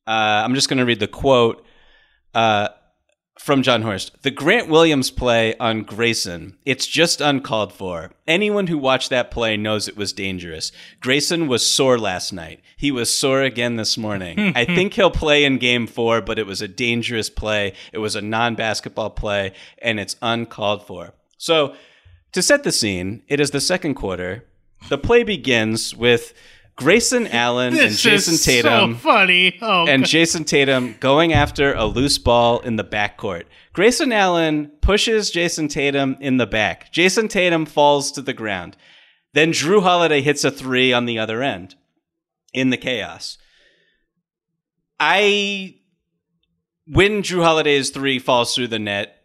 uh, 0.08 0.12
I'm 0.46 0.56
just 0.56 0.70
going 0.70 0.80
to 0.80 0.86
read 0.86 1.00
the 1.00 1.08
quote 1.08 1.64
uh, 2.34 2.70
from 3.42 3.64
Jon 3.64 3.82
Horst. 3.82 4.12
The 4.22 4.30
Grant 4.30 4.70
Williams 4.70 5.10
play 5.10 5.58
on 5.58 5.82
Grayson, 5.82 6.58
it's 6.64 6.86
just 6.86 7.22
uncalled 7.22 7.74
for. 7.74 8.12
Anyone 8.28 8.68
who 8.68 8.78
watched 8.78 9.10
that 9.10 9.32
play 9.32 9.58
knows 9.58 9.88
it 9.88 9.98
was 9.98 10.14
dangerous. 10.14 10.72
Grayson 11.00 11.48
was 11.48 11.66
sore 11.66 11.98
last 11.98 12.32
night. 12.32 12.62
He 12.78 12.92
was 12.92 13.12
sore 13.12 13.42
again 13.42 13.78
this 13.78 13.98
morning. 13.98 14.54
I 14.56 14.66
think 14.66 14.94
he'll 14.94 15.10
play 15.10 15.44
in 15.44 15.58
game 15.58 15.88
four, 15.88 16.22
but 16.22 16.38
it 16.38 16.46
was 16.46 16.62
a 16.62 16.68
dangerous 16.68 17.32
play. 17.32 17.74
It 17.92 17.98
was 17.98 18.16
a 18.16 18.22
non 18.22 18.54
basketball 18.54 19.10
play, 19.10 19.54
and 19.80 20.00
it's 20.00 20.18
uncalled 20.22 20.86
for. 20.86 21.14
So, 21.38 21.76
to 22.34 22.44
set 22.44 22.64
the 22.64 22.72
scene, 22.72 23.24
it 23.28 23.40
is 23.40 23.50
the 23.52 23.60
second 23.60 23.96
quarter. 23.96 24.46
The 24.90 25.00
play 25.00 25.24
begins 25.24 25.96
with 25.96 26.34
Grayson 26.82 27.28
Allen 27.28 27.78
and 27.78 27.96
Jason 27.96 28.34
is 28.34 28.44
Tatum 28.44 28.94
so 28.94 29.00
funny. 29.00 29.56
Oh, 29.62 29.86
and 29.88 30.02
God. 30.02 30.10
Jayson 30.10 30.46
Tatum 30.46 30.96
going 31.00 31.32
after 31.32 31.74
a 31.74 31.86
loose 31.86 32.18
ball 32.18 32.60
in 32.62 32.76
the 32.76 32.84
backcourt. 32.84 33.44
Grayson 33.72 34.12
Allen 34.12 34.72
pushes 34.82 35.30
Jayson 35.30 35.68
Tatum 35.68 36.18
in 36.20 36.38
the 36.38 36.48
back. 36.48 36.92
Jayson 36.92 37.28
Tatum 37.28 37.68
falls 37.68 38.12
to 38.14 38.22
the 38.24 38.34
ground. 38.34 38.78
Then 39.34 39.52
Jrue 39.52 39.84
Holiday 39.84 40.22
hits 40.22 40.44
a 40.44 40.50
three 40.50 40.92
on 40.92 41.06
the 41.06 41.20
other 41.20 41.44
end 41.44 41.76
in 42.52 42.72
the 42.72 42.78
chaos. 42.78 43.38
I 45.00 45.76
when 46.88 47.22
Jrue 47.22 47.44
Holiday's 47.44 47.92
three 47.92 48.18
falls 48.18 48.56
through 48.56 48.68
the 48.70 48.80
net, 48.80 49.24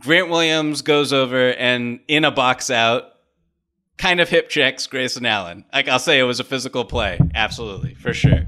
Grant 0.00 0.30
Williams 0.30 0.82
goes 0.82 1.12
over 1.12 1.52
and 1.52 2.00
in 2.08 2.24
a 2.24 2.32
box 2.32 2.70
out, 2.70 3.04
kind 4.02 4.20
of 4.20 4.28
hip 4.28 4.48
checks 4.48 4.86
Grayson 4.88 5.24
Allen. 5.24 5.64
Like 5.72 5.86
I'll 5.88 6.00
say, 6.00 6.18
it 6.18 6.24
was 6.24 6.40
a 6.40 6.44
physical 6.44 6.84
play, 6.84 7.20
absolutely 7.34 7.94
for 7.94 8.12
sure. 8.12 8.46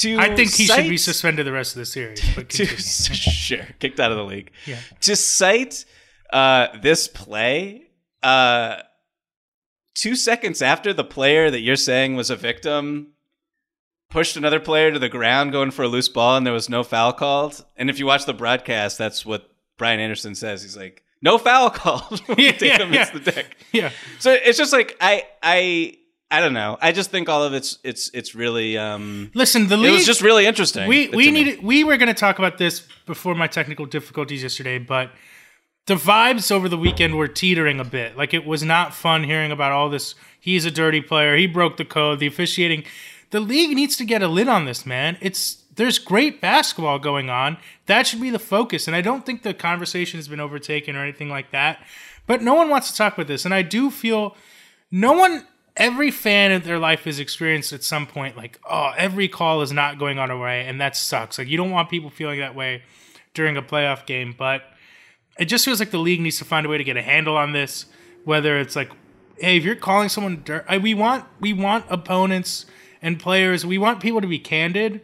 To 0.00 0.18
I 0.18 0.36
think 0.36 0.52
he 0.52 0.66
should 0.66 0.88
be 0.88 0.98
suspended 0.98 1.46
the 1.46 1.52
rest 1.52 1.74
of 1.74 1.80
the 1.80 1.86
series. 1.86 2.22
But 2.36 2.48
to, 2.50 2.66
sure 2.66 3.66
kicked 3.80 3.98
out 3.98 4.12
of 4.12 4.18
the 4.18 4.24
league. 4.24 4.52
Yeah. 4.66 4.78
To 5.00 5.16
cite 5.16 5.86
uh, 6.32 6.68
this 6.80 7.08
play, 7.08 7.84
uh, 8.22 8.82
two 9.94 10.14
seconds 10.14 10.60
after 10.60 10.92
the 10.92 11.04
player 11.04 11.50
that 11.50 11.60
you're 11.60 11.76
saying 11.76 12.14
was 12.14 12.30
a 12.30 12.36
victim 12.36 13.14
pushed 14.10 14.36
another 14.36 14.60
player 14.60 14.90
to 14.90 14.98
the 14.98 15.08
ground 15.08 15.52
going 15.52 15.70
for 15.70 15.82
a 15.82 15.88
loose 15.88 16.08
ball 16.08 16.36
and 16.36 16.46
there 16.46 16.52
was 16.52 16.68
no 16.68 16.82
foul 16.82 17.12
called. 17.12 17.64
And 17.76 17.90
if 17.90 17.98
you 17.98 18.06
watch 18.06 18.24
the 18.24 18.32
broadcast, 18.32 18.98
that's 18.98 19.26
what 19.26 19.50
Brian 19.76 20.00
Anderson 20.00 20.34
says. 20.34 20.62
He's 20.62 20.76
like, 20.76 21.02
"No 21.22 21.38
foul 21.38 21.70
called." 21.70 22.20
when 22.26 22.38
Yeah, 22.38 22.52
Tatum 22.52 22.92
yeah, 22.92 23.10
the 23.10 23.20
deck. 23.20 23.56
yeah. 23.72 23.90
So 24.18 24.32
it's 24.32 24.58
just 24.58 24.72
like 24.72 24.96
I 25.00 25.24
I 25.42 25.96
I 26.30 26.40
don't 26.40 26.52
know. 26.52 26.76
I 26.80 26.92
just 26.92 27.10
think 27.10 27.28
all 27.28 27.42
of 27.42 27.54
it's 27.54 27.78
it's 27.84 28.10
it's 28.12 28.34
really 28.34 28.76
um 28.76 29.30
Listen, 29.34 29.68
the 29.68 29.74
it 29.76 29.78
league 29.78 29.92
was 29.94 30.06
just 30.06 30.20
really 30.20 30.46
interesting. 30.46 30.88
We 30.88 31.08
we 31.08 31.30
needed 31.30 31.62
we 31.62 31.84
were 31.84 31.96
going 31.96 32.08
to 32.08 32.14
talk 32.14 32.38
about 32.38 32.58
this 32.58 32.80
before 33.06 33.34
my 33.34 33.46
technical 33.46 33.86
difficulties 33.86 34.42
yesterday, 34.42 34.78
but 34.78 35.10
the 35.86 35.94
vibes 35.94 36.52
over 36.52 36.68
the 36.68 36.76
weekend 36.76 37.16
were 37.16 37.28
teetering 37.28 37.80
a 37.80 37.84
bit. 37.84 38.14
Like 38.16 38.34
it 38.34 38.44
was 38.44 38.62
not 38.62 38.92
fun 38.92 39.24
hearing 39.24 39.50
about 39.50 39.72
all 39.72 39.88
this. 39.88 40.14
He's 40.38 40.66
a 40.66 40.70
dirty 40.70 41.00
player. 41.00 41.34
He 41.36 41.46
broke 41.46 41.78
the 41.78 41.84
code. 41.86 42.18
The 42.20 42.26
officiating. 42.26 42.84
The 43.30 43.40
league 43.40 43.74
needs 43.74 43.96
to 43.96 44.04
get 44.04 44.22
a 44.22 44.28
lid 44.28 44.48
on 44.48 44.66
this, 44.66 44.84
man. 44.84 45.16
It's 45.22 45.64
there's 45.78 46.00
great 46.00 46.40
basketball 46.40 46.98
going 46.98 47.30
on. 47.30 47.56
That 47.86 48.06
should 48.06 48.20
be 48.20 48.30
the 48.30 48.38
focus. 48.40 48.88
And 48.88 48.96
I 48.96 49.00
don't 49.00 49.24
think 49.24 49.44
the 49.44 49.54
conversation 49.54 50.18
has 50.18 50.26
been 50.26 50.40
overtaken 50.40 50.96
or 50.96 51.02
anything 51.02 51.30
like 51.30 51.52
that. 51.52 51.78
But 52.26 52.42
no 52.42 52.54
one 52.54 52.68
wants 52.68 52.90
to 52.90 52.96
talk 52.96 53.14
about 53.14 53.28
this. 53.28 53.44
And 53.44 53.54
I 53.54 53.62
do 53.62 53.88
feel 53.88 54.36
no 54.90 55.12
one 55.12 55.46
every 55.76 56.10
fan 56.10 56.50
in 56.50 56.62
their 56.62 56.80
life 56.80 57.04
has 57.04 57.20
experienced 57.20 57.72
at 57.72 57.84
some 57.84 58.04
point 58.04 58.36
like 58.36 58.58
oh 58.68 58.90
every 58.96 59.28
call 59.28 59.62
is 59.62 59.70
not 59.70 59.96
going 59.96 60.18
on 60.18 60.28
our 60.28 60.36
way 60.36 60.66
and 60.66 60.80
that 60.80 60.96
sucks 60.96 61.38
like 61.38 61.46
you 61.46 61.56
don't 61.56 61.70
want 61.70 61.88
people 61.88 62.10
feeling 62.10 62.40
that 62.40 62.52
way 62.52 62.82
during 63.32 63.56
a 63.56 63.62
playoff 63.62 64.04
game 64.04 64.34
but 64.36 64.64
it 65.38 65.44
just 65.44 65.64
feels 65.64 65.78
like 65.78 65.92
the 65.92 65.98
league 65.98 66.20
needs 66.20 66.36
to 66.36 66.44
find 66.44 66.66
a 66.66 66.68
way 66.68 66.78
to 66.78 66.82
get 66.82 66.96
a 66.96 67.02
handle 67.02 67.36
on 67.36 67.52
this 67.52 67.86
whether 68.24 68.58
it's 68.58 68.74
like 68.74 68.90
hey 69.36 69.56
if 69.56 69.62
you're 69.62 69.76
calling 69.76 70.08
someone 70.08 70.42
dirt 70.44 70.66
we 70.82 70.94
want 70.94 71.24
we 71.38 71.52
want 71.52 71.84
opponents 71.88 72.66
and 73.00 73.20
players 73.20 73.64
we 73.64 73.78
want 73.78 74.00
people 74.00 74.20
to 74.20 74.26
be 74.26 74.40
candid 74.40 75.00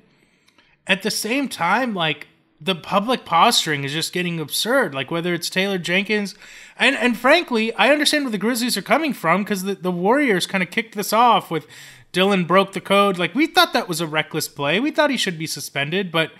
at 0.87 1.03
the 1.03 1.11
same 1.11 1.49
time 1.49 1.95
like 1.95 2.29
the 2.61 2.75
public 2.75 3.25
posturing 3.25 3.85
is 3.85 3.93
just 3.93 4.13
getting 4.13 4.41
absurd. 4.41 4.95
Like 4.95 5.11
whether 5.11 5.35
it's 5.35 5.51
taylor 5.51 5.79
jenkins 5.79 6.35
and 6.77 6.97
and 6.97 7.17
frankly 7.17 7.73
i 7.75 7.91
understand 7.91 8.25
where 8.25 8.33
the 8.33 8.39
grizzlies 8.39 8.77
are 8.77 8.83
coming 8.83 9.13
from 9.13 9.43
because 9.45 9.65
the, 9.65 9.75
the 9.75 9.91
warriors 9.91 10.47
kind 10.47 10.63
of 10.63 10.71
kicked 10.71 10.95
this 10.95 11.13
off 11.13 11.51
with 11.51 11.67
dillon 12.13 12.45
broke 12.45 12.73
the 12.73 12.81
code. 12.81 13.19
Like 13.19 13.35
we 13.35 13.47
thought 13.47 13.73
that 13.73 13.89
was 13.89 14.01
a 14.01 14.07
reckless 14.07 14.49
play. 14.49 14.81
We 14.81 14.91
thought 14.91 15.11
he 15.11 15.17
should 15.17 15.39
be 15.39 15.47
suspended 15.47 16.11
but 16.11 16.33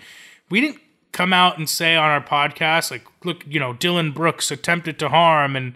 we 0.49 0.61
didn't 0.61 0.81
come 1.11 1.31
out 1.31 1.57
and 1.57 1.69
say 1.69 1.95
on 1.95 2.09
our 2.09 2.23
podcast 2.23 2.91
like 2.91 3.05
look 3.23 3.43
you 3.47 3.59
know 3.59 3.73
dillon 3.73 4.11
brooks 4.11 4.51
attempted 4.51 4.99
to 4.99 5.09
harm 5.09 5.55
and 5.55 5.73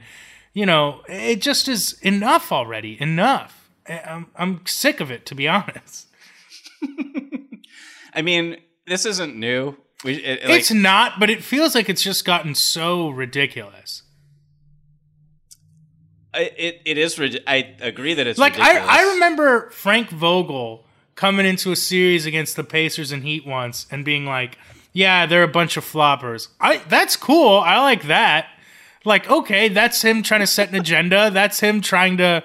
you 0.54 0.66
know 0.66 1.02
it 1.08 1.42
just 1.42 1.68
is 1.68 1.94
enough 2.02 2.52
already. 2.52 2.98
Enough. 3.00 3.70
I'm, 3.88 4.28
I'm 4.36 4.66
sick 4.66 5.00
of 5.00 5.10
it 5.10 5.26
to 5.28 5.36
be 5.36 5.48
honest 5.48 6.08
I 8.14 8.22
mean, 8.22 8.58
this 8.86 9.06
isn't 9.06 9.36
new. 9.36 9.76
We, 10.04 10.16
it, 10.16 10.44
like, 10.48 10.60
it's 10.62 10.72
not, 10.72 11.20
but 11.20 11.30
it 11.30 11.44
feels 11.44 11.76
like 11.76 11.90
it's 11.90 12.02
just 12.02 12.24
gotten 12.26 12.56
so 12.56 13.10
ridiculous. 13.10 14.04
I- 16.34 16.52
it, 16.58 16.82
it 16.86 16.98
is. 16.98 17.20
I 17.48 17.76
agree 17.82 18.14
that 18.14 18.28
it's 18.28 18.40
like 18.40 18.54
ridiculous. 18.54 18.88
I, 18.88 19.00
I 19.00 19.14
remember 19.14 19.70
Frank 19.72 20.10
Vogel 20.10 20.86
coming 21.16 21.46
into 21.46 21.72
a 21.72 21.76
series 21.76 22.26
against 22.26 22.56
the 22.56 22.64
Pacers 22.64 23.12
and 23.12 23.24
Heat 23.24 23.46
once 23.46 23.88
and 23.92 24.06
being 24.06 24.26
like, 24.26 24.58
"Yeah, 24.94 25.26
they're 25.26 25.44
a 25.44 25.48
bunch 25.48 25.76
of 25.76 25.84
floppers." 25.84 26.50
I 26.62 26.78
that's 26.88 27.16
cool. 27.16 27.58
I 27.60 27.82
like 27.82 28.04
that. 28.04 28.48
Like, 29.06 29.30
okay, 29.30 29.70
that's 29.70 30.02
him 30.02 30.22
trying 30.24 30.42
to 30.42 30.48
set 30.48 30.70
an 30.70 30.76
agenda. 30.76 31.32
That's 31.32 31.60
him 31.60 31.82
trying 31.82 32.18
to, 32.18 32.44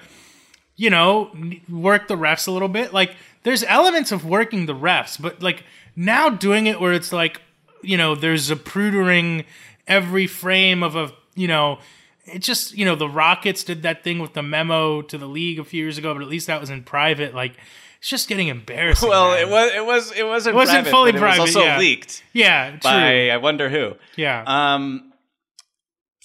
you 0.76 0.88
know, 0.88 1.30
work 1.68 2.08
the 2.08 2.16
refs 2.16 2.48
a 2.48 2.52
little 2.52 2.68
bit. 2.68 2.92
Like, 2.92 3.16
there's 3.44 3.62
elements 3.64 4.10
of 4.10 4.24
working 4.24 4.66
the 4.66 4.74
refs, 4.74 5.20
but 5.20 5.42
like 5.42 5.64
now 5.94 6.28
doing 6.28 6.66
it 6.66 6.80
where 6.80 6.92
it's 6.92 7.12
like, 7.12 7.40
you 7.82 7.96
know, 7.96 8.14
there's 8.14 8.50
a 8.50 8.56
prudering 8.56 9.44
every 9.86 10.26
frame 10.26 10.82
of 10.82 10.96
a, 10.96 11.12
you 11.34 11.46
know, 11.46 11.78
it 12.26 12.40
just, 12.40 12.76
you 12.76 12.84
know, 12.84 12.96
the 12.96 13.08
Rockets 13.08 13.62
did 13.64 13.82
that 13.82 14.02
thing 14.02 14.18
with 14.18 14.32
the 14.32 14.42
memo 14.42 15.02
to 15.02 15.18
the 15.18 15.26
league 15.26 15.58
a 15.58 15.64
few 15.64 15.82
years 15.82 15.98
ago, 15.98 16.14
but 16.14 16.22
at 16.22 16.28
least 16.28 16.46
that 16.46 16.60
was 16.60 16.70
in 16.70 16.82
private. 16.82 17.34
Like, 17.34 17.56
it's 17.98 18.08
just 18.08 18.28
getting 18.28 18.48
embarrassing. 18.48 19.08
Well, 19.08 19.30
man. 19.30 19.40
it 19.40 19.50
was. 19.50 19.72
It 19.72 19.86
was. 19.86 20.12
It 20.16 20.26
wasn't. 20.26 20.54
It 20.54 20.56
wasn't 20.56 20.76
private, 20.76 20.90
fully 20.90 21.12
private, 21.12 21.38
It 21.38 21.40
was 21.40 21.56
also 21.56 21.66
yeah. 21.66 21.78
leaked. 21.78 22.22
Yeah, 22.34 22.70
true. 22.72 22.78
By 22.82 23.30
I 23.30 23.38
wonder 23.38 23.70
who. 23.70 23.94
Yeah. 24.16 24.44
Um. 24.46 25.13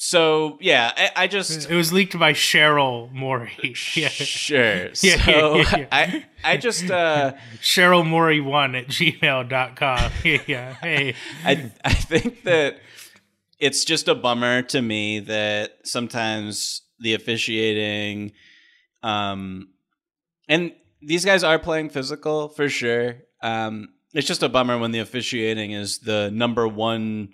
So 0.02 0.58
yeah, 0.62 0.94
I, 0.96 1.24
I 1.24 1.28
just 1.28 1.70
it 1.70 1.76
was 1.76 1.92
leaked 1.92 2.18
by 2.18 2.32
Cheryl 2.32 3.12
Morey. 3.12 3.76
Yeah. 3.96 4.08
sure. 4.08 4.90
Yeah, 5.02 5.18
so 5.18 5.56
yeah, 5.58 5.64
yeah, 5.72 5.78
yeah. 5.78 5.88
I 5.92 6.26
I 6.42 6.56
just 6.56 6.90
uh 6.90 7.34
Cheryl 7.62 8.08
Morey 8.08 8.40
one 8.40 8.76
at 8.76 8.88
gmail.com. 8.88 10.12
yeah. 10.48 10.74
Hey. 10.76 11.16
I 11.44 11.70
I 11.84 11.94
think 11.94 12.44
that 12.44 12.78
it's 13.60 13.84
just 13.84 14.08
a 14.08 14.16
bummer 14.16 14.62
to 14.62 14.82
me 14.82 15.20
that 15.20 15.72
sometimes 15.84 16.84
the 17.02 17.14
officiating 17.14 18.32
um 19.04 19.68
and 20.48 20.72
these 21.02 21.26
guys 21.26 21.44
are 21.44 21.60
playing 21.60 21.90
physical 21.90 22.48
for 22.48 22.70
sure. 22.70 23.18
Um 23.44 23.90
it's 24.14 24.28
just 24.28 24.44
a 24.44 24.50
bummer 24.50 24.78
when 24.78 24.92
the 24.92 25.00
officiating 25.00 25.72
is 25.74 26.00
the 26.00 26.32
number 26.32 26.70
one 26.70 27.34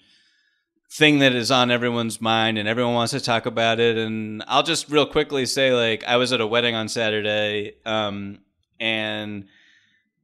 thing 0.92 1.20
that 1.20 1.34
is 1.34 1.52
on 1.52 1.72
everyone's 1.72 2.22
mind 2.22 2.58
and 2.58 2.68
everyone 2.68 2.94
wants 2.94 3.12
to 3.12 3.20
talk 3.20 3.46
about 3.46 3.80
it 3.80 3.98
and 3.98 4.44
I'll 4.48 4.64
just 4.64 4.90
real 4.90 5.06
quickly 5.06 5.46
say 5.46 5.74
like 5.74 6.04
I 6.06 6.18
was 6.18 6.32
at 6.32 6.42
a 6.42 6.48
wedding 6.48 6.76
on 6.76 6.88
Saturday 6.88 7.74
um 7.86 8.40
and 8.80 9.46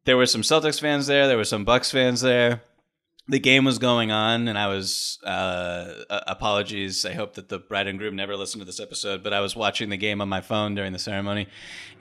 there 0.05 0.17
were 0.17 0.25
some 0.25 0.41
Celtics 0.41 0.79
fans 0.79 1.07
there, 1.07 1.27
there 1.27 1.37
were 1.37 1.43
some 1.43 1.63
Bucks 1.63 1.91
fans 1.91 2.21
there. 2.21 2.63
The 3.31 3.39
game 3.39 3.63
was 3.63 3.79
going 3.79 4.11
on 4.11 4.47
and 4.49 4.57
I 4.57 4.67
was 4.67 5.17
uh 5.23 6.03
apologies. 6.27 7.05
I 7.05 7.13
hope 7.13 7.35
that 7.35 7.47
the 7.47 7.59
bride 7.59 7.87
and 7.87 7.97
groom 7.97 8.15
never 8.15 8.35
listened 8.35 8.59
to 8.61 8.65
this 8.65 8.79
episode, 8.81 9.23
but 9.23 9.31
I 9.31 9.39
was 9.39 9.55
watching 9.55 9.87
the 9.89 9.95
game 9.97 10.19
on 10.19 10.27
my 10.27 10.41
phone 10.41 10.75
during 10.75 10.91
the 10.91 10.99
ceremony 10.99 11.47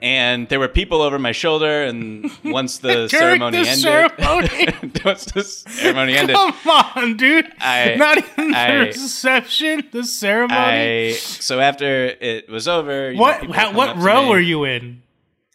and 0.00 0.48
there 0.48 0.58
were 0.58 0.66
people 0.68 1.00
over 1.02 1.18
my 1.20 1.30
shoulder 1.30 1.84
and 1.84 2.28
once 2.44 2.78
the 2.78 3.06
ceremony 3.08 3.62
the 3.62 3.68
ended 3.68 3.82
ceremony? 3.82 4.92
once 5.04 5.24
the 5.26 5.44
ceremony 5.44 6.16
ended 6.16 6.34
Come 6.34 6.54
on, 6.96 7.16
dude. 7.16 7.46
I- 7.60 7.94
Not 7.96 8.18
even 8.18 8.54
I- 8.54 8.72
the 8.72 8.78
reception, 8.86 9.88
the 9.92 10.02
ceremony. 10.04 11.10
I 11.10 11.12
so 11.12 11.60
after 11.60 12.06
it 12.06 12.48
was 12.48 12.66
over. 12.66 13.10
you 13.12 13.16
know, 13.16 13.22
what 13.22 13.40
people 13.40 13.54
how, 13.54 13.72
what 13.72 13.96
row 13.98 14.22
me. 14.24 14.28
were 14.30 14.40
you 14.40 14.64
in? 14.64 15.02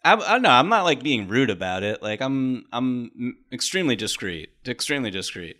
I, 0.06 0.34
I 0.36 0.38
no, 0.38 0.48
I'm 0.50 0.68
not 0.68 0.84
like 0.84 1.02
being 1.02 1.26
rude 1.28 1.50
about 1.50 1.82
it. 1.82 2.02
Like 2.02 2.20
I'm 2.20 2.64
I'm 2.72 3.36
extremely 3.52 3.96
discreet, 3.96 4.50
extremely 4.66 5.10
discreet. 5.10 5.56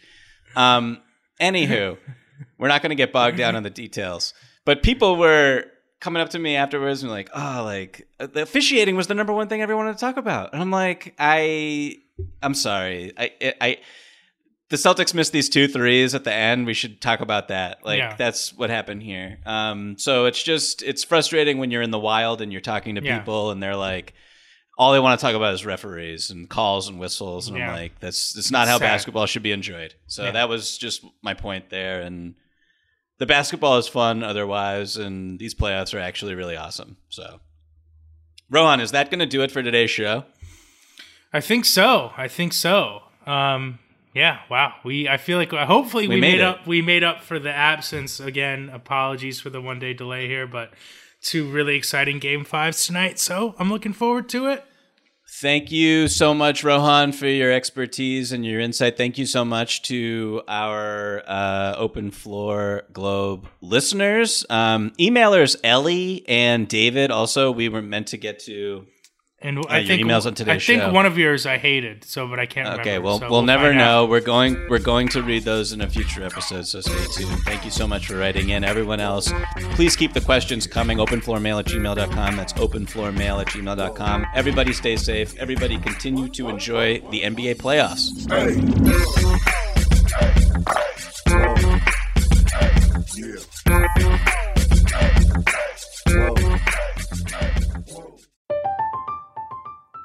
Um, 0.55 0.98
anywho, 1.40 1.98
we're 2.59 2.68
not 2.68 2.82
going 2.82 2.90
to 2.90 2.97
get 2.97 3.12
bogged 3.12 3.36
down 3.39 3.56
on 3.56 3.62
the 3.62 3.70
details. 3.70 4.32
But 4.64 4.82
people 4.82 5.16
were 5.16 5.64
coming 6.01 6.23
up 6.23 6.31
to 6.31 6.39
me 6.39 6.56
afterwards 6.56 7.02
and 7.02 7.10
like, 7.10 7.28
oh, 7.35 7.62
like 7.64 8.06
uh, 8.20 8.27
the 8.27 8.43
officiating 8.43 8.97
was 8.97 9.06
the 9.06 9.14
number 9.14 9.32
one 9.32 9.48
thing 9.48 9.62
everyone 9.62 9.86
wanted 9.86 9.98
to 9.98 10.05
talk 10.05 10.16
about, 10.16 10.52
and 10.52 10.62
I'm 10.62 10.70
like, 10.70 11.14
I, 11.18 11.97
I'm 12.43 12.55
sorry, 12.55 13.12
I, 13.18 13.31
I. 13.60 13.78
The 14.68 14.77
Celtics 14.77 15.14
missed 15.14 15.31
these 15.32 15.48
two 15.48 15.68
threes 15.68 16.12
at 16.16 16.24
the 16.24 16.32
end. 16.35 16.66
We 16.66 16.74
should 16.74 17.01
talk 17.01 17.20
about 17.20 17.47
that. 17.48 17.85
Like 17.85 17.98
Yeah. 17.98 18.16
that's 18.18 18.52
what 18.52 18.68
happened 18.68 19.01
here. 19.05 19.39
Um, 19.47 19.97
so 19.97 20.24
it's 20.24 20.43
just 20.43 20.82
it's 20.82 21.05
frustrating 21.05 21.59
when 21.59 21.70
you're 21.70 21.82
in 21.82 21.93
the 21.93 22.01
wild 22.01 22.40
and 22.43 22.51
you're 22.51 22.60
talking 22.60 22.97
to 22.97 23.01
Yeah. 23.05 23.16
people 23.20 23.52
and 23.52 23.62
they're 23.62 23.77
like, 23.77 24.12
all 24.78 24.93
they 24.93 25.01
want 25.01 25.19
to 25.19 25.24
talk 25.24 25.35
about 25.35 25.55
is 25.55 25.65
referees 25.65 26.31
and 26.31 26.48
calls 26.48 26.89
and 26.89 26.98
whistles, 26.98 27.48
and 27.48 27.57
Yeah. 27.57 27.70
I'm 27.70 27.77
like, 27.77 27.98
that's 28.01 28.32
that's 28.35 28.51
not 28.51 28.69
how 28.69 28.78
Sad. 28.78 28.86
basketball 28.86 29.27
should 29.27 29.43
be 29.43 29.53
enjoyed. 29.53 29.94
So 30.07 30.24
Yeah. 30.24 30.32
that 30.32 30.48
was 30.48 30.77
just 30.77 31.03
my 31.23 31.35
point 31.35 31.70
there, 31.70 32.01
and 32.03 32.35
the 33.19 33.27
basketball 33.27 33.78
is 33.78 33.89
fun 33.89 34.23
otherwise, 34.23 34.97
and 34.97 35.39
these 35.39 35.55
playoffs 35.55 35.94
are 35.94 35.98
actually 35.98 36.35
really 36.35 36.57
awesome. 36.57 36.98
So, 37.09 37.40
Rohan, 38.51 38.81
is 38.81 38.93
that 38.93 39.11
going 39.11 39.20
to 39.20 39.27
do 39.27 39.43
it 39.43 39.51
for 39.51 39.62
today's 39.62 39.90
show? 39.90 40.24
I 41.32 41.40
think 41.40 41.65
so. 41.65 42.12
I 42.16 42.28
think 42.28 42.53
so. 42.53 43.03
Um, 43.27 43.78
yeah. 44.15 44.40
Wow. 44.51 44.74
We. 44.85 45.09
I 45.09 45.16
feel 45.16 45.39
like 45.39 45.51
hopefully 45.53 46.07
we, 46.09 46.15
We 46.16 46.20
made, 46.20 46.32
made 46.36 46.40
up. 46.43 46.66
We 46.66 46.81
made 46.82 47.03
up 47.05 47.23
for 47.23 47.39
the 47.39 47.51
absence. 47.53 48.20
Again, 48.20 48.70
apologies 48.73 49.40
for 49.40 49.51
the 49.51 49.61
one 49.61 49.78
day 49.78 49.93
delay 49.94 50.28
here, 50.28 50.47
but 50.47 50.73
two 51.27 51.51
really 51.51 51.77
exciting 51.77 52.19
game 52.19 52.44
fives 52.44 52.86
tonight. 52.86 53.19
So 53.19 53.55
I'm 53.59 53.69
looking 53.69 53.93
forward 53.93 54.28
to 54.31 54.47
it. 54.48 54.65
Thank 55.40 55.73
you 55.73 56.07
so 56.07 56.32
much, 56.32 56.62
Rohan, 56.62 57.11
for 57.12 57.27
your 57.27 57.53
expertise 57.53 58.31
and 58.31 58.47
your 58.47 58.61
insight. 58.61 58.97
Thank 58.97 59.19
you 59.19 59.27
so 59.27 59.44
much 59.44 59.82
to 59.82 60.40
our 60.47 61.23
uh, 61.27 61.74
Open 61.77 62.12
Floor 62.12 62.85
Globe 62.93 63.48
listeners, 63.61 64.47
um, 64.48 64.93
emailers 65.01 65.57
Ellie 65.65 66.24
and 66.28 66.69
David. 66.69 67.11
Also, 67.11 67.51
we 67.51 67.69
were 67.69 67.82
meant 67.82 68.07
to 68.09 68.16
get 68.16 68.39
to. 68.40 68.86
And 69.47 69.59
uh, 69.59 69.62
I 69.68 69.78
your 69.78 69.86
think 69.86 70.09
emails 70.09 70.27
on 70.27 70.35
today's 70.35 70.56
I 70.56 70.66
think 70.66 70.82
show. 70.82 70.90
one 70.90 71.06
of 71.06 71.16
yours 71.16 71.47
I 71.47 71.56
hated. 71.56 72.05
So, 72.05 72.27
but 72.27 72.40
I 72.40 72.47
can't. 72.47 72.81
Okay, 72.81 72.98
remember, 72.98 73.06
well, 73.06 73.18
so 73.20 73.31
we'll, 73.31 73.43
never 73.43 73.68
find 73.68 73.81
out. 73.81 73.85
know. 73.85 74.06
We're 74.06 74.20
going 74.20 74.56
we're 74.68 74.81
going 74.81 75.06
to 75.10 75.23
read 75.23 75.44
those 75.44 75.70
in 75.73 75.81
a 75.82 75.89
future 75.89 76.24
episode, 76.24 76.66
so 76.66 76.81
stay 76.81 77.06
tuned. 77.12 77.39
Thank 77.44 77.64
you 77.64 77.70
so 77.70 77.86
much 77.86 78.09
for 78.09 78.16
writing 78.16 78.48
in. 78.48 78.64
Everyone 78.64 78.98
else, 78.98 79.32
please 79.74 79.94
keep 79.94 80.14
the 80.14 80.20
questions 80.20 80.66
coming. 80.66 80.98
Openfloormail 80.98 81.60
at 81.60 81.66
gmail.com. 81.66 82.36
That's 82.36 82.55
openfloormail 82.55 83.40
at 83.40 83.47
gmail.com. 83.47 84.27
Everybody 84.35 84.73
stay 84.73 84.97
safe. 84.97 85.39
Everybody 85.39 85.78
continue 85.78 86.28
to 86.31 86.48
enjoy 86.48 86.98
the 87.10 87.20
NBA 87.23 87.59
playoffs. 87.59 88.27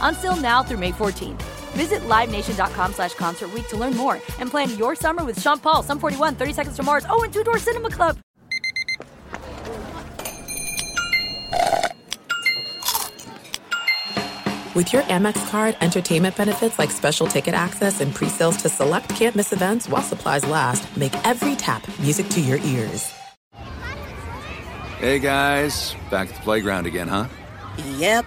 Until 0.00 0.36
now 0.36 0.62
through 0.62 0.78
May 0.78 0.92
14th. 0.92 1.42
Visit 1.74 2.02
LiveNation.com 2.02 2.92
slash 2.92 3.14
Concert 3.14 3.52
Week 3.52 3.66
to 3.68 3.76
learn 3.76 3.96
more 3.96 4.14
and 4.38 4.48
plan 4.48 4.76
your 4.78 4.94
summer 4.94 5.24
with 5.24 5.40
Sean 5.40 5.58
Paul, 5.58 5.82
Sum 5.82 5.98
41, 5.98 6.36
30 6.36 6.52
Seconds 6.52 6.76
to 6.76 6.84
Mars, 6.84 7.04
oh, 7.10 7.24
and 7.24 7.32
Two 7.32 7.42
Door 7.42 7.58
Cinema 7.58 7.90
Club. 7.90 8.16
With 14.74 14.92
your 14.92 15.02
Amex 15.02 15.48
card, 15.50 15.76
entertainment 15.80 16.36
benefits 16.36 16.80
like 16.80 16.90
special 16.90 17.28
ticket 17.28 17.54
access 17.54 18.00
and 18.00 18.12
pre-sales 18.12 18.56
to 18.58 18.68
select 18.68 19.08
campus 19.10 19.52
events 19.52 19.88
while 19.88 20.02
supplies 20.02 20.44
last, 20.46 20.96
make 20.96 21.14
every 21.24 21.54
tap 21.54 21.86
music 22.00 22.28
to 22.30 22.40
your 22.40 22.58
ears. 22.58 23.12
Hey 24.98 25.20
guys, 25.20 25.94
back 26.10 26.28
at 26.28 26.34
the 26.34 26.40
playground 26.40 26.86
again, 26.86 27.06
huh? 27.06 27.28
Yep. 27.98 28.26